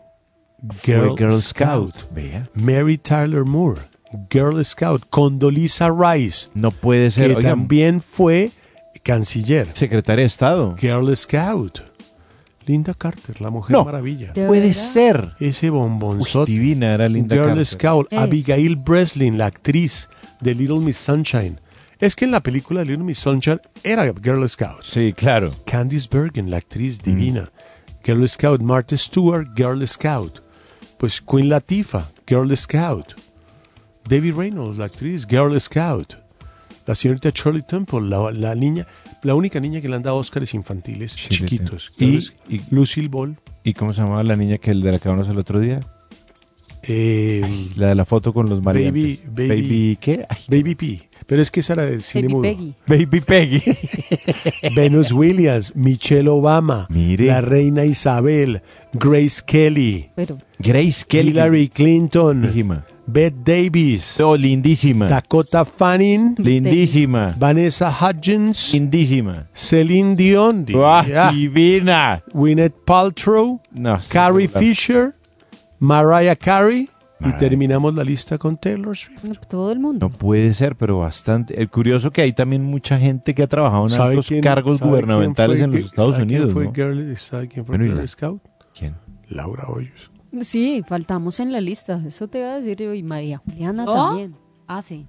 Fue 0.69 1.13
Girl 1.17 1.41
Scout. 1.41 1.95
Vea. 2.13 2.47
Mary 2.53 2.97
Tyler 2.97 3.43
Moore. 3.43 3.81
Girl 4.31 4.63
Scout. 4.63 5.03
Condoleezza 5.09 5.89
Rice. 5.91 6.47
No 6.53 6.71
puede 6.71 7.11
ser. 7.11 7.31
Que 7.31 7.35
Oigan, 7.37 7.51
también 7.59 8.01
fue 8.01 8.51
canciller. 9.03 9.67
secretaria 9.73 10.21
de 10.21 10.27
Estado. 10.27 10.75
Girl 10.79 11.15
Scout. 11.17 11.81
Linda 12.65 12.93
Carter, 12.93 13.41
la 13.41 13.49
mujer 13.49 13.75
No. 13.75 13.83
maravilla. 13.83 14.31
¿De 14.31 14.45
Puede 14.47 14.67
verdad? 14.67 14.73
ser. 14.81 15.31
Ese 15.41 15.69
Uy, 15.69 15.77
bombonzote. 15.79 16.49
divina 16.49 16.93
era 16.93 17.09
Linda 17.09 17.35
Girl 17.35 17.47
Carter. 17.47 17.65
Scout. 17.65 18.07
Es. 18.09 18.19
Abigail 18.19 18.77
Breslin, 18.77 19.37
la 19.37 19.47
actriz 19.47 20.07
de 20.39 20.55
Little 20.55 20.79
Miss 20.79 20.97
Sunshine. 20.97 21.59
Es 21.99 22.15
que 22.15 22.25
en 22.25 22.31
la 22.31 22.41
película 22.41 22.81
de 22.81 22.87
Little 22.87 23.03
Miss 23.05 23.19
Sunshine 23.19 23.59
era 23.83 24.11
Girl 24.21 24.47
Scout. 24.49 24.83
Sí, 24.83 25.13
claro. 25.13 25.53
Candice 25.65 26.09
Bergen, 26.11 26.49
la 26.51 26.57
actriz 26.57 26.99
Mm. 26.99 27.03
divina. 27.03 27.51
Girl 28.03 28.27
Scout. 28.27 28.61
Martha 28.61 28.97
Stewart, 28.97 29.47
Girl 29.55 29.87
Scout. 29.87 30.41
Pues 30.97 31.21
Queen 31.21 31.49
Latifah, 31.49 32.09
Girl 32.27 32.55
Scout. 32.57 33.13
Debbie 34.07 34.31
Reynolds, 34.33 34.77
la 34.77 34.85
actriz, 34.85 35.25
Girl 35.27 35.59
Scout. 35.61 36.17
La 36.85 36.95
señorita 36.95 37.29
Shirley 37.33 37.61
Temple, 37.65 38.01
la, 38.01 38.29
la 38.31 38.53
niña, 38.55 38.85
la 39.21 39.35
única 39.35 39.61
niña 39.61 39.79
que 39.79 39.87
le 39.87 39.95
han 39.95 40.03
dado 40.03 40.17
Óscares 40.17 40.53
infantiles, 40.53 41.15
chiquitos. 41.15 41.93
Y- 41.97 42.19
Lucille 42.71 43.07
Ball. 43.07 43.37
¿Y 43.63 43.73
cómo 43.73 43.93
se 43.93 44.01
llamaba 44.01 44.21
la 44.23 44.35
niña 44.35 44.57
que 44.57 44.71
el 44.71 44.81
de 44.81 44.91
la 44.91 44.99
que 44.99 45.07
hablamos 45.07 45.29
el 45.29 45.37
otro 45.37 45.61
día? 45.61 45.79
eh, 46.83 47.69
La 47.75 47.87
de 47.87 47.95
la 47.95 48.03
foto 48.05 48.33
con 48.33 48.49
los 48.49 48.61
mariantes. 48.61 49.19
Baby- 49.25 49.47
baby- 49.47 49.97
¿qué? 50.01 50.25
Ay, 50.27 50.37
Baby 50.49 50.75
P. 50.75 51.09
Pero 51.25 51.41
es 51.41 51.49
que 51.51 51.59
esa 51.61 51.73
era 51.73 51.85
del 51.85 52.01
cine 52.01 52.27
Baby 52.27 52.33
mudo. 52.33 52.41
Peggy. 52.43 52.73
Baby 52.87 53.21
Peggy. 53.21 53.61
Venus 54.75 55.11
Williams, 55.11 55.75
Michelle 55.75 56.29
Obama, 56.29 56.87
Mire. 56.89 57.27
la 57.27 57.41
reina 57.41 57.85
Isabel, 57.85 58.61
Grace 58.93 59.41
Kelly, 59.45 60.09
Pero, 60.15 60.37
Grace 60.59 61.03
Kelly. 61.07 61.29
Hillary 61.29 61.69
Clinton, 61.69 62.41
Lindísima. 62.41 62.85
Bette 63.05 63.35
Davis, 63.43 64.17
Oh, 64.21 64.35
lindísima. 64.37 65.07
Dakota 65.09 65.65
Fanning, 65.65 66.35
Lindísima. 66.37 67.35
Vanessa 67.37 67.89
Hudgens, 67.91 68.71
Lindísima. 68.73 69.47
Celine 69.53 70.15
Dion, 70.15 70.63
di- 70.65 70.73
¡Ah, 70.77 71.05
ya, 71.05 71.31
divina! 71.31 72.23
Gwyneth 72.33 72.73
Paltrow, 72.85 73.59
No, 73.73 73.97
Carrie. 74.09 74.47
Fisher, 74.47 75.13
Mariah 75.79 76.35
Carey 76.37 76.87
y 77.19 77.31
terminamos 77.37 77.93
la 77.95 78.03
lista 78.03 78.37
con 78.37 78.57
Taylor 78.57 78.95
Swift. 78.97 79.23
no, 79.23 79.35
todo 79.35 79.71
el 79.71 79.79
mundo. 79.79 80.09
No 80.09 80.13
puede 80.15 80.51
ser, 80.53 80.75
pero 80.75 80.99
bastante. 80.99 81.59
El 81.61 81.69
curioso 81.69 82.11
que 82.11 82.21
hay 82.21 82.33
también 82.33 82.63
mucha 82.63 82.97
gente 82.99 83.33
que 83.33 83.43
ha 83.43 83.47
trabajado 83.47 83.83
en 83.85 83.89
¿Sabe 83.91 84.09
altos 84.11 84.27
quién- 84.27 84.41
cargos 84.41 84.79
gubernamentales 84.81 85.61
en 85.61 85.71
los 85.71 85.81
Estados 85.85 86.15
sabe 86.15 86.27
quién 86.27 86.41
Unidos, 86.41 86.53
fue 86.53 86.65
¿no? 86.65 86.73
Girl- 86.73 87.17
¿Sabe 87.17 87.47
quién 87.47 87.65
fue 87.65 87.77
Bueno, 87.77 87.85
y 87.85 87.87
Girl 87.89 88.01
la- 88.01 88.07
Scout? 88.07 88.41
¿Quién? 88.77 88.95
Laura 89.29 89.63
Hoyos. 89.69 90.11
Sí, 90.41 90.83
faltamos 90.87 91.39
en 91.39 91.51
la 91.51 91.61
lista. 91.61 92.01
Eso 92.05 92.27
te 92.27 92.39
iba 92.39 92.53
a 92.53 92.59
decir 92.59 92.77
yo. 92.77 92.93
Y 92.93 93.03
María 93.03 93.37
Juliana 93.37 93.85
¿Oh? 93.87 93.93
también. 93.93 94.35
Ah, 94.67 94.81
sí. 94.81 95.05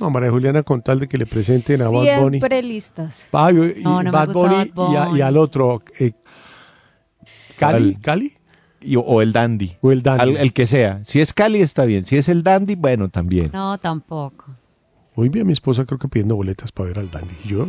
No, 0.00 0.10
María 0.10 0.30
Juliana, 0.30 0.62
con 0.64 0.82
tal 0.82 0.98
de 0.98 1.06
que 1.06 1.18
le 1.18 1.24
presenten 1.26 1.82
a 1.82 1.88
Bad 1.88 2.20
Bunny. 2.20 2.38
Siempre 2.38 2.62
listas. 2.62 3.28
Ah, 3.32 3.52
y- 3.52 3.80
y 3.80 3.84
No, 3.84 3.98
no 3.98 4.04
me 4.04 4.10
Bad 4.10 4.32
Bunny, 4.32 4.70
Bad 4.74 4.92
y, 4.92 4.96
a- 4.96 5.04
y 5.04 5.08
Bunny. 5.10 5.20
al 5.20 5.36
otro, 5.36 5.82
eh, 6.00 6.12
Cali. 7.56 7.94
Cali, 7.96 8.32
Y- 8.84 8.96
o 8.96 9.22
el 9.22 9.32
dandy. 9.32 9.76
o 9.80 9.90
el 9.92 10.02
Dandy. 10.02 10.22
Al- 10.22 10.36
el 10.36 10.52
que 10.52 10.66
sea. 10.66 11.00
Si 11.04 11.20
es 11.20 11.32
Cali 11.32 11.60
está 11.62 11.84
bien. 11.84 12.04
Si 12.04 12.16
es 12.16 12.28
el 12.28 12.42
dandy, 12.42 12.74
bueno, 12.74 13.08
también. 13.08 13.50
No, 13.52 13.78
tampoco. 13.78 14.46
Hoy 15.16 15.28
vi 15.28 15.40
a 15.40 15.44
mi 15.44 15.52
esposa 15.52 15.84
creo 15.84 15.98
que 15.98 16.08
pidiendo 16.08 16.36
boletas 16.36 16.70
para 16.72 16.88
ver 16.88 16.98
al 16.98 17.10
Dandy. 17.10 17.34
Y 17.44 17.48
Yo, 17.48 17.66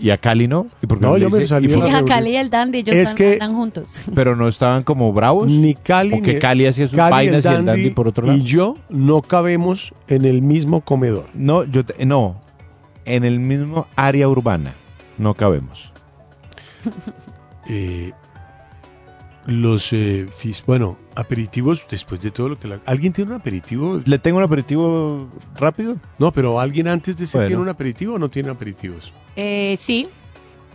¿Y 0.00 0.10
a 0.10 0.16
Cali 0.16 0.46
no? 0.46 0.68
¿Y 0.80 0.86
por 0.86 0.98
qué 1.00 1.06
No, 1.06 1.18
yo 1.18 1.28
me 1.28 1.44
salí 1.46 1.66
¿Y 1.66 1.70
de 1.70 1.74
por- 1.74 1.84
la 1.84 1.90
Sí, 1.90 1.96
a. 1.96 2.04
Cali 2.04 2.30
y 2.30 2.36
el 2.36 2.50
Dandy, 2.50 2.78
ellos 2.78 2.94
Es 2.94 3.02
están, 3.08 3.16
que- 3.16 3.32
andan 3.34 3.54
juntos. 3.54 4.00
Pero 4.14 4.36
no 4.36 4.46
estaban 4.48 4.84
como 4.84 5.12
bravos. 5.12 5.48
ni 5.50 5.74
Cali 5.74 6.14
¿O 6.18 6.22
que 6.22 6.34
ni 6.34 6.38
Cali 6.38 6.66
hacía 6.66 6.86
sus 6.86 6.96
Cali, 6.96 7.10
vainas 7.10 7.44
y 7.44 7.48
el 7.48 7.64
Dandy 7.64 7.90
por 7.90 8.06
otro 8.08 8.24
lado? 8.26 8.38
Y 8.38 8.42
yo 8.42 8.76
no 8.90 9.22
cabemos 9.22 9.92
en 10.06 10.24
el 10.24 10.40
mismo 10.40 10.80
comedor. 10.82 11.26
No, 11.34 11.64
yo 11.64 11.84
te- 11.84 12.06
no. 12.06 12.40
En 13.04 13.24
el 13.24 13.40
mismo 13.40 13.86
área 13.96 14.28
urbana 14.28 14.74
no 15.18 15.34
cabemos. 15.34 15.92
Eh, 17.70 18.12
los, 19.48 19.92
eh, 19.94 20.28
fis- 20.30 20.62
bueno, 20.66 20.98
aperitivos 21.16 21.86
después 21.90 22.20
de 22.20 22.30
todo 22.30 22.50
lo 22.50 22.58
que... 22.60 22.68
la- 22.68 22.80
¿Alguien 22.86 23.12
tiene 23.12 23.30
un 23.32 23.38
aperitivo? 23.40 23.98
¿Le 24.04 24.18
tengo 24.18 24.36
un 24.38 24.44
aperitivo 24.44 25.28
rápido? 25.56 25.96
No, 26.18 26.30
pero 26.32 26.60
¿alguien 26.60 26.86
antes 26.86 27.16
de 27.16 27.26
Bueno. 27.32 27.46
tiene 27.48 27.62
un 27.62 27.68
aperitivo 27.70 28.14
o 28.14 28.18
no 28.18 28.28
tiene 28.28 28.50
aperitivos? 28.50 29.12
Eh, 29.36 29.76
sí, 29.80 30.08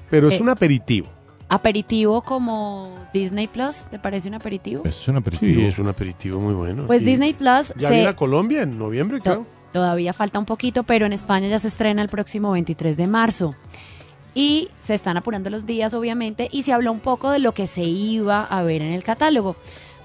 Pero 0.10 0.28
es 0.30 0.40
Eh, 0.40 0.44
un 0.44 0.50
aperitivo. 0.50 1.08
aperitivo 1.50 2.22
como 2.24 2.96
Disney 3.14 3.48
Plus, 3.48 3.86
¿te 3.86 4.00
parece 4.00 4.28
un 4.28 4.34
aperitivo? 4.36 4.82
Eso 4.86 5.02
es 5.02 5.08
un 5.08 5.18
aperitivo. 5.18 5.62
Sí, 5.62 5.66
es 5.68 5.78
un 5.80 5.88
aperitivo 5.88 6.40
muy 6.40 6.54
bueno. 6.56 6.88
Pues 6.88 7.02
Y 7.04 7.06
Disney 7.06 7.34
Plus 7.34 7.74
Ya 7.78 7.88
se... 7.90 7.94
viene 7.94 8.10
a 8.10 8.16
Colombia 8.16 8.64
en 8.64 8.78
noviembre, 8.78 9.20
To- 9.20 9.24
creo. 9.24 9.48
Todavía 9.72 10.14
falta 10.14 10.38
un 10.40 10.46
poquito, 10.46 10.84
pero 10.84 11.06
en 11.08 11.14
España 11.14 11.48
ya 11.48 11.58
se 11.58 11.68
estrena 11.68 12.02
el 12.04 12.10
próximo 12.10 12.52
23 12.52 12.96
de 12.98 13.08
marzo. 13.08 13.56
Y 14.36 14.70
se 14.80 14.96
están 14.96 15.18
apurando 15.18 15.50
los 15.50 15.66
días, 15.66 15.94
obviamente, 15.94 16.50
y 16.52 16.64
se 16.64 16.74
habló 16.74 16.92
un 16.92 17.00
poco 17.00 17.30
de 17.30 17.40
lo 17.40 17.54
que 17.54 17.68
se 17.68 17.84
iba 17.84 18.44
a 18.44 18.64
ver 18.64 18.82
en 18.82 18.92
el 18.92 19.04
catálogo. 19.04 19.56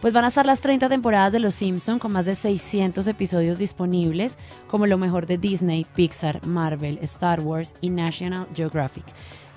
Pues 0.01 0.13
van 0.13 0.25
a 0.25 0.29
estar 0.29 0.47
las 0.47 0.61
30 0.61 0.89
temporadas 0.89 1.33
de 1.33 1.41
Los 1.41 1.55
Simpson 1.55 1.99
con 1.99 2.13
más 2.13 2.25
de 2.25 2.35
600 2.37 3.07
episodios 3.09 3.59
disponibles, 3.59 4.39
como 4.69 4.87
lo 4.87 4.97
mejor 4.97 5.27
de 5.27 5.39
Disney, 5.39 5.87
Pixar, 5.97 6.47
Marvel, 6.47 6.99
Star 7.03 7.41
Wars 7.41 7.75
y 7.81 7.91
National 7.91 8.47
Geographic. 8.55 9.05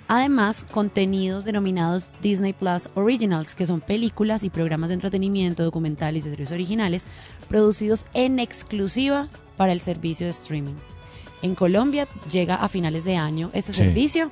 Además, 0.07 0.65
contenidos 0.71 1.45
denominados 1.45 2.11
Disney 2.21 2.53
Plus 2.53 2.89
Originals, 2.95 3.53
que 3.55 3.65
son 3.67 3.81
películas 3.81 4.43
y 4.43 4.49
programas 4.49 4.89
de 4.89 4.95
entretenimiento, 4.95 5.63
documentales 5.63 6.25
y 6.25 6.29
series 6.31 6.51
originales 6.51 7.05
producidos 7.47 8.07
en 8.13 8.39
exclusiva 8.39 9.27
para 9.57 9.73
el 9.73 9.79
servicio 9.79 10.25
de 10.25 10.31
streaming. 10.31 10.73
En 11.43 11.55
Colombia 11.55 12.07
llega 12.31 12.55
a 12.55 12.67
finales 12.67 13.03
de 13.05 13.15
año 13.15 13.51
este 13.53 13.73
Sí. 13.73 13.79
servicio. 13.83 14.31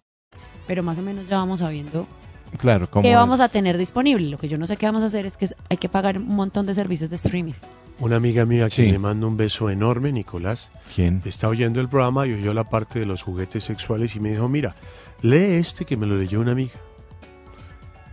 Pero 0.71 0.83
más 0.83 0.97
o 0.99 1.01
menos 1.01 1.27
ya 1.27 1.35
vamos 1.35 1.59
sabiendo 1.59 2.07
Claro, 2.57 2.89
como 2.89 3.03
qué 3.03 3.13
vamos 3.13 3.41
a 3.41 3.49
tener 3.49 3.77
disponible. 3.77 4.29
Lo 4.29 4.37
que 4.37 4.47
yo 4.47 4.57
no 4.57 4.65
sé 4.65 4.77
qué 4.77 4.85
vamos 4.85 5.03
a 5.03 5.07
hacer 5.07 5.25
es 5.25 5.35
que 5.35 5.49
hay 5.69 5.75
que 5.75 5.89
pagar 5.89 6.17
un 6.17 6.33
montón 6.33 6.65
de 6.65 6.73
servicios 6.73 7.09
de 7.09 7.17
streaming. 7.17 7.51
Una 7.99 8.15
amiga 8.15 8.45
mía 8.45 8.69
que 8.69 8.75
Sí. 8.75 8.89
le 8.89 8.97
mando 8.97 9.27
un 9.27 9.35
beso 9.35 9.69
enorme, 9.69 10.13
Nicolás, 10.13 10.71
¿Quién? 10.95 11.21
está 11.25 11.49
oyendo 11.49 11.81
el 11.81 11.89
programa 11.89 12.25
y 12.25 12.31
oyó 12.35 12.53
la 12.53 12.63
parte 12.63 12.99
de 12.99 13.05
los 13.05 13.21
juguetes 13.21 13.65
sexuales 13.65 14.15
y 14.15 14.21
me 14.21 14.29
dijo, 14.31 14.47
mira, 14.47 14.73
Lee 15.23 15.55
este 15.59 15.83
que 15.83 15.97
me 15.97 16.05
lo 16.07 16.15
leyó 16.17 16.39
una 16.39 16.53
amiga. 16.53 16.71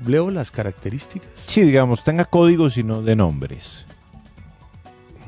Leo 0.05 0.28
las 0.32 0.51
características. 0.51 1.30
Sí, 1.36 1.60
digamos, 1.62 2.02
tenga 2.02 2.24
códigos 2.24 2.76
y 2.76 2.82
no 2.82 3.02
de 3.02 3.14
nombres. 3.14 3.86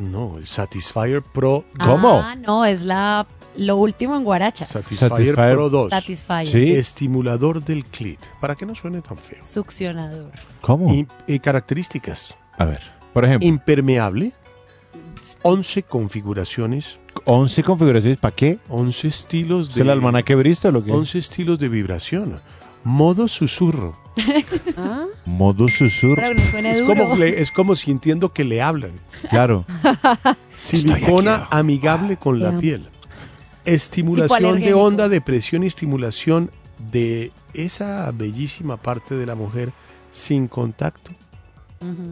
No, 0.01 0.37
el 0.37 0.47
Satisfyer 0.47 1.23
Pro. 1.23 1.65
Ah, 1.79 2.35
no, 2.45 2.65
es 2.65 2.83
la 2.83 3.25
lo 3.61 3.77
último 3.77 4.17
en 4.17 4.25
guarachas. 4.25 4.69
Satisfyer, 4.69 5.11
Satisfyer. 5.11 5.55
Pro 5.55 5.69
2. 5.71 5.91
Satisfyer. 5.91 6.47
Sí. 6.47 6.73
Estimulador 6.73 7.63
del 7.65 7.85
clit. 7.85 8.21
Para 8.41 8.55
que 8.57 8.65
no 8.67 8.75
suene 8.75 9.01
tan 9.03 9.17
feo. 9.19 9.45
Succionador. 9.45 10.33
¿Cómo? 10.61 10.93
Y, 10.95 11.07
y 11.27 11.39
características. 11.39 12.37
A 12.59 12.65
ver, 12.65 12.81
por 13.13 13.25
ejemplo, 13.25 13.47
Impermeable. 13.49 14.33
11 15.43 15.83
configuraciones. 15.83 16.99
11 17.27 17.63
configuraciones, 17.63 18.19
¿para 18.19 18.35
qué? 18.35 18.59
11 18.71 19.09
estilos 19.09 19.69
¿Es 19.69 19.75
de. 19.75 19.83
el 19.83 19.91
almanaque 19.91 20.35
Bristol 20.35 20.77
o 20.77 20.85
qué? 20.85 20.93
11 20.93 21.19
estilos 21.19 21.59
de 21.59 21.69
vibración. 21.69 22.41
Modo 22.85 23.29
susurro. 23.29 23.99
¿Ah? 24.79 25.05
Modo 25.27 25.69
susurro. 25.69 26.23
Que 26.35 26.39
suene 26.51 26.73
Es 26.73 26.81
duro. 26.81 26.95
como, 27.05 27.17
le- 27.17 27.41
es 27.43 27.51
como 27.53 27.75
sintiendo 27.77 28.33
que 28.33 28.45
le 28.45 28.63
hablan. 28.63 28.93
Claro. 29.29 29.67
Silicona 30.55 31.47
amigable 31.51 32.17
con 32.17 32.41
la 32.41 32.57
piel. 32.59 32.89
Estimulación 33.65 34.61
de 34.61 34.75
onda 34.75 35.09
de 35.09 35.21
presión 35.21 35.63
y 35.65 35.67
estimulación 35.67 36.51
de 36.91 37.31
esa 37.55 38.11
bellísima 38.13 38.77
parte 38.77 39.15
de 39.17 39.27
la 39.27 39.35
mujer 39.35 39.73
sin 40.11 40.49
contacto. 40.49 41.11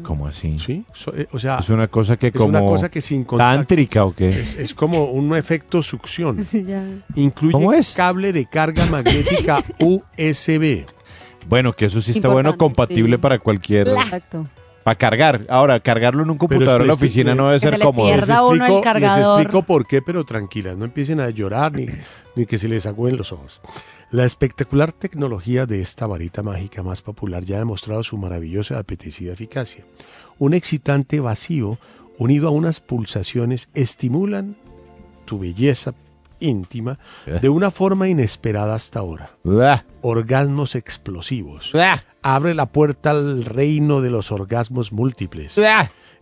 ¿Cómo 0.03 0.27
así? 0.27 0.59
¿Sí? 0.61 0.85
So- 0.95 1.15
eh, 1.15 1.29
o 1.31 1.39
sea, 1.39 1.59
Es 1.59 1.69
una 1.69 1.89
cosa 1.89 2.17
que 2.17 2.29
es 2.29 2.33
como... 2.33 2.47
una 2.49 2.61
cosa 2.61 2.91
que 2.91 3.03
sin 3.03 3.25
contacto. 3.25 3.55
¿Tántrica 3.59 4.05
o 4.07 4.15
qué? 4.15 4.31
Es, 4.31 4.55
es 4.55 4.73
como 4.75 5.05
un 5.11 5.37
efecto 5.37 5.83
succión. 5.83 6.43
Sí, 6.47 6.65
ya. 6.65 6.83
Incluye 7.15 7.53
¿Cómo 7.53 7.73
es? 7.75 7.93
cable 7.93 8.33
de 8.33 8.47
carga 8.47 8.87
magnética 8.91 9.63
USB. 9.79 10.87
Bueno, 11.47 11.75
que 11.75 11.85
eso 11.87 12.01
sí 12.01 12.13
está 12.13 12.29
Importante, 12.29 12.33
bueno, 12.33 12.57
compatible 12.59 13.17
sí. 13.17 13.21
para 13.23 13.39
cualquier... 13.39 13.89
Exacto. 13.89 14.47
Para 14.89 14.97
cargar. 14.97 15.45
Ahora, 15.51 15.81
cargarlo 15.81 16.23
en 16.23 16.31
un 16.31 16.39
computador 16.39 16.81
en 16.81 16.89
la 16.89 16.95
oficina 16.95 17.35
no 17.35 17.49
debe 17.49 17.57
que 17.57 17.67
se 17.67 17.71
ser 17.73 17.79
le 17.79 17.85
cómodo. 17.85 18.07
pierda 18.07 18.35
Les 18.37 18.41
uno 18.41 18.53
el 18.53 18.61
explico, 18.61 18.75
les 18.77 18.85
cargador. 18.85 19.41
explico 19.43 19.63
por 19.63 19.87
qué, 19.87 20.01
pero 20.01 20.25
tranquilas, 20.25 20.79
no 20.79 20.87
empiecen 20.87 21.21
a 21.21 21.29
llorar 21.29 21.73
ni, 21.75 21.89
ni 22.35 22.47
que 22.47 22.59
se 22.59 22.69
les 22.69 22.87
agüen 22.87 23.19
los 23.19 23.31
ojos. 23.31 23.61
La 24.11 24.25
espectacular 24.25 24.93
tecnología 24.93 25.67
de 25.67 25.83
esta 25.83 26.07
varita 26.07 26.43
mágica 26.43 26.83
más 26.83 27.03
popular 27.03 27.45
ya 27.45 27.57
ha 27.57 27.59
demostrado 27.59 28.03
su 28.03 28.17
maravillosa 28.17 28.77
y 28.77 28.79
apetecida 28.79 29.35
eficacia. 29.35 29.85
Un 30.39 30.55
excitante 30.55 31.21
vacío 31.21 31.77
unido 32.17 32.49
a 32.49 32.51
unas 32.51 32.81
pulsaciones 32.81 33.69
estimulan 33.75 34.57
tu 35.27 35.39
belleza 35.39 35.93
íntima 36.41 36.99
Eh. 37.27 37.39
de 37.41 37.49
una 37.49 37.71
forma 37.71 38.09
inesperada 38.09 38.75
hasta 38.75 38.99
ahora. 39.01 39.31
Uah, 39.45 39.85
Orgasmos 40.03 40.75
explosivos. 40.75 41.73
uah, 41.75 42.03
Abre 42.23 42.53
la 42.55 42.67
puerta 42.67 43.11
al 43.11 43.45
reino 43.45 44.01
de 44.01 44.11
los 44.11 44.33
orgasmos 44.33 44.93
múltiples. 44.93 45.57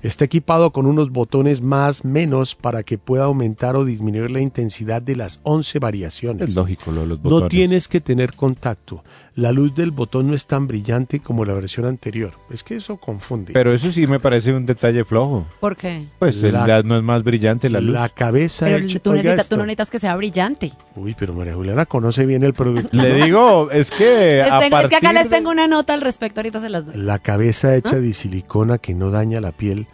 Está 0.03 0.27
equipado 0.27 0.71
con 0.73 0.85
unos 0.85 1.11
botones 1.11 1.63
más 1.63 2.05
menos 2.05 2.55
para 2.55 2.83
que 2.83 2.99
pueda 2.99 3.25
aumentar 3.25 3.77
o 3.77 3.85
disminuir 3.87 4.31
la 4.31 4.41
intensidad 4.41 5.01
de 5.01 5.17
las 5.17 5.41
11 5.43 5.79
variaciones. 5.79 6.51
Es 6.51 6.55
lógico 6.55 6.93
lo 6.93 7.01
de 7.01 7.07
los 7.07 7.19
No 7.25 7.31
botones. 7.31 7.49
tienes 7.51 7.89
que 7.89 8.03
tener 8.03 8.35
contacto. 8.35 9.03
La 9.37 9.53
luz 9.53 9.75
del 9.75 9.91
botón 9.91 10.29
no 10.29 10.35
es 10.35 10.47
tan 10.47 10.67
brillante 10.67 11.21
como 11.21 11.45
la 11.45 11.53
versión 11.53 11.85
anterior. 11.85 12.33
Es 12.51 12.63
que 12.65 12.75
eso 12.77 12.97
confunde. 12.97 13.53
Pero 13.53 13.73
eso 13.75 13.91
sí 13.91 14.07
me 14.07 14.19
parece 14.19 14.55
un 14.55 14.65
detalle 14.65 15.05
flojo. 15.05 15.47
¿Por 15.61 15.77
qué? 15.77 16.07
Pues 16.19 16.43
el 16.43 16.55
La- 16.55 16.67
gas 16.67 16.85
no 16.87 16.97
es 16.97 17.03
más 17.03 17.23
brillante 17.23 17.69
la 17.69 17.83
luz. 17.83 17.93
la 17.95 18.09
cabeza 18.09 18.65
Pero 18.65 18.79
hecha- 18.79 18.99
tú, 18.99 19.13
necesitas, 19.13 19.49
tú 19.51 19.59
no 19.59 19.65
necesitas 19.65 19.91
que 19.91 19.99
sea 19.99 20.17
brillante. 20.17 20.73
Uy, 20.95 21.15
pero 21.19 21.35
María 21.35 21.53
Juliana 21.53 21.85
conoce 21.85 22.25
bien 22.25 22.45
el 22.45 22.55
producto. 22.55 22.89
Le 22.97 23.13
digo, 23.25 23.71
es 23.71 23.91
que 23.91 24.41
a 24.43 24.59
tengo- 24.59 24.79
es 24.81 24.89
que 24.89 24.97
acá 24.97 25.13
les 25.13 25.29
tengo 25.29 25.51
una 25.51 25.69
nota 25.69 25.93
al 25.93 26.01
respecto, 26.01 26.41
ahorita 26.41 26.59
se 26.61 26.71
las 26.71 26.87
doy. 26.87 26.97
La 26.97 27.19
cabeza 27.19 27.69
¿Ah? 27.69 27.77
hecha 27.77 27.97
de 27.97 28.15
silicona 28.15 28.79
que 28.79 28.95
no 28.95 29.11
daña 29.11 29.43
la 29.43 29.53
piel 29.53 29.87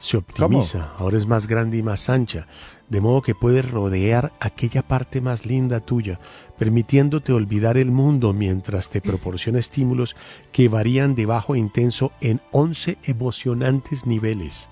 se 0.00 0.16
optimiza. 0.16 0.88
Ahora 0.98 1.18
es 1.18 1.26
más 1.26 1.46
grande 1.46 1.78
y 1.78 1.82
más 1.84 2.08
ancha, 2.10 2.48
de 2.88 3.00
modo 3.00 3.22
que 3.22 3.34
puedes 3.34 3.70
rodear 3.70 4.32
aquella 4.40 4.82
parte 4.82 5.20
más 5.20 5.44
linda 5.44 5.80
tuya, 5.80 6.20
permitiéndote 6.58 7.32
olvidar 7.32 7.76
el 7.76 7.90
mundo 7.90 8.32
mientras 8.32 8.88
te 8.88 9.00
proporciona 9.00 9.58
estímulos 9.58 10.16
que 10.52 10.68
varían 10.68 11.14
de 11.14 11.26
bajo 11.26 11.54
a 11.54 11.58
intenso 11.58 12.12
en 12.20 12.40
11 12.52 12.98
emocionantes 13.04 14.06
niveles. 14.06 14.68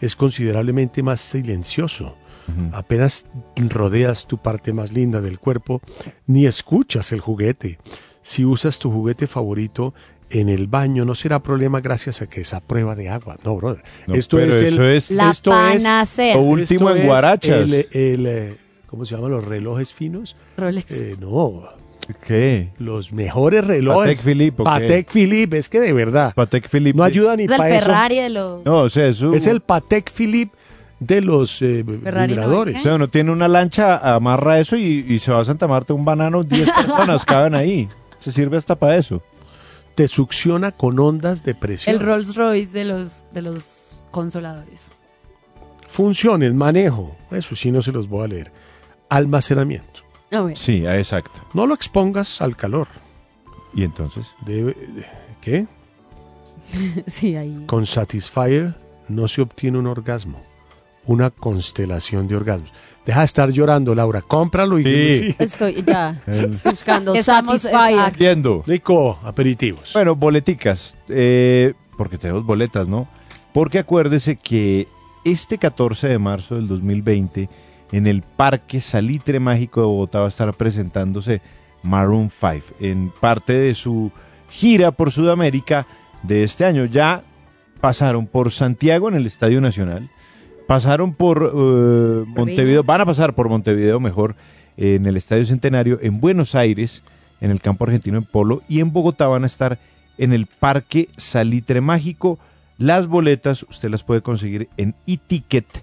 Es 0.00 0.16
considerablemente 0.16 1.02
más 1.02 1.20
silencioso. 1.20 2.16
Apenas 2.72 3.26
rodeas 3.56 4.26
tu 4.26 4.38
parte 4.38 4.72
más 4.72 4.92
linda 4.92 5.20
del 5.20 5.38
cuerpo, 5.38 5.80
ni 6.26 6.46
escuchas 6.46 7.12
el 7.12 7.20
juguete. 7.20 7.78
Si 8.22 8.44
usas 8.44 8.78
tu 8.80 8.90
juguete 8.90 9.28
favorito 9.28 9.94
en 10.30 10.48
el 10.48 10.66
baño, 10.66 11.04
no 11.04 11.14
será 11.14 11.42
problema 11.42 11.80
gracias 11.80 12.22
a 12.22 12.28
que 12.28 12.42
es 12.42 12.54
a 12.54 12.60
prueba 12.60 12.94
de 12.94 13.08
agua. 13.08 13.36
No, 13.44 13.56
brother. 13.56 13.82
No, 14.06 14.14
esto 14.14 14.38
es 14.38 14.54
eso 14.60 14.82
el, 14.84 14.90
es- 14.96 15.10
La 15.10 15.30
esto 15.30 15.50
es- 15.52 15.82
panacea. 15.82 16.34
Lo 16.36 16.42
último 16.42 16.88
esto 16.88 16.96
en 16.96 17.02
es 17.02 17.06
guarachas. 17.06 17.60
El, 17.62 17.74
el, 17.92 18.26
eh, 18.26 18.56
¿Cómo 18.86 19.04
se 19.04 19.14
llaman 19.14 19.30
los 19.30 19.44
relojes 19.44 19.92
finos? 19.92 20.36
Rolex. 20.56 20.90
Eh, 20.92 21.16
no, 21.20 21.62
¿Qué? 22.26 22.70
los 22.78 23.12
mejores 23.12 23.64
relojes. 23.64 24.10
Patek 24.16 24.24
Philippe. 24.24 24.62
Patek 24.64 25.10
Philippe, 25.10 25.58
es 25.58 25.68
que 25.68 25.78
de 25.80 25.92
verdad. 25.92 26.32
Patek 26.34 26.68
Philippe. 26.68 26.96
No 26.96 27.04
ayuda 27.04 27.36
ni 27.36 27.44
es 27.44 27.50
el 27.52 27.56
para 27.56 27.76
eso. 27.76 27.86
Ferrari 27.86 28.16
de 28.18 28.30
los... 28.30 28.64
No, 28.64 28.78
o 28.78 28.88
sea, 28.88 29.06
eso... 29.06 29.32
Es 29.32 29.46
el 29.46 29.60
Patek 29.60 30.10
Philippe 30.10 30.56
de 30.98 31.20
los 31.22 31.62
eh, 31.62 31.84
Ferrari 32.02 32.34
no, 32.34 32.40
vibradores. 32.42 32.76
O 32.78 32.82
sea, 32.82 32.94
uno 32.96 33.08
tiene 33.08 33.30
una 33.30 33.46
lancha, 33.48 34.14
amarra 34.14 34.58
eso 34.58 34.76
y, 34.76 35.04
y 35.08 35.18
se 35.20 35.30
va 35.32 35.40
a 35.40 35.44
Santa 35.44 35.68
Marta 35.68 35.94
un 35.94 36.04
banano, 36.04 36.42
10 36.42 36.68
personas 36.86 37.24
caben 37.24 37.54
ahí. 37.54 37.88
Se 38.18 38.32
sirve 38.32 38.56
hasta 38.56 38.74
para 38.76 38.96
eso. 38.96 39.22
Te 39.94 40.08
succiona 40.08 40.72
con 40.72 40.98
ondas 40.98 41.42
de 41.44 41.54
presión. 41.54 41.94
El 41.94 42.00
Rolls 42.00 42.34
Royce 42.36 42.72
de 42.72 42.84
los, 42.84 43.24
de 43.32 43.42
los 43.42 44.02
consoladores. 44.10 44.92
Funciones, 45.88 46.54
manejo, 46.54 47.16
eso 47.30 47.56
sí 47.56 47.70
no 47.70 47.82
se 47.82 47.92
los 47.92 48.08
voy 48.08 48.24
a 48.24 48.28
leer. 48.28 48.52
Almacenamiento. 49.08 50.00
A 50.30 50.42
ver. 50.42 50.56
Sí, 50.56 50.86
ah, 50.86 50.96
exacto. 50.96 51.40
No 51.54 51.66
lo 51.66 51.74
expongas 51.74 52.40
al 52.40 52.56
calor. 52.56 52.86
¿Y 53.74 53.82
entonces? 53.82 54.34
Debe- 54.46 54.76
¿Qué? 55.40 55.66
Sí, 57.06 57.34
ahí. 57.36 57.64
Con 57.66 57.84
Satisfyer 57.86 58.74
no 59.08 59.26
se 59.26 59.42
obtiene 59.42 59.78
un 59.78 59.88
orgasmo, 59.88 60.40
una 61.04 61.30
constelación 61.30 62.28
de 62.28 62.36
orgasmos. 62.36 62.72
Deja 63.10 63.20
de 63.20 63.26
estar 63.26 63.50
llorando, 63.50 63.92
Laura. 63.92 64.20
Cómpralo 64.22 64.78
y 64.78 64.84
Sí. 64.84 65.34
Estoy 65.40 65.82
ya 65.82 66.20
buscando 66.64 67.12
Estamos- 67.12 67.62
Satisfyer. 67.62 68.12
Viendo. 68.16 68.62
Rico, 68.64 69.18
aperitivos. 69.24 69.90
Bueno, 69.94 70.14
boleticas. 70.14 70.94
eh, 71.08 71.74
porque 71.98 72.18
tenemos 72.18 72.46
boletas, 72.46 72.86
¿no? 72.86 73.08
Porque 73.52 73.80
acuérdese 73.80 74.36
que 74.36 74.86
este 75.24 75.58
14 75.58 76.06
de 76.06 76.18
marzo 76.20 76.54
del 76.54 76.68
2020, 76.68 77.48
en 77.90 78.06
el 78.06 78.22
Parque 78.22 78.80
Salitre 78.80 79.40
Mágico 79.40 79.80
de 79.80 79.86
Bogotá 79.88 80.20
va 80.20 80.26
a 80.26 80.28
estar 80.28 80.54
presentándose 80.54 81.42
Maroon 81.82 82.30
5 82.30 82.76
en 82.78 83.10
parte 83.20 83.54
de 83.54 83.74
su 83.74 84.12
gira 84.48 84.92
por 84.92 85.10
Sudamérica 85.10 85.86
de 86.22 86.44
este 86.44 86.64
año. 86.64 86.84
Ya 86.84 87.24
pasaron 87.80 88.28
por 88.28 88.52
Santiago 88.52 89.08
en 89.08 89.16
el 89.16 89.26
Estadio 89.26 89.60
Nacional, 89.60 90.08
pasaron 90.70 91.14
por 91.14 91.52
eh, 91.52 92.24
Montevideo, 92.28 92.84
van 92.84 93.00
a 93.00 93.06
pasar 93.06 93.34
por 93.34 93.48
Montevideo 93.48 93.98
mejor 93.98 94.36
en 94.76 95.04
el 95.04 95.16
Estadio 95.16 95.44
Centenario, 95.44 95.98
en 96.00 96.20
Buenos 96.20 96.54
Aires, 96.54 97.02
en 97.40 97.50
el 97.50 97.60
campo 97.60 97.82
argentino 97.82 98.18
en 98.18 98.24
Polo 98.24 98.60
y 98.68 98.78
en 98.78 98.92
Bogotá 98.92 99.26
van 99.26 99.42
a 99.42 99.46
estar 99.46 99.80
en 100.16 100.32
el 100.32 100.46
Parque 100.46 101.08
Salitre 101.16 101.80
Mágico. 101.80 102.38
Las 102.78 103.08
boletas 103.08 103.64
usted 103.68 103.90
las 103.90 104.04
puede 104.04 104.22
conseguir 104.22 104.68
en 104.76 104.94
eticket.co. 105.08 105.82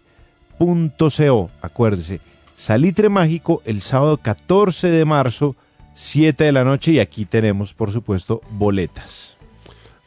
Acuérdese, 1.61 2.22
Salitre 2.55 3.09
Mágico 3.09 3.61
el 3.65 3.81
sábado 3.81 4.15
14 4.15 4.88
de 4.88 5.03
marzo, 5.03 5.57
7 5.95 6.45
de 6.45 6.53
la 6.53 6.64
noche 6.64 6.93
y 6.93 6.99
aquí 7.01 7.26
tenemos, 7.26 7.73
por 7.73 7.91
supuesto, 7.91 8.39
boletas. 8.51 9.35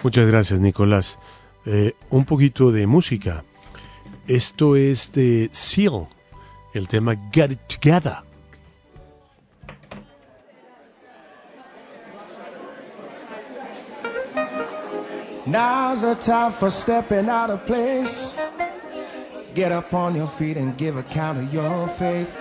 Muchas 0.02 0.26
gracias, 0.26 0.58
Nicolás. 0.58 1.18
Eh, 1.66 1.92
un 2.08 2.24
poquito 2.24 2.72
de 2.72 2.86
música. 2.86 3.44
Esto 4.30 4.76
es 4.76 5.10
de 5.10 5.50
Seal, 5.52 6.06
el 6.72 6.86
tema 6.86 7.16
Get 7.32 7.50
It 7.50 7.58
Together. 7.66 8.22
Now's 15.46 16.02
the 16.02 16.14
time 16.14 16.52
for 16.52 16.70
stepping 16.70 17.28
out 17.28 17.50
of 17.50 17.66
place. 17.66 18.38
Get 19.56 19.72
up 19.72 19.92
on 19.92 20.14
your 20.14 20.28
feet 20.28 20.56
and 20.56 20.78
give 20.78 20.96
account 20.96 21.38
of 21.38 21.52
your 21.52 21.88
faith. 21.88 22.40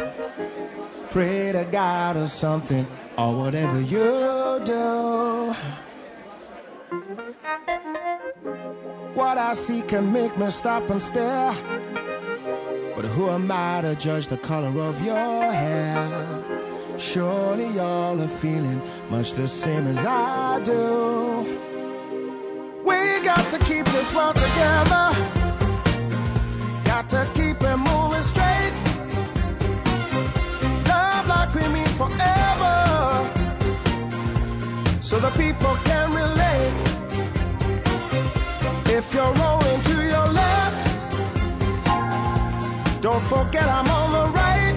Pray 1.10 1.52
to 1.53 1.66
God 1.72 2.18
or 2.18 2.28
something, 2.28 2.86
or 3.18 3.36
whatever 3.36 3.82
you 3.82 4.61
do. 4.64 5.56
What 9.15 9.38
I 9.38 9.53
see 9.53 9.81
can 9.81 10.14
make 10.14 10.38
me 10.38 10.49
stop 10.49 10.90
and 10.90 11.02
stare. 11.02 11.53
But 12.95 13.06
who 13.06 13.30
am 13.30 13.52
I 13.52 13.81
to 13.81 13.95
judge 13.95 14.27
the 14.27 14.38
color 14.38 14.73
of 14.81 15.03
your 15.03 15.52
hair? 15.52 16.44
Surely 16.98 17.68
y'all 17.69 18.19
are 18.22 18.27
feeling 18.27 18.81
much 19.10 19.34
the 19.34 19.48
same 19.48 19.88
as 19.88 20.06
I 20.06 20.60
do. 20.64 21.57
We 22.84 23.19
got 23.26 23.49
to 23.52 23.60
keep 23.60 23.86
this 23.86 24.14
world 24.14 24.36
together. 24.36 25.07
Got 26.84 27.10
to 27.10 27.27
keep 27.34 27.61
it 27.61 27.77
moving 27.77 28.22
straight. 28.22 28.73
Love 30.88 31.27
like 31.27 31.53
we 31.56 31.68
mean 31.69 31.88
forever. 31.99 32.76
So 35.02 35.19
the 35.19 35.31
people 35.31 35.76
can 35.86 36.14
relate. 36.14 36.39
If 39.11 39.15
you're 39.15 39.34
rolling 39.34 39.81
to 39.81 39.95
your 40.03 40.27
left, 40.27 40.77
don't 43.02 43.23
forget 43.23 43.68
I'm 43.68 43.90
on 43.90 44.11
the 44.11 44.26
right. 44.38 44.76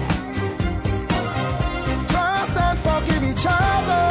Trust 2.07 2.57
and 2.57 2.79
forgive 2.79 3.23
each 3.31 3.45
other. 3.47 4.07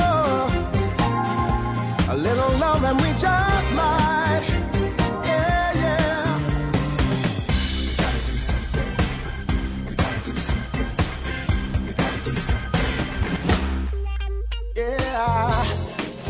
A 2.12 2.16
little 2.16 2.56
love 2.58 2.84
and 2.84 3.00
we 3.00 3.12
just 3.14 3.72
might. 3.74 4.44
Yeah, 5.24 5.72
yeah. 5.82 6.38
We 7.80 7.96
gotta 7.96 8.20
do 8.30 8.36
something. 8.36 8.90
We 9.88 9.94
gotta 9.96 10.20
do 10.24 10.36
something. 10.36 10.88
We 11.84 11.92
gotta 11.94 12.20
do 12.24 12.34
something. 12.36 12.86
Yeah. 14.76 15.64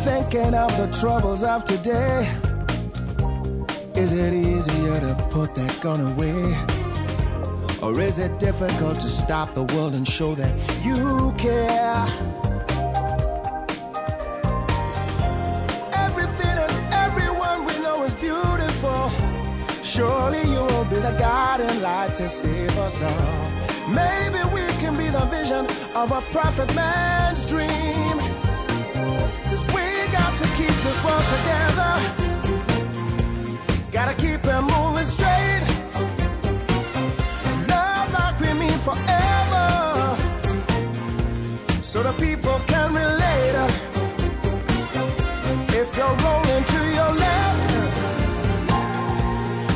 Thinking 0.06 0.54
of 0.54 0.70
the 0.78 0.86
troubles 0.98 1.42
of 1.42 1.64
today. 1.64 2.51
Is 3.94 4.14
it 4.14 4.32
easier 4.32 5.00
to 5.00 5.14
put 5.28 5.54
that 5.54 5.78
gun 5.82 6.00
away? 6.00 6.56
Or 7.82 8.00
is 8.00 8.18
it 8.18 8.38
difficult 8.38 8.98
to 9.00 9.06
stop 9.06 9.52
the 9.52 9.64
world 9.64 9.94
and 9.94 10.08
show 10.08 10.34
that 10.34 10.54
you 10.82 11.34
care? 11.36 12.06
Everything 15.92 16.56
and 16.64 16.94
everyone 16.94 17.66
we 17.66 17.78
know 17.82 18.02
is 18.04 18.14
beautiful. 18.14 19.10
Surely 19.82 20.40
you 20.50 20.62
will 20.72 20.86
be 20.86 20.96
the 20.96 21.14
guiding 21.18 21.82
light 21.82 22.14
to 22.14 22.30
save 22.30 22.76
us 22.78 23.02
all. 23.02 23.50
Maybe 23.88 24.40
we 24.54 24.64
can 24.80 24.96
be 24.96 25.08
the 25.10 25.26
vision 25.26 25.66
of 25.94 26.12
a 26.12 26.22
prophet 26.32 26.74
man's 26.74 27.46
dream. 27.46 28.16
Cause 29.44 29.62
we 29.74 29.84
got 30.16 30.32
to 30.38 30.46
keep 30.56 30.76
this 30.82 31.04
world 31.04 31.24
together. 31.36 32.31
Gotta 33.92 34.14
keep 34.14 34.42
it 34.42 34.62
moving 34.62 35.04
straight. 35.04 35.62
Love 37.68 38.12
like 38.14 38.40
we 38.40 38.52
mean 38.54 38.78
forever. 38.88 40.16
So 41.82 42.02
the 42.02 42.12
people 42.12 42.58
can 42.66 42.94
relate. 42.94 43.54
If 45.80 45.94
you're 45.98 46.16
rolling 46.24 46.64
to 46.72 46.80
your 46.98 47.12
left, 47.22 47.84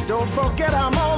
don't 0.08 0.28
forget 0.30 0.72
I'm 0.72 0.94
on 0.94 1.15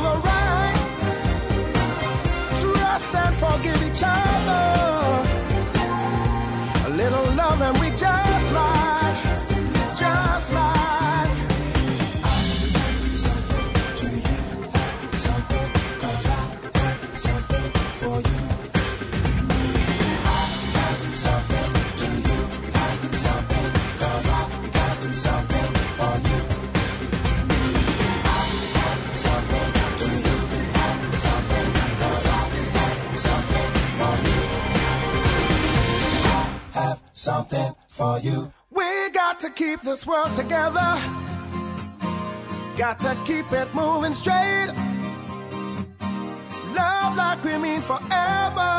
something 37.29 37.71
for 37.91 38.19
you. 38.21 38.51
We 38.71 39.11
got 39.11 39.39
to 39.41 39.51
keep 39.51 39.83
this 39.83 40.07
world 40.07 40.33
together. 40.33 40.91
Got 42.83 42.97
to 43.01 43.13
keep 43.27 43.53
it 43.53 43.69
moving 43.75 44.15
straight. 44.15 44.71
Love 46.81 47.13
like 47.23 47.41
we 47.45 47.55
mean 47.59 47.83
forever. 47.83 48.73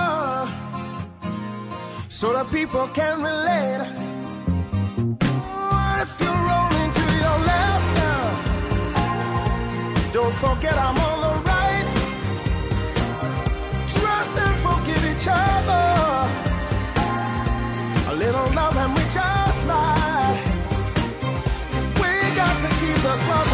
So 2.17 2.33
that 2.33 2.47
people 2.49 2.87
can 2.99 3.15
relate. 3.29 3.81
Oh, 5.21 6.01
If 6.03 6.11
you're 6.21 6.43
rolling 6.51 6.91
to 6.99 7.05
your 7.23 7.37
left 7.51 7.87
now, 8.01 8.23
don't 10.17 10.35
forget 10.45 10.75
I'm 10.87 10.97
on 11.09 11.17
the 11.25 11.33
right. 11.51 11.87
Trust 13.93 14.33
and 14.45 14.57
forgive 14.65 15.03
each 15.11 15.27
other. 15.29 16.08
Little 18.19 18.53
love 18.53 18.75
and 18.75 18.93
we 18.93 19.01
just 19.03 19.65
might. 19.65 20.41
We 22.01 22.11
got 22.35 22.55
to 22.63 22.67
keep 22.79 22.97
this 23.07 23.21
world 23.27 23.48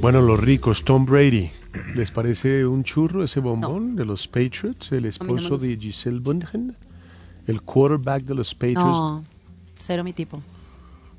Bueno, 0.00 0.22
los 0.22 0.40
ricos, 0.40 0.84
Tom 0.84 1.04
Brady. 1.04 1.50
¿Les 1.94 2.10
parece 2.10 2.66
un 2.66 2.82
churro 2.84 3.22
ese 3.22 3.38
bombón 3.40 3.94
de 3.96 4.04
los 4.04 4.26
Patriots? 4.26 4.90
El 4.92 5.04
esposo 5.04 5.56
de 5.58 5.76
Giselle 5.76 6.18
Bundchen, 6.18 6.74
el 7.46 7.62
quarterback 7.62 8.24
de 8.24 8.34
los 8.34 8.54
Patriots. 8.54 8.76
No, 8.80 9.24
cero 9.78 10.02
mi 10.02 10.12
tipo. 10.12 10.40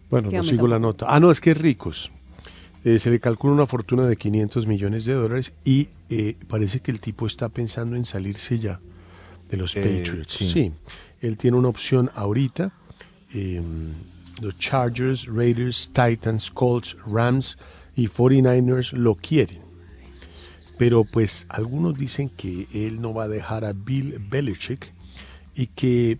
Bueno, 0.09 0.29
no 0.29 0.43
sigo 0.43 0.67
la 0.67 0.79
nota. 0.79 1.05
Ah, 1.09 1.19
no, 1.19 1.31
es 1.31 1.39
que 1.39 1.51
es 1.51 1.57
ricos. 1.57 2.11
Eh, 2.83 2.97
se 2.99 3.11
le 3.11 3.19
calcula 3.19 3.53
una 3.53 3.67
fortuna 3.67 4.07
de 4.07 4.17
500 4.17 4.65
millones 4.67 5.05
de 5.05 5.13
dólares 5.13 5.53
y 5.63 5.87
eh, 6.09 6.35
parece 6.49 6.79
que 6.79 6.91
el 6.91 6.99
tipo 6.99 7.27
está 7.27 7.47
pensando 7.49 7.95
en 7.95 8.05
salirse 8.05 8.57
ya 8.59 8.79
de 9.49 9.57
los 9.57 9.75
Eh, 9.75 9.81
Patriots. 9.83 10.33
sí. 10.33 10.49
Sí. 10.51 10.71
él 11.21 11.37
tiene 11.37 11.57
una 11.57 11.67
opción 11.69 12.09
ahorita. 12.15 12.71
eh, 13.33 13.61
los 14.41 14.57
Chargers, 14.57 15.27
Raiders, 15.27 15.91
Titans, 15.93 16.49
Colts, 16.49 16.97
Rams 17.05 17.57
y 17.95 18.07
49ers 18.07 18.93
lo 18.93 19.15
quieren. 19.15 19.59
Pero 20.77 21.03
pues 21.03 21.45
algunos 21.49 21.97
dicen 21.97 22.29
que 22.29 22.67
él 22.73 23.01
no 23.01 23.13
va 23.13 23.25
a 23.25 23.27
dejar 23.27 23.65
a 23.65 23.73
Bill 23.73 24.17
Belichick 24.29 24.91
y 25.55 25.67
que 25.67 26.17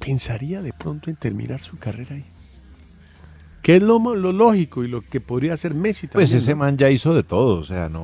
pensaría 0.00 0.62
de 0.62 0.72
pronto 0.72 1.10
en 1.10 1.16
terminar 1.16 1.60
su 1.62 1.78
carrera 1.78 2.14
ahí. 2.16 2.24
Que 3.62 3.76
es 3.76 3.82
lo, 3.82 3.98
mo- 3.98 4.14
lo 4.14 4.32
lógico 4.32 4.84
y 4.84 4.88
lo 4.88 5.02
que 5.02 5.20
podría 5.20 5.54
hacer 5.54 5.74
Messi 5.74 6.06
también. 6.06 6.30
Pues 6.30 6.42
ese 6.42 6.52
¿no? 6.52 6.58
man 6.58 6.76
ya 6.76 6.90
hizo 6.90 7.14
de 7.14 7.22
todo, 7.22 7.56
o 7.58 7.64
sea, 7.64 7.88
no. 7.88 8.02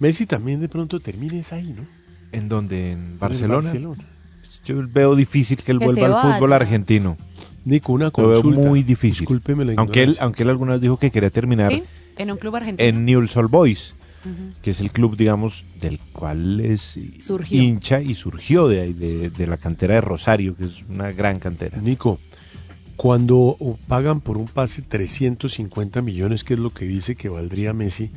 Messi 0.00 0.26
también 0.26 0.60
de 0.60 0.68
pronto 0.68 1.00
termines 1.00 1.52
ahí, 1.52 1.72
¿no? 1.76 1.84
¿En 2.32 2.48
donde 2.48 2.92
¿En 2.92 3.18
Barcelona? 3.18 3.62
Barcelona. 3.62 4.04
Yo 4.64 4.76
veo 4.88 5.14
difícil 5.14 5.58
que 5.58 5.70
él 5.72 5.78
Que 5.78 5.84
vuelva 5.86 6.22
al 6.22 6.34
fútbol 6.34 6.52
argentino. 6.52 7.16
Nico, 7.66 7.92
una 7.92 8.06
Lo 8.16 8.28
veo 8.28 8.40
consulta. 8.42 8.68
muy 8.68 8.82
difícil. 8.82 9.20
Discúlpeme 9.20 9.64
la 9.66 9.74
aunque 9.76 10.02
él, 10.02 10.16
aunque 10.20 10.44
él 10.44 10.50
alguna 10.50 10.72
vez 10.72 10.80
dijo 10.80 10.98
que 10.98 11.10
quería 11.10 11.30
terminar 11.30 11.70
¿Sí? 11.72 11.82
En 12.16 12.30
un 12.30 12.38
club 12.38 12.56
argentino. 12.56 12.88
en 12.88 13.04
Newell's 13.04 13.36
Old 13.36 13.50
Boys, 13.50 13.94
que 14.62 14.70
es 14.70 14.80
el 14.80 14.90
club, 14.90 15.16
digamos, 15.16 15.64
del 15.80 15.98
cual 16.12 16.60
es 16.60 16.98
Surgió. 17.20 17.60
hincha 17.62 18.00
y 18.00 18.14
surgió 18.14 18.66
de, 18.68 18.80
ahí, 18.80 18.92
de, 18.92 19.30
de 19.30 19.46
la 19.46 19.56
cantera 19.56 19.94
de 19.96 20.00
Rosario, 20.00 20.56
que 20.56 20.64
es 20.64 20.72
una 20.88 21.12
gran 21.12 21.38
cantera. 21.38 21.78
Nico, 21.78 22.18
Cuando 22.96 23.56
pagan 23.88 24.20
por 24.22 24.38
un 24.38 24.46
pase 24.46 24.80
350 24.82 26.00
millones, 26.02 26.44
que 26.44 26.54
es 26.54 26.60
lo 26.60 26.70
que 26.70 26.86
dice 26.86 27.14
que 27.14 27.28
valdría 27.28 27.72
Messi, 27.74 28.10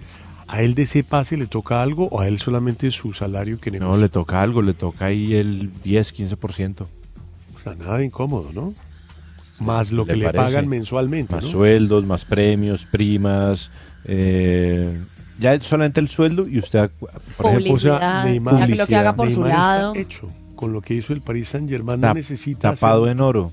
¿a 0.47 0.61
él 0.63 0.73
de 0.73 0.83
ese 0.83 1.03
pase 1.03 1.35
le 1.37 1.47
toca 1.47 1.81
algo 1.83 2.07
o 2.07 2.21
a 2.21 2.27
él 2.27 2.39
solamente 2.39 2.89
su 2.91 3.13
salario 3.13 3.59
que 3.59 3.71
No, 3.71 3.79
negocia? 3.79 4.01
le 4.03 4.09
toca 4.09 4.41
algo, 4.41 4.61
le 4.61 4.73
toca 4.73 5.05
ahí 5.05 5.33
el 5.33 5.69
10, 5.83 6.13
15%. 6.15 6.81
O 7.55 7.59
sea, 7.61 7.75
nada 7.75 7.97
de 7.97 8.05
incómodo, 8.05 8.51
¿no? 8.53 8.73
Más 9.59 9.91
lo 9.91 10.03
¿Le 10.05 10.13
que 10.13 10.19
le 10.19 10.25
parece? 10.25 10.43
pagan 10.43 10.67
mensualmente, 10.67 11.35
Más 11.35 11.43
¿no? 11.43 11.49
sueldos, 11.49 12.05
más 12.05 12.25
premios, 12.25 12.85
primas. 12.85 13.69
eh, 14.05 14.97
ya 15.39 15.59
solamente 15.61 15.99
el 16.01 16.09
sueldo 16.09 16.47
y 16.47 16.59
usted, 16.59 16.89
por 17.37 17.45
ejemplo, 17.47 17.73
O 17.73 17.79
sea, 17.79 18.23
Neymar, 18.25 18.69
lo 18.69 18.87
que 18.87 18.95
haga 18.95 19.15
por 19.15 19.31
su 19.31 19.45
está 19.45 19.57
lado. 19.77 19.93
hecho 19.95 20.27
con 20.55 20.73
lo 20.73 20.81
que 20.81 20.93
hizo 20.95 21.13
el 21.13 21.21
Paris 21.21 21.49
Saint 21.49 21.69
Germain, 21.69 22.01
no 22.01 22.13
necesita 22.13 22.71
tapado 22.73 23.03
hacer- 23.03 23.11
en 23.13 23.21
oro. 23.21 23.51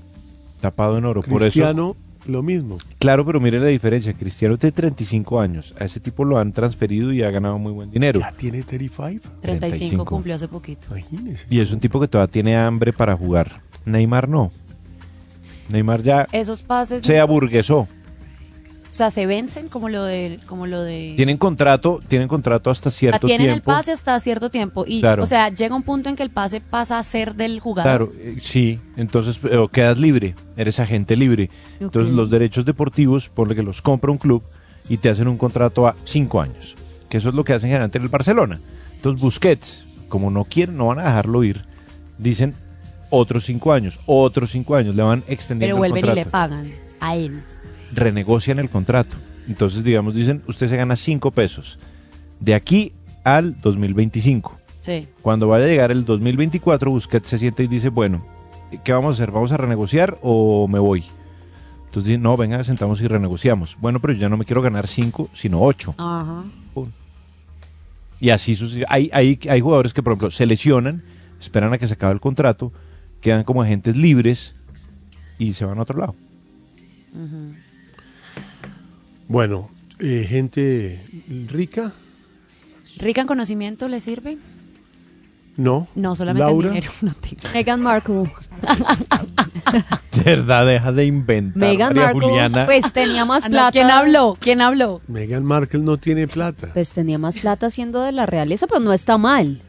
Tapado 0.59 0.97
en 0.97 1.05
oro. 1.05 1.21
Por 1.21 1.41
eso, 1.41 1.51
Cristiano, 1.51 1.95
lo 2.27 2.43
mismo. 2.43 2.77
claro, 2.99 3.25
pero 3.25 3.39
mire 3.39 3.59
la 3.61 3.67
diferencia. 3.67 4.11
Cristiano 4.11 4.57
tiene 4.57 4.73
35 4.73 5.39
años. 5.39 5.73
A 5.79 5.85
ese 5.85 6.01
tipo 6.01 6.25
lo 6.25 6.37
han 6.37 6.51
transferido 6.51 7.13
y 7.13 7.23
ha 7.23 7.31
ganado 7.31 7.57
muy 7.57 7.71
buen 7.71 7.89
dinero. 7.91 8.19
¿Ya 8.19 8.31
tiene 8.33 8.63
35? 8.63 9.25
35 9.41 10.03
cumplió 10.03 10.35
hace 10.35 10.49
poquito. 10.49 10.87
Imagínese. 10.97 11.45
Y 11.49 11.61
es 11.61 11.71
un 11.71 11.79
tipo 11.79 12.01
que 12.01 12.09
todavía 12.09 12.31
tiene 12.31 12.57
hambre 12.57 12.91
para 12.91 13.15
jugar. 13.15 13.61
Neymar 13.85 14.27
no. 14.27 14.51
Neymar 15.69 16.01
ya 16.03 16.27
Esos 16.31 16.61
pases, 16.61 17.03
se 17.03 17.19
aburguesó. 17.19 17.79
o 17.79 17.87
sea, 18.97 19.11
se 19.11 19.25
vencen 19.25 19.67
como 19.67 19.89
lo 19.89 20.03
de, 20.03 20.39
como 20.47 20.65
lo 20.65 20.81
de. 20.81 21.13
Tienen 21.15 21.37
contrato, 21.37 21.99
tienen 22.07 22.27
contrato 22.27 22.69
hasta 22.71 22.89
cierto 22.89 23.27
tienen 23.27 23.47
el 23.47 23.53
tiempo. 23.55 23.71
pase 23.71 23.91
hasta 23.91 24.19
cierto 24.19 24.49
tiempo 24.49 24.85
y, 24.87 25.01
Claro. 25.01 25.23
o 25.23 25.25
sea, 25.25 25.49
llega 25.49 25.75
un 25.75 25.83
punto 25.83 26.09
en 26.09 26.15
que 26.15 26.23
el 26.23 26.29
pase 26.31 26.61
pasa 26.61 26.97
a 26.97 27.03
ser 27.03 27.35
del 27.35 27.59
jugador. 27.59 28.09
Claro, 28.09 28.09
eh, 28.19 28.37
sí, 28.41 28.79
entonces 28.95 29.39
eh, 29.49 29.57
o 29.57 29.67
quedas 29.67 29.97
libre, 29.99 30.33
eres 30.55 30.79
agente 30.79 31.15
libre. 31.15 31.49
Entonces 31.79 32.11
los 32.13 32.29
derechos 32.31 32.65
deportivos, 32.65 33.29
ponle 33.29 33.53
que 33.55 33.63
los 33.63 33.81
compra 33.81 34.11
un 34.11 34.17
club 34.17 34.41
y 34.89 34.97
te 34.97 35.09
hacen 35.09 35.27
un 35.27 35.37
contrato 35.37 35.85
a 35.87 35.95
cinco 36.05 36.41
años, 36.41 36.75
que 37.09 37.17
eso 37.17 37.29
es 37.29 37.35
lo 37.35 37.43
que 37.43 37.53
hacen 37.53 37.69
generalmente 37.69 37.97
en 37.99 38.03
el 38.05 38.09
Barcelona. 38.09 38.59
Entonces 38.95 39.21
Busquets, 39.21 39.83
como 40.09 40.31
no 40.31 40.45
quieren, 40.45 40.75
no 40.77 40.87
van 40.87 40.99
a 40.99 41.03
dejarlo 41.03 41.43
ir, 41.43 41.65
dicen 42.17 42.55
otros 43.09 43.45
cinco 43.45 43.71
años, 43.73 43.99
otros 44.05 44.51
cinco 44.51 44.75
años, 44.75 44.95
le 44.95 45.03
van 45.03 45.23
extendiendo 45.27 45.75
Pero 45.75 45.85
el 45.85 45.91
vuelven 45.91 46.05
y 46.05 46.07
contrato. 46.07 46.25
le 46.27 46.31
pagan 46.31 46.71
a 46.99 47.15
él. 47.15 47.41
renegocian 47.93 48.59
el 48.59 48.69
contrato. 48.69 49.15
Entonces, 49.47 49.83
digamos, 49.83 50.13
dicen, 50.15 50.41
usted 50.47 50.67
se 50.69 50.75
gana 50.77 50.95
cinco 50.95 51.31
pesos 51.31 51.79
de 52.39 52.53
aquí 52.53 52.91
al 53.23 53.59
2025. 53.61 54.55
Sí. 54.81 55.07
Cuando 55.21 55.47
vaya 55.47 55.65
a 55.65 55.67
llegar 55.69 55.91
el 55.91 56.05
2024, 56.05 56.91
Busquets 56.91 57.27
se 57.27 57.37
siente 57.37 57.63
y 57.63 57.67
dice, 57.67 57.89
bueno, 57.89 58.25
¿qué 58.83 58.91
vamos 58.93 59.11
a 59.11 59.23
hacer? 59.23 59.31
¿Vamos 59.31 59.51
a 59.51 59.57
renegociar 59.57 60.17
o 60.21 60.67
me 60.67 60.79
voy? 60.79 61.03
Entonces 61.85 62.05
dicen, 62.09 62.21
no, 62.21 62.35
venga, 62.37 62.63
sentamos 62.63 63.01
y 63.01 63.07
renegociamos. 63.07 63.77
Bueno, 63.79 63.99
pero 63.99 64.13
yo 64.13 64.19
ya 64.19 64.29
no 64.29 64.37
me 64.37 64.45
quiero 64.45 64.61
ganar 64.61 64.87
cinco, 64.87 65.29
sino 65.33 65.61
ocho. 65.61 65.95
Ajá. 65.97 66.43
Y 68.19 68.29
así 68.31 68.55
sucede. 68.55 68.85
Hay, 68.89 69.09
hay, 69.13 69.39
hay 69.49 69.61
jugadores 69.61 69.93
que, 69.93 70.01
por 70.01 70.13
ejemplo, 70.13 70.31
se 70.31 70.45
lesionan, 70.45 71.03
esperan 71.39 71.73
a 71.73 71.77
que 71.77 71.87
se 71.87 71.93
acabe 71.93 72.13
el 72.13 72.19
contrato, 72.19 72.71
quedan 73.21 73.43
como 73.43 73.61
agentes 73.61 73.95
libres 73.95 74.53
y 75.37 75.53
se 75.53 75.65
van 75.65 75.77
a 75.79 75.81
otro 75.81 75.99
lado. 75.99 76.15
Bueno, 79.27 79.69
eh, 79.99 80.25
gente 80.27 81.03
rica, 81.47 81.91
¿Rica 82.97 83.21
en 83.21 83.27
conocimiento 83.27 83.87
le 83.87 83.99
sirve? 83.99 84.37
no. 85.55 85.87
No, 85.95 86.15
solamente 86.15 86.45
Laura, 86.45 86.69
en 86.69 86.73
dinero. 86.75 86.93
No 87.01 87.13
tengo. 87.13 87.41
Meghan 87.53 87.81
Markle. 87.81 88.23
De 90.15 90.23
verdad, 90.23 90.65
deja 90.65 90.91
de 90.91 91.05
inventar. 91.05 91.57
Meghan 91.59 91.89
María 91.89 92.03
Markle, 92.13 92.27
Juliana. 92.27 92.65
pues 92.65 92.91
tenía 92.93 93.25
más 93.25 93.43
Ah, 93.45 93.49
no, 93.49 93.53
plata. 93.53 93.71
¿Quién 93.71 93.91
habló? 93.91 94.37
¿Quién 94.39 94.61
habló? 94.61 95.01
Meghan 95.07 95.43
Markle 95.45 95.79
no 95.81 95.97
tiene 95.97 96.27
plata. 96.27 96.69
Pues 96.73 96.93
tenía 96.93 97.17
más 97.19 97.37
plata 97.37 97.69
siendo 97.69 98.01
de 98.01 98.11
la 98.13 98.25
realeza, 98.25 98.65
pero 98.67 98.79
no 98.79 98.93
está 98.93 99.17
mal. 99.17 99.61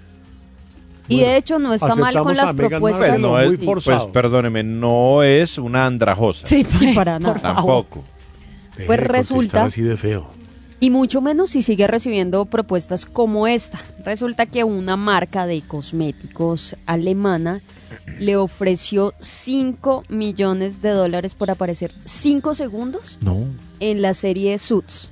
Y 1.09 1.21
de 1.21 1.37
hecho 1.37 1.59
no 1.59 1.73
está 1.75 1.95
mal 1.95 2.17
con 2.19 2.37
las 2.37 2.53
propuestas. 2.53 3.21
Markle, 3.21 3.23
no 3.23 3.31
muy 3.33 3.55
es, 3.79 3.85
pues 3.85 4.05
perdóneme, 4.13 4.63
no 4.63 5.23
es 5.23 5.59
una 5.59 5.87
andrajosa. 5.87 6.47
Sí, 6.47 6.67
Sí, 6.69 6.93
para 6.93 7.19
nada. 7.19 7.39
Tampoco. 7.41 8.05
Pues 8.87 9.01
resulta- 9.01 9.65
así 9.65 9.83
de 9.83 9.97
feo. 9.97 10.29
Y 10.81 10.91
mucho 10.91 11.21
menos 11.21 11.51
si 11.51 11.63
sigue 11.63 11.89
recibiendo 11.89 12.45
propuestas 12.45 13.05
como 13.05 13.49
esta. 13.49 13.81
Resulta 14.05 14.47
que 14.47 14.63
una 14.63 14.97
marca 14.97 15.45
de 15.47 15.61
cosméticos 15.63 16.77
alemana 16.87 17.61
le 18.21 18.37
ofreció 18.37 19.13
5 19.21 20.05
millones 20.09 20.81
de 20.81 20.91
dólares 20.91 21.35
por 21.35 21.51
aparecer 21.51 21.93
5 22.05 22.55
segundos 22.55 23.19
No. 23.21 23.39
en 23.81 24.03
la 24.03 24.15
serie 24.15 24.57
Suits, 24.59 25.09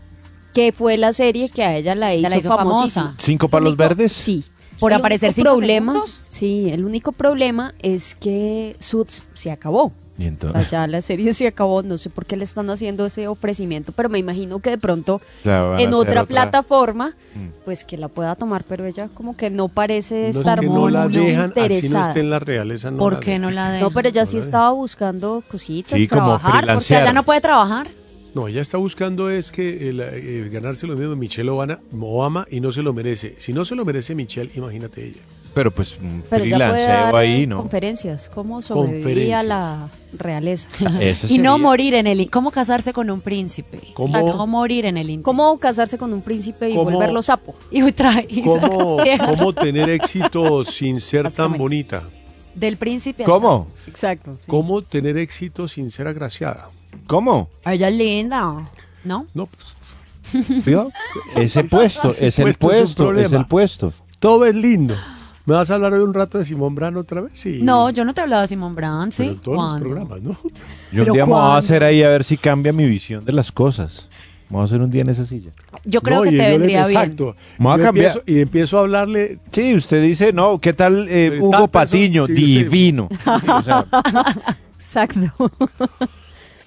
que 0.54 0.70
fue 0.72 0.96
la 0.98 1.12
serie 1.12 1.48
que 1.48 1.64
a 1.64 1.76
ella 1.76 1.96
la 1.96 2.14
hizo, 2.14 2.28
la 2.30 2.38
hizo 2.38 2.56
famosa. 2.56 3.14
¿Cinco 3.18 3.48
palos 3.48 3.76
verdes? 3.76 4.12
Sí. 4.12 4.44
¿Por 4.78 4.92
El 4.92 4.98
aparecer 4.98 5.32
cinco 5.32 5.50
problema, 5.50 5.92
segundos? 5.92 6.20
Sí, 6.30 6.70
el 6.70 6.84
único 6.84 7.12
problema 7.12 7.74
es 7.82 8.14
que 8.14 8.76
Suits 8.78 9.24
se 9.34 9.50
acabó. 9.50 9.92
Y 10.18 10.22
O 10.22 10.22
sea, 10.22 10.28
entonces, 10.28 10.70
ya 10.70 10.86
la 10.86 11.02
serie 11.02 11.34
se 11.34 11.46
acabó, 11.46 11.82
no 11.82 11.98
sé 11.98 12.08
por 12.08 12.24
qué 12.24 12.38
le 12.38 12.44
están 12.44 12.70
haciendo 12.70 13.04
ese 13.04 13.28
ofrecimiento, 13.28 13.92
pero 13.92 14.08
me 14.08 14.18
imagino 14.18 14.60
que 14.60 14.70
de 14.70 14.78
pronto 14.78 15.20
en 15.44 15.92
otra, 15.92 16.22
otra. 16.22 16.24
plataforma, 16.24 17.10
Mm. 17.34 17.48
pues 17.66 17.84
que 17.84 17.98
la 17.98 18.08
pueda 18.08 18.34
tomar, 18.34 18.64
pero 18.64 18.86
ella 18.86 19.10
como 19.12 19.36
que 19.36 19.50
no 19.50 19.68
parece 19.68 20.22
No 20.22 20.28
es 20.28 20.36
estar 20.36 20.58
que 20.60 20.68
muy, 20.68 20.76
no 20.84 20.88
la 20.88 21.08
muy 21.08 21.12
dejan, 21.18 21.50
así 21.50 21.60
no 21.60 21.64
interesada. 21.66 22.08
esté 22.08 22.20
en 22.20 22.30
la 22.30 22.38
realeza. 22.38 22.90
No 22.90 22.96
¿Por 22.96 23.12
la 23.14 23.20
qué 23.20 23.26
dejan. 23.32 23.42
no 23.42 23.50
la 23.50 23.66
dejan? 23.72 23.80
No, 23.82 23.90
pero 23.90 24.08
ella 24.08 24.22
No 24.22 24.26
sí 24.26 24.38
estaba 24.38 24.70
buscando 24.70 25.42
cositas, 25.50 25.98
Sí, 26.00 26.08
como 26.08 26.22
trabajar, 26.38 26.60
porque 26.64 26.76
O 26.76 26.80
sea, 26.80 27.04
ya 27.04 27.12
no 27.12 27.22
puede 27.22 27.42
trabajar. 27.42 27.88
No, 28.36 28.48
ella 28.48 28.60
está 28.60 28.76
buscando 28.76 29.30
es 29.30 29.50
que 29.50 29.88
el, 29.88 29.98
eh, 29.98 30.50
ganarse 30.52 30.86
lo 30.86 30.94
mismo 30.94 31.12
de 31.12 31.16
Michelle 31.16 31.48
Obama, 31.48 31.78
Obama 31.98 32.46
y 32.50 32.60
no 32.60 32.70
se 32.70 32.82
lo 32.82 32.92
merece. 32.92 33.34
Si 33.38 33.54
no 33.54 33.64
se 33.64 33.74
lo 33.74 33.82
merece 33.86 34.14
Michelle, 34.14 34.50
imagínate 34.54 35.06
ella. 35.06 35.22
pero 35.54 35.70
pues 35.70 35.96
un 35.98 36.22
pero 36.28 36.44
freelanceo 36.44 36.86
dar 36.86 37.16
ahí, 37.16 37.44
eh, 37.44 37.46
¿no? 37.46 37.56
conferencias, 37.62 38.28
cómo 38.28 38.60
sobrevivir 38.60 39.34
a 39.36 39.42
la 39.42 39.88
realeza. 40.18 40.68
Eso 41.00 41.28
Y 41.30 41.38
no 41.38 41.58
morir 41.58 41.94
en 41.94 42.06
el... 42.06 42.28
¿Cómo 42.28 42.50
casarse 42.50 42.92
con 42.92 43.08
un 43.10 43.22
príncipe? 43.22 43.80
¿Cómo? 43.94 44.20
No 44.20 44.46
morir 44.46 44.84
en 44.84 44.98
el... 44.98 45.22
¿Cómo 45.22 45.58
casarse 45.58 45.96
con 45.96 46.12
un 46.12 46.20
príncipe 46.20 46.68
y 46.68 46.74
¿Cómo? 46.74 46.90
volverlo 46.90 47.22
sapo? 47.22 47.54
Y 47.70 47.80
¿Cómo, 48.42 49.54
tener 49.54 49.88
éxito 49.88 50.62
sin 50.62 51.00
ser 51.00 51.32
tan 51.32 51.54
bonita? 51.54 52.02
Del 52.54 52.76
príncipe 52.76 53.24
¿Cómo? 53.24 53.66
Exacto. 53.86 54.38
¿Cómo 54.46 54.82
tener 54.82 55.16
éxito 55.16 55.68
sin 55.68 55.90
ser 55.90 56.06
agraciada? 56.06 56.68
¿Cómo? 57.06 57.48
Ella 57.64 57.88
es 57.88 57.94
linda. 57.96 58.68
¿No? 59.04 59.26
No, 59.34 59.46
pues, 59.46 60.64
¿Vio? 60.66 60.90
Ese 61.36 61.64
puesto, 61.64 62.10
Ese 62.10 62.26
es 62.28 62.38
el 62.38 62.44
puesto 62.44 62.70
es 62.70 62.76
puesto, 62.78 62.84
es 62.88 62.94
problema. 62.94 63.36
el 63.38 63.46
puesto. 63.46 63.92
todo 64.18 64.44
es 64.46 64.54
lindo. 64.54 64.96
¿Me 65.44 65.54
vas 65.54 65.70
a 65.70 65.74
hablar 65.76 65.92
hoy 65.92 66.00
un 66.00 66.12
rato 66.12 66.38
de 66.38 66.44
Simón 66.44 66.74
Brano 66.74 66.98
otra 66.98 67.20
vez? 67.20 67.30
Sí. 67.34 67.60
No, 67.62 67.90
yo 67.90 68.04
no 68.04 68.12
te 68.12 68.20
hablaba 68.20 68.42
de 68.42 68.48
Simón 68.48 68.74
Brand, 68.74 69.14
Pero 69.16 69.30
¿sí? 69.30 69.36
en 69.36 69.40
todos 69.40 69.56
los 69.56 69.64
¿Cuándo? 69.70 69.86
programas, 69.86 70.22
¿no? 70.22 70.30
Yo 70.32 70.38
un 70.42 70.50
¿Pero 71.04 71.12
día 71.12 71.24
me 71.26 71.32
voy 71.32 71.40
a 71.40 71.56
hacer 71.56 71.84
ahí 71.84 72.02
a 72.02 72.08
ver 72.08 72.24
si 72.24 72.36
cambia 72.36 72.72
mi 72.72 72.84
visión 72.84 73.24
de 73.24 73.30
las 73.32 73.52
cosas. 73.52 74.08
Vamos 74.50 74.68
a 74.70 74.74
hacer 74.74 74.82
un 74.84 74.90
día 74.90 75.02
en 75.02 75.10
esa 75.10 75.24
silla. 75.24 75.50
Yo 75.84 76.00
creo 76.00 76.16
No, 76.18 76.22
que 76.24 76.30
te 76.30 76.36
le- 76.36 76.50
vendría 76.50 76.86
bien. 76.88 77.00
Exacto. 77.00 77.34
Me 77.58 77.66
voy 77.66 77.80
a 77.80 77.84
cambiar. 77.84 78.10
empiezo- 78.16 78.22
y 78.26 78.40
empiezo 78.40 78.76
a 78.78 78.80
hablarle 78.80 79.38
Sí, 79.52 79.74
usted 79.76 80.02
dice, 80.02 80.32
no, 80.32 80.58
¿qué 80.60 80.72
tal 80.72 81.06
eh, 81.08 81.38
Hugo 81.40 81.68
Patiño? 81.68 82.26
sí, 82.26 82.34
Divino. 82.34 83.08
O 83.48 83.62
sea, 83.62 83.84
Exacto. 84.76 85.50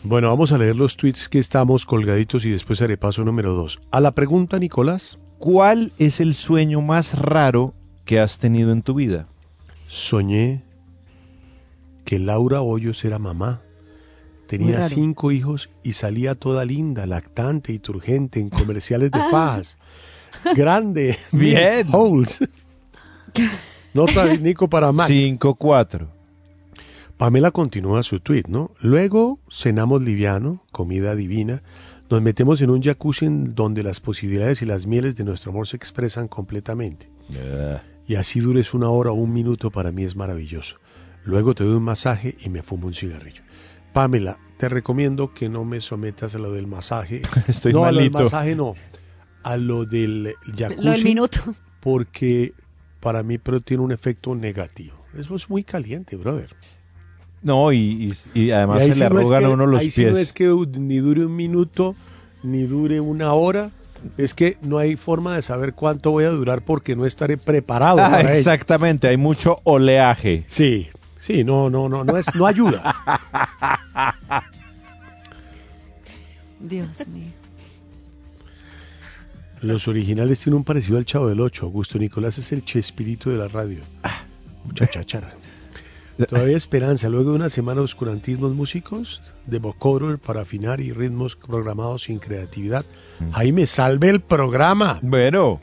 Bueno, 0.04 0.30
vamos 0.30 0.52
a 0.52 0.58
leer 0.58 0.76
los 0.76 0.96
tweets 0.96 1.28
que 1.28 1.40
estamos 1.40 1.86
colgaditos 1.86 2.46
y 2.46 2.52
después 2.52 2.82
haré 2.82 2.98
paso 2.98 3.24
número 3.24 3.54
dos. 3.54 3.80
A 3.92 4.00
la 4.00 4.12
pregunta, 4.12 4.58
Nicolás, 4.58 5.18
¿Cuál 5.40 5.94
es 5.98 6.20
el 6.20 6.36
sueño 6.36 6.82
más 6.82 7.18
raro 7.18 7.74
que 8.04 8.20
has 8.20 8.40
tenido 8.40 8.74
en 8.74 8.82
tu 8.82 8.94
vida? 8.94 9.26
soñé 9.88 10.62
que 12.04 12.20
Laura 12.20 12.62
Hoyos 12.62 13.06
era 13.06 13.20
mamá. 13.20 13.62
Tenía 14.48 14.82
cinco 14.82 15.32
hijos 15.32 15.70
y 15.82 15.94
salía 15.94 16.36
toda 16.36 16.66
linda, 16.66 17.06
lactante 17.06 17.72
y 17.72 17.80
turgente 17.80 18.40
en 18.40 18.50
comerciales 18.50 19.12
de 19.12 19.20
fajas. 19.32 19.78
Grande. 20.56 21.18
Bien. 21.32 21.88
Holes. 21.92 22.40
Nota 23.94 24.26
Nico 24.36 24.68
para 24.68 24.92
Mac. 24.92 25.10
5-4. 25.10 26.08
Pamela 27.20 27.52
continúa 27.52 28.02
su 28.04 28.22
tweet, 28.22 28.46
¿no? 28.48 28.72
Luego 28.80 29.42
cenamos 29.52 30.02
liviano, 30.02 30.64
comida 30.72 31.16
divina, 31.16 31.64
nos 32.10 32.22
metemos 32.22 32.62
en 32.62 32.70
un 32.70 32.82
jacuzzi 32.82 33.26
en 33.26 33.56
donde 33.56 33.84
las 33.84 34.00
posibilidades 34.00 34.62
y 34.62 34.66
las 34.66 34.88
mieles 34.88 35.18
de 35.18 35.26
nuestro 35.26 35.52
amor 35.52 35.68
se 35.68 35.76
expresan 35.76 36.30
completamente. 36.30 37.12
Y 38.08 38.16
así 38.16 38.40
dures 38.40 38.74
una 38.74 38.90
hora 38.90 39.12
o 39.12 39.16
un 39.16 39.34
minuto 39.34 39.70
para 39.70 39.92
mí 39.92 40.06
es 40.06 40.16
maravilloso. 40.16 40.78
Luego 41.26 41.54
te 41.54 41.66
doy 41.66 41.74
un 41.74 41.84
masaje 41.84 42.38
y 42.40 42.48
me 42.48 42.64
fumo 42.64 42.88
un 42.88 42.94
cigarrillo. 42.94 43.42
Pamela, 43.92 44.38
te 44.56 44.70
recomiendo 44.70 45.34
que 45.34 45.50
no 45.50 45.66
me 45.66 45.82
sometas 45.82 46.36
a 46.36 46.40
lo 46.40 46.54
del 46.54 46.68
masaje. 46.68 47.24
Estoy 47.50 47.74
no, 47.74 47.84
a 47.84 47.92
lo 47.92 48.00
del 48.00 48.12
malito. 48.12 48.24
masaje 48.24 48.56
no. 48.56 48.76
A 49.44 49.58
lo 49.58 49.84
del 49.84 50.36
jacuzzi. 50.58 50.82
Lo 50.82 50.92
del 50.92 51.04
minuto. 51.04 51.54
Porque 51.82 52.54
para 53.02 53.24
mí 53.24 53.40
pero 53.40 53.60
tiene 53.60 53.84
un 53.84 53.92
efecto 53.92 54.34
negativo. 54.36 54.96
Eso 55.18 55.36
es 55.36 55.50
muy 55.50 55.66
caliente, 55.66 56.16
brother. 56.16 56.56
No, 57.42 57.72
y, 57.72 58.14
y- 58.34 58.40
y 58.40 58.52
además 58.52 58.80
Y 58.80 58.82
ahí 58.82 58.88
se 58.90 58.94
sí 58.96 59.00
le 59.00 59.10
no 59.10 59.16
es 59.16 59.22
arrugan 59.22 59.40
que- 59.42 59.46
a 59.46 59.50
uno 59.50 59.66
los 59.66 59.80
ahí 59.82 59.92
sí 59.92 60.02
pies. 60.02 60.12
no 60.14 60.18
es 60.20 60.34
que 60.34 60.68
ni 60.78 60.98
dure 60.98 61.26
un 61.26 61.36
minuto, 61.36 61.96
ni 62.44 62.64
dure 62.64 63.00
una 63.00 63.34
hora. 63.34 63.72
Es 64.18 64.34
que 64.34 64.58
no 64.62 64.78
hay 64.78 64.96
forma 64.96 65.36
de 65.36 65.42
saber 65.42 65.74
cuánto 65.74 66.12
voy 66.12 66.24
a 66.24 66.30
durar 66.30 66.62
porque 66.64 66.96
no 66.96 67.06
estaré 67.06 67.38
preparado. 67.38 67.98
Ah, 68.04 68.10
para 68.12 68.22
ello. 68.30 68.40
exactamente, 68.40 69.08
hay 69.08 69.18
mucho 69.18 69.60
oleaje. 69.64 70.44
Sí, 70.48 70.88
sí, 71.20 71.44
no, 71.44 71.70
no, 71.70 71.90
no, 71.90 72.04
no 72.06 72.16
es, 72.18 72.26
no 72.36 72.46
ayuda. 72.48 72.96
Dios 76.60 77.08
mío. 77.08 77.32
Los 79.62 79.88
originales 79.90 80.40
tienen 80.40 80.58
un 80.58 80.64
parecido 80.64 80.98
al 80.98 81.06
Chavo 81.06 81.28
del 81.28 81.42
Ocho. 81.42 81.66
Augusto 81.66 81.98
Nicolás 82.00 82.38
es 82.38 82.52
el 82.54 82.64
chespirito 82.64 83.30
de 83.30 83.38
la 83.38 83.48
radio. 83.50 83.80
Ah. 84.04 84.24
Mucha 84.64 84.88
cháchara. 84.88 85.34
Todavía 86.28 86.58
esperanza. 86.58 87.10
Luego 87.10 87.32
de 87.32 87.38
una 87.38 87.50
semana 87.50 87.80
de 87.80 87.86
oscurantismos 87.86 88.54
músicos, 88.54 89.22
de 89.46 89.60
vocoder 89.60 90.18
para 90.18 90.42
afinar 90.42 90.80
y 90.82 90.92
ritmos 90.92 91.36
programados 91.36 92.04
sin 92.04 92.20
creatividad. 92.20 92.86
Jaime, 93.32 93.66
salve 93.66 94.10
el 94.10 94.20
programa. 94.20 95.00
Mm. 95.02 95.10
Bueno. 95.10 95.62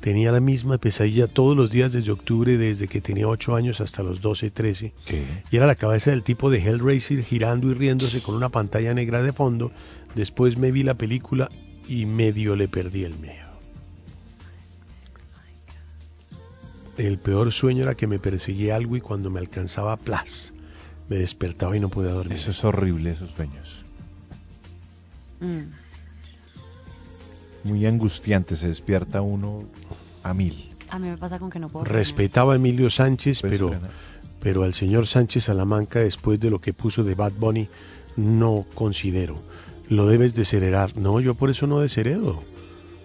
Tenía 0.00 0.30
la 0.30 0.38
misma 0.38 0.78
pesadilla 0.78 1.26
todos 1.26 1.56
los 1.56 1.70
días 1.70 1.92
desde 1.92 2.12
octubre, 2.12 2.56
desde 2.56 2.86
que 2.86 3.00
tenía 3.00 3.26
8 3.26 3.56
años 3.56 3.80
hasta 3.80 4.04
los 4.04 4.20
12, 4.20 4.52
13. 4.52 4.92
Y 5.50 5.56
era 5.56 5.66
la 5.66 5.74
cabeza 5.74 6.12
del 6.12 6.22
tipo 6.22 6.50
de 6.50 6.58
Hellraiser 6.58 7.20
girando 7.24 7.68
y 7.68 7.74
riéndose 7.74 8.22
con 8.22 8.36
una 8.36 8.48
pantalla 8.48 8.94
negra 8.94 9.22
de 9.22 9.32
fondo. 9.32 9.72
Después 10.14 10.56
me 10.56 10.70
vi 10.70 10.84
la 10.84 10.94
película 10.94 11.48
y 11.88 12.06
medio 12.06 12.54
le 12.54 12.68
perdí 12.68 13.02
el 13.02 13.18
miedo. 13.18 13.47
El 16.98 17.18
peor 17.18 17.52
sueño 17.52 17.84
era 17.84 17.94
que 17.94 18.06
me 18.06 18.18
perseguía 18.18 18.76
algo 18.76 18.96
y 18.96 19.00
cuando 19.00 19.30
me 19.30 19.38
alcanzaba, 19.40 19.96
plas, 19.96 20.52
me 21.08 21.16
despertaba 21.16 21.76
y 21.76 21.80
no 21.80 21.88
podía 21.88 22.10
dormir. 22.10 22.36
Eso 22.36 22.50
es 22.50 22.64
horrible, 22.64 23.12
esos 23.12 23.30
sueños. 23.30 23.84
Mm. 25.40 25.58
Muy 27.68 27.86
angustiante, 27.86 28.56
se 28.56 28.68
despierta 28.68 29.20
uno 29.20 29.62
a 30.22 30.34
mil. 30.34 30.68
A 30.90 30.98
mí 30.98 31.08
me 31.08 31.16
pasa 31.16 31.38
con 31.38 31.50
que 31.50 31.58
no 31.58 31.68
puedo. 31.68 31.84
dormir. 31.84 31.96
Respetaba 31.98 32.52
a 32.54 32.56
Emilio 32.56 32.90
Sánchez, 32.90 33.40
Pues, 33.42 33.52
pero, 33.52 33.72
pero 34.40 34.62
al 34.64 34.74
señor 34.74 35.06
Sánchez 35.06 35.44
Salamanca, 35.44 36.00
después 36.00 36.40
de 36.40 36.50
lo 36.50 36.60
que 36.60 36.72
puso 36.72 37.04
de 37.04 37.14
Bad 37.14 37.32
Bunny, 37.38 37.68
no 38.16 38.64
considero. 38.74 39.40
Lo 39.88 40.06
debes 40.06 40.34
desheredar. 40.34 40.96
No, 40.96 41.20
yo 41.20 41.34
por 41.34 41.50
eso 41.50 41.66
no 41.66 41.80
desheredo. 41.80 42.42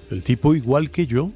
El 0.09 0.23
tipo, 0.23 0.55
igual 0.55 0.91
que 0.91 1.07
yo, 1.07 1.29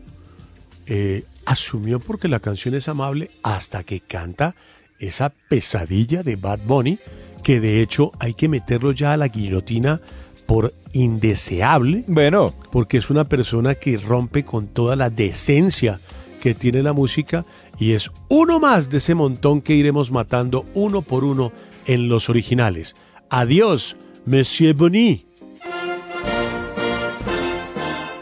eh, 0.87 1.23
asumió 1.47 1.99
porque 1.99 2.27
la 2.27 2.41
canción 2.41 2.75
es 2.75 2.89
amable 2.89 3.31
hasta 3.41 3.83
que 3.83 4.01
canta 4.01 4.53
esa 4.99 5.29
pesadilla 5.29 6.21
de 6.21 6.35
Bad 6.35 6.59
Bunny, 6.65 6.99
que 7.41 7.61
de 7.61 7.81
hecho 7.81 8.11
hay 8.19 8.33
que 8.33 8.49
meterlo 8.49 8.91
ya 8.91 9.13
a 9.13 9.17
la 9.17 9.29
guillotina 9.29 10.01
por 10.45 10.73
indeseable. 10.91 12.03
Bueno. 12.07 12.53
Porque 12.71 12.97
es 12.97 13.09
una 13.09 13.29
persona 13.29 13.75
que 13.75 13.97
rompe 13.97 14.43
con 14.43 14.67
toda 14.67 14.97
la 14.97 15.09
decencia 15.09 16.01
que 16.41 16.53
tiene 16.53 16.83
la 16.83 16.93
música 16.93 17.45
y 17.79 17.93
es 17.93 18.11
uno 18.27 18.59
más 18.59 18.89
de 18.89 18.97
ese 18.97 19.15
montón 19.15 19.61
que 19.61 19.73
iremos 19.73 20.11
matando 20.11 20.65
uno 20.73 21.01
por 21.01 21.23
uno 21.23 21.53
en 21.85 22.09
los 22.09 22.29
originales. 22.29 22.95
Adiós, 23.29 23.95
Monsieur 24.25 24.75
Bonny. 24.75 25.25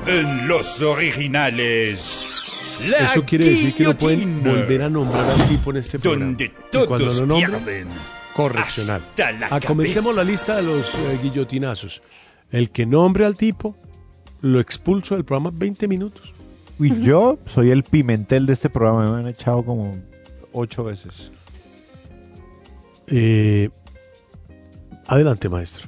En 0.06 0.48
los 0.48 0.84
originales. 0.84 2.35
La 2.90 2.98
Eso 3.06 3.26
quiere 3.26 3.46
decir 3.46 3.74
que 3.74 3.84
no 3.84 3.98
pueden 3.98 4.44
volver 4.44 4.84
a 4.84 4.90
nombrar 4.90 5.26
al 5.30 5.48
tipo 5.48 5.72
en 5.72 5.78
este 5.78 6.00
programa. 6.00 6.26
Donde 6.26 6.46
Y 6.46 6.86
cuando 6.86 7.14
lo 7.14 7.26
nombren, 7.26 7.88
correccional. 8.34 9.02
La 9.18 9.48
Ah, 9.50 9.60
comencemos 9.60 10.16
la 10.16 10.24
lista 10.24 10.58
de 10.58 10.64
los 10.64 10.94
eh, 10.94 11.20
guillotinazos. 11.22 12.02
El 12.52 12.70
que 12.70 12.86
nombre 12.86 13.26
al 13.26 13.36
tipo, 13.38 13.76
lo 14.42 14.60
expulso 14.60 15.16
del 15.16 15.26
programa 15.26 15.52
20 15.54 15.88
minutos. 15.88 16.32
Y 16.80 17.02
yo 17.02 17.40
soy 17.46 17.72
el 17.72 17.84
pimentel 17.84 18.46
de 18.46 18.54
este 18.54 18.70
programa, 18.70 19.10
me 19.10 19.20
han 19.20 19.28
echado 19.28 19.64
como 19.64 19.98
ocho 20.52 20.84
veces. 20.84 21.32
Eh, 23.08 23.70
adelante, 25.08 25.48
maestro. 25.48 25.88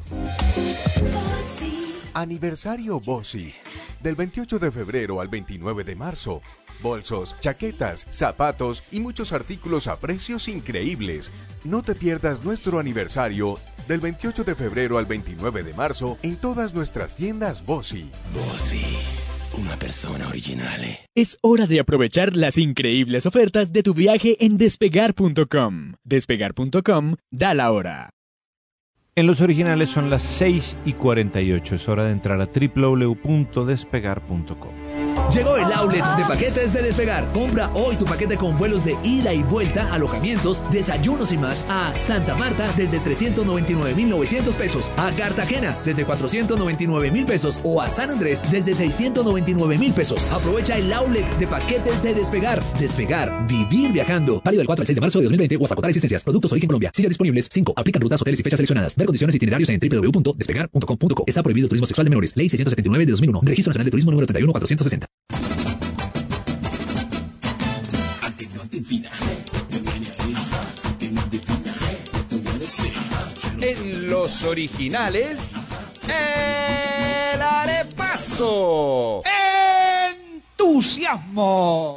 Aniversario 2.14 3.00
Bossi. 3.00 3.54
Del 4.02 4.16
28 4.16 4.60
de 4.60 4.72
febrero 4.72 5.20
al 5.22 5.28
29 5.28 5.84
de 5.84 5.96
marzo. 5.96 6.42
Bolsos, 6.82 7.36
chaquetas, 7.40 8.06
zapatos 8.10 8.84
y 8.91 8.99
muchos 8.99 9.34
artículos 9.34 9.88
a 9.88 9.99
precios 9.99 10.48
increíbles. 10.48 11.32
No 11.64 11.82
te 11.82 11.95
pierdas 11.95 12.44
nuestro 12.44 12.80
aniversario 12.80 13.58
del 13.88 13.99
28 13.99 14.44
de 14.44 14.56
febrero 14.56 14.98
al 14.98 15.06
29 15.06 15.64
de 15.64 15.74
marzo 15.74 16.18
en 16.22 16.38
todas 16.38 16.74
nuestras 16.74 17.16
tiendas 17.16 17.66
Bossi. 17.66 18.10
Bossi, 18.34 18.84
una 19.58 19.78
persona 19.78 20.28
original. 20.28 20.82
Es 21.16 21.38
hora 21.41 21.68
de 21.68 21.80
aprovechar 21.80 22.36
las 22.36 22.58
increíbles 22.58 23.26
ofertas 23.26 23.72
de 23.72 23.84
tu 23.84 23.94
viaje 23.94 24.45
en 24.45 24.58
despegar.com. 24.58 25.94
Despegar.com 26.04 27.16
da 27.32 27.54
la 27.54 27.72
hora. 27.72 28.10
En 29.16 29.26
los 29.26 29.40
originales 29.41 29.90
son 29.90 30.12
las 30.12 30.22
6 30.22 30.78
y 30.86 30.94
48. 30.94 31.74
Es 31.74 31.90
hora 31.90 32.04
de 32.04 32.12
entrar 32.12 32.40
a 32.40 32.45
www.despegar.com. 32.45 35.07
Llegó 35.34 35.57
el 35.57 35.72
outlet 35.72 36.03
de 36.18 36.23
paquetes 36.26 36.73
de 36.73 36.81
Despegar. 36.81 37.31
Compra 37.34 37.69
hoy 37.73 37.95
tu 37.95 38.06
paquete 38.06 38.38
con 38.38 38.57
vuelos 38.57 38.84
de 38.84 38.98
ida 39.03 39.34
y 39.34 39.44
vuelta, 39.44 39.91
alojamientos, 39.94 40.64
desayunos 40.72 41.31
y 41.31 41.38
más 41.38 41.64
a 41.69 41.94
Santa 42.02 42.35
Marta 42.35 42.72
desde 42.77 42.99
399.900 43.02 44.53
pesos, 44.53 44.91
a 44.98 45.11
Cartagena 45.11 45.77
desde 45.84 46.06
499.000 46.06 47.26
pesos 47.26 47.60
o 47.64 47.81
a 47.81 47.89
San 47.89 48.11
Andrés 48.11 48.41
desde 48.52 48.73
699.000 48.73 49.94
pesos. 49.94 50.26
Aprovecha 50.31 50.77
el 50.77 50.91
outlet 50.94 51.27
de 51.38 51.48
paquetes 51.48 52.02
de 52.03 52.14
Despegar. 52.14 52.64
Despegar, 52.80 53.48
vivir 53.48 53.91
viajando. 53.91 54.41
Válido 54.44 54.61
del 54.61 54.68
4 54.68 54.84
al 54.84 54.88
6 54.88 54.95
de 54.95 55.02
marzo 55.02 55.19
de 55.19 55.23
2020 55.26 55.57
o 55.57 55.64
hasta 55.64 55.73
agotar 55.73 55.89
existencias. 55.89 56.23
Productos 56.23 56.52
Origen 56.52 56.68
Colombia. 56.68 56.91
Sillas 56.94 57.10
disponibles 57.10 57.48
5. 57.52 57.73
Aplican 57.76 58.02
rutas, 58.02 58.22
hoteles 58.22 58.39
y 58.39 58.44
fechas 58.44 58.57
seleccionadas. 58.57 58.95
Ver 58.95 59.06
condiciones 59.06 59.35
y 59.35 59.38
itinerarios 59.38 59.69
en 59.69 59.80
www.despegar.com.co. 59.80 61.23
Está 61.27 61.44
prohibido 61.44 61.68
turismo 61.68 61.88
sexual 61.88 62.06
de 62.06 62.10
menores. 62.10 62.35
Ley 62.35 62.49
679 62.49 63.06
de 63.06 63.11
2001. 63.11 63.41
Registro 63.44 63.72
Nacional 63.72 63.85
de 63.85 63.91
Turismo 63.91 64.11
número 64.11 64.27
31460. 64.27 65.07
En 73.60 74.10
los 74.10 74.44
originales, 74.46 75.56
el 76.08 77.42
arepaso. 77.42 79.24
¡Entusiasmo! 80.56 81.96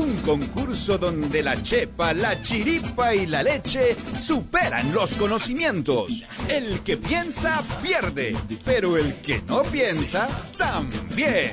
Un 0.00 0.16
concurso 0.22 0.96
donde 0.96 1.42
la 1.42 1.60
chepa, 1.60 2.14
la 2.14 2.40
chiripa 2.40 3.14
y 3.14 3.26
la 3.26 3.42
leche 3.42 3.94
superan 4.18 4.94
los 4.94 5.14
conocimientos. 5.18 6.24
El 6.48 6.80
que 6.80 6.96
piensa 6.96 7.62
pierde, 7.82 8.34
pero 8.64 8.96
el 8.96 9.16
que 9.16 9.42
no 9.46 9.62
piensa 9.62 10.26
también. 10.56 11.50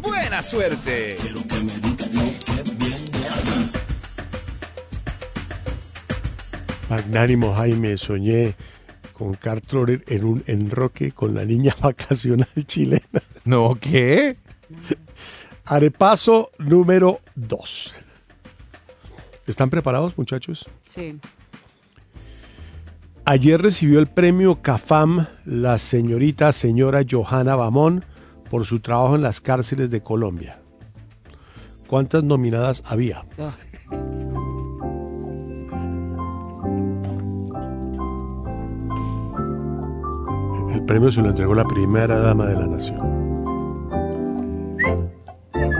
¡Buena 0.00 0.42
suerte! 0.42 1.16
Magnánimo 6.88 7.52
Jaime, 7.54 7.96
soñé 7.96 8.54
con 9.12 9.34
Carl 9.34 9.60
Troller 9.60 10.04
en 10.06 10.24
un 10.24 10.44
enroque 10.46 11.10
con 11.10 11.34
la 11.34 11.44
niña 11.44 11.74
vacacional 11.82 12.48
chilena. 12.64 13.22
No, 13.44 13.76
¿qué? 13.80 14.36
Arepaso 15.68 16.50
número 16.58 17.20
2. 17.34 17.92
¿Están 19.46 19.68
preparados, 19.68 20.16
muchachos? 20.16 20.66
Sí. 20.88 21.20
Ayer 23.26 23.60
recibió 23.60 23.98
el 23.98 24.06
premio 24.06 24.62
CAFAM 24.62 25.26
la 25.44 25.76
señorita 25.76 26.52
señora 26.52 27.02
Johanna 27.08 27.54
Bamón 27.54 28.06
por 28.50 28.64
su 28.64 28.80
trabajo 28.80 29.16
en 29.16 29.20
las 29.20 29.42
cárceles 29.42 29.90
de 29.90 30.02
Colombia. 30.02 30.58
¿Cuántas 31.86 32.24
nominadas 32.24 32.82
había? 32.86 33.26
El 40.72 40.84
premio 40.86 41.10
se 41.10 41.20
lo 41.20 41.28
entregó 41.28 41.54
la 41.54 41.64
primera 41.64 42.18
dama 42.20 42.46
de 42.46 42.56
la 42.56 42.66
nación. 42.66 43.27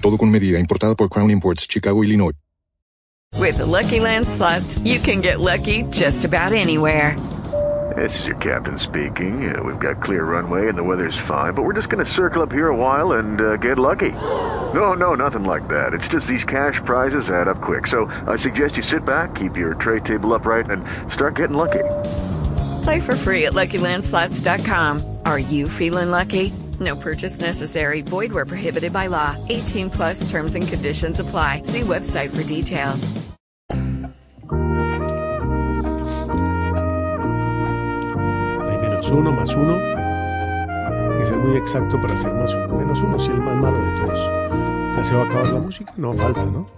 Todo 0.00 0.18
con 0.18 0.30
medida, 0.30 0.58
importada 0.58 0.94
por 0.94 1.08
Crown 1.08 1.30
Imports, 1.30 1.66
Chicago, 1.68 2.02
Illinois. 2.02 2.32
With 3.36 3.58
the 3.58 3.66
Lucky 3.66 4.00
Land 4.00 4.26
slots, 4.26 4.78
you 4.80 4.98
can 4.98 5.20
get 5.20 5.38
lucky 5.38 5.84
just 5.90 6.24
about 6.24 6.52
anywhere. 6.52 7.16
This 7.96 8.12
is 8.18 8.26
your 8.26 8.36
captain 8.36 8.78
speaking. 8.78 9.54
Uh, 9.54 9.62
we've 9.62 9.78
got 9.78 10.02
clear 10.02 10.24
runway 10.24 10.68
and 10.68 10.76
the 10.76 10.82
weather's 10.82 11.16
fine, 11.26 11.54
but 11.54 11.62
we're 11.62 11.72
just 11.72 11.88
going 11.88 12.04
to 12.04 12.12
circle 12.12 12.42
up 12.42 12.52
here 12.52 12.68
a 12.68 12.76
while 12.76 13.12
and 13.12 13.40
uh, 13.40 13.56
get 13.56 13.78
lucky. 13.78 14.10
No, 14.74 14.92
no, 14.92 15.14
nothing 15.14 15.44
like 15.44 15.68
that. 15.68 15.94
It's 15.94 16.08
just 16.08 16.26
these 16.26 16.44
cash 16.44 16.80
prizes 16.84 17.30
add 17.30 17.48
up 17.48 17.60
quick. 17.62 17.86
So 17.86 18.06
I 18.26 18.36
suggest 18.36 18.76
you 18.76 18.82
sit 18.82 19.04
back, 19.04 19.36
keep 19.36 19.56
your 19.56 19.74
tray 19.74 20.00
table 20.00 20.34
upright, 20.34 20.68
and 20.70 20.84
start 21.12 21.36
getting 21.36 21.56
lucky. 21.56 21.84
Play 22.82 23.00
for 23.00 23.16
free 23.16 23.46
at 23.46 23.52
LuckyLandSlots.com. 23.54 25.18
Are 25.24 25.38
you 25.38 25.68
feeling 25.68 26.10
lucky? 26.10 26.52
No 26.80 26.94
purchase 26.94 27.40
necessary. 27.40 28.02
Void 28.02 28.32
where 28.32 28.44
prohibited 28.44 28.92
by 28.92 29.06
law. 29.08 29.34
18 29.48 29.90
plus 29.90 30.30
terms 30.30 30.54
and 30.54 30.68
conditions 30.68 31.20
apply. 31.20 31.62
See 31.62 31.80
website 31.80 32.30
for 32.30 32.44
details. 32.44 33.10
Hay 38.68 38.78
menos 38.78 39.10
uno, 39.10 39.32
más 39.32 39.54
uno. 39.54 39.74
Hay 41.18 41.24
que 41.28 41.36
muy 41.36 41.56
exacto 41.56 42.00
para 42.00 42.14
hacer 42.14 42.32
más 42.34 42.54
uno. 42.54 42.78
Menos 42.78 43.00
uno, 43.02 43.18
si 43.18 43.30
el 43.30 43.40
más 43.40 43.56
malo 43.56 43.78
de 43.80 43.96
todos. 44.00 44.20
¿Ya 44.96 45.04
se 45.04 45.14
va 45.14 45.22
a 45.22 45.26
acabar 45.26 45.46
la 45.48 45.60
música? 45.60 45.92
No, 45.96 46.12
falta, 46.12 46.44
¿no? 46.44 46.68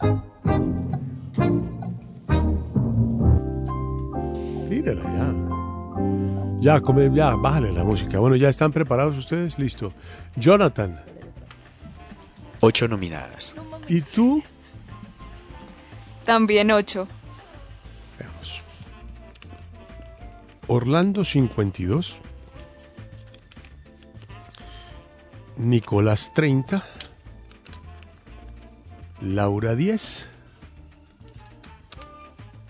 Tírala 4.69 5.03
ya. 5.03 5.50
Ya, 6.61 6.79
come, 6.81 7.11
ya, 7.15 7.37
bájale 7.37 7.73
la 7.73 7.85
música. 7.85 8.19
Bueno, 8.19 8.37
¿ya 8.37 8.51
están 8.51 8.71
preparados 8.71 9.17
ustedes? 9.17 9.59
Listo. 9.59 9.95
Jonathan. 10.37 11.01
Ocho 12.61 12.87
nominadas. 12.87 13.57
¿Y 13.89 14.03
tú? 14.03 14.43
También 16.27 16.71
ocho. 16.71 17.09
Veamos. 18.19 18.63
Orlando 20.67 21.25
52. 21.25 22.19
Nicolás 25.57 26.33
30. 26.35 26.85
Laura 29.23 29.75
10. 29.75 30.29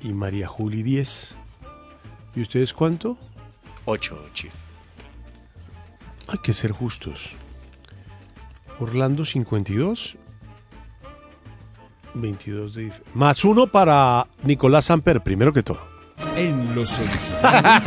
Y 0.03 0.13
María 0.13 0.47
Juli 0.47 0.85
10. 0.85 1.35
¿Y 2.37 2.43
ustedes 2.43 2.73
cuánto? 2.73 3.19
Ocho, 3.93 4.17
Chief. 4.33 4.53
Hay 6.29 6.39
que 6.39 6.53
ser 6.53 6.71
justos. 6.71 7.31
Orlando 8.79 9.25
52. 9.25 10.17
22 12.15 12.75
de 12.75 12.93
Más 13.15 13.45
uno 13.45 13.67
para 13.67 14.29
Nicolás 14.45 14.85
Samper, 14.87 15.23
primero 15.23 15.53
que 15.53 15.65
todo. 15.65 15.81
En 16.37 16.73
los 16.75 17.01
originales, 17.01 17.83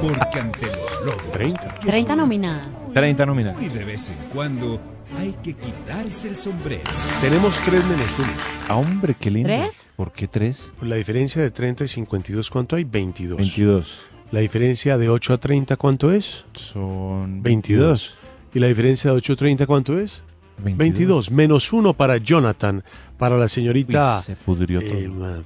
Porque 0.00 0.40
ante 0.40 0.66
los 0.66 1.00
logros. 1.04 1.30
30. 1.32 1.74
30 1.74 2.16
nominadas. 2.16 2.68
30 2.94 3.26
nominadas. 3.26 3.62
Y 3.62 3.68
de 3.68 3.84
vez 3.84 4.10
en 4.10 4.16
cuando 4.34 4.80
hay 5.16 5.32
que 5.42 5.54
quitarse 5.54 6.28
el 6.28 6.36
sombrero. 6.38 6.82
Tenemos 7.20 7.56
tres 7.64 7.84
menos 7.84 8.18
uno. 8.18 8.28
Ah, 8.68 8.76
hombre, 8.76 9.14
qué 9.18 9.30
lindo. 9.30 9.48
¿Tres? 9.48 9.90
¿Por 9.96 10.12
qué 10.12 10.26
tres? 10.28 10.68
La 10.82 10.96
diferencia 10.96 11.40
de 11.42 11.50
30 11.50 11.84
y 11.84 11.88
52, 11.88 12.50
¿cuánto 12.50 12.76
hay? 12.76 12.84
22. 12.84 13.36
22. 13.38 14.00
La 14.32 14.40
diferencia 14.40 14.98
de 14.98 15.08
8 15.08 15.34
a 15.34 15.38
30, 15.38 15.76
¿cuánto 15.76 16.10
es? 16.12 16.44
Son 16.54 17.42
22. 17.42 18.18
¿Y 18.54 18.58
la 18.58 18.66
diferencia 18.66 19.10
de 19.10 19.16
8 19.16 19.32
a 19.34 19.36
30, 19.36 19.66
cuánto 19.66 19.98
es? 19.98 20.22
22. 20.58 21.30
Menos 21.30 21.72
uno 21.72 21.92
para 21.94 22.16
Jonathan, 22.16 22.82
para 23.18 23.36
la 23.36 23.46
señorita 23.48 24.18
Uy, 24.18 24.24
se 24.24 24.36
pudrió 24.36 24.80
todo. 24.80 24.98
eh, 24.98 25.08
ma- 25.08 25.42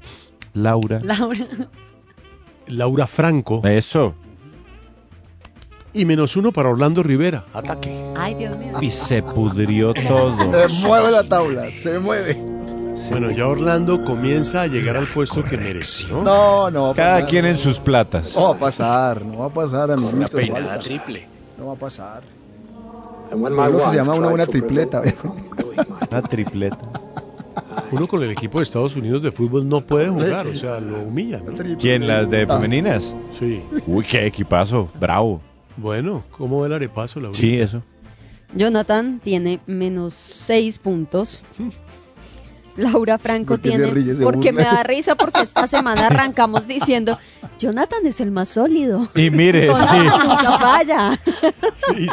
Laura. 0.55 1.01
Laura. 1.03 1.47
Laura 2.69 3.07
Franco. 3.07 3.61
Eso. 3.67 4.15
Y 5.93 6.05
menos 6.05 6.37
uno 6.37 6.53
para 6.53 6.69
Orlando 6.69 7.03
Rivera. 7.03 7.45
Ataque. 7.53 8.13
Ay, 8.17 8.35
Dios 8.35 8.57
mío. 8.57 8.73
Y 8.81 8.91
se 8.91 9.23
pudrió 9.23 9.93
todo. 9.95 10.69
Se 10.69 10.87
mueve 10.87 11.11
la 11.11 11.25
tabla, 11.25 11.71
se 11.73 11.99
mueve. 11.99 12.37
Bueno, 13.11 13.31
ya 13.31 13.47
Orlando 13.49 14.05
comienza 14.05 14.63
a 14.63 14.67
llegar 14.69 14.97
al 14.97 15.07
puesto 15.07 15.43
que 15.43 15.57
merece, 15.57 16.07
¿no? 16.09 16.23
No, 16.23 16.71
no 16.71 16.83
va 16.85 16.91
a 16.91 16.95
Cada 16.95 17.15
pasar. 17.15 17.29
quien 17.31 17.47
en 17.47 17.59
sus 17.59 17.81
platas. 17.81 18.35
No 18.37 18.43
va 18.45 18.51
a 18.51 18.59
pasar, 18.59 19.25
no 19.25 19.39
va 19.39 19.47
a 19.47 19.51
pasar, 19.51 19.85
Una 19.91 19.95
amiguitos. 19.95 20.31
peinada 20.31 20.67
falta. 20.67 20.79
triple. 20.85 21.27
No 21.59 21.67
va 21.69 21.73
a 21.73 21.77
pasar. 21.77 22.23
Es 23.33 23.37
lo 23.39 23.85
que 23.85 23.91
se 23.91 23.97
llama 23.97 24.15
una 24.15 24.29
buena 24.29 24.47
tripleta. 24.47 25.03
Una 26.11 26.23
tripleta. 26.23 26.79
Uno 27.91 28.07
con 28.07 28.23
el 28.23 28.31
equipo 28.31 28.59
de 28.59 28.65
Estados 28.65 28.95
Unidos 28.97 29.23
de 29.23 29.33
fútbol 29.33 29.69
no 29.69 29.81
puede 29.81 30.09
jugar, 30.09 30.47
o 30.47 30.55
sea, 30.55 30.79
lo 30.79 30.99
humilla, 31.03 31.41
¿no? 31.45 31.53
¿Quién? 31.79 32.07
¿Las 32.07 32.29
de 32.31 32.47
femeninas? 32.47 33.13
Sí. 33.39 33.63
Uy, 33.87 34.05
qué 34.05 34.27
equipazo. 34.27 34.89
Bravo. 35.01 35.41
Bueno, 35.81 36.25
¿cómo 36.31 36.61
va 36.61 36.67
el 36.67 36.75
arepazo, 36.75 37.21
Laura? 37.21 37.39
Sí, 37.39 37.59
eso. 37.59 37.83
Jonathan 38.55 39.19
tiene 39.23 39.61
menos 39.67 40.15
6 40.15 40.79
puntos. 40.79 41.43
Laura 42.77 43.19
Franco 43.19 43.55
¿Por 43.55 43.61
qué 43.61 43.73
se 43.73 43.79
tiene. 43.79 43.93
ríe, 43.93 44.15
se 44.15 44.23
porque 44.23 44.53
me 44.53 44.63
da 44.63 44.83
risa 44.83 45.15
porque 45.15 45.41
esta 45.41 45.67
semana 45.67 46.07
arrancamos 46.11 46.67
diciendo: 46.67 47.19
Jonathan 47.59 48.07
es 48.07 48.21
el 48.21 48.31
más 48.31 48.49
sólido. 48.51 49.09
Y 49.15 49.31
mire, 49.31 49.67
Jonathan 49.67 50.09
sí. 50.09 50.29
nunca 50.29 50.59
falla. 50.59 51.21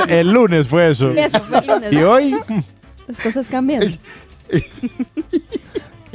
El 0.07 0.31
lunes 0.31 0.67
fue 0.67 0.91
eso. 0.91 1.11
Eso 1.11 1.39
fue 1.41 1.59
el 1.59 1.67
lunes. 1.67 1.93
Y 1.93 1.97
hoy, 1.97 2.35
Las 3.07 3.21
cosas 3.21 3.49
cambian. 3.49 3.83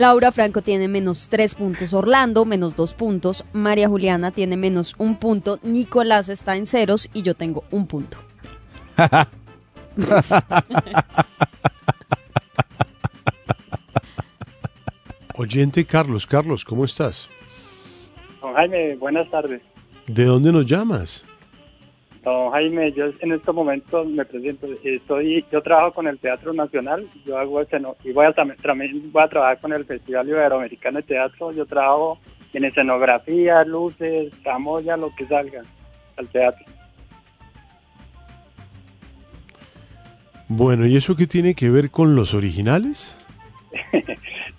Laura 0.02 0.32
Franco 0.32 0.62
tiene 0.62 0.88
menos 0.88 1.28
3 1.28 1.54
puntos, 1.54 1.94
Orlando 1.94 2.44
menos 2.44 2.74
2 2.74 2.94
puntos, 2.94 3.44
María 3.52 3.88
Juliana 3.88 4.32
tiene 4.32 4.56
menos 4.56 4.96
1 4.98 5.20
punto, 5.20 5.60
Nicolás 5.62 6.28
está 6.28 6.56
en 6.56 6.66
ceros 6.66 7.08
y 7.14 7.22
yo 7.22 7.34
tengo 7.34 7.62
un 7.70 7.86
punto. 7.86 8.18
Oyente 15.36 15.84
Carlos, 15.84 16.26
Carlos, 16.26 16.64
¿cómo 16.64 16.84
estás? 16.84 17.30
Don 18.40 18.54
Jaime, 18.54 18.96
buenas 18.96 19.30
tardes. 19.30 19.62
¿De 20.08 20.24
dónde 20.24 20.50
nos 20.50 20.66
llamas? 20.66 21.24
Don 22.22 22.52
Jaime, 22.52 22.92
yo 22.92 23.06
en 23.20 23.32
estos 23.32 23.52
momentos 23.54 24.06
me 24.06 24.24
presento. 24.24 24.68
Estoy, 24.84 25.44
yo 25.50 25.60
trabajo 25.60 25.92
con 25.92 26.06
el 26.06 26.18
Teatro 26.18 26.52
Nacional. 26.52 27.08
Yo 27.26 27.36
hago 27.36 27.60
esceno 27.60 27.96
y 28.04 28.12
voy 28.12 28.26
a 28.26 28.34
tam- 28.34 28.54
también 28.62 29.10
voy 29.10 29.22
a 29.24 29.28
trabajar 29.28 29.60
con 29.60 29.72
el 29.72 29.84
Festival 29.84 30.28
Iberoamericano 30.28 30.98
de 30.98 31.02
Teatro. 31.02 31.50
Yo 31.52 31.66
trabajo 31.66 32.18
en 32.52 32.64
escenografía, 32.64 33.64
luces, 33.64 34.32
tramoya, 34.44 34.96
lo 34.96 35.12
que 35.16 35.26
salga 35.26 35.62
al 36.16 36.28
teatro. 36.28 36.64
Bueno, 40.48 40.86
¿y 40.86 40.96
eso 40.96 41.16
qué 41.16 41.26
tiene 41.26 41.54
que 41.54 41.70
ver 41.70 41.90
con 41.90 42.14
los 42.14 42.34
originales? 42.34 43.16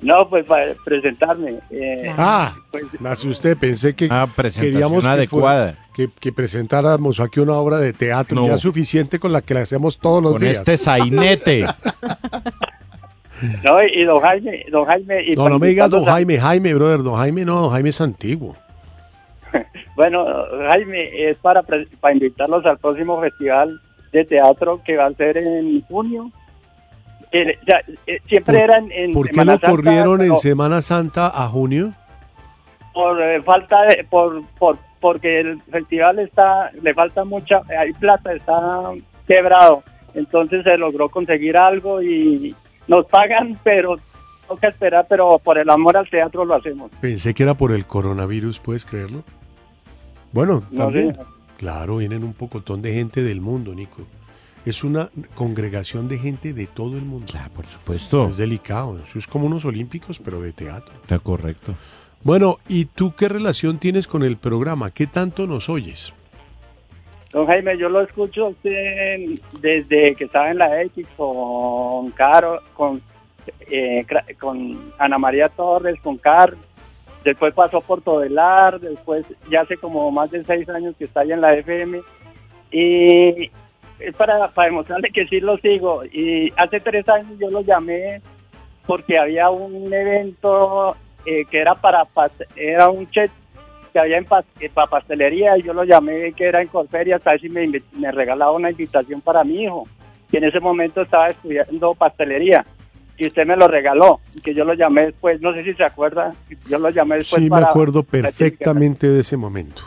No, 0.04 0.30
pues 0.30 0.46
para 0.46 0.74
presentarme. 0.86 1.60
eh, 1.72 2.14
Ah, 2.18 2.54
pues, 2.72 2.84
me 3.00 3.10
asusté, 3.10 3.56
pensé 3.56 3.96
que 3.96 4.08
Ah, 4.12 4.28
queríamos 4.60 5.04
que, 5.06 5.10
adecuada. 5.10 5.74
fuera- 5.74 5.88
que, 5.96 6.10
que 6.20 6.32
presentáramos 6.34 7.20
aquí 7.20 7.40
una 7.40 7.54
obra 7.54 7.78
de 7.78 7.94
teatro, 7.94 8.42
No. 8.42 8.48
ya 8.48 8.58
suficiente 8.58 9.18
con 9.20 9.32
la 9.32 9.42
que 9.42 9.54
la 9.54 9.62
hacemos 9.62 9.98
todos 9.98 10.22
los 10.22 10.34
con 10.34 10.42
días. 10.42 10.58
este 10.58 10.78
sainete. 10.78 11.66
no, 13.64 13.78
y, 13.84 14.04
don 14.04 14.20
Jaime, 14.22 14.66
don 14.72 14.86
Jaime. 14.86 15.24
Y 15.26 15.36
No, 15.36 15.50
no 15.50 15.60
me 15.60 15.68
digas 15.68 15.90
don 15.90 16.06
Jaime, 16.06 16.40
Jaime, 16.40 16.74
brother, 16.74 17.04
don 17.04 17.16
Jaime 17.18 17.46
no, 17.46 17.62
don 17.62 17.72
Jaime 17.72 17.90
es 17.90 18.02
antiguo. 18.02 18.56
Bueno, 19.96 20.26
Jaime, 20.72 21.30
es 21.30 21.38
para, 21.38 21.62
para 21.62 22.14
invitarlos 22.16 22.66
al 22.66 22.80
próximo 22.80 23.22
festival 23.22 23.80
de 24.12 24.26
teatro 24.26 24.82
que 24.84 24.98
va 24.98 25.06
a 25.06 25.14
ser 25.14 25.38
en 25.38 25.82
junio. 25.82 26.32
Eh, 27.34 27.58
ya, 27.68 27.82
eh, 28.06 28.20
siempre 28.28 28.56
¿Por- 28.60 28.64
eran 28.64 28.92
en 28.92 29.12
¿Por 29.12 29.26
qué 29.28 29.34
Semana 29.34 29.54
lo 29.54 29.60
Santa, 29.60 29.70
corrieron 29.72 30.22
en 30.22 30.38
Semana 30.38 30.82
Santa 30.82 31.28
a 31.34 31.48
junio? 31.48 31.94
Por 32.94 33.20
eh, 33.22 33.42
falta 33.42 33.82
de, 33.88 34.04
por, 34.04 34.44
por, 34.60 34.78
porque 35.00 35.40
el 35.42 35.60
festival 35.64 36.20
está, 36.20 36.70
le 36.82 36.94
falta 36.94 37.24
mucha, 37.26 37.62
hay 37.80 37.92
plata, 37.94 38.34
está 38.34 38.92
quebrado. 39.28 39.84
Entonces 40.14 40.64
se 40.64 40.78
logró 40.78 41.10
conseguir 41.10 41.58
algo 41.58 42.02
y 42.04 42.56
nos 42.88 43.08
pagan, 43.08 43.58
pero 43.64 43.96
toca 44.48 44.68
esperar, 44.68 45.08
pero 45.10 45.40
por 45.40 45.58
el 45.58 45.68
amor 45.72 45.98
al 45.98 46.08
teatro 46.08 46.46
lo 46.46 46.54
hacemos. 46.54 46.92
Pensé 47.02 47.34
que 47.34 47.42
era 47.42 47.56
por 47.56 47.72
el 47.72 47.88
coronavirus, 47.88 48.60
¿puedes 48.60 48.86
creerlo? 48.86 49.24
Bueno, 50.32 50.64
No 50.70 50.84
también. 50.86 51.18
Claro, 51.58 51.98
vienen 51.98 52.24
un 52.24 52.34
pocotón 52.34 52.82
de 52.84 52.94
gente 52.94 53.24
del 53.24 53.42
mundo, 53.42 53.74
Nico. 53.74 54.04
Es 54.66 54.84
una 54.84 55.10
congregación 55.36 56.08
de 56.08 56.18
gente 56.18 56.54
de 56.54 56.68
todo 56.68 56.98
el 56.98 57.04
mundo. 57.04 57.28
Claro, 57.32 57.52
por 57.54 57.66
supuesto. 57.66 58.28
Es 58.28 58.38
delicado. 58.38 59.00
Eso 59.04 59.20
es 59.20 59.28
como 59.28 59.48
unos 59.48 59.66
olímpicos, 59.66 60.20
pero 60.20 60.40
de 60.40 60.52
teatro. 60.54 60.94
Está 61.02 61.20
correcto. 61.20 61.76
Bueno, 62.24 62.58
¿y 62.70 62.86
tú 62.86 63.14
qué 63.18 63.28
relación 63.28 63.80
tienes 63.80 64.08
con 64.08 64.24
el 64.24 64.38
programa? 64.38 64.92
¿Qué 64.92 65.08
tanto 65.08 65.46
nos 65.46 65.70
oyes? 65.70 66.14
Don 67.34 67.48
Jaime, 67.48 67.78
yo 67.78 67.90
lo 67.90 68.02
escucho 68.02 68.50
usted 68.50 69.40
desde 69.60 70.16
que 70.16 70.26
estaba 70.26 70.52
en 70.52 70.60
la 70.60 70.84
X 70.84 71.06
con 71.18 72.12
Caro, 72.12 72.62
con, 72.76 73.02
eh, 73.70 74.06
con 74.40 74.94
Ana 75.00 75.18
María 75.18 75.50
Torres, 75.50 76.00
con 76.02 76.18
Car. 76.18 76.56
Después 77.26 77.54
pasó 77.54 77.82
por 77.82 78.02
Todelar, 78.02 78.80
después 78.80 79.26
ya 79.50 79.62
hace 79.62 79.78
como 79.78 80.12
más 80.12 80.30
de 80.30 80.44
seis 80.44 80.70
años 80.70 80.96
que 80.98 81.06
está 81.06 81.22
allá 81.22 81.34
en 81.36 81.42
la 81.42 81.56
FM. 81.56 82.02
Y 82.72 83.50
es 84.04 84.16
para, 84.16 84.50
para 84.50 84.68
demostrarle 84.68 85.10
que 85.12 85.26
sí 85.28 85.40
lo 85.40 85.58
sigo. 85.58 86.04
Y 86.06 86.52
hace 86.58 86.80
tres 86.80 87.08
años 87.08 87.38
yo 87.40 87.50
lo 87.50 87.62
llamé 87.62 88.22
porque 88.86 89.18
había 89.18 89.50
un 89.50 89.94
evento 89.94 90.96
eh, 91.26 91.46
que 91.50 91.60
era 91.60 91.76
para 91.76 92.06
era 92.56 92.90
un 92.90 93.10
chet 93.10 93.32
que 93.94 94.00
había 94.00 94.18
en 94.18 94.26
eh, 94.60 94.70
para 94.74 94.88
pastelería 94.88 95.58
y 95.58 95.64
yo 95.64 95.74
lo 95.74 95.84
llamé 95.86 96.34
que 96.34 96.46
era 96.46 96.62
en 96.62 96.68
Corferia 96.68 97.16
hasta 97.16 97.38
si 97.38 97.48
me, 97.48 97.66
me 97.94 98.12
regalaba 98.12 98.52
una 98.52 98.72
invitación 98.72 99.22
para 99.22 99.44
mi 99.44 99.64
hijo 99.64 99.88
que 100.30 100.40
en 100.40 100.46
ese 100.46 100.60
momento 100.60 101.04
estaba 101.04 101.28
estudiando 101.28 101.94
pastelería 101.94 102.66
y 103.18 103.28
usted 103.28 103.46
me 103.46 103.56
lo 103.56 103.68
regaló 103.68 104.20
y 104.36 104.42
que 104.42 104.54
yo 104.54 104.66
lo 104.66 104.74
llamé 104.74 105.06
después 105.06 105.40
no 105.40 105.54
sé 105.54 105.64
si 105.64 105.74
se 105.76 105.84
acuerda 105.84 106.34
yo 106.68 106.80
lo 106.80 106.90
llamé 106.90 107.18
después 107.18 107.42
Sí, 107.42 107.50
me 107.50 107.52
para 107.52 107.70
acuerdo 107.70 108.04
perfectamente 108.04 109.08
de 109.08 109.22
ese 109.22 109.38
momento. 109.38 109.84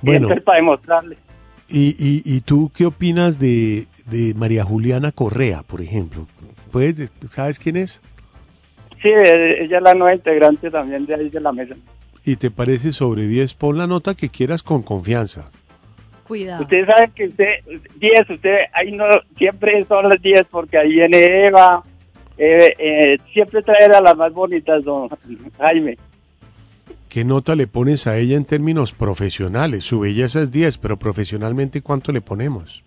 Bueno, 0.00 0.28
Bueno. 0.28 0.42
para 0.42 0.56
demostrarle 0.58 1.18
¿y, 1.68 1.88
y, 1.98 2.22
y 2.24 2.40
tú 2.42 2.70
qué 2.74 2.86
opinas 2.86 3.38
de, 3.38 3.86
de 4.06 4.34
María 4.34 4.64
Juliana 4.64 5.12
Correa, 5.12 5.62
por 5.62 5.80
ejemplo? 5.80 6.26
¿Puedes, 6.72 6.96
de- 6.96 7.08
¿Sabes 7.30 7.58
quién 7.58 7.76
es? 7.76 8.00
sí 9.02 9.08
ella 9.08 9.76
es 9.76 9.82
la 9.82 9.92
nueva 9.94 10.14
integrante 10.14 10.70
también 10.70 11.04
de 11.06 11.14
ahí 11.14 11.28
de 11.28 11.40
la 11.40 11.52
mesa 11.52 11.74
¿Y 12.24 12.36
te 12.36 12.50
parece 12.50 12.90
sobre 12.92 13.26
10? 13.28 13.54
Pon 13.54 13.78
la 13.78 13.86
nota 13.86 14.14
que 14.16 14.28
quieras 14.30 14.62
con 14.64 14.82
confianza. 14.82 15.48
Cuidado. 16.26 16.62
Usted 16.64 16.84
sabe 16.86 17.10
que 17.14 17.26
usted, 17.26 17.50
10, 18.00 18.30
usted, 18.30 18.56
ahí 18.74 18.90
no, 18.90 19.04
siempre 19.38 19.84
son 19.86 20.08
las 20.08 20.20
10 20.20 20.44
porque 20.50 20.76
ahí 20.76 20.88
viene 20.90 21.46
Eva, 21.46 21.84
eh, 22.36 22.74
eh, 22.80 23.18
siempre 23.32 23.62
traer 23.62 23.94
a 23.94 24.00
las 24.00 24.16
más 24.16 24.32
bonitas, 24.32 24.82
don 24.82 25.08
Jaime. 25.58 25.96
¿Qué 27.08 27.24
nota 27.24 27.54
le 27.54 27.66
pones 27.66 28.06
a 28.06 28.18
ella 28.18 28.36
en 28.36 28.44
términos 28.44 28.92
profesionales? 28.92 29.84
Su 29.84 30.00
belleza 30.00 30.42
es 30.42 30.50
10, 30.52 30.78
pero 30.78 30.98
profesionalmente 30.98 31.80
¿cuánto 31.80 32.12
le 32.12 32.20
ponemos? 32.20 32.82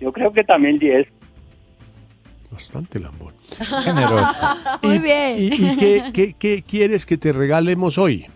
Yo 0.00 0.12
creo 0.12 0.32
que 0.32 0.42
también 0.44 0.78
10. 0.78 1.06
Bastante 2.50 2.98
lambón. 2.98 3.34
Generoso. 3.84 4.46
Muy 4.82 4.98
bien. 4.98 5.34
¿Y, 5.36 5.46
y 5.54 5.76
qué, 5.76 6.04
qué- 6.12 6.34
qué 6.38 6.62
quieres 6.62 7.04
que 7.06 7.16
te 7.16 7.32
regalemos 7.32 7.98
hoy? 7.98 8.26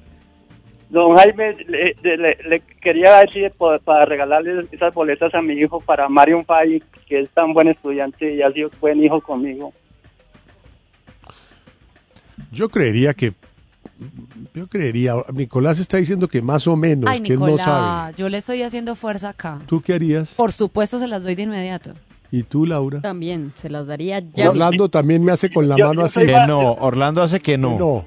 Don 0.91 1.17
Jaime, 1.17 1.55
le, 1.69 1.95
le- 2.03 2.39
le 2.49 2.61
quería 2.81 3.19
decir 3.19 3.53
por- 3.57 3.81
para 3.81 4.05
regalarle 4.07 4.67
esas 4.73 4.95
boletas 4.95 5.35
a 5.35 5.43
mi 5.43 5.55
hijo 5.55 5.81
para 5.81 6.09
Marion 6.09 6.45
Fay, 6.45 6.83
que 7.07 7.21
es 7.21 7.31
tan 7.31 7.53
buen 7.53 7.69
estudiante 7.69 8.35
y 8.35 8.43
ha 8.43 8.51
sido 8.53 8.71
buen 8.81 9.03
hijo 9.03 9.21
conmigo. 9.21 9.73
Yo 12.53 12.69
creería 12.69 13.15
que... 13.15 13.33
Yo 14.55 14.67
creería... 14.69 15.15
Nicolás 15.33 15.79
está 15.79 15.97
diciendo 15.97 16.29
que 16.29 16.41
más 16.43 16.67
o 16.67 16.77
menos, 16.77 17.11
Ay, 17.11 17.21
que 17.21 17.35
él 17.35 17.41
no 17.41 17.59
sabe. 17.59 18.15
Yo 18.17 18.29
le 18.29 18.39
estoy 18.39 18.63
haciendo 18.63 18.95
fuerza 18.95 19.31
acá. 19.31 19.61
¿Tú 19.67 19.81
qué 19.81 19.95
harías? 19.95 20.35
Por 20.35 20.53
supuesto, 20.53 20.99
se 20.99 21.07
las 21.09 21.25
doy 21.25 21.35
de 21.35 21.43
inmediato. 21.43 21.93
¿Y 22.31 22.43
tú, 22.43 22.67
Laura? 22.67 23.01
También, 23.01 23.53
se 23.57 23.71
las 23.71 23.87
daría 23.87 24.21
ya. 24.21 24.51
Orlando 24.51 24.89
también 24.89 25.25
me 25.25 25.33
hace 25.33 25.51
con 25.51 25.69
la 25.69 25.77
Yo- 25.77 25.87
mano 25.87 26.01
yo 26.03 26.07
así. 26.07 26.21
Que 26.21 26.37
no, 26.47 26.73
Orlando 26.75 27.23
hace 27.23 27.41
que 27.41 27.57
no. 27.57 27.79
No. 27.79 28.05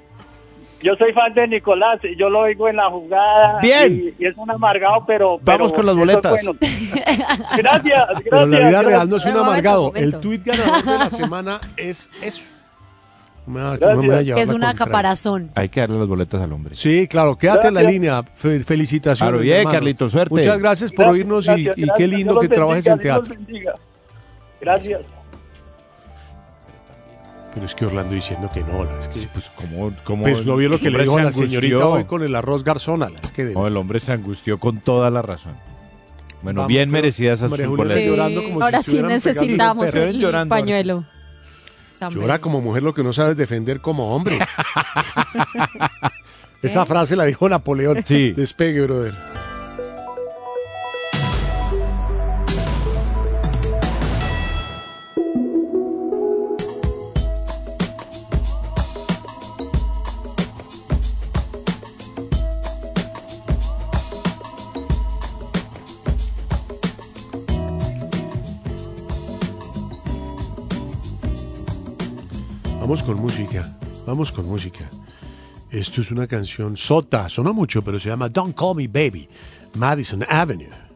Yo 0.84 0.96
soy 0.96 1.14
fan 1.14 1.32
de 1.36 1.48
Nicolás, 1.48 2.00
yo 2.18 2.28
lo 2.30 2.40
oigo 2.40 2.68
en 2.68 2.76
la 2.78 2.90
jugada. 2.90 3.60
Bien. 3.62 4.14
Y, 4.18 4.24
y 4.24 4.28
es 4.28 4.36
un 4.36 4.50
amargado, 4.50 5.04
pero. 5.06 5.40
Vamos 5.44 5.72
pero 5.72 5.76
con 5.76 5.86
las 5.86 5.96
boletas. 5.96 6.32
bueno. 6.32 6.58
gracias, 6.60 7.84
gracias. 8.08 8.08
Pero 8.30 8.46
la 8.48 8.68
vida 8.68 8.82
real 8.82 9.10
no 9.10 9.18
es 9.18 9.26
un 9.26 9.32
momento, 9.32 9.50
amargado. 9.52 9.84
momento. 9.88 10.18
El 10.18 10.22
tuit 10.22 10.44
ganador 10.44 10.84
de 10.84 10.98
la 10.98 11.10
semana 11.10 11.62
es 11.78 12.10
eso. 12.24 12.42
No 13.48 13.54
me 13.54 13.62
va- 13.62 13.70
Gracias. 13.78 13.96
no 13.96 14.02
me 14.04 14.08
va 14.10 14.18
a 14.18 14.22
llevar 14.22 14.38
Que 14.38 14.44
es 14.44 14.50
una 14.50 14.74
caparazón. 14.76 15.52
Hay 15.56 15.70
que 15.70 15.80
darle 15.82 15.98
las 15.98 16.08
boletas 16.08 16.42
al 16.42 16.54
hombre. 16.54 16.76
Sí, 16.76 17.08
claro, 17.08 17.38
quédate 17.38 17.68
en 17.70 17.74
la 17.74 17.84
línea. 17.84 18.24
Fe- 18.24 18.62
felicitaciones. 18.62 19.18
Claro, 19.32 19.40
bien. 19.40 19.68
Carlitos, 19.70 20.12
suerte. 20.12 20.34
Muchas 20.36 20.60
gracias 20.60 20.92
por 20.92 21.06
Gracias, 21.06 21.14
oírnos 21.14 21.46
y- 21.46 21.64
gracias, 21.66 21.78
y, 21.78 21.88
qué 21.98 22.08
lindo 22.08 22.40
que 22.40 22.50
trabajes 22.50 22.86
en 22.88 23.00
teatro. 23.00 23.36
Gracias. 24.62 25.02
Pero 27.54 27.66
es 27.66 27.76
que 27.76 27.86
Orlando 27.86 28.16
diciendo 28.16 28.50
que 28.54 28.62
no, 28.62 28.84
es 29.00 29.08
que, 29.10 29.28
Pues 29.34 29.50
como, 29.50 29.92
como 30.06 30.24
pues 30.24 30.46
no 30.46 30.56
vio 30.56 30.70
lo 30.70 30.80
que 30.80 30.88
el 30.88 30.94
le 30.94 31.00
hombre 31.00 31.04
dijo 31.04 31.18
a 31.18 31.20
se 31.34 31.42
la 31.42 31.48
señorita 31.48 31.86
hoy 31.88 32.04
con 32.06 32.24
el 32.24 32.34
arroz 32.36 32.64
garzona. 32.64 33.10
la- 33.10 33.20
Es 33.22 33.32
que 33.32 33.44
de- 33.44 33.54
No, 33.54 33.68
el 33.68 33.76
hombre 33.76 34.00
se 34.00 34.14
angustió 34.14 34.58
con 34.60 34.80
toda 34.80 35.10
la 35.10 35.22
razón. 35.22 35.54
Bueno, 36.44 36.62
Vamos, 36.62 36.70
bien 36.70 36.90
merecidas 36.90 37.40
esas 37.40 37.50
sus 37.50 37.68
boletas. 37.78 38.04
si 38.30 38.52
Ahora 38.62 38.82
sí 38.82 39.04
necesitamos 39.04 39.94
el 39.94 40.18
llorando. 40.20 40.50
pañuelo. 40.56 41.04
También. 42.02 42.24
Llora 42.24 42.40
como 42.40 42.62
mujer 42.62 42.82
lo 42.82 42.96
que 42.96 43.04
no 43.04 43.14
sabes 43.14 43.38
defender 43.38 43.80
como 43.80 44.16
hombre. 44.16 44.40
Esa 46.64 46.84
frase 46.84 47.16
la 47.16 47.26
dijo 47.26 47.48
Napoleón. 47.48 48.02
Sí. 48.04 48.32
Despegue, 48.32 48.82
brother. 48.82 49.31
Vamos 72.92 73.06
con 73.06 73.22
música, 73.22 73.78
vamos 74.06 74.32
con 74.34 74.46
música. 74.46 74.90
Esto 75.70 76.02
es 76.02 76.12
una 76.12 76.28
canción 76.28 76.76
sota, 76.76 77.30
suena 77.30 77.54
mucho, 77.54 77.82
pero 77.82 77.98
se 77.98 78.10
llama 78.10 78.28
Don't 78.28 78.54
Call 78.54 78.76
Me 78.76 78.90
Baby, 78.90 79.30
Madison 79.76 80.26
Avenue. 80.28 80.91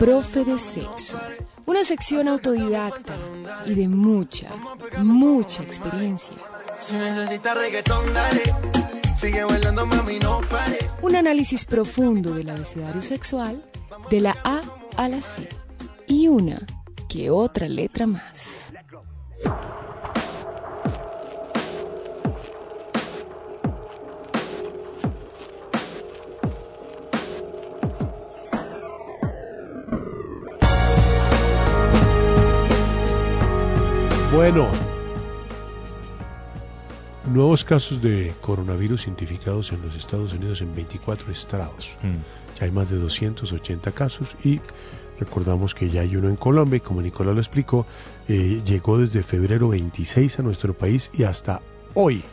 Profe 0.00 0.46
de 0.46 0.58
sexo. 0.58 1.18
Una 1.66 1.84
sección 1.84 2.26
autodidacta 2.26 3.18
y 3.66 3.74
de 3.74 3.86
mucha, 3.86 4.50
mucha 4.96 5.62
experiencia. 5.62 6.36
Si 6.80 6.96
necesitas 6.96 7.54
reggaetón, 7.54 8.14
dale. 8.14 8.42
Sigue 9.18 9.44
bailando, 9.44 9.84
mami, 9.84 10.18
no 10.18 10.40
pare. 10.48 10.78
Un 11.02 11.16
análisis 11.16 11.66
profundo 11.66 12.32
del 12.32 12.48
abecedario 12.48 13.02
sexual 13.02 13.58
de 14.08 14.20
la 14.20 14.34
A 14.42 14.62
a 14.96 15.08
la 15.10 15.20
C. 15.20 15.46
Y 16.06 16.28
una 16.28 16.66
que 17.06 17.28
otra 17.28 17.68
letra 17.68 18.06
más. 18.06 18.59
Bueno, 34.40 34.66
nuevos 37.30 37.62
casos 37.62 38.00
de 38.00 38.32
coronavirus 38.40 39.06
identificados 39.06 39.70
en 39.70 39.82
los 39.82 39.94
Estados 39.94 40.32
Unidos 40.32 40.62
en 40.62 40.74
24 40.74 41.30
estados. 41.30 41.90
Ya 42.58 42.64
hay 42.64 42.70
más 42.70 42.88
de 42.88 42.96
280 42.96 43.92
casos 43.92 44.28
y 44.42 44.62
recordamos 45.18 45.74
que 45.74 45.90
ya 45.90 46.00
hay 46.00 46.16
uno 46.16 46.30
en 46.30 46.36
Colombia 46.36 46.78
y 46.78 46.80
como 46.80 47.02
Nicolás 47.02 47.34
lo 47.34 47.40
explicó, 47.42 47.86
eh, 48.28 48.62
llegó 48.64 48.96
desde 48.96 49.22
febrero 49.22 49.68
26 49.68 50.38
a 50.38 50.42
nuestro 50.42 50.72
país 50.72 51.10
y 51.12 51.24
hasta 51.24 51.60
hoy 51.92 52.24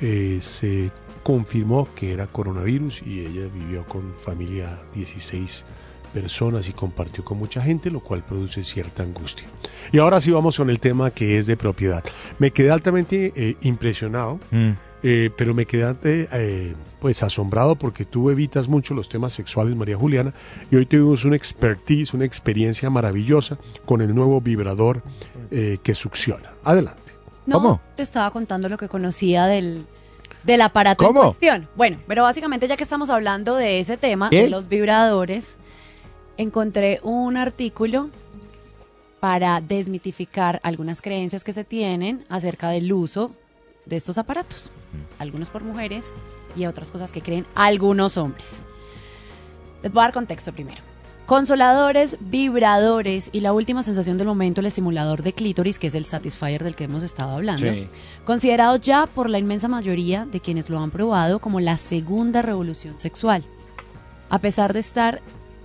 eh, 0.00 0.40
se 0.42 0.90
confirmó 1.22 1.86
que 1.94 2.14
era 2.14 2.26
coronavirus 2.26 3.00
y 3.06 3.20
ella 3.20 3.48
vivió 3.54 3.84
con 3.84 4.12
familia 4.24 4.82
16 4.92 5.64
personas 6.12 6.68
y 6.68 6.72
compartió 6.72 7.24
con 7.24 7.38
mucha 7.38 7.60
gente, 7.60 7.90
lo 7.90 8.00
cual 8.00 8.22
produce 8.22 8.64
cierta 8.64 9.02
angustia. 9.02 9.46
Y 9.92 9.98
ahora 9.98 10.20
sí 10.20 10.30
vamos 10.30 10.56
con 10.56 10.70
el 10.70 10.78
tema 10.78 11.10
que 11.10 11.38
es 11.38 11.46
de 11.46 11.56
propiedad. 11.56 12.04
Me 12.38 12.50
quedé 12.50 12.70
altamente 12.70 13.32
eh, 13.34 13.56
impresionado, 13.62 14.38
eh, 15.02 15.30
pero 15.36 15.54
me 15.54 15.66
quedé 15.66 15.96
eh, 16.04 16.74
pues 17.00 17.22
asombrado 17.24 17.74
porque 17.74 18.04
tú 18.04 18.30
evitas 18.30 18.68
mucho 18.68 18.94
los 18.94 19.08
temas 19.08 19.32
sexuales, 19.32 19.74
María 19.74 19.96
Juliana, 19.96 20.32
y 20.70 20.76
hoy 20.76 20.86
tuvimos 20.86 21.24
una 21.24 21.34
expertise, 21.34 22.14
una 22.14 22.24
experiencia 22.24 22.88
maravillosa 22.90 23.58
con 23.84 24.00
el 24.00 24.14
nuevo 24.14 24.40
vibrador 24.40 25.02
eh, 25.50 25.78
que 25.82 25.94
succiona. 25.94 26.52
Adelante. 26.62 27.12
No, 27.44 27.80
te 27.96 28.04
estaba 28.04 28.30
contando 28.30 28.68
lo 28.68 28.78
que 28.78 28.88
conocía 28.88 29.46
del, 29.46 29.84
del 30.44 30.60
aparato 30.60 31.04
¿Cómo? 31.04 31.20
en 31.20 31.26
cuestión. 31.26 31.68
Bueno, 31.74 31.98
pero 32.06 32.22
básicamente 32.22 32.68
ya 32.68 32.76
que 32.76 32.84
estamos 32.84 33.10
hablando 33.10 33.56
de 33.56 33.80
ese 33.80 33.96
tema, 33.96 34.30
¿Qué? 34.30 34.44
de 34.44 34.50
los 34.50 34.68
vibradores, 34.68 35.58
encontré 36.42 37.00
un 37.02 37.36
artículo 37.36 38.10
para 39.20 39.60
desmitificar 39.60 40.60
algunas 40.62 41.00
creencias 41.00 41.44
que 41.44 41.52
se 41.52 41.64
tienen 41.64 42.24
acerca 42.28 42.68
del 42.70 42.92
uso 42.92 43.30
de 43.86 43.96
estos 43.96 44.18
aparatos. 44.18 44.70
Algunos 45.18 45.48
por 45.48 45.62
mujeres 45.62 46.12
y 46.56 46.66
otras 46.66 46.90
cosas 46.90 47.12
que 47.12 47.22
creen 47.22 47.46
algunos 47.54 48.16
hombres. 48.16 48.62
Les 49.82 49.92
voy 49.92 50.00
a 50.00 50.04
dar 50.06 50.12
contexto 50.12 50.52
primero. 50.52 50.80
Consoladores, 51.26 52.16
vibradores 52.20 53.30
y 53.32 53.40
la 53.40 53.52
última 53.52 53.82
sensación 53.84 54.18
del 54.18 54.26
momento, 54.26 54.60
el 54.60 54.66
estimulador 54.66 55.22
de 55.22 55.32
clítoris, 55.32 55.78
que 55.78 55.86
es 55.86 55.94
el 55.94 56.04
satisfier 56.04 56.62
del 56.64 56.74
que 56.74 56.84
hemos 56.84 57.04
estado 57.04 57.30
hablando, 57.32 57.72
Sí. 57.72 57.86
considerado 58.26 58.76
ya 58.76 59.06
por 59.06 59.30
la 59.30 59.38
inmensa 59.38 59.68
mayoría 59.68 60.26
de 60.26 60.40
quienes 60.40 60.68
lo 60.68 60.80
han 60.80 60.90
probado 60.90 61.38
como 61.38 61.60
la 61.60 61.78
segunda 61.78 62.42
revolución 62.42 62.98
sexual. 62.98 63.44
A 64.30 64.40
pesar 64.40 64.72
de 64.72 64.80
estar 64.80 65.22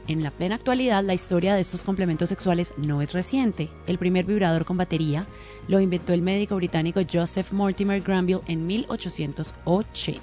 en 0.07 0.23
la 0.23 0.31
plena 0.31 0.55
actualidad, 0.55 1.03
la 1.03 1.13
historia 1.13 1.53
de 1.55 1.61
estos 1.61 1.83
complementos 1.83 2.29
sexuales 2.29 2.73
no 2.77 3.01
es 3.01 3.13
reciente. 3.13 3.69
El 3.87 3.97
primer 3.97 4.25
vibrador 4.25 4.65
con 4.65 4.77
batería 4.77 5.25
lo 5.67 5.79
inventó 5.79 6.13
el 6.13 6.21
médico 6.21 6.55
británico 6.55 7.01
Joseph 7.11 7.51
Mortimer 7.51 8.01
Granville 8.01 8.41
en 8.47 8.65
1880 8.65 10.21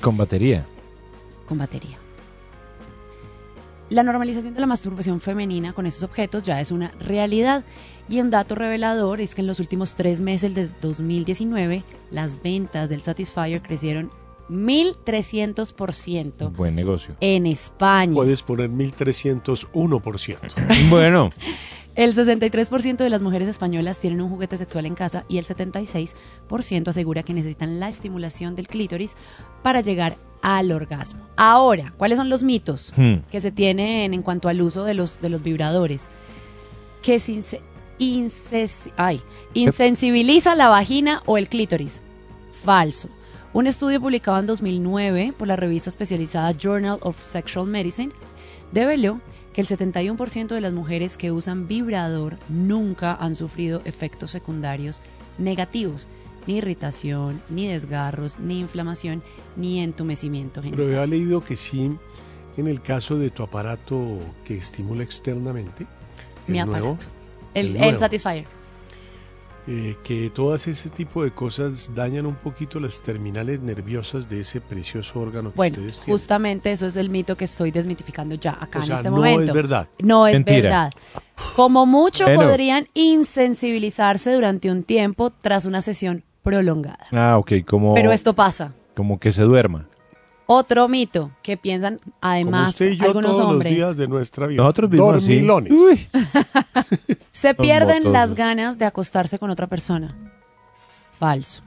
Con 0.00 0.16
batería. 0.16 0.64
con 1.48 1.58
batería. 1.58 1.98
La 3.88 4.04
normalización 4.04 4.54
de 4.54 4.60
la 4.60 4.66
masturbación 4.68 5.20
femenina 5.20 5.72
con 5.72 5.84
estos 5.84 6.04
objetos 6.04 6.44
ya 6.44 6.60
es 6.60 6.70
una 6.70 6.92
realidad 7.00 7.64
y 8.08 8.20
un 8.20 8.30
dato 8.30 8.54
revelador 8.54 9.20
es 9.20 9.34
que 9.34 9.40
en 9.40 9.48
los 9.48 9.58
últimos 9.58 9.94
tres 9.96 10.20
meses 10.20 10.54
de 10.54 10.68
2019 10.80 11.82
las 12.12 12.40
ventas 12.40 12.88
del 12.88 13.02
Satisfyer 13.02 13.60
crecieron 13.62 14.12
1.300% 14.50 16.52
Buen 16.54 16.74
negocio. 16.74 17.16
en 17.20 17.46
España. 17.46 18.14
Puedes 18.14 18.42
poner 18.42 18.70
1301%. 18.70 20.38
Bueno. 20.90 21.30
El 21.96 22.14
63% 22.14 22.98
de 22.98 23.10
las 23.10 23.20
mujeres 23.20 23.48
españolas 23.48 24.00
tienen 24.00 24.20
un 24.20 24.30
juguete 24.30 24.56
sexual 24.56 24.86
en 24.86 24.94
casa 24.94 25.24
y 25.28 25.38
el 25.38 25.44
76% 25.44 26.88
asegura 26.88 27.24
que 27.24 27.34
necesitan 27.34 27.80
la 27.80 27.88
estimulación 27.88 28.54
del 28.54 28.68
clítoris 28.68 29.16
para 29.62 29.80
llegar 29.80 30.16
al 30.40 30.70
orgasmo. 30.72 31.20
Ahora, 31.36 31.92
¿cuáles 31.98 32.16
son 32.16 32.30
los 32.30 32.42
mitos 32.44 32.92
Hmm. 32.96 33.16
que 33.30 33.40
se 33.40 33.50
tienen 33.50 34.14
en 34.14 34.22
cuanto 34.22 34.48
al 34.48 34.62
uso 34.62 34.84
de 34.84 34.94
los, 34.94 35.20
de 35.20 35.28
los 35.30 35.42
vibradores? 35.42 36.06
Que 37.02 37.18
sin 37.18 37.42
se- 37.42 37.60
inses- 37.98 38.92
ay, 38.96 39.20
insensibiliza 39.52 40.54
la 40.54 40.68
vagina 40.68 41.22
o 41.26 41.38
el 41.38 41.48
clítoris. 41.48 42.00
Falso. 42.64 43.08
Un 43.52 43.66
estudio 43.66 44.00
publicado 44.00 44.38
en 44.38 44.46
2009 44.46 45.34
por 45.36 45.48
la 45.48 45.56
revista 45.56 45.90
especializada 45.90 46.52
Journal 46.52 46.98
of 47.02 47.20
Sexual 47.20 47.66
Medicine 47.66 48.12
reveló 48.72 49.20
que 49.52 49.60
el 49.60 49.66
71% 49.66 50.46
de 50.46 50.60
las 50.60 50.72
mujeres 50.72 51.16
que 51.16 51.32
usan 51.32 51.66
vibrador 51.66 52.38
nunca 52.48 53.14
han 53.14 53.34
sufrido 53.34 53.82
efectos 53.84 54.30
secundarios 54.30 55.00
negativos, 55.38 56.06
ni 56.46 56.58
irritación, 56.58 57.42
ni 57.48 57.66
desgarros, 57.66 58.38
ni 58.38 58.60
inflamación, 58.60 59.20
ni 59.56 59.80
entumecimiento 59.80 60.60
Pero 60.62 60.76
genital. 60.76 61.00
había 61.00 61.06
leído 61.06 61.42
que 61.42 61.56
sí, 61.56 61.90
en 62.56 62.68
el 62.68 62.80
caso 62.80 63.18
de 63.18 63.30
tu 63.30 63.42
aparato 63.42 64.20
que 64.44 64.58
estimula 64.58 65.02
externamente, 65.02 65.88
Mi 66.46 66.60
el 66.60 66.66
nuevo, 66.66 66.86
aparato. 66.90 67.06
El, 67.54 67.66
el 67.66 67.72
el 67.74 67.80
nuevo, 67.80 67.98
Satisfyer. 67.98 68.59
Eh, 69.66 69.96
que 70.02 70.30
todas 70.30 70.66
ese 70.66 70.88
tipo 70.90 71.22
de 71.22 71.30
cosas 71.30 71.92
dañan 71.94 72.26
un 72.26 72.34
poquito 72.34 72.80
las 72.80 73.02
terminales 73.02 73.60
nerviosas 73.60 74.28
de 74.28 74.40
ese 74.40 74.60
precioso 74.60 75.20
órgano 75.20 75.50
que 75.50 75.56
Bueno, 75.56 75.74
ustedes 75.78 75.96
tienen. 76.00 76.12
justamente 76.18 76.72
eso 76.72 76.86
es 76.86 76.96
el 76.96 77.10
mito 77.10 77.36
que 77.36 77.44
estoy 77.44 77.70
desmitificando 77.70 78.34
ya 78.36 78.56
acá 78.60 78.80
O 78.80 78.84
en 78.84 78.92
este 78.92 79.10
no 79.10 79.16
momento. 79.16 79.42
es 79.44 79.52
verdad. 79.52 79.88
No 80.00 80.26
es 80.26 80.34
Mentira. 80.34 80.62
verdad. 80.62 80.92
Como 81.56 81.86
mucho 81.86 82.24
Bueno. 82.24 82.40
podrían 82.42 82.86
insensibilizarse 82.94 84.32
durante 84.32 84.70
un 84.70 84.82
tiempo 84.82 85.30
tras 85.30 85.64
una 85.66 85.82
sesión 85.82 86.24
prolongada. 86.42 87.06
Ah, 87.12 87.36
ok, 87.38 87.52
como, 87.66 87.94
Pero 87.94 88.12
esto 88.12 88.34
pasa. 88.34 88.72
como 88.96 89.18
que 89.18 89.32
se 89.32 89.42
duerma. 89.42 89.86
Otro 90.52 90.88
mito 90.88 91.30
que 91.42 91.56
piensan 91.56 91.98
Como 91.98 92.12
además 92.22 92.70
usted 92.72 92.90
y 92.92 92.96
yo 92.96 93.04
algunos 93.04 93.32
todos 93.36 93.44
hombres. 93.52 93.70
los 93.72 93.76
días 93.78 93.96
de 93.96 94.08
nuestra 94.08 94.46
vida. 94.48 94.62
Nosotros 94.62 94.90
mismos, 94.90 95.22
sí. 95.24 95.40
Dormilones. 95.42 96.08
Se 97.30 97.54
pierden 97.54 98.12
las 98.12 98.34
ganas 98.34 98.76
de 98.78 98.84
acostarse 98.84 99.38
con 99.38 99.50
otra 99.50 99.66
persona. 99.68 100.08
Falso. 101.12 101.62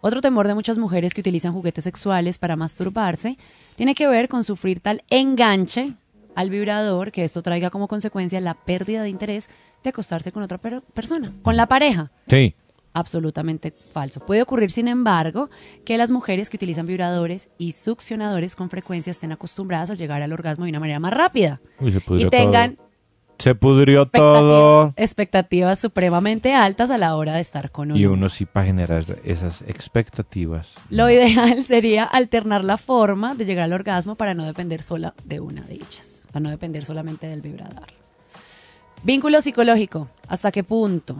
Otro 0.00 0.20
temor 0.20 0.48
de 0.48 0.54
muchas 0.54 0.78
mujeres 0.78 1.14
que 1.14 1.20
utilizan 1.20 1.52
juguetes 1.52 1.84
sexuales 1.84 2.38
para 2.38 2.56
masturbarse 2.56 3.36
tiene 3.76 3.94
que 3.94 4.08
ver 4.08 4.28
con 4.28 4.44
sufrir 4.44 4.80
tal 4.80 5.02
enganche 5.10 5.94
al 6.34 6.50
vibrador 6.50 7.12
que 7.12 7.24
esto 7.24 7.42
traiga 7.42 7.70
como 7.70 7.86
consecuencia 7.88 8.40
la 8.40 8.54
pérdida 8.54 9.02
de 9.02 9.10
interés 9.10 9.50
de 9.84 9.90
acostarse 9.90 10.32
con 10.32 10.42
otra 10.42 10.58
per- 10.58 10.80
persona, 10.80 11.32
con 11.42 11.56
la 11.56 11.66
pareja. 11.66 12.10
Sí. 12.28 12.54
Absolutamente 12.94 13.72
falso. 13.92 14.20
Puede 14.20 14.42
ocurrir, 14.42 14.70
sin 14.70 14.88
embargo, 14.88 15.48
que 15.84 15.96
las 15.96 16.10
mujeres 16.10 16.50
que 16.50 16.56
utilizan 16.56 16.86
vibradores 16.86 17.48
y 17.58 17.72
succionadores 17.72 18.54
con 18.54 18.70
frecuencia 18.70 19.10
estén 19.10 19.32
acostumbradas 19.32 19.90
a 19.90 19.94
llegar 19.94 20.22
al 20.22 20.32
orgasmo 20.32 20.64
de 20.64 20.70
una 20.70 20.80
manera 20.80 21.00
más 21.00 21.12
rápida 21.12 21.60
Uy, 21.80 21.92
se 21.92 22.00
pudrió 22.00 22.26
y 22.26 22.30
tengan 22.30 22.76
todo. 22.76 22.92
Se 23.38 23.54
pudrió 23.56 24.06
todo. 24.06 24.92
expectativas 24.96 25.78
supremamente 25.78 26.54
altas 26.54 26.90
a 26.92 26.98
la 26.98 27.16
hora 27.16 27.34
de 27.34 27.40
estar 27.40 27.72
con 27.72 27.90
uno. 27.90 27.98
Y 27.98 28.06
uno 28.06 28.28
sí 28.28 28.44
para 28.44 28.66
generar 28.66 29.04
esas 29.24 29.62
expectativas. 29.62 30.74
Lo 30.90 31.10
ideal 31.10 31.64
sería 31.66 32.04
alternar 32.04 32.64
la 32.64 32.76
forma 32.76 33.34
de 33.34 33.44
llegar 33.44 33.64
al 33.64 33.72
orgasmo 33.72 34.14
para 34.14 34.34
no 34.34 34.44
depender 34.44 34.82
sola 34.82 35.14
de 35.24 35.40
una 35.40 35.62
de 35.62 35.74
ellas, 35.74 36.28
para 36.30 36.40
no 36.40 36.50
depender 36.50 36.84
solamente 36.84 37.26
del 37.26 37.40
vibrador. 37.40 37.88
Vínculo 39.02 39.40
psicológico, 39.40 40.08
¿hasta 40.28 40.52
qué 40.52 40.62
punto? 40.62 41.16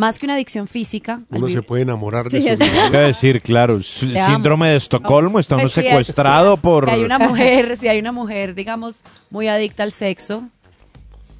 Más 0.00 0.18
que 0.18 0.24
una 0.24 0.32
adicción 0.32 0.66
física, 0.66 1.20
Uno 1.28 1.46
se 1.50 1.60
puede 1.60 1.82
enamorar 1.82 2.30
de 2.30 2.40
Sí, 2.40 2.56
su. 2.56 2.64
Quiero 2.90 3.00
decir, 3.00 3.42
claro, 3.42 3.82
síndrome 3.82 4.68
de 4.68 4.76
Estocolmo, 4.76 5.38
está 5.38 5.56
uno 5.56 5.64
Pues 5.64 5.74
sí, 5.74 5.80
es- 5.80 5.86
secuestrado 5.88 6.56
por... 6.56 6.86
Si 6.86 6.90
hay 6.92 7.04
una 7.04 7.18
mujer, 7.18 7.76
si 7.76 7.86
hay 7.86 7.98
una 7.98 8.10
mujer, 8.10 8.54
digamos, 8.54 9.02
muy 9.28 9.48
adicta 9.48 9.82
al 9.82 9.92
sexo, 9.92 10.48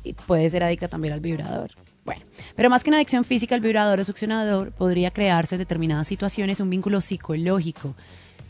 y 0.05 0.13
puede 0.13 0.51
ser 0.51 0.63
adicta 0.63 0.89
también 0.89 1.15
al 1.15 1.21
vibrador. 1.21 1.71
Bueno, 2.05 2.21
pero 2.55 2.69
más 2.69 2.85
que 2.85 2.91
una 2.91 2.99
adicción 2.99 3.25
física, 3.25 3.55
el 3.55 3.63
vibrador 3.63 3.99
o 3.99 4.05
succionador 4.05 4.73
podría 4.73 5.11
crearse 5.11 5.55
en 5.55 5.61
determinadas 5.61 6.07
situaciones 6.07 6.61
un 6.61 6.69
vínculo 6.69 7.01
psicológico 7.01 7.95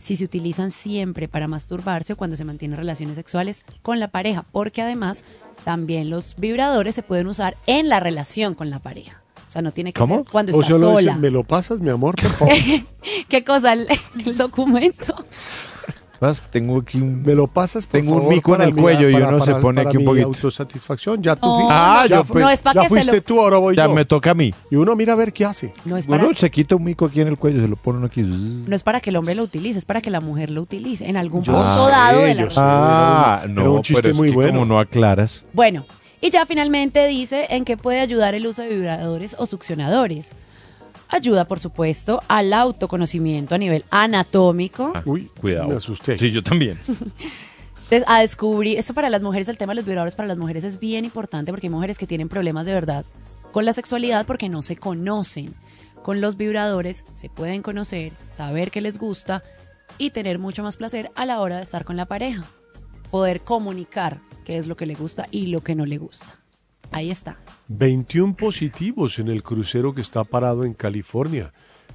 si 0.00 0.16
se 0.16 0.24
utilizan 0.24 0.72
siempre 0.72 1.28
para 1.28 1.46
masturbarse 1.46 2.14
o 2.14 2.16
cuando 2.16 2.36
se 2.36 2.44
mantienen 2.44 2.76
relaciones 2.78 3.14
sexuales 3.14 3.64
con 3.82 4.00
la 4.00 4.08
pareja, 4.08 4.44
porque 4.50 4.82
además 4.82 5.22
también 5.64 6.10
los 6.10 6.34
vibradores 6.36 6.96
se 6.96 7.04
pueden 7.04 7.28
usar 7.28 7.56
en 7.68 7.88
la 7.88 8.00
relación 8.00 8.56
con 8.56 8.70
la 8.70 8.80
pareja. 8.80 9.19
O 9.50 9.52
sea, 9.52 9.62
no 9.62 9.72
tiene 9.72 9.92
que 9.92 9.98
¿Cómo? 9.98 10.18
ser 10.18 10.26
cuando 10.30 10.52
o 10.56 10.60
está 10.60 10.74
solo 10.74 10.90
dice, 10.92 11.02
sola. 11.06 11.16
¿me 11.16 11.28
lo 11.32 11.42
pasas, 11.42 11.80
mi 11.80 11.90
amor, 11.90 12.14
por 12.14 12.30
favor? 12.30 12.54
¿Qué 13.28 13.42
cosa? 13.44 13.72
El, 13.72 13.88
el 14.24 14.36
documento. 14.38 15.12
Vas, 16.20 16.40
Tengo 16.52 16.78
aquí 16.80 16.98
un... 16.98 17.22
Me 17.22 17.34
lo 17.34 17.46
pasas, 17.48 17.86
por 17.86 17.98
Tengo 18.00 18.16
un 18.16 18.28
mico 18.28 18.54
en 18.54 18.60
el 18.60 18.76
cuello 18.76 19.08
y 19.08 19.14
para- 19.14 19.28
uno 19.30 19.44
se 19.44 19.54
pone 19.56 19.78
para 19.80 19.88
aquí 19.88 19.96
un 19.96 20.04
poquito. 20.04 20.26
autosatisfacción, 20.26 21.20
ya 21.20 21.34
tú 21.34 21.46
No, 21.46 21.54
fuiste. 21.56 21.72
Ah, 21.74 22.04
ya 22.08 22.22
yo 22.22 22.34
no 22.38 22.50
es 22.50 22.62
pa' 22.62 22.74
ya 22.74 22.80
que 22.82 22.86
se 22.86 22.94
fuiste 22.94 23.16
lo- 23.16 23.22
tú, 23.22 23.40
ahora 23.40 23.56
voy 23.56 23.74
Ya 23.74 23.86
yo. 23.86 23.94
me 23.94 24.04
toca 24.04 24.30
a 24.30 24.34
mí. 24.34 24.54
Y 24.70 24.76
uno 24.76 24.94
mira 24.94 25.14
a 25.14 25.16
ver 25.16 25.32
qué 25.32 25.46
hace. 25.46 25.72
No 25.84 25.96
es 25.96 26.06
para 26.06 26.28
se 26.36 26.50
quita 26.50 26.76
un 26.76 26.84
mico 26.84 27.06
aquí 27.06 27.22
en 27.22 27.28
el 27.28 27.38
cuello, 27.38 27.60
se 27.60 27.66
lo 27.68 27.74
pone 27.76 27.98
uno 27.98 28.06
aquí. 28.06 28.22
No 28.22 28.76
es 28.76 28.82
para 28.84 29.00
que 29.00 29.10
el 29.10 29.16
hombre 29.16 29.34
lo 29.34 29.42
utilice, 29.42 29.78
es 29.80 29.84
para 29.86 30.00
que 30.02 30.10
la 30.10 30.20
mujer 30.20 30.50
lo 30.50 30.60
utilice 30.62 31.08
en 31.08 31.16
algún 31.16 31.42
Yo 31.42 31.54
punto 31.54 31.86
sé, 31.86 31.90
dado 31.90 32.20
de 32.20 32.34
la 32.34 32.42
yo 32.44 32.50
sé. 32.50 32.56
Ah, 32.60 33.42
no, 33.48 33.60
era 33.62 33.70
un 33.70 33.82
chiste 33.82 34.02
pero 34.02 34.12
es 34.12 34.16
muy 34.18 34.28
que 34.28 34.34
bueno. 34.36 34.52
como 34.60 34.66
no 34.66 34.78
aclaras. 34.78 35.44
Bueno, 35.54 35.86
y 36.20 36.30
ya 36.30 36.46
finalmente 36.46 37.06
dice 37.06 37.46
en 37.50 37.64
qué 37.64 37.76
puede 37.76 38.00
ayudar 38.00 38.34
el 38.34 38.46
uso 38.46 38.62
de 38.62 38.68
vibradores 38.68 39.34
o 39.38 39.46
succionadores. 39.46 40.30
Ayuda, 41.08 41.46
por 41.46 41.58
supuesto, 41.58 42.22
al 42.28 42.52
autoconocimiento 42.52 43.54
a 43.54 43.58
nivel 43.58 43.84
anatómico, 43.90 44.92
Uy, 45.04 45.26
Cuidado. 45.40 45.68
me 45.68 45.74
asusté. 45.76 46.16
Sí, 46.18 46.30
yo 46.30 46.42
también. 46.42 46.78
des- 47.90 48.04
a 48.06 48.20
descubrir, 48.20 48.78
esto 48.78 48.94
para 48.94 49.10
las 49.10 49.20
mujeres, 49.22 49.48
el 49.48 49.56
tema 49.58 49.72
de 49.72 49.76
los 49.76 49.84
vibradores 49.86 50.14
para 50.14 50.28
las 50.28 50.38
mujeres 50.38 50.62
es 50.64 50.78
bien 50.78 51.04
importante 51.04 51.50
porque 51.52 51.66
hay 51.66 51.72
mujeres 51.72 51.98
que 51.98 52.06
tienen 52.06 52.28
problemas 52.28 52.64
de 52.66 52.74
verdad 52.74 53.04
con 53.52 53.64
la 53.64 53.72
sexualidad 53.72 54.26
porque 54.26 54.48
no 54.48 54.62
se 54.62 54.76
conocen. 54.76 55.52
Con 56.04 56.20
los 56.20 56.36
vibradores 56.36 57.04
se 57.12 57.28
pueden 57.28 57.60
conocer, 57.62 58.12
saber 58.30 58.70
qué 58.70 58.80
les 58.80 58.98
gusta 58.98 59.42
y 59.98 60.10
tener 60.10 60.38
mucho 60.38 60.62
más 60.62 60.76
placer 60.76 61.10
a 61.16 61.26
la 61.26 61.40
hora 61.40 61.56
de 61.56 61.62
estar 61.64 61.84
con 61.84 61.96
la 61.96 62.06
pareja. 62.06 62.44
Poder 63.10 63.40
comunicar 63.40 64.20
qué 64.50 64.56
es 64.58 64.66
lo 64.66 64.76
que 64.76 64.84
le 64.84 64.94
gusta 64.96 65.28
y 65.30 65.46
lo 65.46 65.60
que 65.60 65.76
no 65.76 65.86
le 65.86 65.96
gusta. 65.98 66.40
Ahí 66.90 67.08
está. 67.08 67.38
21 67.68 68.34
positivos 68.34 69.20
en 69.20 69.28
el 69.28 69.44
crucero 69.44 69.94
que 69.94 70.00
está 70.00 70.24
parado 70.24 70.64
en 70.64 70.74
California. 70.74 71.52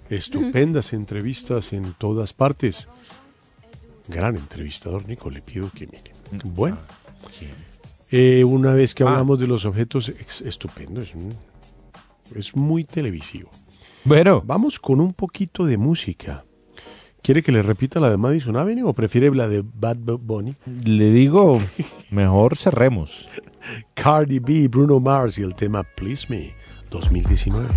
Estupendas 0.09 0.93
entrevistas 0.93 1.73
en 1.73 1.91
todas 1.97 2.31
partes. 2.31 2.87
Gran 4.07 4.37
entrevistador, 4.37 5.05
Nico, 5.05 5.29
le 5.29 5.41
pido 5.41 5.69
que 5.69 5.85
miren. 5.87 6.13
Bueno, 6.55 6.77
eh, 8.09 8.45
una 8.45 8.73
vez 8.73 8.95
que 8.95 9.03
hablamos 9.03 9.37
de 9.37 9.47
los 9.47 9.65
objetos, 9.65 10.07
estupendo, 10.45 11.01
es, 11.01 11.13
un- 11.13 11.35
es 12.35 12.55
muy 12.55 12.85
televisivo. 12.85 13.49
Bueno, 14.05 14.41
Vamos 14.45 14.79
con 14.79 15.01
un 15.01 15.11
poquito 15.13 15.65
de 15.65 15.75
música. 15.75 16.45
¿Quiere 17.25 17.41
que 17.41 17.51
le 17.51 17.63
repita 17.63 17.99
la 17.99 18.11
de 18.11 18.17
Madison 18.17 18.55
Avenue 18.55 18.83
o 18.83 18.93
prefiere 18.93 19.33
la 19.33 19.47
de 19.47 19.63
Bad 19.63 19.97
Bu- 19.97 20.19
Bunny? 20.21 20.53
le 20.83 21.09
digo, 21.09 21.59
mejor 22.11 22.55
cerremos. 22.55 23.27
Cardi 23.95 24.37
B, 24.37 24.67
Bruno 24.67 24.99
Mars 24.99 25.39
y 25.39 25.41
el 25.41 25.55
tema 25.55 25.83
Please 25.95 26.27
Me 26.29 26.53
2019. 26.91 27.67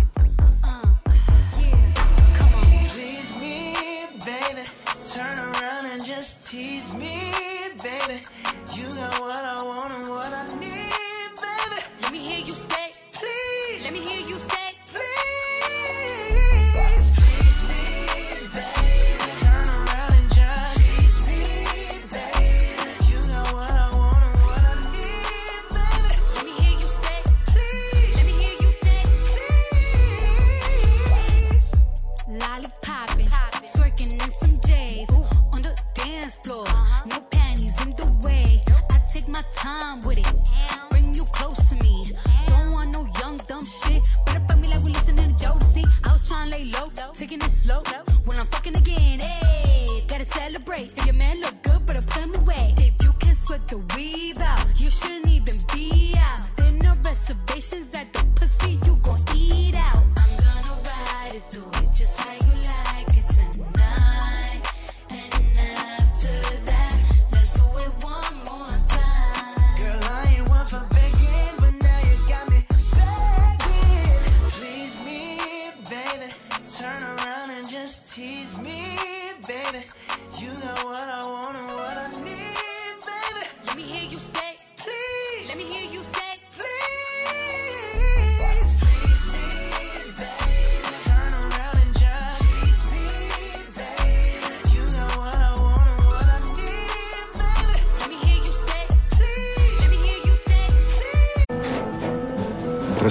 Slow. 47.69 47.83
When 48.25 48.37
I'm 48.39 48.45
fucking 48.45 48.75
again, 48.75 49.19
hey, 49.19 50.03
gotta 50.07 50.25
celebrate. 50.25 50.93
If 50.97 51.05
your 51.05 51.15
man 51.15 51.41
look 51.41 51.61
good, 51.61 51.85
better 51.85 52.01
put 52.01 52.21
him 52.23 52.33
away. 52.41 52.73
If 52.77 52.95
you 53.03 53.13
can 53.19 53.35
sweat 53.35 53.67
the 53.67 53.77
weave 53.95 54.38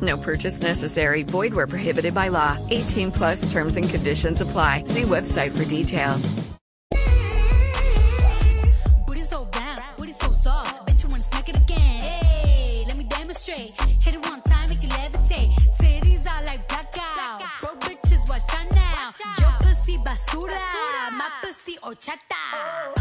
No 0.00 0.16
purchase 0.16 0.60
necessary. 0.60 1.22
Void 1.22 1.54
where 1.54 1.66
prohibited 1.66 2.14
by 2.14 2.28
law. 2.28 2.58
18 2.70 3.12
plus 3.12 3.50
terms 3.52 3.76
and 3.76 3.88
conditions 3.88 4.40
apply. 4.40 4.82
See 4.84 5.02
website 5.02 5.52
for 5.52 5.64
details. 5.64 6.34
Booty 9.06 9.22
so 9.22 9.46
down, 9.46 9.78
booty 9.96 10.12
so 10.12 10.32
soft. 10.32 10.86
Bet 10.86 11.02
you 11.02 11.08
wanna 11.08 11.22
smack 11.22 11.48
it 11.48 11.56
again. 11.56 12.00
Hey, 12.00 12.84
let 12.86 12.96
me 12.96 13.04
demonstrate. 13.04 13.72
Hit 14.02 14.14
it 14.14 14.26
one 14.28 14.42
time, 14.42 14.68
make 14.68 14.84
it 14.84 14.90
levitate. 14.90 15.54
Titties 15.80 16.26
are 16.28 16.44
like 16.44 16.68
blackout. 16.68 17.42
Broke 17.60 17.80
bitches, 17.80 18.28
watch 18.28 18.42
out 18.52 18.74
now. 18.74 19.12
Your 19.38 19.50
pussy 19.60 19.98
basura, 19.98 20.60
my 21.12 21.30
pussy 21.42 21.76
horchata. 21.82 22.18
Oh. 22.52 22.95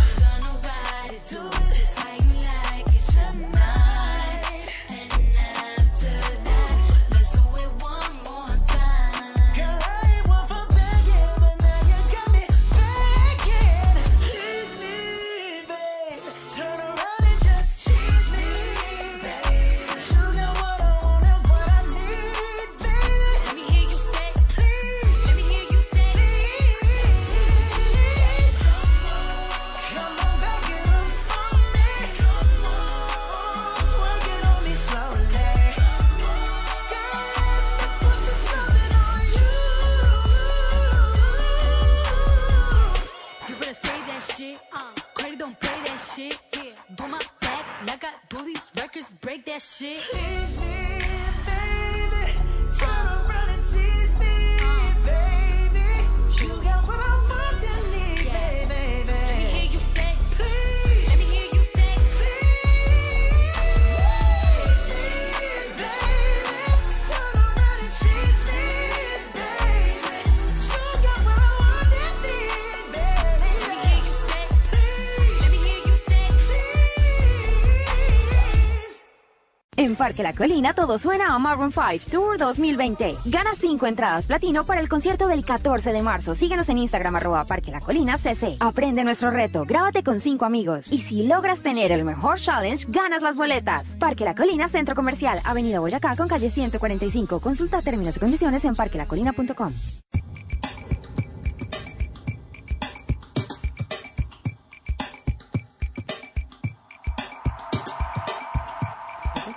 Parque 79.96 80.24
La 80.24 80.34
Colina 80.34 80.74
todo 80.74 80.98
suena 80.98 81.34
a 81.34 81.40
Maroon 81.40 81.72
5 81.72 82.12
Tour 82.12 82.38
2020. 82.38 83.16
Gana 83.26 83.52
5 83.60 83.88
entradas 83.88 84.26
platino 84.26 84.66
para 84.66 84.82
el 84.82 84.90
concierto 84.90 85.28
del 85.28 85.44
14 85.44 85.92
de 85.92 86.02
marzo. 86.02 86.36
Síguenos 86.36 86.70
en 86.70 86.78
Instagram 86.80 87.16
arroba 87.16 87.46
Parque 87.46 87.72
La 87.72 87.82
Colina 87.82 88.18
CC. 88.18 88.58
Aprende 88.60 89.04
nuestro 89.04 89.32
reto, 89.32 89.64
grábate 89.66 90.04
con 90.04 90.20
5 90.20 90.46
amigos. 90.46 90.92
Y 90.92 91.00
si 91.00 91.28
logras 91.28 91.60
tener 91.62 91.92
el 91.92 92.04
mejor 92.04 92.40
challenge, 92.40 92.86
ganas 92.90 93.22
las 93.22 93.36
boletas. 93.36 93.90
Parque 94.00 94.26
La 94.26 94.36
Colina 94.36 94.68
Centro 94.68 94.96
Comercial, 94.96 95.40
Avenida 95.44 95.80
Boyacá 95.80 96.16
con 96.16 96.28
calle 96.28 96.50
145. 96.50 97.40
Consulta 97.40 97.82
términos 97.82 98.18
y 98.18 98.20
condiciones 98.20 98.66
en 98.66 98.76
parquelacolina.com. 98.76 99.74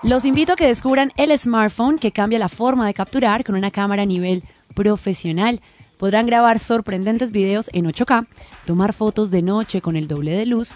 Los 0.09 0.25
invito 0.25 0.55
a 0.55 0.57
que 0.57 0.67
descubran 0.67 1.13
el 1.19 1.39
smartphone 1.39 1.99
que 1.99 2.13
cambia 2.13 2.39
la 2.39 2.49
forma 2.49 2.87
de 2.87 2.95
capturar 2.95 3.45
con 3.45 3.57
una 3.57 3.71
cámara 3.71 4.05
a 4.05 4.07
nivel 4.07 4.43
profesional. 4.75 5.61
Podrán 5.99 6.25
grabar 6.25 6.61
sorprendentes 6.61 7.31
videos 7.31 7.69
en 7.75 7.85
8K, 7.85 8.27
tomar 8.65 8.95
fotos 8.95 9.31
de 9.31 9.43
noche 9.43 9.83
con 9.83 9.97
el 9.97 10.09
doble 10.09 10.31
de 10.31 10.47
luz, 10.47 10.71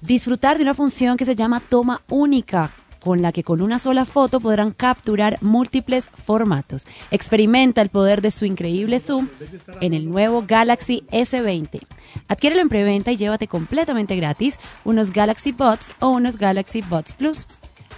disfrutar 0.00 0.56
de 0.56 0.64
una 0.64 0.74
función 0.74 1.16
que 1.16 1.24
se 1.24 1.36
llama 1.36 1.60
toma 1.60 2.02
única, 2.08 2.72
con 2.98 3.22
la 3.22 3.30
que 3.30 3.44
con 3.44 3.62
una 3.62 3.78
sola 3.78 4.04
foto 4.04 4.40
podrán 4.40 4.72
capturar 4.72 5.38
múltiples 5.40 6.08
formatos. 6.08 6.88
Experimenta 7.12 7.80
el 7.80 7.90
poder 7.90 8.22
de 8.22 8.32
su 8.32 8.44
increíble 8.44 8.98
zoom 8.98 9.28
en 9.80 9.94
el 9.94 10.10
nuevo 10.10 10.42
Galaxy 10.48 11.04
S20. 11.12 11.80
Adquiérelo 12.26 12.60
en 12.60 12.68
preventa 12.68 13.12
y 13.12 13.16
llévate 13.16 13.46
completamente 13.46 14.16
gratis 14.16 14.58
unos 14.82 15.12
Galaxy 15.12 15.52
Buds 15.52 15.94
o 16.00 16.08
unos 16.08 16.36
Galaxy 16.38 16.82
Buds 16.82 17.14
Plus. 17.14 17.46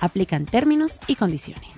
Aplican 0.00 0.46
términos 0.46 1.00
y 1.06 1.16
condiciones. 1.16 1.75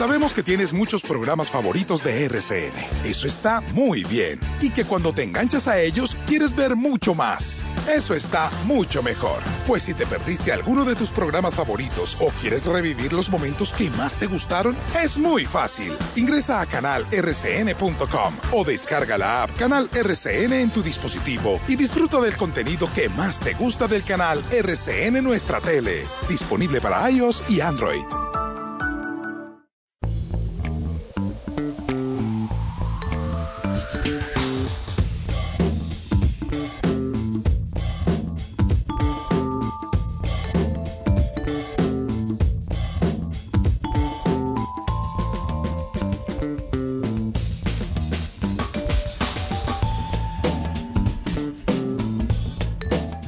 Sabemos 0.00 0.32
que 0.32 0.42
tienes 0.42 0.72
muchos 0.72 1.02
programas 1.02 1.50
favoritos 1.50 2.02
de 2.02 2.24
RCN. 2.24 2.72
Eso 3.04 3.26
está 3.26 3.60
muy 3.74 4.02
bien. 4.04 4.40
Y 4.62 4.70
que 4.70 4.86
cuando 4.86 5.12
te 5.12 5.22
enganchas 5.22 5.68
a 5.68 5.78
ellos, 5.78 6.16
quieres 6.26 6.56
ver 6.56 6.74
mucho 6.74 7.14
más. 7.14 7.66
Eso 7.86 8.14
está 8.14 8.50
mucho 8.64 9.02
mejor. 9.02 9.42
Pues 9.66 9.82
si 9.82 9.92
te 9.92 10.06
perdiste 10.06 10.54
alguno 10.54 10.86
de 10.86 10.94
tus 10.94 11.10
programas 11.10 11.54
favoritos 11.54 12.16
o 12.18 12.30
quieres 12.40 12.64
revivir 12.64 13.12
los 13.12 13.28
momentos 13.28 13.74
que 13.74 13.90
más 13.90 14.16
te 14.16 14.26
gustaron, 14.26 14.74
es 14.98 15.18
muy 15.18 15.44
fácil. 15.44 15.92
Ingresa 16.16 16.62
a 16.62 16.66
canalrcn.com 16.66 18.34
o 18.52 18.64
descarga 18.64 19.18
la 19.18 19.42
app 19.42 19.54
Canal 19.58 19.90
RCN 19.92 20.54
en 20.54 20.70
tu 20.70 20.82
dispositivo 20.82 21.60
y 21.68 21.76
disfruta 21.76 22.22
del 22.22 22.38
contenido 22.38 22.88
que 22.94 23.10
más 23.10 23.38
te 23.38 23.52
gusta 23.52 23.86
del 23.86 24.02
canal 24.02 24.42
RCN 24.50 25.22
Nuestra 25.22 25.60
Tele. 25.60 26.06
Disponible 26.26 26.80
para 26.80 27.10
iOS 27.10 27.42
y 27.50 27.60
Android. 27.60 28.06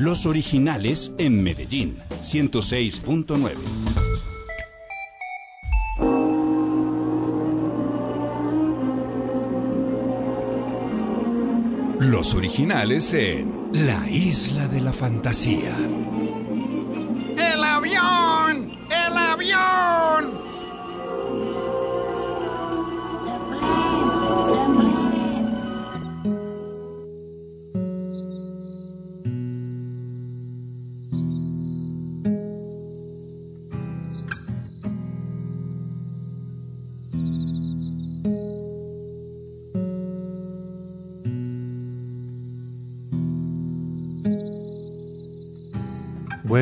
Los 0.02 0.26
originales 0.26 1.12
en 1.16 1.44
Medellín, 1.44 1.96
106.9. 2.22 3.54
Los 12.00 12.34
originales 12.34 13.14
en 13.14 13.68
La 13.72 14.10
Isla 14.10 14.66
de 14.66 14.80
la 14.80 14.92
Fantasía. 14.92 15.76
¡El 17.36 17.62
avión! 17.62 18.76
¡El 18.90 19.16
avión! 19.16 19.91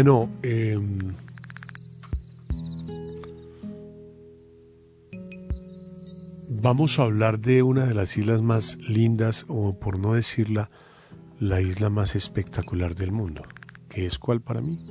Bueno, 0.02 0.30
em, 0.42 1.12
vamos 6.48 6.98
a 6.98 7.02
hablar 7.02 7.38
de 7.38 7.62
una 7.62 7.84
de 7.84 7.92
las 7.92 8.16
islas 8.16 8.40
más 8.40 8.78
lindas, 8.78 9.44
o 9.48 9.78
por 9.78 9.98
no 9.98 10.14
decirla, 10.14 10.70
La 11.38 11.60
isla 11.60 11.90
más 11.90 12.16
espectacular 12.16 12.94
del 12.94 13.12
mundo. 13.12 13.42
¿Qué 13.90 14.06
es 14.06 14.18
cuál 14.18 14.40
para 14.40 14.62
mí? 14.62 14.82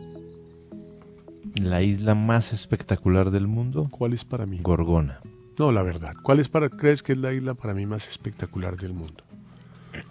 La 1.60 1.81
isla 1.81 2.14
más 2.14 2.53
espectacular 2.53 3.31
del 3.31 3.48
mundo. 3.48 3.88
¿Cuál 3.90 4.14
es 4.14 4.23
para 4.23 4.45
mí? 4.45 4.60
Gorgona. 4.61 5.22
No, 5.57 5.72
la 5.72 5.81
verdad. 5.81 6.14
¿Cuál 6.22 6.40
es 6.40 6.49
para, 6.49 6.69
crees 6.69 7.02
que 7.02 7.14
es 7.14 7.18
la 7.18 7.34
isla 7.34 7.56
para 7.56 7.73
mí 7.73 7.88
más 7.88 8.07
espectacular 8.07 8.77
del 8.77 8.94
mundo? 8.94 9.23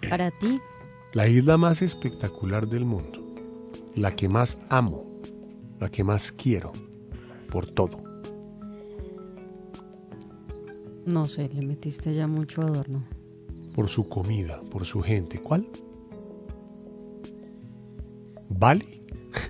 Para 0.09 0.29
ti, 0.29 0.59
La 1.13 1.29
isla 1.29 1.57
más 1.57 1.81
espectacular 1.81 2.67
del 2.67 2.83
mundo. 2.83 3.18
La 3.99 4.15
que 4.15 4.29
más 4.29 4.57
amo. 4.69 5.05
La 5.81 5.89
que 5.89 6.05
más 6.05 6.31
quiero. 6.31 6.71
Por 7.51 7.65
todo. 7.67 8.01
no 11.05 11.25
sé, 11.25 11.49
le 11.49 11.65
metiste 11.65 12.13
ya 12.13 12.27
mucho 12.27 12.61
adorno. 12.61 13.03
Por 13.75 13.89
su 13.89 14.07
comida. 14.07 14.61
Por 14.71 14.85
su 14.85 15.01
gente. 15.01 15.39
¿Cuál? 15.39 15.67
Bali. 18.49 19.03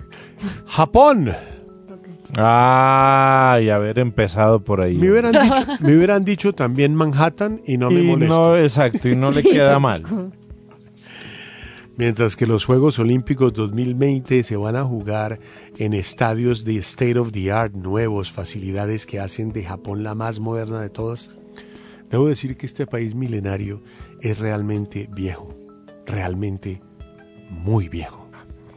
Japón. 0.66 1.30
Ay, 2.36 3.68
haber 3.68 3.98
empezado 4.00 4.64
por 4.64 4.80
ahí. 4.80 4.96
Me 4.96 5.10
hubieran, 5.10 5.32
dicho, 5.32 5.66
me 5.80 5.96
hubieran 5.96 6.24
dicho 6.24 6.52
también 6.54 6.94
Manhattan 6.94 7.60
y 7.66 7.76
no 7.76 7.90
me 7.90 8.02
molesto. 8.02 8.34
no, 8.34 8.56
exacto, 8.56 9.08
y 9.08 9.14
no 9.16 9.30
le 9.30 9.42
queda 9.44 9.78
mal. 9.78 10.32
Mientras 12.00 12.34
que 12.34 12.46
los 12.46 12.64
Juegos 12.64 12.98
Olímpicos 12.98 13.52
2020 13.52 14.42
se 14.42 14.56
van 14.56 14.74
a 14.74 14.86
jugar 14.86 15.38
en 15.76 15.92
estadios 15.92 16.64
de 16.64 16.78
state 16.78 17.18
of 17.18 17.30
the 17.30 17.52
art 17.52 17.74
nuevos, 17.74 18.32
facilidades 18.32 19.04
que 19.04 19.20
hacen 19.20 19.52
de 19.52 19.64
Japón 19.64 20.02
la 20.02 20.14
más 20.14 20.40
moderna 20.40 20.80
de 20.80 20.88
todas, 20.88 21.30
debo 22.08 22.26
decir 22.26 22.56
que 22.56 22.64
este 22.64 22.86
país 22.86 23.14
milenario 23.14 23.82
es 24.22 24.38
realmente 24.38 25.08
viejo, 25.14 25.52
realmente 26.06 26.80
muy 27.50 27.90
viejo. 27.90 28.26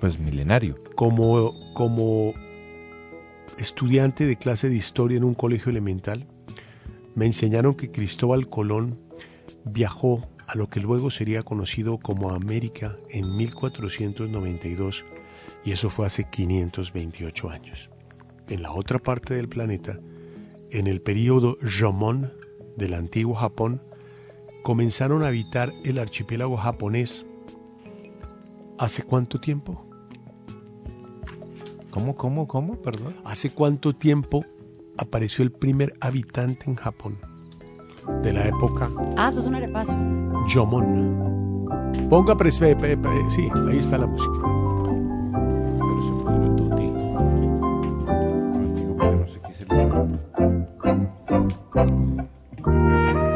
Pues 0.01 0.19
milenario. 0.19 0.75
Como, 0.95 1.53
como 1.73 2.33
estudiante 3.57 4.25
de 4.25 4.35
clase 4.35 4.67
de 4.67 4.75
historia 4.75 5.15
en 5.15 5.23
un 5.23 5.33
colegio 5.33 5.69
elemental, 5.69 6.27
me 7.15 7.25
enseñaron 7.25 7.75
que 7.75 7.89
Cristóbal 7.89 8.49
Colón 8.49 8.99
viajó 9.63 10.27
a 10.53 10.57
lo 10.57 10.69
que 10.69 10.80
luego 10.80 11.09
sería 11.09 11.41
conocido 11.41 11.97
como 11.97 12.30
América 12.30 12.95
en 13.09 13.35
1492 13.35 15.03
y 15.65 15.71
eso 15.71 15.89
fue 15.89 16.05
hace 16.05 16.25
528 16.25 17.49
años. 17.49 17.89
En 18.49 18.61
la 18.61 18.71
otra 18.71 18.99
parte 18.99 19.34
del 19.34 19.49
planeta, 19.49 19.97
en 20.69 20.85
el 20.85 21.01
período 21.01 21.57
Jomon 21.63 22.31
del 22.77 22.93
antiguo 22.93 23.34
Japón, 23.34 23.81
comenzaron 24.61 25.23
a 25.23 25.30
habitar 25.30 25.73
el 25.84 25.97
archipiélago 25.97 26.55
japonés. 26.55 27.25
¿Hace 28.77 29.01
cuánto 29.01 29.39
tiempo? 29.39 29.88
¿Cómo, 31.89 32.15
cómo, 32.15 32.47
cómo? 32.47 32.80
Perdón. 32.80 33.15
¿Hace 33.25 33.49
cuánto 33.49 33.95
tiempo 33.95 34.45
apareció 34.97 35.43
el 35.43 35.51
primer 35.51 35.95
habitante 35.99 36.69
en 36.69 36.75
Japón? 36.75 37.32
De 38.21 38.34
la 38.34 38.47
época 38.47 38.89
Ah, 39.17 39.30
eso 39.30 39.39
es 39.41 39.47
un 39.47 39.55
arepaso. 39.55 39.95
Jomon. 40.53 41.67
Ponga 42.09 42.35
prespe, 42.35 42.75
pe- 42.75 42.97
pe- 42.97 43.09
sí, 43.30 43.49
ahí 43.69 43.77
está 43.80 43.97
la 43.97 44.07
música. 44.07 44.31
La 52.84 53.32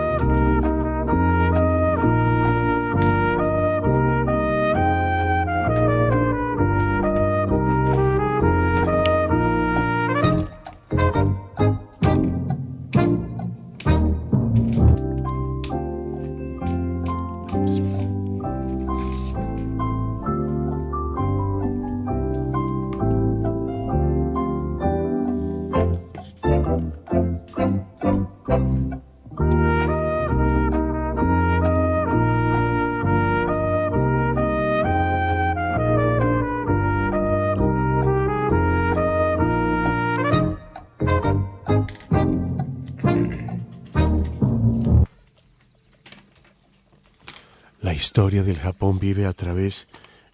historia 48.17 48.41
del 48.41 48.57
Japón 48.57 48.97
vive 48.97 49.27
a 49.27 49.33
través 49.33 49.87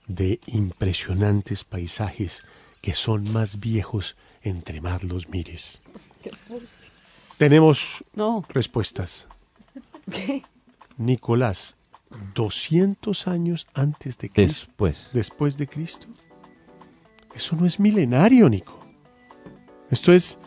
de 0.08 0.40
impresionantes 0.48 1.66
paisajes 1.66 2.42
que 2.80 2.94
son 2.94 3.30
más 3.34 3.60
viejos 3.60 4.16
entre 4.42 4.80
más 4.80 5.04
los 5.04 5.28
mires. 5.28 5.82
Tenemos 7.38 8.06
No. 8.16 8.46
respuestas. 8.48 9.28
¿Qué? 10.10 10.44
Nicolás, 10.98 11.76
200 12.36 13.28
años 13.28 13.68
antes 13.74 14.18
de 14.18 14.30
Cristo. 14.30 14.54
Después. 14.70 15.10
Después 15.12 15.58
de 15.58 15.68
Cristo. 15.68 16.08
Eso 17.36 17.58
no 17.58 17.66
es 17.66 17.82
milenario, 17.82 18.48
Nico. 18.48 18.80
Esto 19.92 20.14
es, 20.14 20.40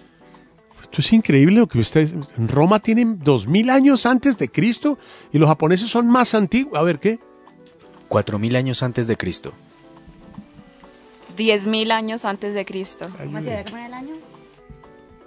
esto 0.87 1.01
es 1.01 1.13
increíble 1.13 1.57
lo 1.57 1.67
que 1.67 1.81
ustedes... 1.81 2.15
En 2.39 2.47
Roma 2.47 2.79
tienen 2.79 3.19
2000 3.19 3.71
años 3.71 4.07
antes 4.07 4.39
de 4.39 4.49
Cristo 4.49 4.99
y 5.33 5.39
los 5.39 5.49
japoneses 5.49 5.91
son 5.91 6.07
más 6.07 6.33
antiguos. 6.33 6.79
A 6.79 6.83
ver, 6.83 7.01
¿qué? 7.01 7.19
4000 8.09 8.55
años 8.55 8.83
antes 8.85 9.09
de 9.09 9.17
Cristo. 9.17 9.53
10.000 11.37 11.91
años 11.91 12.25
antes 12.25 12.55
de 12.55 12.65
Cristo. 12.65 13.11
¿Cómo 13.19 13.39
se 13.39 13.51
debe 13.51 13.65
poner 13.65 13.87
el 13.87 13.95
año? 13.95 14.15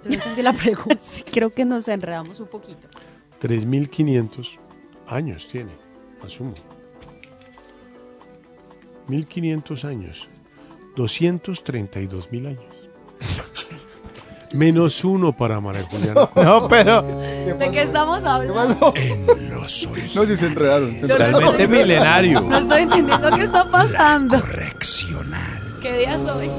Yo 0.02 0.08
no 0.08 0.14
entendí 0.14 0.42
la 0.42 0.54
pregunta. 0.54 0.96
Sí, 1.00 1.24
creo 1.24 1.52
que 1.52 1.66
nos 1.66 1.86
enredamos 1.88 2.40
un 2.40 2.48
poquito. 2.48 2.88
3500 3.40 4.58
años 5.08 5.46
tiene, 5.46 5.72
asumo. 6.24 6.54
1500 9.08 9.84
años. 9.84 10.28
232 10.96 12.32
mil 12.32 12.46
años. 12.46 12.64
Menos 14.52 15.04
uno 15.04 15.32
para 15.32 15.60
María 15.60 15.82
Juliana. 15.90 16.28
No, 16.34 16.66
pero- 16.68 17.02
¿De 17.02 17.70
qué 17.72 17.82
estamos 17.82 18.24
hablando? 18.24 18.92
En 18.96 19.50
los 19.50 19.88
No, 20.14 20.26
si 20.26 20.36
se 20.36 20.46
enredaron. 20.46 20.94
se 20.98 21.06
Totalmente 21.06 21.62
enredaron. 21.64 21.70
milenario. 21.70 22.40
No 22.40 22.58
estoy 22.58 22.82
entendiendo 22.82 23.30
qué 23.30 23.42
está 23.44 23.68
pasando. 23.70 24.42
¿Qué 25.80 25.98
día 25.98 26.18
soy? 26.18 26.50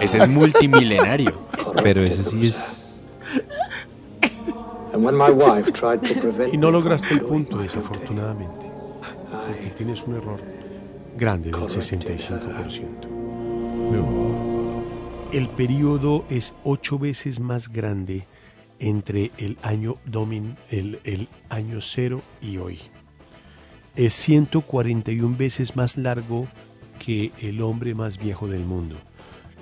Ese 0.00 0.18
es 0.18 0.28
multimilenario. 0.28 1.32
Pero 1.82 2.02
ese 2.02 2.22
sí 2.24 2.46
es. 2.48 2.56
And 4.94 5.04
when 5.04 5.16
my 5.16 5.30
wife 5.30 5.72
tried 5.72 6.00
to 6.00 6.14
prevent 6.20 6.52
Y 6.52 6.56
no 6.58 6.70
lograste 6.70 7.14
el 7.14 7.20
punto, 7.22 7.56
desafortunadamente. 7.58 8.70
Porque 9.46 9.70
tienes 9.76 10.02
un 10.02 10.16
error 10.16 10.38
grande 11.16 11.50
del 11.50 11.60
65%. 11.60 13.08
El 15.32 15.48
periodo 15.48 16.26
es 16.28 16.52
ocho 16.62 16.98
veces 16.98 17.40
más 17.40 17.68
grande 17.68 18.26
entre 18.78 19.30
el 19.38 19.56
año 19.62 19.94
domin, 20.04 20.56
el, 20.70 21.00
el 21.04 21.26
año 21.48 21.80
cero 21.80 22.20
y 22.42 22.58
hoy. 22.58 22.80
Es 23.96 24.12
141 24.14 25.34
veces 25.36 25.74
más 25.74 25.96
largo 25.96 26.48
que 26.98 27.30
el 27.40 27.62
hombre 27.62 27.94
más 27.94 28.18
viejo 28.18 28.46
del 28.46 28.64
mundo. 28.64 28.96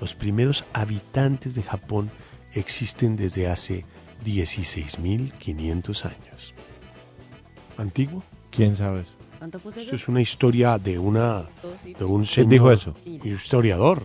Los 0.00 0.16
primeros 0.16 0.64
habitantes 0.72 1.54
de 1.54 1.62
Japón 1.62 2.10
existen 2.52 3.16
desde 3.16 3.48
hace 3.48 3.84
16.500 4.24 6.04
años. 6.04 6.54
¿Antiguo? 7.76 8.24
¿Quién 8.50 8.74
sabe 8.76 9.04
Esto 9.76 9.94
es 9.94 10.08
una 10.08 10.20
historia 10.20 10.78
de 10.78 10.98
una 10.98 11.44
de 11.84 12.04
un 12.04 12.22
¿Quién 12.22 12.26
señor, 12.26 12.50
dijo 12.50 12.72
eso? 12.72 12.94
historiador. 13.04 14.02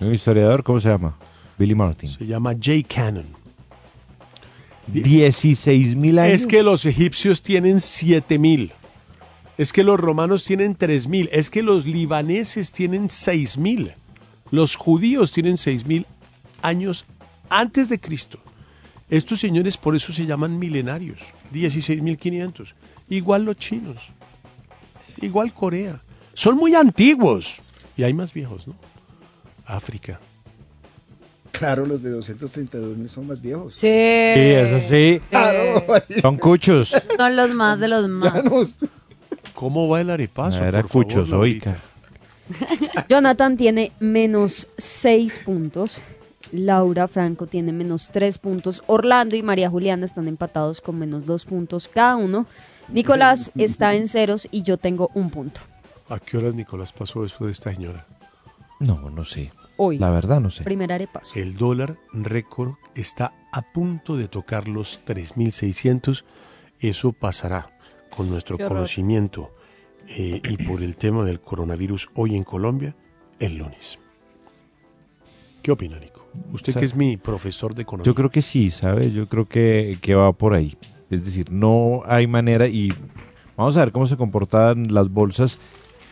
Un 0.00 0.14
historiador, 0.14 0.62
¿cómo 0.62 0.80
se 0.80 0.88
llama? 0.88 1.16
Billy 1.58 1.74
Martin. 1.74 2.10
Se 2.10 2.26
llama 2.26 2.54
Jay 2.60 2.82
Cannon. 2.82 3.24
16 4.88 5.96
mil 5.96 6.18
años. 6.18 6.34
Es 6.34 6.46
que 6.46 6.62
los 6.62 6.84
egipcios 6.84 7.42
tienen 7.42 7.80
7000. 7.80 8.72
Es 9.58 9.72
que 9.72 9.82
los 9.82 9.98
romanos 9.98 10.44
tienen 10.44 10.74
3000. 10.74 11.30
Es 11.32 11.50
que 11.50 11.62
los 11.62 11.86
libaneses 11.86 12.72
tienen 12.72 13.10
6000. 13.10 13.94
Los 14.50 14.76
judíos 14.76 15.32
tienen 15.32 15.56
6000 15.56 16.06
años 16.62 17.06
antes 17.48 17.88
de 17.88 17.98
Cristo. 17.98 18.38
Estos 19.08 19.40
señores 19.40 19.76
por 19.76 19.96
eso 19.96 20.12
se 20.12 20.26
llaman 20.26 20.58
milenarios. 20.58 21.18
16500. 21.52 22.74
Igual 23.08 23.44
los 23.44 23.56
chinos. 23.56 23.96
Igual 25.20 25.52
Corea. 25.54 26.00
Son 26.34 26.56
muy 26.56 26.74
antiguos. 26.74 27.56
Y 27.96 28.02
hay 28.02 28.12
más 28.12 28.34
viejos, 28.34 28.66
¿no? 28.66 28.74
África. 29.66 30.18
Claro, 31.52 31.86
los 31.86 32.02
de 32.02 32.10
232 32.10 32.96
mil 32.98 33.08
son 33.08 33.26
más 33.26 33.40
viejos. 33.40 33.74
Sí. 33.74 33.86
Sí, 33.86 33.88
eso 33.88 34.80
sí. 34.88 35.20
Claro. 35.30 35.82
Son 36.20 36.36
cuchos. 36.36 36.94
Son 37.16 37.34
los 37.36 37.54
más 37.54 37.80
de 37.80 37.88
los 37.88 38.08
más. 38.08 38.44
¿Cómo 39.54 39.88
va 39.88 40.02
el 40.02 40.10
arepaso? 40.10 40.62
Era 40.62 40.82
por 40.82 40.90
favor, 40.90 41.06
cuchos, 41.06 41.30
Laurita? 41.30 41.70
oiga. 41.70 41.82
Jonathan 43.08 43.56
tiene 43.56 43.92
menos 44.00 44.68
6 44.76 45.40
puntos. 45.44 46.02
Laura 46.52 47.08
Franco 47.08 47.46
tiene 47.46 47.72
menos 47.72 48.10
3 48.12 48.38
puntos. 48.38 48.82
Orlando 48.86 49.34
y 49.34 49.42
María 49.42 49.70
Juliana 49.70 50.04
están 50.04 50.28
empatados 50.28 50.80
con 50.82 50.98
menos 50.98 51.24
2 51.24 51.44
puntos 51.46 51.88
cada 51.88 52.16
uno. 52.16 52.46
Nicolás 52.88 53.50
está 53.56 53.94
en 53.94 54.08
ceros 54.08 54.46
y 54.50 54.62
yo 54.62 54.76
tengo 54.76 55.10
un 55.14 55.30
punto. 55.30 55.60
¿A 56.08 56.20
qué 56.20 56.36
horas 56.36 56.54
Nicolás 56.54 56.92
pasó 56.92 57.24
eso 57.24 57.46
de 57.46 57.52
esta 57.52 57.72
señora? 57.72 58.06
No, 58.78 59.10
no 59.10 59.24
sé. 59.24 59.52
Hoy. 59.76 59.98
La 59.98 60.10
verdad 60.10 60.40
no 60.40 60.50
sé. 60.50 60.64
Primer 60.64 60.92
arepaso. 60.92 61.38
El 61.38 61.56
dólar 61.56 61.98
récord 62.12 62.74
está 62.94 63.34
a 63.52 63.62
punto 63.72 64.16
de 64.16 64.28
tocar 64.28 64.68
los 64.68 65.02
3.600. 65.04 66.24
Eso 66.80 67.12
pasará 67.12 67.70
con 68.14 68.30
nuestro 68.30 68.58
conocimiento 68.58 69.54
eh, 70.08 70.40
y 70.44 70.56
por 70.58 70.82
el 70.82 70.96
tema 70.96 71.24
del 71.24 71.40
coronavirus 71.40 72.10
hoy 72.14 72.36
en 72.36 72.44
Colombia 72.44 72.94
el 73.38 73.58
lunes. 73.58 73.98
¿Qué 75.62 75.72
opina, 75.72 75.98
Nico? 75.98 76.26
Usted 76.52 76.70
O 76.70 76.72
sea, 76.74 76.80
que 76.80 76.86
es 76.86 76.94
mi 76.94 77.16
profesor 77.16 77.74
de 77.74 77.82
economía. 77.82 78.04
Yo 78.04 78.14
creo 78.14 78.30
que 78.30 78.42
sí, 78.42 78.70
¿sabes? 78.70 79.12
Yo 79.12 79.28
creo 79.28 79.46
que, 79.48 79.98
que 80.00 80.14
va 80.14 80.32
por 80.32 80.54
ahí. 80.54 80.76
Es 81.10 81.24
decir, 81.24 81.50
no 81.50 82.02
hay 82.06 82.26
manera 82.26 82.66
y 82.68 82.92
vamos 83.56 83.76
a 83.76 83.80
ver 83.80 83.92
cómo 83.92 84.06
se 84.06 84.16
comportan 84.16 84.92
las 84.92 85.08
bolsas, 85.10 85.58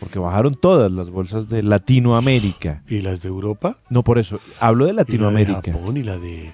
porque 0.05 0.19
bajaron 0.19 0.53
todas 0.53 0.91
las 0.91 1.09
bolsas 1.09 1.49
de 1.49 1.63
Latinoamérica. 1.63 2.83
¿Y 2.87 3.01
las 3.01 3.23
de 3.23 3.29
Europa? 3.29 3.77
No, 3.89 4.03
por 4.03 4.19
eso. 4.19 4.39
Hablo 4.59 4.85
de 4.85 4.91
Y 4.91 4.93
la 4.93 5.03
de 5.03 5.07
Latinoamérica. 5.07 5.73
Japón 5.73 5.97
y 5.97 6.03
la 6.03 6.19
de 6.19 6.51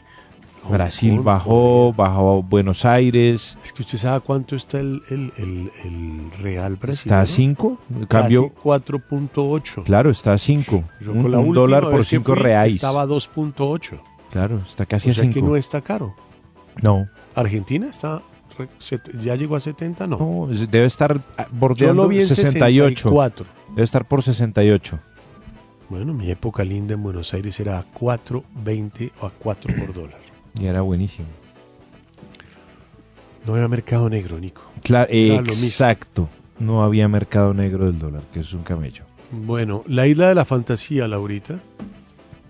Hong 0.64 0.72
Brasil 0.72 1.16
Kong, 1.18 1.26
bajó, 1.26 1.92
bajó 1.92 2.44
Buenos 2.44 2.86
Aires. 2.86 3.58
Es 3.62 3.74
que 3.74 3.82
usted 3.82 3.98
sabe 3.98 4.22
cuánto 4.22 4.56
está 4.56 4.80
el, 4.80 5.02
el, 5.10 5.34
el, 5.36 5.70
el 5.84 6.32
real 6.42 6.78
brasileño. 6.78 7.20
Está 7.20 7.20
a 7.20 7.26
5. 7.26 7.78
Cambio. 8.08 8.54
Casi 8.54 8.62
4.8. 8.64 9.84
Claro, 9.84 10.12
está 10.12 10.32
a 10.32 10.38
5. 10.38 10.84
Yo 11.02 11.12
Un, 11.12 11.22
con 11.24 11.32
la 11.32 11.40
un 11.40 11.54
dólar 11.54 11.84
por 11.84 11.96
vez 11.96 12.06
que 12.06 12.20
5 12.20 12.34
fui, 12.34 12.42
reais. 12.42 12.76
Estaba 12.76 13.02
a 13.02 13.06
2.8. 13.06 14.00
Claro, 14.32 14.62
está 14.66 14.86
casi 14.86 15.10
o 15.10 15.12
a 15.12 15.16
sea 15.16 15.26
que 15.26 15.34
5. 15.34 15.46
no 15.46 15.58
está 15.58 15.82
caro. 15.82 16.16
No. 16.82 17.06
Argentina 17.36 17.90
está 17.90 18.22
ya 19.22 19.36
llegó 19.36 19.56
a 19.56 19.60
70, 19.60 20.08
no. 20.08 20.48
Debe 20.70 20.86
estar 20.86 21.20
ah, 21.38 21.48
bordeando 21.52 22.04
Yo 22.04 22.04
lo 22.04 22.10
vi 22.10 22.22
en 22.22 22.28
68. 22.28 22.90
64. 22.90 23.46
Debe 23.70 23.84
estar 23.84 24.06
por 24.06 24.24
68. 24.24 25.00
Bueno, 25.90 26.14
mi 26.14 26.30
época 26.32 26.64
linda 26.64 26.94
en 26.94 27.04
Buenos 27.04 27.34
Aires 27.34 27.60
era 27.60 27.80
a 27.80 27.86
4.20 27.86 29.12
o 29.22 29.26
a 29.26 29.32
4 29.32 29.76
por 29.76 29.94
dólar. 29.94 30.20
Y 30.60 30.66
era 30.66 30.82
buenísimo. 30.82 31.30
No 33.46 33.54
había 33.54 33.70
mercado 33.70 34.10
negro, 34.10 34.38
Nico. 34.38 34.62
Claro, 34.84 35.08
exacto. 35.10 36.28
No 36.60 36.84
había 36.84 37.08
mercado 37.08 37.54
negro 37.54 37.86
del 37.86 37.98
dólar, 37.98 38.22
que 38.34 38.42
es 38.42 38.52
un 38.52 38.62
camello. 38.62 39.06
Bueno, 39.32 39.84
la 39.88 40.08
isla 40.08 40.28
de 40.28 40.36
la 40.36 40.44
fantasía, 40.44 41.08
Laurita. 41.08 41.62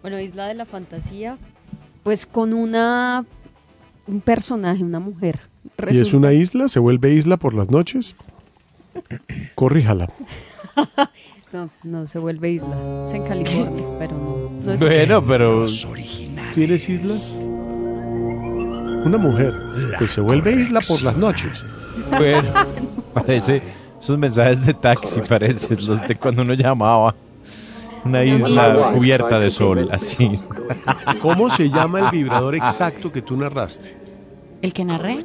Bueno, 0.02 0.20
Isla 0.20 0.48
de 0.48 0.56
la 0.56 0.66
Fantasía, 0.66 1.38
pues 2.04 2.26
con 2.26 2.54
una 2.54 3.24
un 4.08 4.22
personaje, 4.22 4.84
una 4.84 5.00
mujer. 5.00 5.40
¿Y 5.90 5.92
es 5.98 5.98
Resulta- 6.08 6.18
una 6.18 6.34
isla? 6.34 6.68
¿Se 6.70 6.80
vuelve 6.80 7.14
isla 7.14 7.38
por 7.38 7.54
las 7.54 7.70
noches? 7.70 8.16
Corríjala. 9.56 10.10
No, 11.54 11.70
no 11.84 12.08
se 12.08 12.20
vuelve 12.20 12.52
isla. 12.52 13.04
Es 13.06 13.14
en 13.14 13.24
California, 13.24 13.86
pero 14.00 14.14
no. 14.18 14.50
no 14.66 14.74
es- 14.74 14.80
Bueno, 14.80 15.24
pero 15.26 15.66
¿Tienes 16.54 16.88
islas? 16.90 17.38
Una 19.04 19.18
mujer 19.18 19.54
que 19.98 20.08
se 20.08 20.22
vuelve 20.22 20.52
isla 20.54 20.80
por 20.88 21.02
las 21.02 21.18
noches. 21.18 21.64
bueno, 22.10 22.52
parece 23.14 23.62
esos 24.00 24.18
mensajes 24.18 24.66
de 24.66 24.74
taxi 24.74 25.22
parecen 25.22 25.78
los 25.88 26.08
de 26.08 26.16
cuando 26.16 26.42
uno 26.44 26.54
llamaba. 26.54 27.16
Una 28.04 28.24
isla 28.24 28.92
cubierta 28.96 29.40
de 29.40 29.52
sol, 29.52 29.88
así. 29.92 30.40
¿Cómo 31.22 31.50
se 31.52 31.70
llama 31.70 32.00
el 32.00 32.10
vibrador 32.12 32.56
exacto 32.56 33.12
que 33.12 33.22
tú 33.22 33.38
narraste? 33.38 33.96
El 34.64 34.74
que 34.74 34.84
narré 34.86 35.24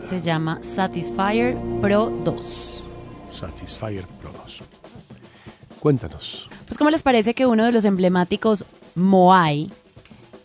se 0.00 0.20
llama 0.20 0.60
Satisfyer 0.62 1.56
Pro 1.80 2.10
2. 2.24 2.86
Satisfyer 3.32 4.06
Pro 4.20 4.32
2. 4.32 4.60
Cuéntanos. 5.80 6.48
Pues, 6.66 6.78
¿cómo 6.78 6.90
les 6.90 7.02
parece 7.02 7.34
que 7.34 7.46
uno 7.46 7.64
de 7.64 7.72
los 7.72 7.84
emblemáticos 7.84 8.64
Moai 8.94 9.70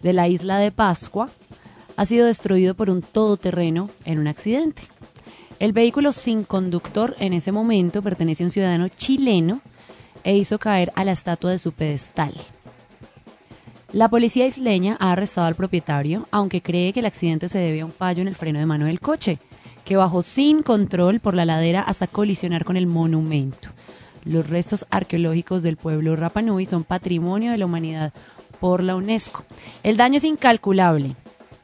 de 0.01 0.13
la 0.13 0.27
isla 0.27 0.57
de 0.57 0.71
Pascua 0.71 1.29
ha 1.95 2.05
sido 2.05 2.27
destruido 2.27 2.75
por 2.75 2.89
un 2.89 3.01
todoterreno 3.01 3.89
en 4.05 4.19
un 4.19 4.27
accidente? 4.27 4.83
El 5.59 5.73
vehículo 5.73 6.11
sin 6.11 6.43
conductor 6.43 7.15
en 7.19 7.33
ese 7.33 7.51
momento 7.51 8.01
pertenece 8.01 8.43
a 8.43 8.47
un 8.47 8.51
ciudadano 8.51 8.89
chileno 8.89 9.61
e 10.23 10.35
hizo 10.35 10.59
caer 10.59 10.91
a 10.95 11.03
la 11.03 11.11
estatua 11.11 11.51
de 11.51 11.59
su 11.59 11.71
pedestal. 11.71 12.33
La 13.93 14.09
policía 14.09 14.47
isleña 14.47 14.97
ha 14.99 15.11
arrestado 15.11 15.45
al 15.45 15.53
propietario, 15.53 16.27
aunque 16.31 16.63
cree 16.63 16.93
que 16.93 17.01
el 17.01 17.05
accidente 17.05 17.47
se 17.47 17.59
debe 17.59 17.81
a 17.81 17.85
un 17.85 17.91
fallo 17.91 18.23
en 18.23 18.27
el 18.27 18.35
freno 18.35 18.57
de 18.57 18.65
mano 18.65 18.87
del 18.87 18.99
coche, 18.99 19.37
que 19.85 19.97
bajó 19.97 20.23
sin 20.23 20.63
control 20.63 21.19
por 21.19 21.35
la 21.35 21.45
ladera 21.45 21.83
hasta 21.83 22.07
colisionar 22.07 22.65
con 22.65 22.75
el 22.75 22.87
monumento. 22.87 23.69
Los 24.25 24.49
restos 24.49 24.87
arqueológicos 24.89 25.61
del 25.61 25.77
pueblo 25.77 26.15
Rapa 26.15 26.41
Nui 26.41 26.65
son 26.65 26.83
patrimonio 26.83 27.51
de 27.51 27.59
la 27.59 27.67
humanidad 27.67 28.13
por 28.59 28.81
la 28.81 28.95
UNESCO. 28.95 29.43
El 29.83 29.95
daño 29.95 30.17
es 30.17 30.23
incalculable, 30.23 31.15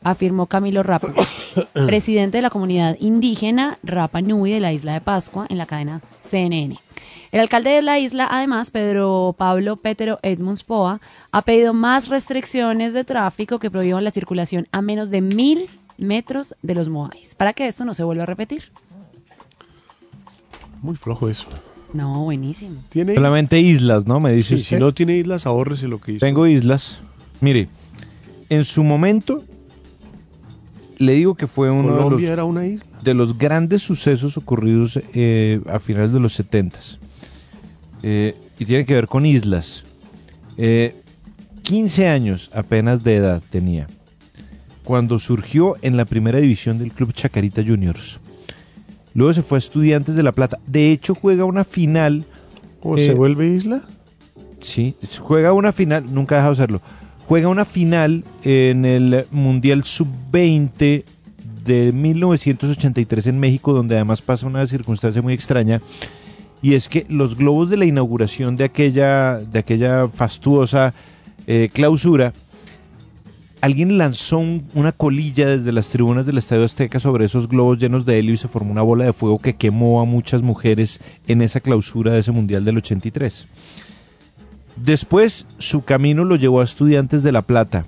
afirmó 0.03 0.45
Camilo 0.45 0.83
Rapa, 0.83 1.11
presidente 1.73 2.37
de 2.37 2.43
la 2.43 2.51
comunidad 2.51 2.95
indígena 2.99 3.79
Rapa 3.81 4.21
Nui 4.21 4.51
de 4.51 4.59
la 4.59 4.71
isla 4.71 4.93
de 4.93 5.01
Pascua 5.01 5.47
en 5.49 5.57
la 5.57 5.65
cadena 5.65 6.01
CNN. 6.21 6.77
El 7.31 7.39
alcalde 7.41 7.69
de 7.69 7.81
la 7.83 7.99
isla, 7.99 8.27
además, 8.29 8.71
Pedro 8.71 9.35
Pablo 9.37 9.75
Pétero 9.77 10.19
Edmunds 10.23 10.63
Poa, 10.63 10.99
ha 11.31 11.41
pedido 11.43 11.73
más 11.73 12.07
restricciones 12.07 12.93
de 12.93 13.03
tráfico 13.03 13.59
que 13.59 13.69
prohíban 13.69 14.03
la 14.03 14.11
circulación 14.11 14.67
a 14.71 14.81
menos 14.81 15.11
de 15.11 15.21
mil 15.21 15.69
metros 15.97 16.55
de 16.63 16.73
los 16.75 16.89
Moais, 16.89 17.35
para 17.35 17.53
que 17.53 17.67
esto 17.67 17.85
no 17.85 17.93
se 17.93 18.03
vuelva 18.03 18.23
a 18.23 18.25
repetir. 18.25 18.71
Muy 20.81 20.95
flojo 20.95 21.29
eso. 21.29 21.45
No, 21.93 22.23
buenísimo. 22.23 22.81
¿Tiene 22.89 23.15
Solamente 23.15 23.59
islas, 23.59 24.05
¿no? 24.07 24.19
Me 24.19 24.31
dice 24.31 24.55
Sí, 24.55 24.61
usted. 24.61 24.77
si 24.77 24.79
no 24.79 24.93
tiene 24.93 25.17
islas, 25.17 25.45
ahórrese 25.45 25.87
lo 25.87 25.99
que 25.99 26.13
hizo. 26.13 26.19
Tengo 26.25 26.47
islas. 26.47 27.01
Mire, 27.41 27.67
en 28.49 28.63
su 28.65 28.83
momento 28.83 29.43
le 30.97 31.13
digo 31.13 31.35
que 31.35 31.47
fue 31.47 31.69
uno 31.71 31.89
de 31.89 31.95
los, 31.95 32.03
Colombia 32.03 32.33
era 32.33 32.43
una 32.43 32.65
isla. 32.65 32.85
de 33.03 33.13
los 33.13 33.37
grandes 33.37 33.81
sucesos 33.81 34.37
ocurridos 34.37 34.99
eh, 35.13 35.61
a 35.69 35.79
finales 35.79 36.11
de 36.11 36.19
los 36.19 36.33
70 38.01 38.39
y 38.59 38.65
tiene 38.65 38.85
que 38.85 38.93
ver 38.93 39.07
con 39.07 39.25
islas. 39.25 39.83
Eh, 40.57 40.95
15 41.63 42.07
años 42.07 42.49
apenas 42.53 43.03
de 43.03 43.17
edad 43.17 43.41
tenía 43.49 43.87
cuando 44.89 45.19
surgió 45.19 45.75
en 45.83 45.97
la 45.97 46.05
primera 46.05 46.39
división 46.39 46.79
del 46.79 46.91
club 46.91 47.13
Chacarita 47.13 47.61
Juniors. 47.63 48.19
Luego 49.13 49.35
se 49.35 49.43
fue 49.43 49.57
a 49.57 49.59
Estudiantes 49.59 50.15
de 50.15 50.23
La 50.23 50.31
Plata. 50.31 50.57
De 50.65 50.91
hecho, 50.91 51.13
juega 51.13 51.45
una 51.45 51.63
final. 51.63 52.25
¿O 52.81 52.97
eh, 52.97 53.05
se 53.05 53.13
vuelve 53.13 53.45
isla? 53.49 53.83
Sí, 54.61 54.95
juega 55.19 55.53
una 55.53 55.73
final, 55.73 56.11
nunca 56.11 56.33
ha 56.33 56.37
dejado 56.39 56.55
de 56.55 56.63
hacerlo. 56.63 56.81
Juega 57.27 57.49
una 57.49 57.65
final 57.65 58.23
en 58.43 58.83
el 58.83 59.25
Mundial 59.29 59.83
Sub-20 59.83 61.03
de 61.65 61.91
1983 61.91 63.27
en 63.27 63.39
México, 63.39 63.73
donde 63.73 63.93
además 63.93 64.23
pasa 64.23 64.47
una 64.47 64.65
circunstancia 64.65 65.21
muy 65.21 65.35
extraña. 65.35 65.81
Y 66.61 66.73
es 66.73 66.89
que 66.89 67.05
los 67.09 67.35
globos 67.35 67.69
de 67.69 67.77
la 67.77 67.85
inauguración 67.85 68.55
de 68.57 68.65
aquella, 68.65 69.35
de 69.39 69.59
aquella 69.59 70.07
fastuosa 70.09 70.93
eh, 71.47 71.69
clausura, 71.73 72.33
alguien 73.61 73.97
lanzó 73.97 74.37
un- 74.39 74.67
una 74.73 74.91
colilla 74.91 75.47
desde 75.47 75.71
las 75.71 75.89
tribunas 75.89 76.25
del 76.25 76.37
Estadio 76.37 76.65
Azteca 76.65 76.99
sobre 76.99 77.25
esos 77.25 77.47
globos 77.47 77.77
llenos 77.77 78.05
de 78.05 78.19
helio 78.19 78.33
y 78.33 78.37
se 78.37 78.47
formó 78.47 78.71
una 78.71 78.81
bola 78.81 79.05
de 79.05 79.13
fuego 79.13 79.39
que 79.39 79.55
quemó 79.55 80.01
a 80.01 80.05
muchas 80.05 80.41
mujeres 80.41 80.99
en 81.27 81.41
esa 81.41 81.59
clausura 81.59 82.11
de 82.13 82.19
ese 82.19 82.31
Mundial 82.31 82.65
del 82.65 82.77
83. 82.77 83.47
Después 84.75 85.45
su 85.57 85.83
camino 85.83 86.23
lo 86.23 86.35
llevó 86.35 86.61
a 86.61 86.63
Estudiantes 86.63 87.23
de 87.23 87.31
La 87.33 87.41
Plata, 87.41 87.85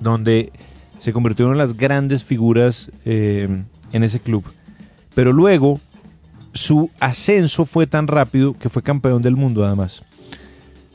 donde 0.00 0.52
se 0.98 1.12
convirtió 1.12 1.46
en 1.46 1.52
una 1.52 1.60
de 1.62 1.66
las 1.68 1.76
grandes 1.76 2.24
figuras 2.24 2.90
eh, 3.04 3.48
en 3.92 4.02
ese 4.04 4.20
club. 4.20 4.44
Pero 5.14 5.32
luego 5.32 5.80
su 6.52 6.90
ascenso 7.00 7.64
fue 7.64 7.86
tan 7.86 8.06
rápido 8.06 8.56
que 8.58 8.68
fue 8.68 8.82
campeón 8.82 9.22
del 9.22 9.36
mundo 9.36 9.64
además. 9.64 10.02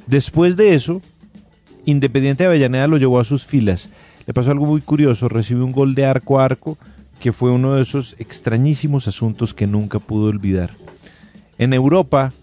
Después 0.08 0.58
de 0.58 0.76
eso, 0.76 1.02
Independiente 1.86 2.44
de 2.44 2.48
Avellaneda 2.48 2.88
lo 2.88 2.98
llevó 2.98 3.20
a 3.20 3.24
sus 3.24 3.46
filas. 3.46 3.92
Le 4.26 4.34
pasó 4.34 4.52
algo 4.52 4.66
muy 4.66 4.82
curioso, 4.82 5.30
recibió 5.30 5.64
un 5.64 5.72
gol 5.72 5.94
de 5.94 6.06
arco 6.06 6.40
a 6.40 6.46
arco, 6.46 6.80
que 7.20 7.32
fue 7.32 7.52
uno 7.52 7.76
de 7.76 7.84
esos 7.84 8.16
extrañísimos 8.18 9.08
asuntos 9.08 9.54
que 9.54 9.68
nunca 9.68 10.00
pudo 10.00 10.30
olvidar. 10.30 10.72
En 11.60 11.74
Europa 11.74 12.34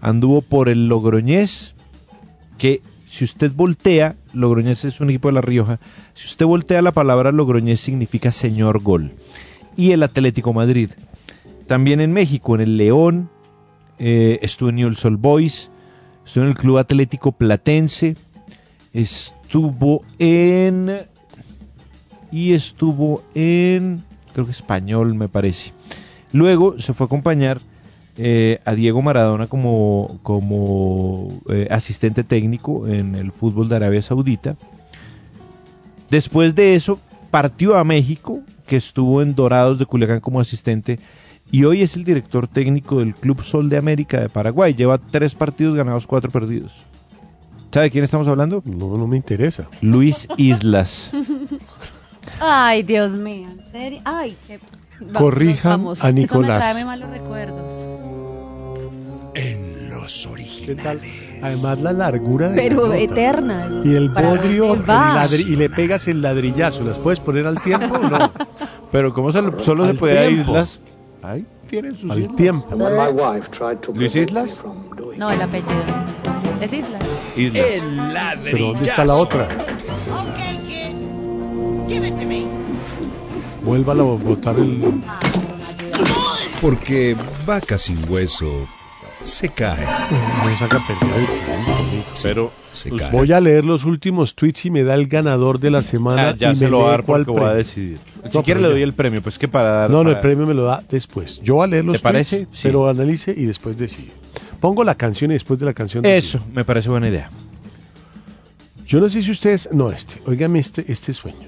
anduvo 0.00 0.42
por 0.42 0.68
el 0.68 0.88
Logroñés, 0.88 1.74
que 2.58 2.82
si 3.08 3.24
usted 3.24 3.52
voltea, 3.52 4.16
Logroñés 4.32 4.84
es 4.84 5.00
un 5.00 5.10
equipo 5.10 5.28
de 5.28 5.34
La 5.34 5.40
Rioja, 5.42 5.78
si 6.14 6.26
usted 6.26 6.44
voltea 6.44 6.82
la 6.82 6.92
palabra 6.92 7.30
Logroñés 7.30 7.80
significa 7.80 8.32
señor 8.32 8.82
gol. 8.82 9.12
Y 9.76 9.92
el 9.92 10.02
Atlético 10.02 10.52
Madrid. 10.52 10.90
También 11.68 12.00
en 12.00 12.12
México, 12.12 12.54
en 12.54 12.62
el 12.62 12.76
León, 12.78 13.30
eh, 13.98 14.38
estuvo 14.42 14.70
en 14.70 14.76
Newell's 14.76 15.04
Old 15.04 15.20
Boys, 15.20 15.70
estuvo 16.24 16.44
en 16.44 16.50
el 16.50 16.56
Club 16.56 16.78
Atlético 16.78 17.32
Platense, 17.32 18.16
estuvo 18.92 20.02
en... 20.18 21.02
Y 22.32 22.54
estuvo 22.54 23.22
en... 23.34 24.02
Creo 24.32 24.46
que 24.46 24.50
español, 24.50 25.14
me 25.14 25.28
parece. 25.28 25.72
Luego 26.32 26.78
se 26.78 26.94
fue 26.94 27.04
a 27.04 27.08
acompañar 27.08 27.60
eh, 28.16 28.60
a 28.64 28.74
Diego 28.74 29.02
Maradona 29.02 29.46
como, 29.46 30.20
como 30.22 31.28
eh, 31.50 31.68
asistente 31.70 32.24
técnico 32.24 32.88
en 32.88 33.14
el 33.14 33.30
fútbol 33.30 33.68
de 33.68 33.76
Arabia 33.76 34.00
Saudita. 34.00 34.56
Después 36.10 36.54
de 36.54 36.74
eso, 36.74 36.98
partió 37.30 37.76
a 37.76 37.84
México, 37.84 38.40
que 38.66 38.76
estuvo 38.76 39.20
en 39.20 39.34
Dorados 39.34 39.78
de 39.78 39.86
Culiacán 39.86 40.20
como 40.20 40.40
asistente, 40.40 40.98
y 41.50 41.64
hoy 41.64 41.82
es 41.82 41.96
el 41.96 42.04
director 42.04 42.46
técnico 42.48 42.98
del 43.00 43.14
Club 43.14 43.42
Sol 43.42 43.68
de 43.68 43.78
América 43.78 44.20
de 44.20 44.28
Paraguay. 44.28 44.74
Lleva 44.74 44.98
tres 44.98 45.34
partidos 45.34 45.76
ganados, 45.76 46.06
cuatro 46.06 46.30
perdidos. 46.30 46.74
¿Sabe 47.72 47.84
de 47.86 47.90
quién 47.90 48.04
estamos 48.04 48.26
hablando? 48.28 48.62
No, 48.64 48.96
no 48.96 49.06
me 49.06 49.16
interesa. 49.16 49.68
Luis 49.82 50.26
Islas. 50.36 51.10
Ay, 52.40 52.82
Dios 52.82 53.16
mío, 53.16 53.48
¿en 53.50 53.64
serio? 53.64 54.00
Ay, 54.04 54.36
qué... 54.46 54.58
Va- 55.14 55.20
Corrijan 55.20 55.86
a 56.00 56.10
Nicolás. 56.12 56.64
Eso 56.64 56.68
me 56.68 56.72
trae 56.72 56.84
malos 56.84 57.10
recuerdos. 57.10 57.72
En 59.34 59.90
los 59.90 60.26
originales. 60.26 61.12
Además 61.42 61.78
la 61.80 61.92
largura 61.92 62.48
de 62.48 62.56
Pero 62.56 62.88
la 62.88 62.98
eterna. 62.98 63.80
Y 63.84 63.94
el 63.94 64.08
bodrio 64.08 64.74
y 65.46 65.56
le 65.56 65.70
pegas 65.70 66.08
el 66.08 66.20
ladrillazo. 66.20 66.82
¿Las 66.82 66.98
puedes 66.98 67.20
poner 67.20 67.46
al 67.46 67.60
tiempo 67.62 67.94
o 67.94 68.08
no? 68.10 68.32
Pero 68.92 69.12
¿cómo 69.14 69.30
se 69.30 69.40
lo- 69.42 69.58
solo 69.60 69.86
se 69.86 69.94
puede 69.94 70.18
a. 70.18 70.30
Islas? 70.30 70.80
Ahí 71.28 71.44
tienen 71.68 71.94
sus 71.94 72.10
Al 72.10 72.20
islas. 72.20 72.36
tiempo. 72.36 72.74
Luis 73.94 74.16
Islas. 74.16 74.58
No, 75.18 75.30
el 75.30 75.42
apellido. 75.42 75.72
Es 76.58 76.72
Islas. 76.72 77.04
Islas. 77.36 77.66
El 77.66 78.14
ladrillazo. 78.14 78.50
Pero 78.50 78.66
¿dónde 78.68 78.88
está 78.88 79.04
la 79.04 79.14
otra? 79.14 79.48
Vuélvala 83.62 84.02
a 84.02 84.06
botar 84.06 84.58
el... 84.58 85.02
Porque 86.62 87.14
vaca 87.44 87.76
sin 87.76 88.10
hueso 88.10 88.66
se 89.22 89.48
cae. 89.48 89.84
No 89.84 90.56
saca 90.58 90.78
tiempo. 90.86 91.06
Pero 92.22 92.52
Se 92.72 92.88
Pues 92.90 93.02
cae. 93.02 93.10
voy 93.12 93.32
a 93.32 93.40
leer 93.40 93.64
los 93.64 93.84
últimos 93.84 94.34
tweets 94.34 94.66
y 94.66 94.70
me 94.70 94.82
da 94.84 94.94
el 94.94 95.06
ganador 95.08 95.58
de 95.58 95.70
la 95.70 95.82
semana. 95.92 96.28
Ah, 96.30 96.34
ya 96.36 96.52
y 96.52 96.56
se 96.56 96.64
me 96.64 96.70
lo 96.70 96.80
va 96.80 96.88
a 96.88 96.90
dar 96.92 97.04
porque 97.04 97.30
voy 97.30 97.42
a 97.44 97.54
decidir. 97.54 97.98
No, 98.24 98.30
Si 98.30 98.38
quiere 98.42 98.60
le 98.60 98.68
doy 98.68 98.82
el 98.82 98.94
premio, 98.94 99.20
pues 99.22 99.38
que 99.38 99.48
para 99.48 99.70
dar... 99.70 99.90
No, 99.90 100.04
no, 100.04 100.10
el 100.10 100.20
premio 100.20 100.46
me 100.46 100.54
lo 100.54 100.64
da 100.64 100.82
después. 100.88 101.40
Yo 101.42 101.56
voy 101.56 101.64
a 101.64 101.66
leer 101.68 101.84
los 101.84 101.94
¿Te 101.94 101.98
parece? 102.00 102.46
Sí. 102.52 102.60
pero 102.62 102.88
analice 102.88 103.34
y 103.36 103.44
después 103.44 103.76
decide. 103.76 104.12
Pongo 104.60 104.84
la 104.84 104.94
canción 104.94 105.30
y 105.30 105.34
después 105.34 105.58
de 105.58 105.66
la 105.66 105.74
canción... 105.74 106.04
Eso, 106.04 106.40
me 106.52 106.64
parece 106.64 106.88
buena 106.88 107.08
idea. 107.08 107.30
Yo 108.86 109.00
no 109.00 109.08
sé 109.08 109.22
si 109.22 109.30
ustedes... 109.30 109.68
No, 109.72 109.90
este. 109.90 110.20
Óigame 110.26 110.58
este, 110.60 110.84
este 110.90 111.12
sueño. 111.12 111.47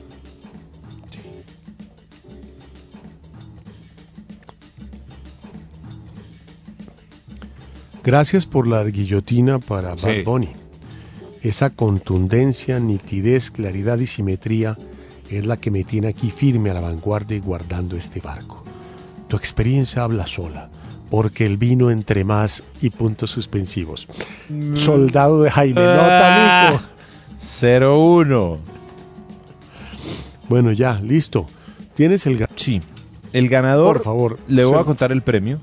Gracias 8.04 8.46
por 8.46 8.66
la 8.66 8.82
guillotina 8.84 9.58
para 9.58 9.96
Sí. 9.96 10.02
Bad 10.06 10.24
Bunny. 10.24 10.48
Esa 11.42 11.70
contundencia, 11.70 12.78
nitidez, 12.80 13.50
claridad 13.50 13.98
y 13.98 14.06
simetría 14.06 14.76
es 15.30 15.46
la 15.46 15.56
que 15.56 15.70
me 15.70 15.84
tiene 15.84 16.08
aquí 16.08 16.30
firme 16.30 16.70
a 16.70 16.74
la 16.74 16.80
vanguardia 16.80 17.36
y 17.36 17.40
guardando 17.40 17.96
este 17.96 18.20
barco. 18.20 18.64
Tu 19.28 19.36
experiencia 19.36 20.02
habla 20.02 20.26
sola, 20.26 20.70
porque 21.08 21.46
el 21.46 21.56
vino 21.56 21.90
entre 21.90 22.24
más 22.24 22.62
y 22.82 22.90
puntos 22.90 23.30
suspensivos. 23.30 24.06
Soldado 24.74 25.42
de 25.42 25.50
Jaime, 25.50 25.80
nota, 25.80 26.68
Ah. 26.68 26.70
Nico. 26.72 26.82
0-1. 27.38 28.58
Bueno, 30.48 30.72
ya, 30.72 31.00
listo. 31.00 31.46
Tienes 31.94 32.26
el... 32.26 32.38
ga- 32.40 32.48
Sí. 32.56 32.80
El 33.32 33.48
ganador... 33.48 33.98
Por 33.98 34.04
favor. 34.04 34.38
Le 34.48 34.64
voy 34.64 34.78
a 34.78 34.84
contar 34.84 35.12
el 35.12 35.22
premio. 35.22 35.60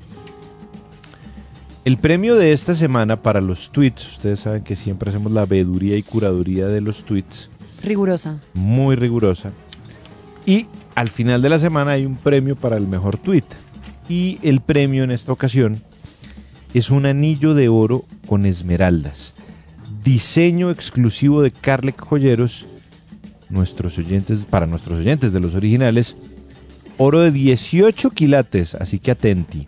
El 1.88 1.98
premio 1.98 2.36
de 2.36 2.52
esta 2.52 2.74
semana 2.74 3.22
para 3.22 3.40
los 3.40 3.72
tweets, 3.72 4.12
ustedes 4.12 4.42
saben 4.42 4.62
que 4.62 4.76
siempre 4.76 5.10
hacemos 5.10 5.32
la 5.32 5.46
veeduría 5.46 5.96
y 5.96 6.04
curaduría 6.04 6.68
de 6.68 6.82
los 6.82 7.06
tweets, 7.06 7.50
Rigurosa. 7.82 8.42
muy 8.54 8.98
rigurosa. 8.98 9.54
Y 10.46 10.68
al 10.96 11.08
final 11.08 11.42
de 11.42 11.48
la 11.48 11.60
semana 11.60 11.92
hay 11.92 12.06
un 12.06 12.18
premio 12.18 12.58
para 12.58 12.76
el 12.76 12.86
mejor 12.88 13.16
tweet. 13.18 13.46
Y 14.10 14.38
el 14.44 14.60
premio 14.60 15.06
en 15.06 15.12
esta 15.12 15.32
ocasión 15.32 15.82
es 16.74 16.90
un 16.90 17.06
anillo 17.06 17.54
de 17.54 17.70
oro 17.70 18.04
con 18.28 18.46
esmeraldas. 18.46 19.34
Diseño 20.04 20.72
exclusivo 20.72 21.42
de 21.42 21.52
Carlec 21.52 22.02
Joyeros, 22.02 22.66
nuestros 23.50 23.98
oyentes, 23.98 24.40
para 24.40 24.68
nuestros 24.68 25.00
oyentes 25.00 25.32
de 25.32 25.40
los 25.40 25.56
originales. 25.56 26.18
Oro 26.98 27.22
de 27.22 27.32
18 27.32 28.10
quilates, 28.10 28.76
así 28.76 29.00
que 29.00 29.12
atenti, 29.12 29.68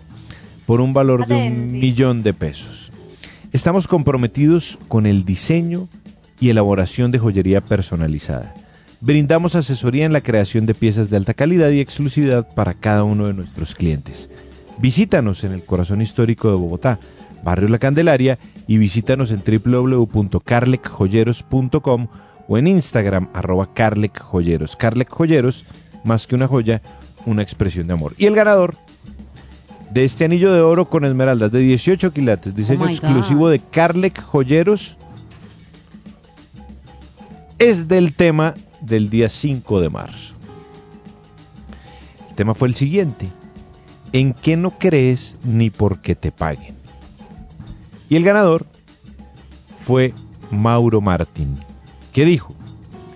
por 0.70 0.80
un 0.82 0.94
valor 0.94 1.26
de 1.26 1.36
un 1.36 1.72
millón 1.72 2.22
de 2.22 2.32
pesos. 2.32 2.92
Estamos 3.52 3.88
comprometidos 3.88 4.78
con 4.88 5.08
el 5.08 5.26
diseño 5.26 5.90
y 6.40 6.52
elaboración 6.52 7.10
de 7.10 7.18
joyería 7.18 7.62
personalizada. 7.62 8.54
Brindamos 9.02 9.56
asesoría 9.56 10.06
en 10.06 10.14
la 10.14 10.22
creación 10.22 10.68
de 10.68 10.76
piezas 10.76 11.10
de 11.10 11.18
alta 11.18 11.34
calidad 11.34 11.72
y 11.72 11.80
exclusividad 11.80 12.48
para 12.54 12.76
cada 12.76 13.04
uno 13.04 13.26
de 13.26 13.34
nuestros 13.34 13.74
clientes. 13.74 14.30
Visítanos 14.78 15.44
en 15.44 15.54
el 15.54 15.64
corazón 15.64 16.04
histórico 16.04 16.52
de 16.52 16.58
Bogotá, 16.58 17.00
Barrio 17.44 17.70
La 17.70 17.80
Candelaria, 17.80 18.38
y 18.68 18.78
visítanos 18.78 19.32
en 19.32 19.42
www.carlecjoyeros.com 19.44 22.08
o 22.48 22.58
en 22.60 22.68
Instagram 22.68 23.30
arroba 23.34 23.74
carlecjoyeros. 23.74 24.76
Carlec 24.76 25.10
Joyeros, 25.10 25.66
más 26.04 26.28
que 26.28 26.36
una 26.36 26.48
joya, 26.48 26.84
una 27.26 27.42
expresión 27.42 27.88
de 27.88 27.94
amor. 27.94 28.14
Y 28.20 28.28
el 28.28 28.36
ganador 28.36 28.76
de 29.92 30.04
este 30.06 30.26
anillo 30.26 30.54
de 30.54 30.62
oro 30.62 30.90
con 30.90 31.04
esmeraldas 31.06 31.52
de 31.52 31.60
18 31.60 32.14
quilates, 32.14 32.56
diseño 32.56 32.86
Oh 32.86 32.90
exclusivo 32.90 33.42
God. 33.42 33.52
de 33.52 33.60
Carlec 33.60 34.22
Joyeros, 34.22 34.96
es 37.58 37.88
del 37.88 38.14
tema 38.14 38.56
del 38.82 39.10
día 39.10 39.30
5 39.30 39.82
de 39.82 39.90
marzo. 39.90 40.36
El 42.30 42.36
tema 42.36 42.54
fue 42.56 42.68
el 42.68 42.76
siguiente. 42.76 43.28
¿En 44.14 44.34
qué 44.34 44.56
no 44.58 44.72
crees 44.72 45.38
ni 45.44 45.70
por 45.70 46.00
qué 46.02 46.16
te 46.16 46.32
paguen? 46.32 46.76
Y 48.08 48.16
el 48.16 48.24
ganador 48.24 48.66
fue 49.84 50.14
Mauro 50.50 51.02
Martín, 51.02 51.56
que 52.14 52.26
dijo, 52.26 52.56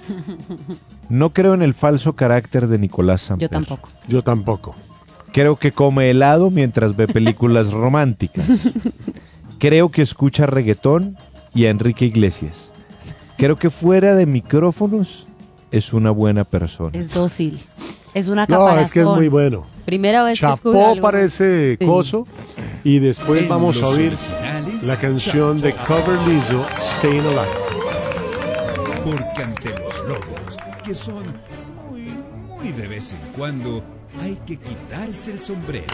no 1.09 1.31
creo 1.31 1.53
en 1.53 1.61
el 1.61 1.73
falso 1.73 2.13
carácter 2.13 2.67
de 2.67 2.77
Nicolás 2.77 3.21
Yo 3.21 3.27
Samper. 3.27 3.49
tampoco. 3.49 3.89
Yo 4.07 4.23
tampoco. 4.23 4.75
Creo 5.33 5.55
que 5.57 5.71
come 5.71 6.09
helado 6.09 6.49
mientras 6.51 6.95
ve 6.95 7.07
películas 7.07 7.71
románticas. 7.73 8.45
Creo 9.59 9.89
que 9.91 10.01
escucha 10.01 10.45
reggaetón 10.45 11.17
y 11.53 11.65
a 11.65 11.69
Enrique 11.69 12.05
Iglesias. 12.05 12.69
Creo 13.37 13.57
que 13.57 13.69
fuera 13.69 14.15
de 14.15 14.25
micrófonos 14.25 15.25
es 15.71 15.91
una 15.91 16.11
buena 16.11 16.43
persona. 16.43 16.91
Es 16.97 17.09
dócil. 17.09 17.59
Es 18.13 18.27
una 18.27 18.43
No, 18.47 18.57
caparazón. 18.57 18.83
es 18.83 18.91
que 18.91 18.99
es 19.01 19.05
muy 19.07 19.27
bueno. 19.27 19.65
Primera 19.85 20.23
vez 20.23 20.39
que 20.39 20.45
escucho 20.45 20.71
Chapó 20.77 20.87
algo. 20.91 21.01
para 21.01 21.21
ese 21.23 21.77
Sí. 21.79 21.85
coso. 21.85 22.27
Y 22.83 22.99
después 22.99 23.41
En 23.43 23.49
vamos 23.49 23.81
a 23.81 23.87
oír 23.87 24.13
la 24.83 24.97
canción 24.97 25.59
de 25.61 25.73
Cover 25.73 26.19
Lizzo, 26.27 26.63
Staying 26.79 27.21
Alive. 27.21 27.47
Porque 29.03 29.43
ante 29.43 29.69
los 29.69 29.99
logros, 30.07 30.57
que 30.83 30.93
son 30.93 31.23
muy, 31.89 32.13
muy 32.47 32.71
de 32.71 32.87
vez 32.87 33.13
en 33.13 33.19
cuando, 33.35 33.83
hay 34.19 34.35
que 34.45 34.57
quitarse 34.57 35.31
el 35.31 35.41
sombrero. 35.41 35.93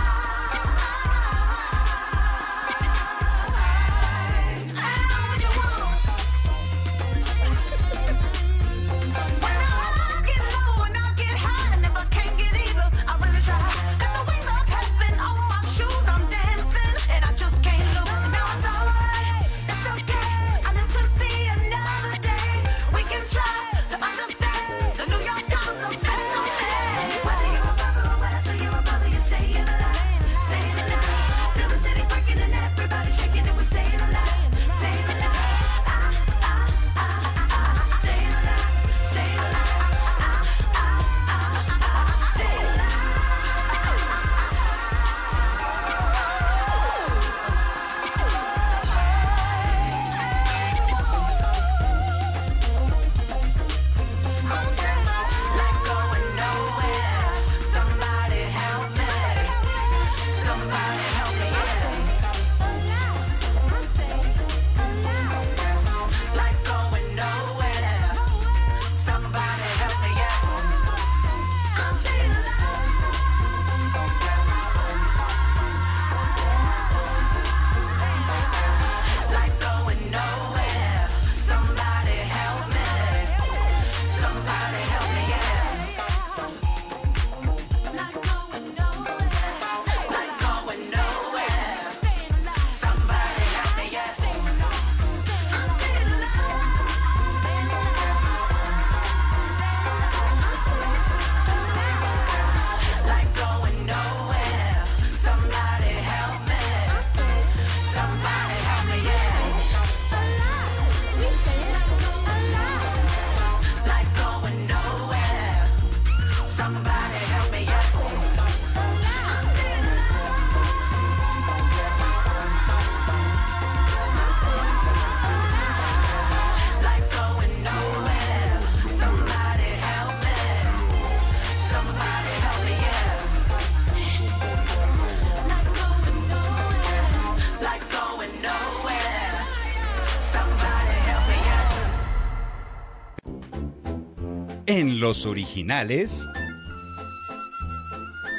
Los 145.01 145.25
originales, 145.25 146.29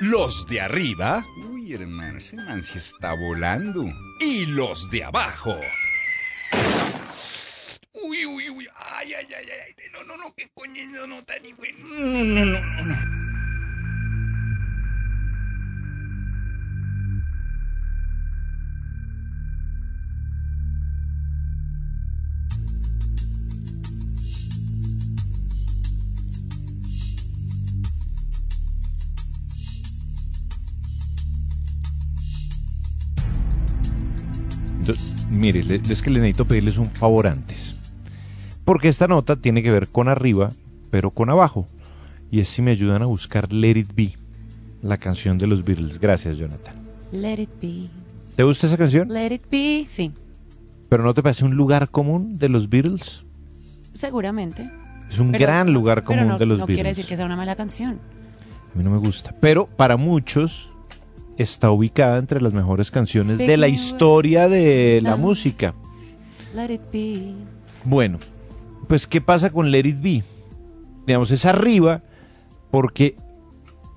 los 0.01 0.47
de 0.47 0.61
arriba. 0.61 1.27
Uy, 1.51 1.75
hermano, 1.75 2.19
ese 2.19 2.37
man 2.37 2.63
sí 2.63 2.79
está 2.79 3.15
volando. 3.15 3.93
Y 4.21 4.47
los 4.47 4.89
de 4.89 5.03
abajo. 5.03 5.57
Mire, 35.53 35.81
es 35.89 36.03
que 36.03 36.11
le 36.11 36.21
necesito 36.21 36.45
pedirles 36.45 36.79
un 36.79 36.87
favor 36.87 37.27
antes. 37.27 37.79
Porque 38.65 38.89
esta 38.89 39.07
nota 39.09 39.37
tiene 39.37 39.63
que 39.63 39.71
ver 39.71 39.89
con 39.89 40.09
arriba, 40.09 40.51
pero 40.91 41.11
con 41.11 41.31
abajo. 41.31 41.67
Y 42.31 42.41
es 42.41 42.49
si 42.49 42.63
me 42.63 42.71
ayudan 42.71 43.03
a 43.03 43.07
buscar 43.07 43.53
Let 43.53 43.77
It 43.79 43.95
Be, 43.95 44.15
la 44.83 44.97
canción 44.97 45.37
de 45.39 45.47
los 45.47 45.65
Beatles. 45.65 45.99
Gracias, 46.01 46.37
Jonathan. 46.39 46.75
Let 47.13 47.41
it 47.43 47.51
be. 47.61 47.89
¿Te 48.37 48.43
gusta 48.43 48.67
esa 48.67 48.79
canción? 48.79 49.09
Let 49.13 49.33
it 49.35 49.43
be. 49.51 49.85
Sí, 49.89 50.13
¿Pero 50.89 51.05
no 51.05 51.15
te 51.15 51.23
parece 51.23 51.45
un 51.47 51.55
lugar 51.57 51.89
común 51.91 52.39
de 52.39 52.49
los 52.51 52.69
Beatles? 52.69 53.25
seguramente. 53.95 54.71
Es 55.09 55.19
un 55.19 55.31
Pero- 55.33 55.45
gran 55.45 55.73
lugar 55.73 56.03
pero 56.05 56.07
común 56.19 56.29
no- 56.29 56.39
de 56.39 56.47
los 56.47 56.59
No 56.61 56.67
quiere 56.67 56.83
Beatles. 56.83 56.97
decir 56.97 57.09
que 57.09 57.17
sea 57.17 57.27
una 57.27 57.37
mala 57.37 57.55
canción. 57.57 57.99
A 58.75 58.79
mí 58.79 58.83
no 58.85 58.91
me 58.91 58.99
gusta. 58.99 59.35
Pero 59.41 59.67
para 59.67 59.97
muchos 59.99 60.71
está 61.39 61.71
ubicada 61.71 62.19
entre 62.19 62.41
las 62.41 62.53
mejores 62.55 62.91
canciones 62.91 63.39
de 63.39 63.57
la 63.57 63.69
historia 63.69 64.49
de 64.49 65.01
la 65.03 65.13
Ah. 65.15 65.17
música. 65.17 65.75
Let 66.55 66.73
it 66.75 66.81
be. 66.93 67.33
Bueno, 67.85 68.19
pues 68.89 69.07
¿qué 69.07 69.21
pasa 69.21 69.51
con 69.51 69.71
Let 69.71 69.87
It 69.87 70.01
Be? 70.03 70.23
Digamos, 71.07 71.31
es 71.31 71.47
arriba 71.47 72.03
porque 72.71 73.17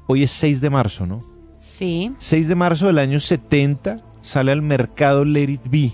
hoy 0.08 0.24
es 0.24 0.32
6 0.32 0.62
de 0.62 0.70
marzo, 0.70 1.06
¿no? 1.06 1.20
Sí. 1.60 2.12
6 2.18 2.48
de 2.48 2.56
marzo 2.56 2.88
del 2.88 3.00
año 3.00 3.20
70 3.20 3.98
sale 4.22 4.52
al 4.52 4.62
mercado 4.62 5.26
Let 5.26 5.50
It 5.52 5.62
Be. 5.70 5.94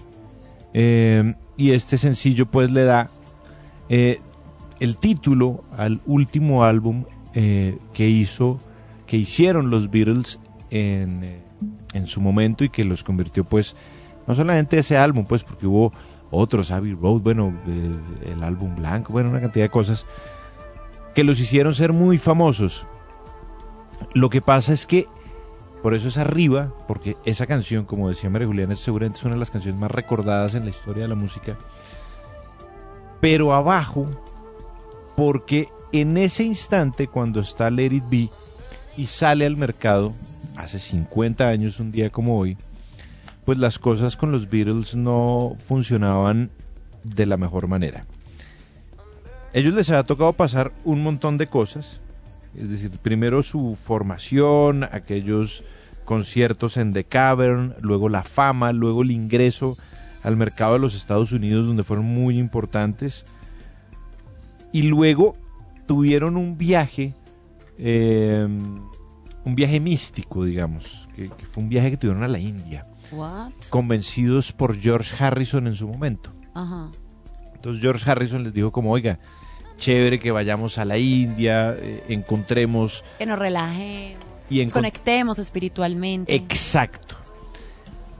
Eh, 0.73 1.33
y 1.57 1.71
este 1.71 1.97
sencillo 1.97 2.45
pues 2.45 2.71
le 2.71 2.83
da 2.85 3.09
eh, 3.89 4.19
el 4.79 4.95
título 4.97 5.63
al 5.77 5.99
último 6.05 6.63
álbum 6.63 7.03
eh, 7.33 7.77
que 7.93 8.07
hizo, 8.09 8.59
que 9.05 9.17
hicieron 9.17 9.69
los 9.69 9.89
Beatles 9.91 10.39
en, 10.71 11.23
eh, 11.23 11.41
en 11.93 12.07
su 12.07 12.21
momento 12.21 12.63
y 12.63 12.69
que 12.69 12.83
los 12.83 13.03
convirtió 13.03 13.43
pues, 13.43 13.75
no 14.25 14.33
solamente 14.33 14.79
ese 14.79 14.97
álbum 14.97 15.25
pues, 15.25 15.43
porque 15.43 15.67
hubo 15.67 15.91
otros, 16.31 16.71
Abbey 16.71 16.93
Road, 16.93 17.21
bueno, 17.21 17.53
eh, 17.67 17.91
el 18.33 18.43
álbum 18.43 18.75
blanco, 18.75 19.13
bueno, 19.13 19.29
una 19.29 19.41
cantidad 19.41 19.65
de 19.65 19.69
cosas 19.69 20.05
que 21.13 21.23
los 21.23 21.39
hicieron 21.39 21.75
ser 21.75 21.93
muy 21.93 22.17
famosos. 22.17 22.87
Lo 24.13 24.29
que 24.29 24.41
pasa 24.41 24.73
es 24.73 24.87
que 24.87 25.07
por 25.81 25.93
eso 25.93 26.07
es 26.07 26.17
arriba, 26.17 26.71
porque 26.87 27.17
esa 27.25 27.47
canción, 27.47 27.85
como 27.85 28.07
decía 28.07 28.29
María 28.29 28.47
Juliana, 28.47 28.73
es 28.73 28.79
seguramente 28.79 29.19
una 29.23 29.33
de 29.33 29.39
las 29.39 29.51
canciones 29.51 29.79
más 29.79 29.91
recordadas 29.91 30.53
en 30.53 30.63
la 30.63 30.69
historia 30.69 31.03
de 31.03 31.09
la 31.09 31.15
música. 31.15 31.57
Pero 33.19 33.53
abajo, 33.53 34.07
porque 35.15 35.67
en 35.91 36.17
ese 36.17 36.43
instante, 36.43 37.07
cuando 37.07 37.39
está 37.39 37.69
Let 37.69 37.93
It 37.93 38.03
Be 38.09 38.29
y 38.95 39.07
sale 39.07 39.45
al 39.45 39.57
mercado, 39.57 40.13
hace 40.55 40.79
50 40.79 41.47
años, 41.47 41.79
un 41.79 41.91
día 41.91 42.09
como 42.09 42.37
hoy, 42.37 42.57
pues 43.45 43.57
las 43.57 43.79
cosas 43.79 44.17
con 44.17 44.31
los 44.31 44.49
Beatles 44.49 44.95
no 44.95 45.55
funcionaban 45.67 46.51
de 47.03 47.25
la 47.25 47.37
mejor 47.37 47.67
manera. 47.67 48.05
Ellos 49.53 49.73
les 49.73 49.89
ha 49.89 50.03
tocado 50.03 50.33
pasar 50.33 50.71
un 50.85 51.03
montón 51.03 51.37
de 51.37 51.47
cosas, 51.47 52.01
es 52.55 52.69
decir, 52.69 52.91
primero 53.01 53.41
su 53.43 53.77
formación, 53.81 54.83
aquellos 54.83 55.63
conciertos 56.05 56.77
en 56.77 56.93
The 56.93 57.03
Cavern, 57.03 57.75
luego 57.81 58.09
la 58.09 58.23
fama, 58.23 58.71
luego 58.71 59.01
el 59.01 59.11
ingreso 59.11 59.77
al 60.23 60.37
mercado 60.37 60.73
de 60.73 60.79
los 60.79 60.95
Estados 60.95 61.31
Unidos 61.31 61.67
donde 61.67 61.83
fueron 61.83 62.05
muy 62.05 62.37
importantes 62.37 63.25
y 64.71 64.83
luego 64.83 65.35
tuvieron 65.87 66.37
un 66.37 66.57
viaje, 66.57 67.13
eh, 67.77 68.47
un 69.45 69.55
viaje 69.55 69.79
místico, 69.79 70.45
digamos, 70.45 71.07
que, 71.15 71.29
que 71.29 71.45
fue 71.45 71.63
un 71.63 71.69
viaje 71.69 71.91
que 71.91 71.97
tuvieron 71.97 72.23
a 72.23 72.27
la 72.27 72.39
India, 72.39 72.85
What? 73.11 73.51
convencidos 73.69 74.51
por 74.51 74.79
George 74.79 75.15
Harrison 75.23 75.67
en 75.67 75.75
su 75.75 75.87
momento. 75.87 76.31
Ajá. 76.53 76.89
Entonces 77.55 77.81
George 77.81 78.09
Harrison 78.09 78.43
les 78.43 78.53
dijo 78.53 78.71
como, 78.71 78.91
oiga, 78.91 79.19
chévere 79.77 80.19
que 80.19 80.31
vayamos 80.31 80.77
a 80.77 80.85
la 80.85 80.97
India, 80.97 81.75
eh, 81.77 82.03
encontremos... 82.09 83.03
Que 83.17 83.25
nos 83.25 83.37
relajemos. 83.39 84.23
Y 84.49 84.63
nos 84.63 84.73
conectemos 84.73 85.39
espiritualmente. 85.39 86.33
Exacto. 86.35 87.15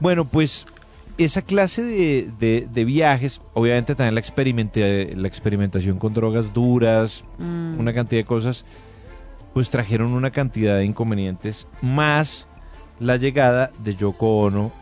Bueno, 0.00 0.24
pues 0.24 0.66
esa 1.18 1.42
clase 1.42 1.82
de, 1.82 2.30
de- 2.40 2.68
de 2.72 2.84
viajes, 2.84 3.40
obviamente 3.54 3.94
también 3.94 4.14
la, 4.14 4.20
experimente- 4.20 5.14
la 5.14 5.28
experimentación 5.28 5.98
con 5.98 6.12
drogas 6.14 6.52
duras, 6.52 7.22
Mm. 7.38 7.78
una 7.78 7.92
cantidad 7.92 8.20
de 8.20 8.24
cosas, 8.24 8.64
pues 9.54 9.70
trajeron 9.70 10.12
una 10.12 10.30
cantidad 10.30 10.76
de 10.76 10.84
inconvenientes, 10.84 11.68
más 11.80 12.48
la 12.98 13.16
llegada 13.16 13.70
de 13.78 13.94
Yoko 13.96 14.38
Ono 14.40 14.72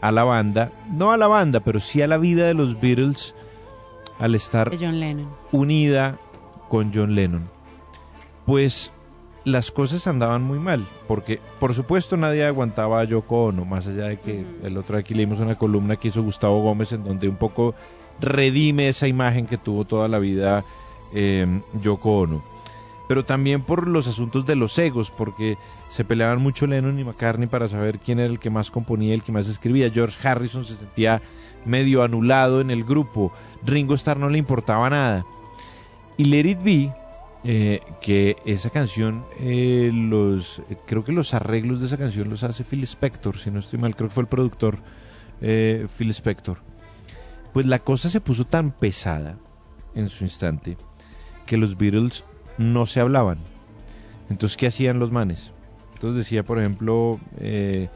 a 0.00 0.12
la 0.12 0.24
banda, 0.24 0.70
no 0.90 1.12
a 1.12 1.16
la 1.16 1.26
banda, 1.26 1.60
pero 1.60 1.80
sí 1.80 2.02
a 2.02 2.06
la 2.06 2.18
vida 2.18 2.46
de 2.46 2.54
los 2.54 2.80
Beatles 2.80 3.34
al 4.18 4.34
estar 4.34 4.70
unida 5.52 6.18
con 6.68 6.92
John 6.94 7.14
Lennon. 7.14 7.48
Pues 8.46 8.92
las 9.44 9.70
cosas 9.70 10.06
andaban 10.06 10.42
muy 10.42 10.58
mal, 10.58 10.86
porque 11.06 11.40
por 11.58 11.74
supuesto 11.74 12.16
nadie 12.16 12.44
aguantaba 12.44 13.00
a 13.00 13.04
Yoko 13.04 13.46
Ono, 13.46 13.64
más 13.64 13.86
allá 13.86 14.06
de 14.06 14.18
que 14.18 14.44
el 14.62 14.76
otro 14.76 14.96
aquí 14.96 15.14
leímos 15.14 15.40
una 15.40 15.56
columna 15.56 15.96
que 15.96 16.08
hizo 16.08 16.22
Gustavo 16.22 16.62
Gómez 16.62 16.92
en 16.92 17.04
donde 17.04 17.28
un 17.28 17.36
poco 17.36 17.74
redime 18.20 18.88
esa 18.88 19.08
imagen 19.08 19.46
que 19.46 19.58
tuvo 19.58 19.84
toda 19.84 20.08
la 20.08 20.18
vida 20.18 20.64
eh, 21.14 21.46
Yoko 21.82 22.20
Ono. 22.20 22.53
Pero 23.06 23.24
también 23.24 23.62
por 23.62 23.86
los 23.86 24.06
asuntos 24.06 24.46
de 24.46 24.56
los 24.56 24.78
egos, 24.78 25.10
porque 25.10 25.58
se 25.90 26.04
peleaban 26.04 26.40
mucho 26.40 26.66
Lennon 26.66 26.98
y 26.98 27.04
McCartney 27.04 27.48
para 27.48 27.68
saber 27.68 27.98
quién 27.98 28.18
era 28.18 28.30
el 28.30 28.38
que 28.38 28.50
más 28.50 28.70
componía, 28.70 29.14
el 29.14 29.22
que 29.22 29.32
más 29.32 29.48
escribía. 29.48 29.90
George 29.90 30.26
Harrison 30.26 30.64
se 30.64 30.76
sentía 30.76 31.20
medio 31.64 32.02
anulado 32.02 32.60
en 32.60 32.70
el 32.70 32.84
grupo. 32.84 33.32
Ringo 33.64 33.94
Starr 33.94 34.18
no 34.18 34.28
le 34.28 34.38
importaba 34.38 34.88
nada. 34.88 35.26
Y 36.16 36.24
Let 36.24 36.48
It 36.48 36.62
Be, 36.62 36.92
eh, 37.44 37.80
que 38.00 38.36
esa 38.46 38.70
canción, 38.70 39.26
eh, 39.38 39.90
los, 39.92 40.62
creo 40.86 41.04
que 41.04 41.12
los 41.12 41.34
arreglos 41.34 41.80
de 41.80 41.86
esa 41.86 41.98
canción 41.98 42.30
los 42.30 42.42
hace 42.42 42.64
Phil 42.64 42.82
Spector, 42.84 43.36
si 43.36 43.50
no 43.50 43.58
estoy 43.58 43.78
mal, 43.78 43.94
creo 43.94 44.08
que 44.08 44.14
fue 44.14 44.22
el 44.22 44.28
productor 44.28 44.78
eh, 45.40 45.86
Phil 45.98 46.10
Spector. 46.10 46.58
Pues 47.52 47.66
la 47.66 47.78
cosa 47.78 48.08
se 48.08 48.20
puso 48.20 48.44
tan 48.44 48.72
pesada 48.72 49.36
en 49.94 50.08
su 50.08 50.24
instante 50.24 50.76
que 51.46 51.56
los 51.56 51.76
Beatles 51.76 52.24
no 52.58 52.86
se 52.86 53.00
hablaban. 53.00 53.38
Entonces, 54.30 54.56
¿qué 54.56 54.66
hacían 54.68 54.98
los 54.98 55.12
manes? 55.12 55.52
Entonces 55.94 56.18
decía, 56.18 56.42
por 56.42 56.58
ejemplo, 56.58 57.20
eh, 57.38 57.88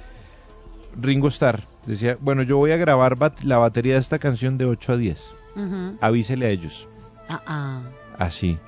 Ringo 1.01 1.29
Starr, 1.29 1.63
decía, 1.87 2.17
bueno, 2.21 2.43
yo 2.43 2.57
voy 2.57 2.73
a 2.73 2.77
grabar 2.77 3.17
bat- 3.17 3.43
la 3.43 3.59
batería 3.59 3.95
de 3.95 4.01
esta 4.01 4.19
canción 4.19 4.59
de 4.59 4.65
8 4.67 4.93
a 4.93 4.97
10. 4.97 5.23
Ujú. 5.57 5.97
Avísele 6.01 6.47
a 6.47 6.51
ellos. 6.51 6.89
Ah, 7.29 7.43
ah. 7.47 7.83
Así. 8.19 8.59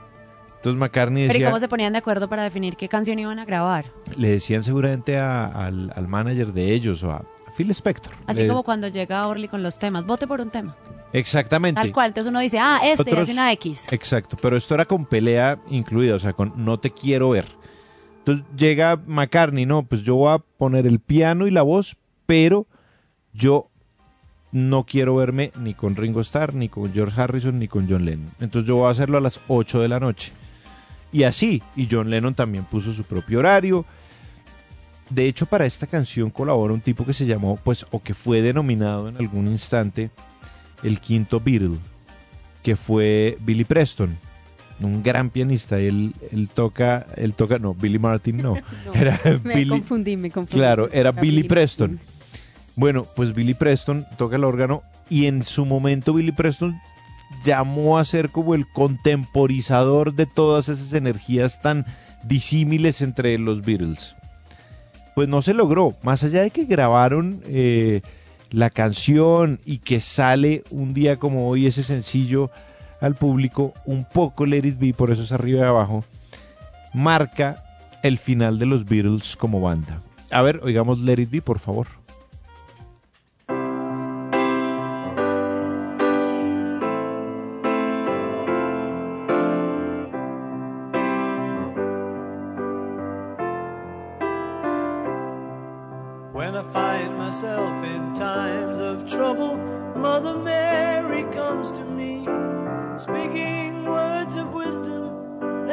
Entonces 0.56 0.78
McCartney 0.78 1.22
Pero 1.26 1.32
¿y 1.36 1.38
decía, 1.38 1.46
cómo 1.50 1.58
se 1.60 1.68
ponían 1.68 1.92
de 1.94 1.98
acuerdo 2.00 2.28
para 2.28 2.42
definir 2.42 2.76
qué 2.76 2.88
canción 2.88 3.18
iban 3.18 3.38
a 3.38 3.44
grabar? 3.46 3.86
le 4.16 4.28
decían 4.32 4.62
seguramente 4.62 5.18
a- 5.18 5.46
al, 5.46 5.90
al 5.96 6.06
manager 6.06 6.52
de 6.52 6.72
ellos 6.74 7.02
o 7.02 7.12
a 7.12 7.24
Phil 7.62 7.70
Spector. 7.72 8.12
Así 8.26 8.42
Le- 8.42 8.48
como 8.48 8.62
cuando 8.62 8.88
llega 8.88 9.26
Orly 9.26 9.48
con 9.48 9.62
los 9.62 9.78
temas, 9.78 10.06
vote 10.06 10.26
por 10.26 10.40
un 10.40 10.50
tema. 10.50 10.76
Exactamente. 11.12 11.80
Tal 11.80 11.92
cual. 11.92 12.08
Entonces 12.08 12.30
uno 12.30 12.40
dice, 12.40 12.58
ah, 12.58 12.80
este, 12.84 13.02
Otros- 13.02 13.22
hace 13.22 13.32
una 13.32 13.52
X. 13.52 13.86
Exacto, 13.92 14.36
pero 14.40 14.56
esto 14.56 14.74
era 14.74 14.84
con 14.84 15.04
pelea 15.04 15.58
incluida, 15.68 16.14
o 16.14 16.18
sea, 16.18 16.32
con 16.32 16.52
no 16.64 16.78
te 16.78 16.90
quiero 16.90 17.30
ver. 17.30 17.46
Entonces 18.18 18.44
llega 18.56 19.00
McCartney, 19.06 19.66
no, 19.66 19.82
pues 19.82 20.02
yo 20.02 20.14
voy 20.14 20.32
a 20.34 20.38
poner 20.38 20.86
el 20.86 21.00
piano 21.00 21.46
y 21.46 21.50
la 21.50 21.62
voz, 21.62 21.96
pero 22.26 22.66
yo 23.32 23.68
no 24.52 24.84
quiero 24.84 25.16
verme 25.16 25.52
ni 25.60 25.74
con 25.74 25.96
Ringo 25.96 26.20
Starr, 26.20 26.54
ni 26.54 26.68
con 26.68 26.92
George 26.92 27.20
Harrison, 27.20 27.58
ni 27.58 27.68
con 27.68 27.88
John 27.88 28.04
Lennon. 28.04 28.30
Entonces 28.40 28.68
yo 28.68 28.76
voy 28.76 28.88
a 28.88 28.90
hacerlo 28.90 29.18
a 29.18 29.20
las 29.20 29.40
8 29.48 29.80
de 29.80 29.88
la 29.88 30.00
noche. 30.00 30.32
Y 31.12 31.24
así, 31.24 31.62
y 31.76 31.88
John 31.90 32.08
Lennon 32.10 32.34
también 32.34 32.64
puso 32.64 32.92
su 32.92 33.02
propio 33.04 33.40
horario. 33.40 33.84
De 35.10 35.26
hecho, 35.26 35.46
para 35.46 35.66
esta 35.66 35.86
canción 35.86 36.30
colabora 36.30 36.72
un 36.72 36.80
tipo 36.80 37.04
que 37.04 37.12
se 37.12 37.26
llamó, 37.26 37.56
pues, 37.56 37.84
o 37.90 38.00
que 38.00 38.14
fue 38.14 38.42
denominado 38.42 39.08
en 39.08 39.16
algún 39.16 39.48
instante 39.48 40.10
el 40.84 41.00
quinto 41.00 41.40
Beatle, 41.40 41.78
que 42.62 42.76
fue 42.76 43.36
Billy 43.40 43.64
Preston, 43.64 44.16
un 44.80 45.02
gran 45.02 45.30
pianista. 45.30 45.78
Él, 45.78 46.14
él 46.30 46.48
toca, 46.48 47.06
él 47.16 47.34
toca, 47.34 47.58
no, 47.58 47.74
Billy 47.74 47.98
Martin 47.98 48.38
no, 48.38 48.54
era 48.94 49.20
me 49.42 49.54
Billy. 49.56 49.70
confundí, 49.70 50.16
me 50.16 50.30
confundí. 50.30 50.56
Claro, 50.56 50.86
era 50.88 51.10
Era 51.10 51.12
Billy 51.12 51.36
Billy 51.38 51.48
Preston. 51.48 51.98
Bueno, 52.76 53.06
pues 53.16 53.34
Billy 53.34 53.54
Preston 53.54 54.06
toca 54.16 54.36
el 54.36 54.44
órgano 54.44 54.82
y 55.10 55.26
en 55.26 55.42
su 55.42 55.66
momento 55.66 56.14
Billy 56.14 56.32
Preston 56.32 56.80
llamó 57.44 57.98
a 57.98 58.04
ser 58.04 58.30
como 58.30 58.54
el 58.54 58.66
contemporizador 58.68 60.14
de 60.14 60.26
todas 60.26 60.68
esas 60.68 60.92
energías 60.92 61.60
tan 61.60 61.84
disímiles 62.24 63.02
entre 63.02 63.36
los 63.38 63.62
Beatles. 63.62 64.14
Pues 65.14 65.28
no 65.28 65.42
se 65.42 65.54
logró, 65.54 65.94
más 66.02 66.22
allá 66.24 66.42
de 66.42 66.50
que 66.50 66.64
grabaron 66.64 67.42
eh, 67.46 68.00
la 68.50 68.70
canción 68.70 69.60
y 69.64 69.78
que 69.78 70.00
sale 70.00 70.64
un 70.70 70.94
día 70.94 71.16
como 71.16 71.48
hoy 71.48 71.66
ese 71.66 71.82
sencillo 71.82 72.50
al 73.00 73.14
público, 73.14 73.72
un 73.86 74.04
poco 74.04 74.46
Let 74.46 74.66
It 74.66 74.78
Be, 74.78 74.94
por 74.94 75.10
eso 75.10 75.22
es 75.22 75.32
arriba 75.32 75.60
y 75.60 75.68
abajo, 75.68 76.04
marca 76.92 77.64
el 78.02 78.18
final 78.18 78.58
de 78.58 78.66
los 78.66 78.84
Beatles 78.84 79.36
como 79.36 79.60
banda. 79.60 80.02
A 80.30 80.42
ver, 80.42 80.60
oigamos 80.62 81.00
Let 81.00 81.20
It 81.20 81.30
Be, 81.30 81.42
por 81.42 81.58
favor. 81.58 81.86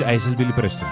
A 0.00 0.14
ese 0.14 0.30
es 0.30 0.36
Billy 0.36 0.52
Preston, 0.52 0.88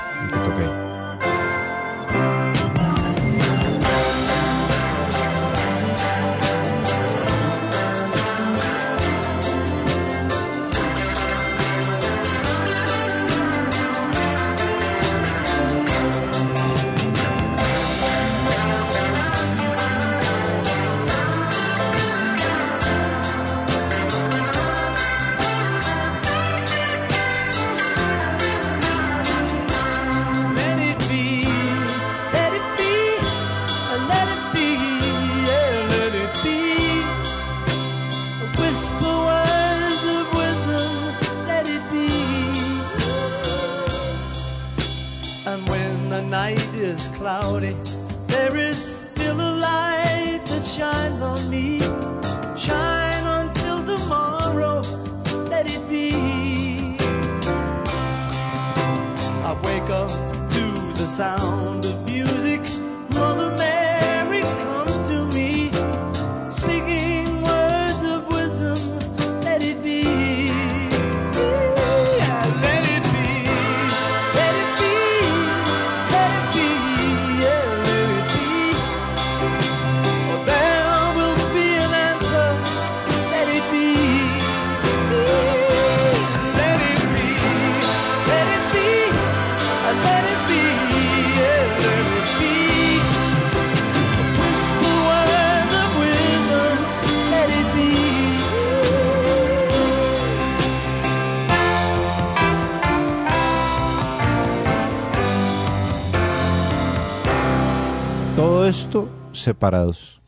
separados. 109.42 110.20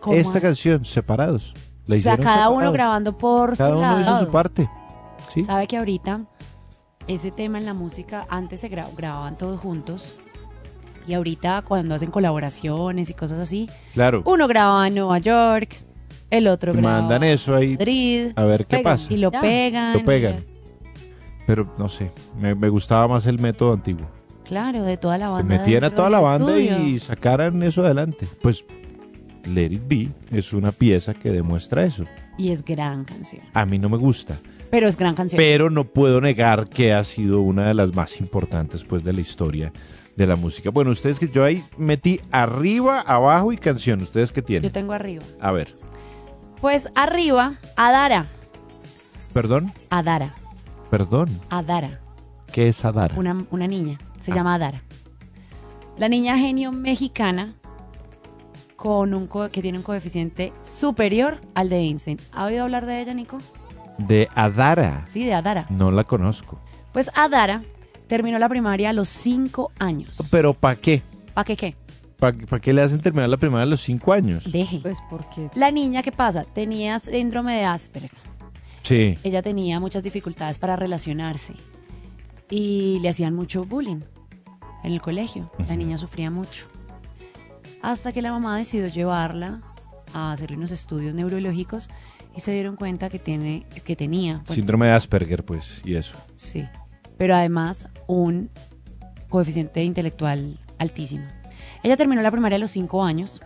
¿Cómo 0.00 0.16
Esta 0.16 0.40
canción, 0.40 0.84
separados. 0.84 1.52
La 1.86 1.96
O 1.96 2.00
sea, 2.00 2.14
hicieron 2.14 2.24
cada 2.24 2.48
uno 2.50 2.72
grabando 2.72 3.16
por 3.18 3.56
Cada 3.56 3.70
su 3.70 3.76
uno 3.76 3.82
lado. 3.86 4.00
hizo 4.00 4.18
su 4.26 4.30
parte. 4.30 4.68
Sí. 5.32 5.44
Sabe 5.44 5.66
que 5.66 5.76
ahorita 5.76 6.20
ese 7.06 7.30
tema 7.30 7.58
en 7.58 7.66
la 7.66 7.74
música 7.74 8.26
antes 8.28 8.60
se 8.60 8.70
gra- 8.70 8.86
grababan 8.96 9.36
todos 9.36 9.60
juntos 9.60 10.16
y 11.06 11.14
ahorita 11.14 11.62
cuando 11.62 11.94
hacen 11.94 12.10
colaboraciones 12.10 13.10
y 13.10 13.14
cosas 13.14 13.38
así, 13.40 13.68
Claro. 13.92 14.22
uno 14.24 14.46
graba 14.46 14.86
en 14.86 14.94
Nueva 14.94 15.18
York, 15.18 15.76
el 16.30 16.46
otro 16.46 16.72
graba 16.72 17.00
mandan 17.00 17.24
eso 17.24 17.54
ahí 17.54 17.72
en 17.72 17.78
Madrid, 17.78 18.32
a 18.36 18.44
ver 18.44 18.60
qué 18.66 18.76
pegan, 18.78 18.82
pasa. 18.84 19.12
y 19.12 19.16
lo 19.16 19.32
Ya. 19.32 19.40
pegan. 19.40 19.92
Lo 19.98 20.04
pegan. 20.04 20.44
Pero 21.46 21.74
no 21.78 21.88
sé, 21.88 22.12
me, 22.38 22.54
me 22.54 22.68
gustaba 22.68 23.08
más 23.08 23.26
el 23.26 23.38
método 23.40 23.72
antiguo. 23.72 24.06
Claro, 24.50 24.82
de 24.82 24.96
toda 24.98 25.16
la 25.16 25.28
banda. 25.28 25.56
metían 25.58 25.84
a 25.84 25.90
toda 25.94 26.10
la 26.10 26.20
banda 26.20 26.54
estudio. 26.58 26.86
y 26.88 26.98
sacaran 26.98 27.62
eso 27.62 27.82
adelante. 27.84 28.26
Pues 28.42 28.64
Let 29.48 29.72
It 29.72 29.82
Be 29.86 30.08
es 30.36 30.52
una 30.52 30.72
pieza 30.72 31.14
que 31.14 31.30
demuestra 31.30 31.84
eso. 31.84 32.04
Y 32.36 32.50
es 32.50 32.62
gran 32.64 33.04
canción. 33.04 33.42
A 33.54 33.64
mí 33.64 33.78
no 33.78 33.88
me 33.88 33.96
gusta, 33.96 34.36
Pero 34.70 34.86
es 34.88 34.96
gran 34.96 35.14
canción. 35.14 35.38
pero 35.38 35.70
no 35.70 35.84
puedo 35.84 36.20
negar 36.20 36.68
que 36.68 36.92
ha 36.92 37.02
sido 37.04 37.40
una 37.40 37.66
de 37.68 37.74
las 37.74 37.94
más 37.94 38.20
importantes 38.20 38.84
pues 38.84 39.02
de 39.04 39.12
la 39.12 39.20
historia 39.20 39.72
de 40.16 40.26
la 40.26 40.36
música. 40.36 40.70
Bueno, 40.70 40.90
ustedes 40.90 41.18
que 41.20 41.28
yo 41.28 41.44
ahí 41.44 41.62
metí 41.78 42.20
arriba, 42.32 43.00
abajo 43.00 43.52
y 43.52 43.56
canción. 43.56 44.02
¿Ustedes 44.02 44.32
qué 44.32 44.40
Yo 44.40 44.46
tienen? 44.46 44.72
tengo 44.72 44.92
arriba. 44.92 45.22
A 45.40 45.52
ver, 45.52 45.68
Pues 46.60 46.88
arriba, 46.96 47.54
Adara. 47.76 48.26
perdón, 49.32 49.72
Adara. 49.90 50.34
perdón. 50.90 51.28
Adara. 51.50 52.00
¿Qué 52.52 52.68
es 52.68 52.84
Adara? 52.84 53.14
Una, 53.16 53.44
una 53.52 53.68
niña. 53.68 53.98
Se 54.20 54.32
llama 54.32 54.54
Adara. 54.54 54.82
La 55.98 56.08
niña 56.08 56.38
genio 56.38 56.72
mexicana 56.72 57.54
con 58.76 59.12
un 59.14 59.26
co- 59.26 59.50
que 59.50 59.60
tiene 59.62 59.78
un 59.78 59.84
coeficiente 59.84 60.52
superior 60.62 61.40
al 61.54 61.68
de 61.68 61.76
Einstein. 61.80 62.18
¿Ha 62.32 62.46
oído 62.46 62.62
hablar 62.64 62.86
de 62.86 63.00
ella, 63.02 63.12
Nico? 63.14 63.38
De 63.98 64.28
Adara. 64.34 65.04
Sí, 65.08 65.24
de 65.24 65.34
Adara. 65.34 65.66
No 65.68 65.90
la 65.90 66.04
conozco. 66.04 66.58
Pues 66.92 67.10
Adara 67.14 67.62
terminó 68.06 68.38
la 68.38 68.48
primaria 68.48 68.90
a 68.90 68.92
los 68.92 69.08
5 69.08 69.72
años. 69.78 70.16
¿Pero 70.30 70.54
para 70.54 70.76
qué? 70.76 71.02
¿Para 71.34 71.44
qué 71.44 71.56
qué? 71.56 71.76
¿Para 72.18 72.60
qué 72.60 72.72
le 72.74 72.82
hacen 72.82 73.00
terminar 73.00 73.28
la 73.30 73.38
primaria 73.38 73.62
a 73.62 73.66
los 73.66 73.80
cinco 73.80 74.12
años? 74.12 74.52
Deje. 74.52 74.80
Pues 74.82 74.98
porque 75.08 75.48
La 75.54 75.70
niña, 75.70 76.02
¿qué 76.02 76.12
pasa? 76.12 76.44
Tenía 76.44 76.98
síndrome 76.98 77.56
de 77.56 77.64
Asperger. 77.64 78.10
Sí. 78.82 79.16
Ella 79.22 79.40
tenía 79.40 79.80
muchas 79.80 80.02
dificultades 80.02 80.58
para 80.58 80.76
relacionarse 80.76 81.54
y 82.50 82.98
le 83.00 83.08
hacían 83.08 83.34
mucho 83.34 83.64
bullying 83.64 84.00
en 84.82 84.92
el 84.92 85.00
colegio. 85.00 85.50
La 85.68 85.76
niña 85.76 85.98
sufría 85.98 86.30
mucho. 86.30 86.66
Hasta 87.82 88.12
que 88.12 88.20
la 88.22 88.32
mamá 88.32 88.58
decidió 88.58 88.88
llevarla 88.88 89.62
a 90.12 90.32
hacerle 90.32 90.56
unos 90.56 90.72
estudios 90.72 91.14
neurológicos 91.14 91.88
y 92.36 92.40
se 92.40 92.52
dieron 92.52 92.76
cuenta 92.76 93.08
que, 93.08 93.18
tiene, 93.18 93.66
que 93.84 93.96
tenía, 93.96 94.38
bueno, 94.38 94.54
Síndrome 94.54 94.86
de 94.86 94.92
Asperger, 94.92 95.44
pues, 95.44 95.80
y 95.84 95.94
eso. 95.94 96.16
sí, 96.36 96.66
pero 97.16 97.34
además 97.34 97.88
un 98.06 98.50
coeficiente 99.28 99.82
intelectual 99.84 100.58
altísimo. 100.78 101.24
Ella 101.82 101.96
terminó 101.96 102.20
la 102.22 102.30
primaria 102.30 102.56
a 102.56 102.58
los 102.58 102.70
5 102.72 103.04
años, 103.04 103.40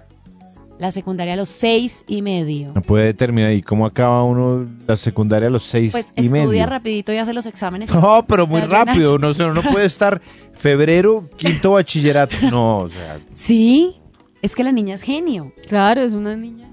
la 0.78 0.90
secundaria 0.90 1.34
a 1.34 1.36
los 1.36 1.48
seis 1.48 2.04
y 2.08 2.20
medio. 2.22 2.72
No 2.74 2.82
puede 2.82 3.14
terminar. 3.14 3.52
¿Y 3.52 3.62
cómo 3.62 3.86
acaba 3.86 4.22
uno 4.24 4.66
la 4.86 4.96
secundaria 4.96 5.48
a 5.48 5.50
los 5.50 5.62
seis 5.62 5.92
Pues 5.92 6.12
y 6.16 6.22
estudia 6.26 6.46
medio? 6.46 6.66
rapidito 6.66 7.12
y 7.12 7.16
hace 7.18 7.32
los 7.32 7.46
exámenes. 7.46 7.92
No, 7.94 8.24
pero 8.28 8.46
muy 8.46 8.60
rápido. 8.62 9.18
No, 9.18 9.32
sé, 9.34 9.44
uno 9.44 9.62
puede 9.62 9.86
estar 9.86 10.20
febrero, 10.52 11.28
quinto 11.36 11.72
bachillerato. 11.72 12.36
No, 12.50 12.78
o 12.80 12.88
sea, 12.88 13.18
Sí, 13.34 13.96
es 14.42 14.54
que 14.56 14.64
la 14.64 14.72
niña 14.72 14.94
es 14.96 15.02
genio. 15.02 15.52
Claro, 15.68 16.00
es 16.02 16.12
una 16.12 16.34
niña. 16.36 16.68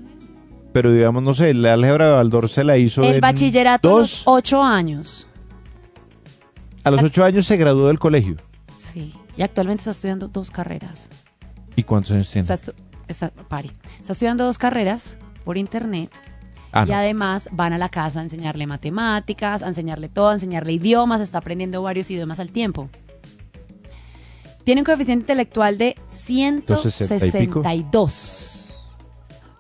pero 0.74 0.92
digamos, 0.92 1.22
no 1.24 1.34
sé, 1.34 1.54
la 1.54 1.74
álgebra 1.74 2.08
de 2.08 2.12
Baldor 2.14 2.50
se 2.50 2.64
la 2.64 2.78
hizo 2.78 3.04
El 3.04 3.16
en 3.16 3.22
bachillerato 3.22 3.88
a 3.88 3.92
dos. 3.92 4.00
los 4.02 4.24
ocho 4.26 4.64
años. 4.64 5.28
A 6.84 6.90
los 6.92 7.04
ocho 7.04 7.24
años 7.24 7.46
se 7.46 7.58
graduó 7.58 7.88
del 7.88 8.00
colegio. 8.00 8.38
Sí. 8.80 9.14
Y 9.38 9.44
actualmente 9.44 9.82
está 9.82 9.92
estudiando 9.92 10.28
dos 10.28 10.50
carreras. 10.50 11.10
¿Y 11.76 11.84
cuántos 11.84 12.12
años 12.12 12.30
tiene? 12.32 12.52
Está, 12.52 12.74
está- 13.12 13.32
pare. 13.32 13.72
Está 14.00 14.14
estudiando 14.14 14.46
dos 14.46 14.58
carreras 14.58 15.18
por 15.44 15.58
internet. 15.58 16.10
Ah, 16.74 16.86
y 16.88 16.92
no. 16.92 16.96
además 16.96 17.50
van 17.52 17.74
a 17.74 17.78
la 17.78 17.90
casa 17.90 18.22
a 18.22 18.24
enseñarle 18.24 18.66
matemáticas, 18.66 19.62
a 19.62 19.68
enseñarle 19.68 20.08
todo, 20.08 20.30
a 20.30 20.34
enseñarle 20.34 20.72
idiomas, 20.74 21.20
está 21.20 21.40
aprendiendo 21.40 21.82
varios 21.82 22.10
idiomas 22.10 22.40
al 22.40 22.52
tiempo. 22.52 22.90
Tiene 24.64 24.82
un 24.82 24.86
coeficiente 24.86 25.24
intelectual 25.24 25.78
de 25.78 25.96
162. 26.10 28.48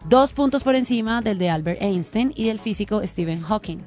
Dos 0.07 0.33
puntos 0.33 0.63
por 0.63 0.75
encima 0.75 1.21
del 1.21 1.37
de 1.37 1.49
Albert 1.49 1.81
Einstein 1.81 2.33
y 2.35 2.45
del 2.45 2.59
físico 2.59 3.05
Stephen 3.05 3.41
Hawking. 3.41 3.79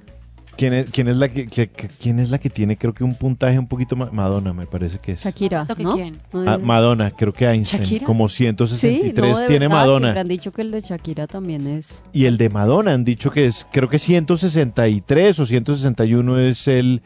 ¿Quién 0.56 0.72
es, 0.72 0.90
quién 0.90 1.08
es 1.08 1.16
la 1.16 1.28
que, 1.28 1.46
que- 1.48 1.68
que- 1.68 1.88
quién 1.88 2.18
es 2.20 2.30
la 2.30 2.38
que 2.38 2.48
tiene 2.50 2.76
creo 2.76 2.94
que 2.94 3.02
un 3.04 3.14
puntaje 3.16 3.58
un 3.58 3.66
poquito 3.66 3.96
más 3.96 4.12
Madonna 4.12 4.52
me 4.52 4.66
parece 4.66 4.98
que 4.98 5.12
es 5.12 5.22
Shakira, 5.24 5.66
¿Lo 5.68 5.74
que 5.74 5.82
¿no? 5.82 5.94
quién? 5.94 6.18
Ah, 6.46 6.58
Madonna 6.62 7.10
creo 7.10 7.32
que 7.32 7.44
Einstein 7.46 7.82
¿Shakira? 7.82 8.06
como 8.06 8.28
Sí, 8.28 8.36
163 8.44 9.16
no, 9.32 9.38
de 9.40 9.46
tiene 9.48 9.66
verdad, 9.66 9.80
Madonna 9.80 10.06
siempre 10.08 10.20
han 10.20 10.28
dicho 10.28 10.52
que 10.52 10.62
el 10.62 10.70
de 10.70 10.80
Shakira 10.80 11.26
también 11.26 11.66
es. 11.66 12.04
y 12.12 12.26
el 12.26 12.38
de 12.38 12.48
Madonna 12.50 12.92
han 12.92 13.04
dicho 13.04 13.30
que 13.30 13.46
es 13.46 13.66
creo 13.72 13.88
que 13.88 13.98
163 13.98 15.38
o 15.40 15.46
161 15.46 16.38
es 16.38 16.68
el 16.68 17.02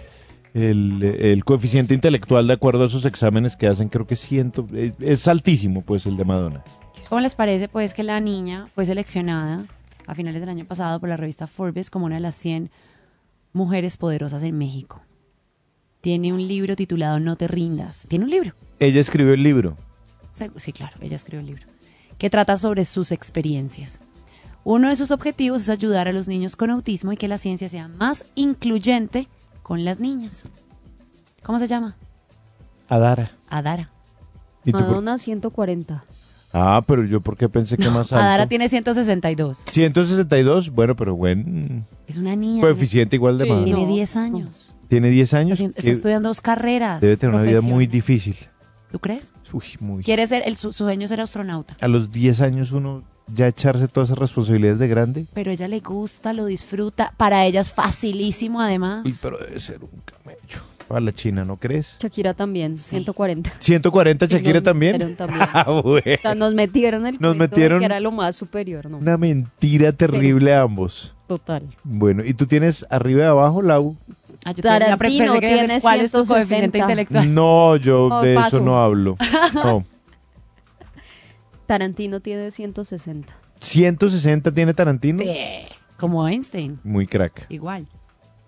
el, 0.54 1.02
el 1.02 1.44
coeficiente 1.44 1.94
intelectual 1.94 2.46
de 2.46 2.54
acuerdo 2.54 2.82
a 2.84 2.86
esos 2.86 3.04
exámenes 3.04 3.54
que 3.56 3.66
hacen 3.66 3.88
creo 3.88 4.06
que 4.06 4.16
100 4.16 4.52
es, 4.74 4.92
es 5.00 5.28
altísimo 5.28 5.82
pues 5.82 6.06
el 6.06 6.16
de 6.16 6.24
Madonna 6.24 6.62
¿Cómo 7.08 7.20
les 7.20 7.34
parece 7.34 7.68
pues 7.68 7.94
que 7.94 8.02
la 8.02 8.20
niña 8.20 8.66
fue 8.74 8.84
seleccionada 8.84 9.64
a 10.06 10.14
finales 10.14 10.40
del 10.40 10.50
año 10.50 10.64
pasado 10.64 11.00
por 11.00 11.08
la 11.08 11.16
revista 11.16 11.46
Forbes 11.46 11.90
como 11.90 12.06
una 12.06 12.16
de 12.16 12.20
las 12.22 12.34
100 12.34 12.70
mujeres 13.58 13.96
poderosas 13.98 14.42
en 14.42 14.56
México? 14.56 15.02
tiene 16.00 16.32
un 16.32 16.46
libro 16.46 16.76
titulado 16.76 17.18
No 17.18 17.34
te 17.36 17.48
rindas. 17.48 18.06
Tiene 18.08 18.24
un 18.24 18.30
libro. 18.30 18.54
Ella 18.78 19.00
escribió 19.00 19.34
el 19.34 19.42
libro. 19.42 19.76
Sí, 20.32 20.46
sí, 20.56 20.72
claro, 20.72 20.96
ella 21.00 21.16
escribió 21.16 21.40
el 21.40 21.46
libro. 21.46 21.64
Que 22.18 22.30
trata 22.30 22.56
sobre 22.56 22.84
sus 22.84 23.10
experiencias. 23.10 23.98
Uno 24.64 24.88
de 24.88 24.96
sus 24.96 25.10
objetivos 25.10 25.62
es 25.62 25.68
ayudar 25.68 26.06
a 26.08 26.12
los 26.12 26.28
niños 26.28 26.54
con 26.54 26.70
autismo 26.70 27.12
y 27.12 27.16
que 27.16 27.26
la 27.26 27.36
ciencia 27.36 27.68
sea 27.68 27.88
más 27.88 28.24
incluyente 28.36 29.26
con 29.64 29.84
las 29.84 29.98
niñas. 29.98 30.44
¿Cómo 31.42 31.58
se 31.58 31.66
llama? 31.66 31.96
Adara. 32.88 33.32
Adara. 33.48 33.90
¿Y 34.64 34.70
tú 34.70 34.78
por- 34.78 34.86
Madonna 34.88 35.18
140. 35.18 36.04
Ah, 36.52 36.82
pero 36.86 37.04
yo 37.04 37.20
porque 37.20 37.48
pensé 37.48 37.76
que 37.76 37.90
más 37.90 38.12
alto. 38.12 38.16
Adara 38.24 38.46
tiene 38.48 38.68
162. 38.68 39.64
162, 39.70 40.70
bueno, 40.70 40.96
pero 40.96 41.14
buen 41.14 41.86
Es 42.06 42.16
una 42.16 42.34
niña. 42.36 42.60
coeficiente 42.62 43.16
igual 43.16 43.36
de 43.38 43.44
Sí, 43.44 43.50
más. 43.50 43.64
Tiene 43.64 43.86
10 43.86 44.16
años. 44.16 44.72
Tiene 44.88 45.10
10 45.10 45.34
años. 45.34 45.60
Está 45.60 45.90
estudiando 45.90 46.30
dos 46.30 46.40
carreras. 46.40 47.00
debe 47.00 47.16
tener 47.16 47.34
una 47.34 47.44
vida 47.44 47.60
muy 47.60 47.86
difícil. 47.86 48.36
¿Tú 48.90 48.98
crees? 48.98 49.34
Uy, 49.52 49.64
muy. 49.80 50.02
Quiere 50.02 50.26
ser, 50.26 50.42
el, 50.46 50.56
su, 50.56 50.72
su 50.72 50.84
sueño 50.84 51.04
es 51.04 51.10
ser 51.10 51.20
astronauta. 51.20 51.76
A 51.80 51.88
los 51.88 52.10
10 52.10 52.40
años 52.40 52.72
uno 52.72 53.04
ya 53.34 53.46
echarse 53.46 53.86
todas 53.88 54.08
esas 54.08 54.18
responsabilidades 54.18 54.78
de 54.78 54.88
grande. 54.88 55.26
Pero 55.34 55.50
ella 55.50 55.68
le 55.68 55.80
gusta, 55.80 56.32
lo 56.32 56.46
disfruta. 56.46 57.12
Para 57.18 57.44
ella 57.44 57.60
es 57.60 57.70
facilísimo 57.70 58.62
además. 58.62 59.04
Uy, 59.04 59.14
pero 59.20 59.36
debe 59.36 59.60
ser 59.60 59.80
un. 59.84 59.90
Para 60.88 61.02
la 61.02 61.12
China, 61.12 61.44
¿no 61.44 61.58
crees? 61.58 61.96
Shakira 62.00 62.32
también, 62.32 62.78
140. 62.78 63.50
140 63.58 64.26
Shakira 64.26 64.54
nos 64.54 64.64
también. 64.64 65.16
Ah, 65.52 65.70
bueno. 65.70 66.00
O 66.18 66.22
sea, 66.22 66.34
nos 66.34 66.54
metieron 66.54 67.06
el 67.06 67.18
Nos 67.20 67.36
metieron 67.36 67.80
que 67.80 67.84
era 67.84 68.00
lo 68.00 68.10
más 68.10 68.34
superior, 68.36 68.90
¿no? 68.90 68.96
Una 68.96 69.18
mentira 69.18 69.92
terrible 69.92 70.54
a 70.54 70.62
ambos. 70.62 71.14
Total. 71.26 71.62
Bueno, 71.84 72.24
¿y 72.24 72.32
tú 72.32 72.46
tienes 72.46 72.86
arriba 72.88 73.24
y 73.24 73.26
abajo, 73.26 73.60
Lau? 73.60 73.96
Ah, 74.46 74.52
yo 74.52 74.62
Tarantino 74.62 75.34
que 75.34 75.40
tiene 75.40 75.80
¿Cuál 75.80 76.00
es 76.00 76.10
tu 76.10 76.24
coeficiente 76.24 76.78
160. 76.78 76.78
intelectual? 76.78 77.34
No, 77.34 77.76
yo 77.76 78.04
Oh, 78.06 78.22
de 78.22 78.34
eso 78.36 78.60
no 78.60 78.80
hablo. 78.80 79.16
No. 79.52 79.84
Tarantino 81.66 82.20
tiene 82.20 82.50
160. 82.50 83.30
160 83.60 84.52
tiene 84.52 84.72
Tarantino. 84.72 85.18
Sí, 85.18 85.28
como 85.98 86.26
Einstein. 86.26 86.78
Muy 86.82 87.06
crack. 87.06 87.44
Igual. 87.50 87.86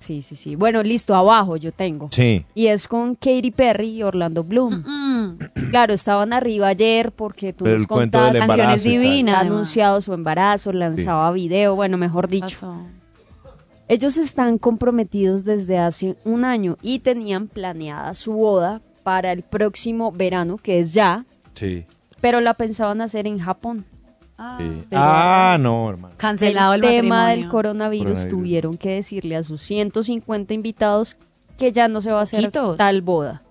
Sí, 0.00 0.22
sí, 0.22 0.34
sí. 0.34 0.56
Bueno, 0.56 0.82
listo, 0.82 1.14
abajo 1.14 1.56
yo 1.56 1.72
tengo. 1.72 2.08
Sí. 2.10 2.44
Y 2.54 2.66
es 2.68 2.88
con 2.88 3.14
Katy 3.14 3.50
Perry 3.50 3.90
y 3.98 4.02
Orlando 4.02 4.42
Bloom. 4.42 4.82
Claro, 5.70 5.92
estaban 5.94 6.32
arriba 6.32 6.68
ayer 6.68 7.12
porque 7.12 7.52
tú 7.52 7.64
Pero 7.64 7.76
nos 7.78 7.86
embarazo 7.86 8.46
Canciones 8.46 8.82
divinas, 8.82 9.34
Ha 9.36 9.40
anunciado 9.40 10.00
su 10.00 10.12
embarazo, 10.14 10.72
lanzaba 10.72 11.30
video, 11.32 11.76
bueno, 11.76 11.96
mejor 11.98 12.28
dicho. 12.28 12.74
Ellos 13.88 14.16
están 14.16 14.58
comprometidos 14.58 15.44
desde 15.44 15.78
hace 15.78 16.16
un 16.24 16.44
año 16.44 16.76
y 16.80 17.00
tenían 17.00 17.48
planeada 17.48 18.14
su 18.14 18.32
boda 18.32 18.80
para 19.02 19.32
el 19.32 19.42
próximo 19.42 20.12
verano, 20.12 20.56
que 20.56 20.78
es 20.78 20.94
ya, 20.94 21.24
Sí. 21.54 21.84
pero 22.20 22.40
la 22.40 22.54
pensaban 22.54 23.00
hacer 23.00 23.26
en 23.26 23.38
Japón. 23.38 23.84
Sí. 24.58 24.82
Pero- 24.88 25.02
Ah, 25.04 25.56
no, 25.60 25.90
hermano. 25.90 26.14
Cancelado 26.16 26.74
el 26.74 26.80
tema 26.80 27.28
del 27.28 27.48
coronavirus, 27.48 28.04
Coronavirus. 28.14 28.28
tuvieron 28.28 28.76
que 28.76 28.90
decirle 28.90 29.36
a 29.36 29.42
sus 29.42 29.60
150 29.62 30.54
invitados 30.54 31.16
que 31.58 31.72
ya 31.72 31.88
no 31.88 32.00
se 32.00 32.10
va 32.10 32.20
a 32.20 32.22
hacer 32.22 32.50
tal 32.76 33.02
boda. 33.02 33.42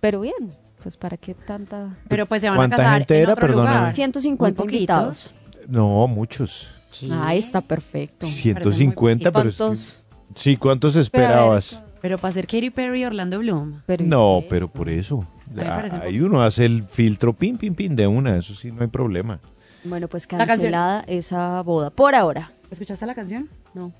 Pero 0.00 0.20
bien, 0.20 0.34
pues 0.82 0.96
para 0.96 1.16
qué 1.16 1.34
tanta... 1.34 1.96
Pero 2.08 2.26
pues 2.26 2.40
se 2.40 2.48
van 2.48 2.54
a 2.56 2.60
¿Cuánta 2.60 2.76
casar 2.76 2.98
gente 2.98 3.16
en 3.16 3.22
era? 3.22 3.32
otro 3.32 3.46
Perdóname. 3.46 3.76
lugar. 3.78 3.94
150 3.94 4.62
Muy 4.62 4.66
poquitos. 4.66 4.78
invitados. 4.80 5.34
No, 5.68 6.06
muchos. 6.06 6.70
Ah, 7.10 7.34
está 7.34 7.60
perfecto. 7.60 8.26
150, 8.26 9.30
pero 9.32 9.48
es 9.48 9.54
que- 9.56 9.58
¿Cuántos? 9.64 10.00
Sí, 10.34 10.56
¿cuántos 10.56 10.96
esperabas? 10.96 11.82
Pero 12.00 12.18
para 12.18 12.32
ser 12.32 12.46
Katy 12.46 12.70
Perry 12.70 13.02
y 13.02 13.04
Orlando 13.04 13.38
Bloom. 13.38 13.82
No, 14.00 14.42
pero 14.48 14.68
por 14.68 14.88
eso. 14.88 15.16
un 15.52 15.60
Ahí 16.00 16.20
uno 16.20 16.42
hace 16.42 16.64
el 16.64 16.84
filtro 16.84 17.32
pin, 17.32 17.56
pin, 17.58 17.74
pin 17.74 17.96
de 17.96 18.06
una, 18.06 18.36
eso 18.36 18.54
sí, 18.54 18.70
no 18.70 18.82
hay 18.82 18.88
problema. 18.88 19.40
Bueno, 19.84 20.08
pues 20.08 20.24
La 20.24 20.38
canción. 20.38 20.48
cancelada 20.56 21.04
esa 21.06 21.62
boda. 21.62 21.90
Por 21.90 22.14
ahora. 22.14 22.52
¿Escuchaste 22.70 23.06
la 23.06 23.14
canción? 23.14 23.48
No. 23.74 23.92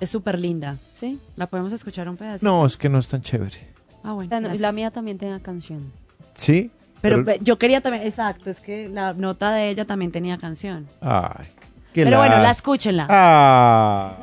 Es 0.00 0.10
súper 0.10 0.38
linda. 0.38 0.76
¿Sí? 0.92 1.18
¿La 1.36 1.46
podemos 1.46 1.72
escuchar 1.72 2.08
un 2.08 2.16
pedacito? 2.16 2.50
No, 2.50 2.66
es 2.66 2.76
que 2.76 2.88
no 2.88 2.98
es 2.98 3.08
tan 3.08 3.22
chévere. 3.22 3.72
Ah, 4.02 4.12
bueno. 4.12 4.40
La, 4.40 4.54
la 4.54 4.72
mía 4.72 4.90
también 4.90 5.18
tenía 5.18 5.40
canción. 5.40 5.92
¿Sí? 6.34 6.70
Pero, 7.00 7.24
pe- 7.24 7.38
yo 7.42 7.58
quería 7.58 7.80
también, 7.80 8.06
exacto, 8.06 8.50
es 8.50 8.60
que 8.60 8.88
la 8.88 9.12
nota 9.12 9.52
de 9.52 9.68
ella 9.70 9.84
también 9.84 10.10
tenía 10.10 10.38
canción. 10.38 10.86
Ay, 11.00 11.46
qué 11.92 12.04
Pero 12.04 12.18
bueno, 12.18 12.36
la- 12.36 12.42
la 12.44 12.50
escúchenla. 12.50 13.06
Ah, 13.10 14.16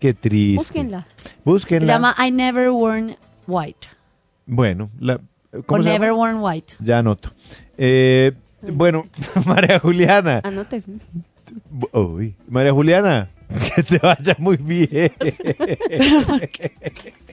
qué 0.00 0.14
triste. 0.14 0.56
Búsquenla. 0.56 1.06
Se 1.24 1.30
Búsquenla. 1.44 1.86
llama 1.92 2.16
I 2.24 2.30
Never 2.30 2.70
Worn 2.70 3.16
White. 3.46 3.88
Bueno, 4.46 4.88
la, 5.00 5.20
O 5.52 5.62
¿cómo 5.64 5.82
se 5.82 5.88
Never 5.90 6.10
llama? 6.10 6.18
Worn 6.18 6.36
White. 6.40 6.74
Ya 6.80 6.98
anoto. 6.98 7.30
Eh, 7.76 8.32
bueno, 8.62 9.06
María 9.46 9.78
Juliana. 9.78 10.40
Anote. 10.44 10.82
Uy, 11.92 12.34
María 12.48 12.72
Juliana, 12.72 13.30
que 13.76 13.82
te 13.82 13.98
vaya 13.98 14.36
muy 14.38 14.56
bien. 14.56 15.12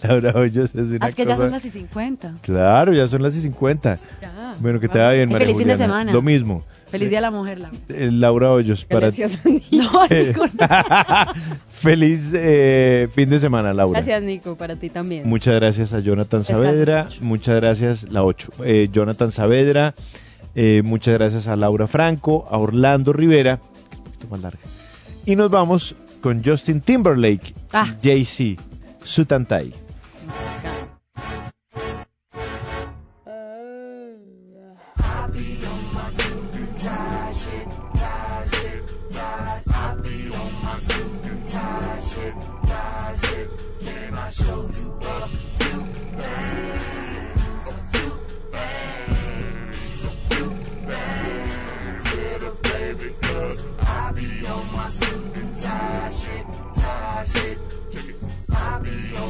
Laura 0.08 0.32
Hoyos 0.34 0.74
es 0.74 0.86
una 0.88 1.08
es 1.08 1.14
que 1.14 1.26
ya 1.26 1.36
son 1.36 1.50
las 1.50 1.64
y 1.64 1.70
50. 1.70 2.34
Claro, 2.42 2.92
ya 2.92 3.06
son 3.06 3.22
las 3.22 3.36
y 3.36 3.40
50. 3.42 3.98
Ya. 4.20 4.54
Bueno, 4.60 4.80
que 4.80 4.88
te 4.88 4.98
vaya 4.98 5.12
bien, 5.12 5.28
Y 5.30 5.32
María 5.32 5.46
feliz 5.46 5.58
fin 5.58 5.68
de 5.68 5.76
semana. 5.76 6.12
Lo 6.12 6.22
mismo. 6.22 6.62
Feliz 6.88 7.08
Día 7.08 7.18
de 7.18 7.22
la 7.22 7.30
Mujer, 7.30 7.60
Laura. 7.60 7.78
Eh, 7.88 8.10
Laura 8.12 8.50
Hoyos, 8.50 8.84
para 8.84 9.00
Gracias, 9.10 9.38
No, 9.44 9.52
Nico, 9.60 10.46
no. 10.46 11.32
Feliz 11.70 12.32
eh, 12.34 13.08
fin 13.14 13.30
de 13.30 13.38
semana, 13.38 13.72
Laura. 13.72 14.00
Gracias, 14.00 14.22
Nico, 14.22 14.56
para 14.56 14.74
ti 14.76 14.90
también. 14.90 15.28
Muchas 15.28 15.54
gracias 15.54 15.94
a 15.94 16.00
Jonathan 16.00 16.42
Saavedra. 16.44 17.08
Muchas 17.20 17.56
gracias, 17.56 18.10
la 18.10 18.24
8. 18.24 18.52
Jonathan 18.92 19.30
Saavedra. 19.30 19.94
eh, 20.56 20.82
muchas 20.84 21.14
gracias 21.14 21.46
a 21.46 21.54
Laura 21.56 21.86
Franco, 21.86 22.46
a 22.50 22.58
Orlando 22.58 23.12
Rivera. 23.12 23.58
que 23.58 23.86
es 23.94 23.98
un 23.98 24.02
poquito 24.04 24.26
más 24.28 24.40
larga. 24.40 24.58
Y 25.26 25.36
nos 25.36 25.48
vamos 25.50 25.94
con 26.20 26.42
Justin 26.44 26.80
Timberlake, 26.80 27.54
Ah. 27.72 27.86
Jay-Z, 28.02 28.60
Sutantai. 29.04 29.72
gun, 30.30 30.44
uh, 30.44 30.62
gun. 30.62 30.89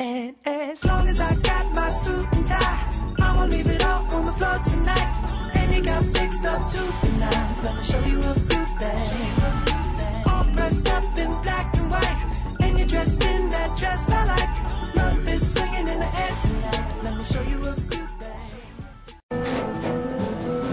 And 0.00 0.36
as 0.44 0.84
long 0.84 1.08
as 1.08 1.18
I 1.18 1.34
got 1.42 1.74
my 1.74 1.90
suit 1.90 2.26
and 2.32 2.46
tie, 2.46 3.14
I 3.18 3.34
won't 3.34 3.50
leave 3.50 3.66
it 3.66 3.84
all 3.84 4.04
on 4.14 4.26
the 4.26 4.32
floor 4.32 4.60
tonight. 4.64 5.50
And 5.54 5.74
you 5.74 5.82
got 5.82 6.04
fixed 6.04 6.44
up 6.44 6.70
to 6.70 6.78
the 7.02 7.12
nines. 7.18 7.64
Let 7.64 7.74
me 7.76 7.82
show 7.82 8.04
you 8.06 8.18
a 8.20 8.34
few 8.34 8.64
things. 8.78 10.24
All 10.26 10.44
dressed 10.54 10.88
up 10.88 11.18
in 11.18 11.30
black 11.42 11.76
and 11.76 11.90
white. 11.90 12.20
And 12.60 12.78
you're 12.78 12.86
dressed 12.86 13.24
in 13.24 13.50
that 13.50 13.76
dress 13.76 14.08
I 14.08 14.24
like. 14.24 14.94
Love 14.94 15.28
is 15.28 15.52
swinging 15.52 15.88
in 15.88 15.98
the 15.98 16.20
air 16.22 16.38
tonight. 16.42 17.02
Let 17.02 17.16
me 17.16 17.24
show 17.24 17.42
you 17.42 17.66
a 17.66 17.72
few 17.72 17.98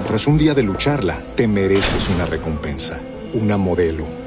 Tras 0.06 0.28
un 0.28 0.38
día 0.38 0.54
de 0.54 0.62
lucharla, 0.62 1.20
te 1.36 1.48
mereces 1.48 2.10
una 2.10 2.28
recompensa, 2.28 3.00
una 3.34 3.58
modelo, 3.58 4.25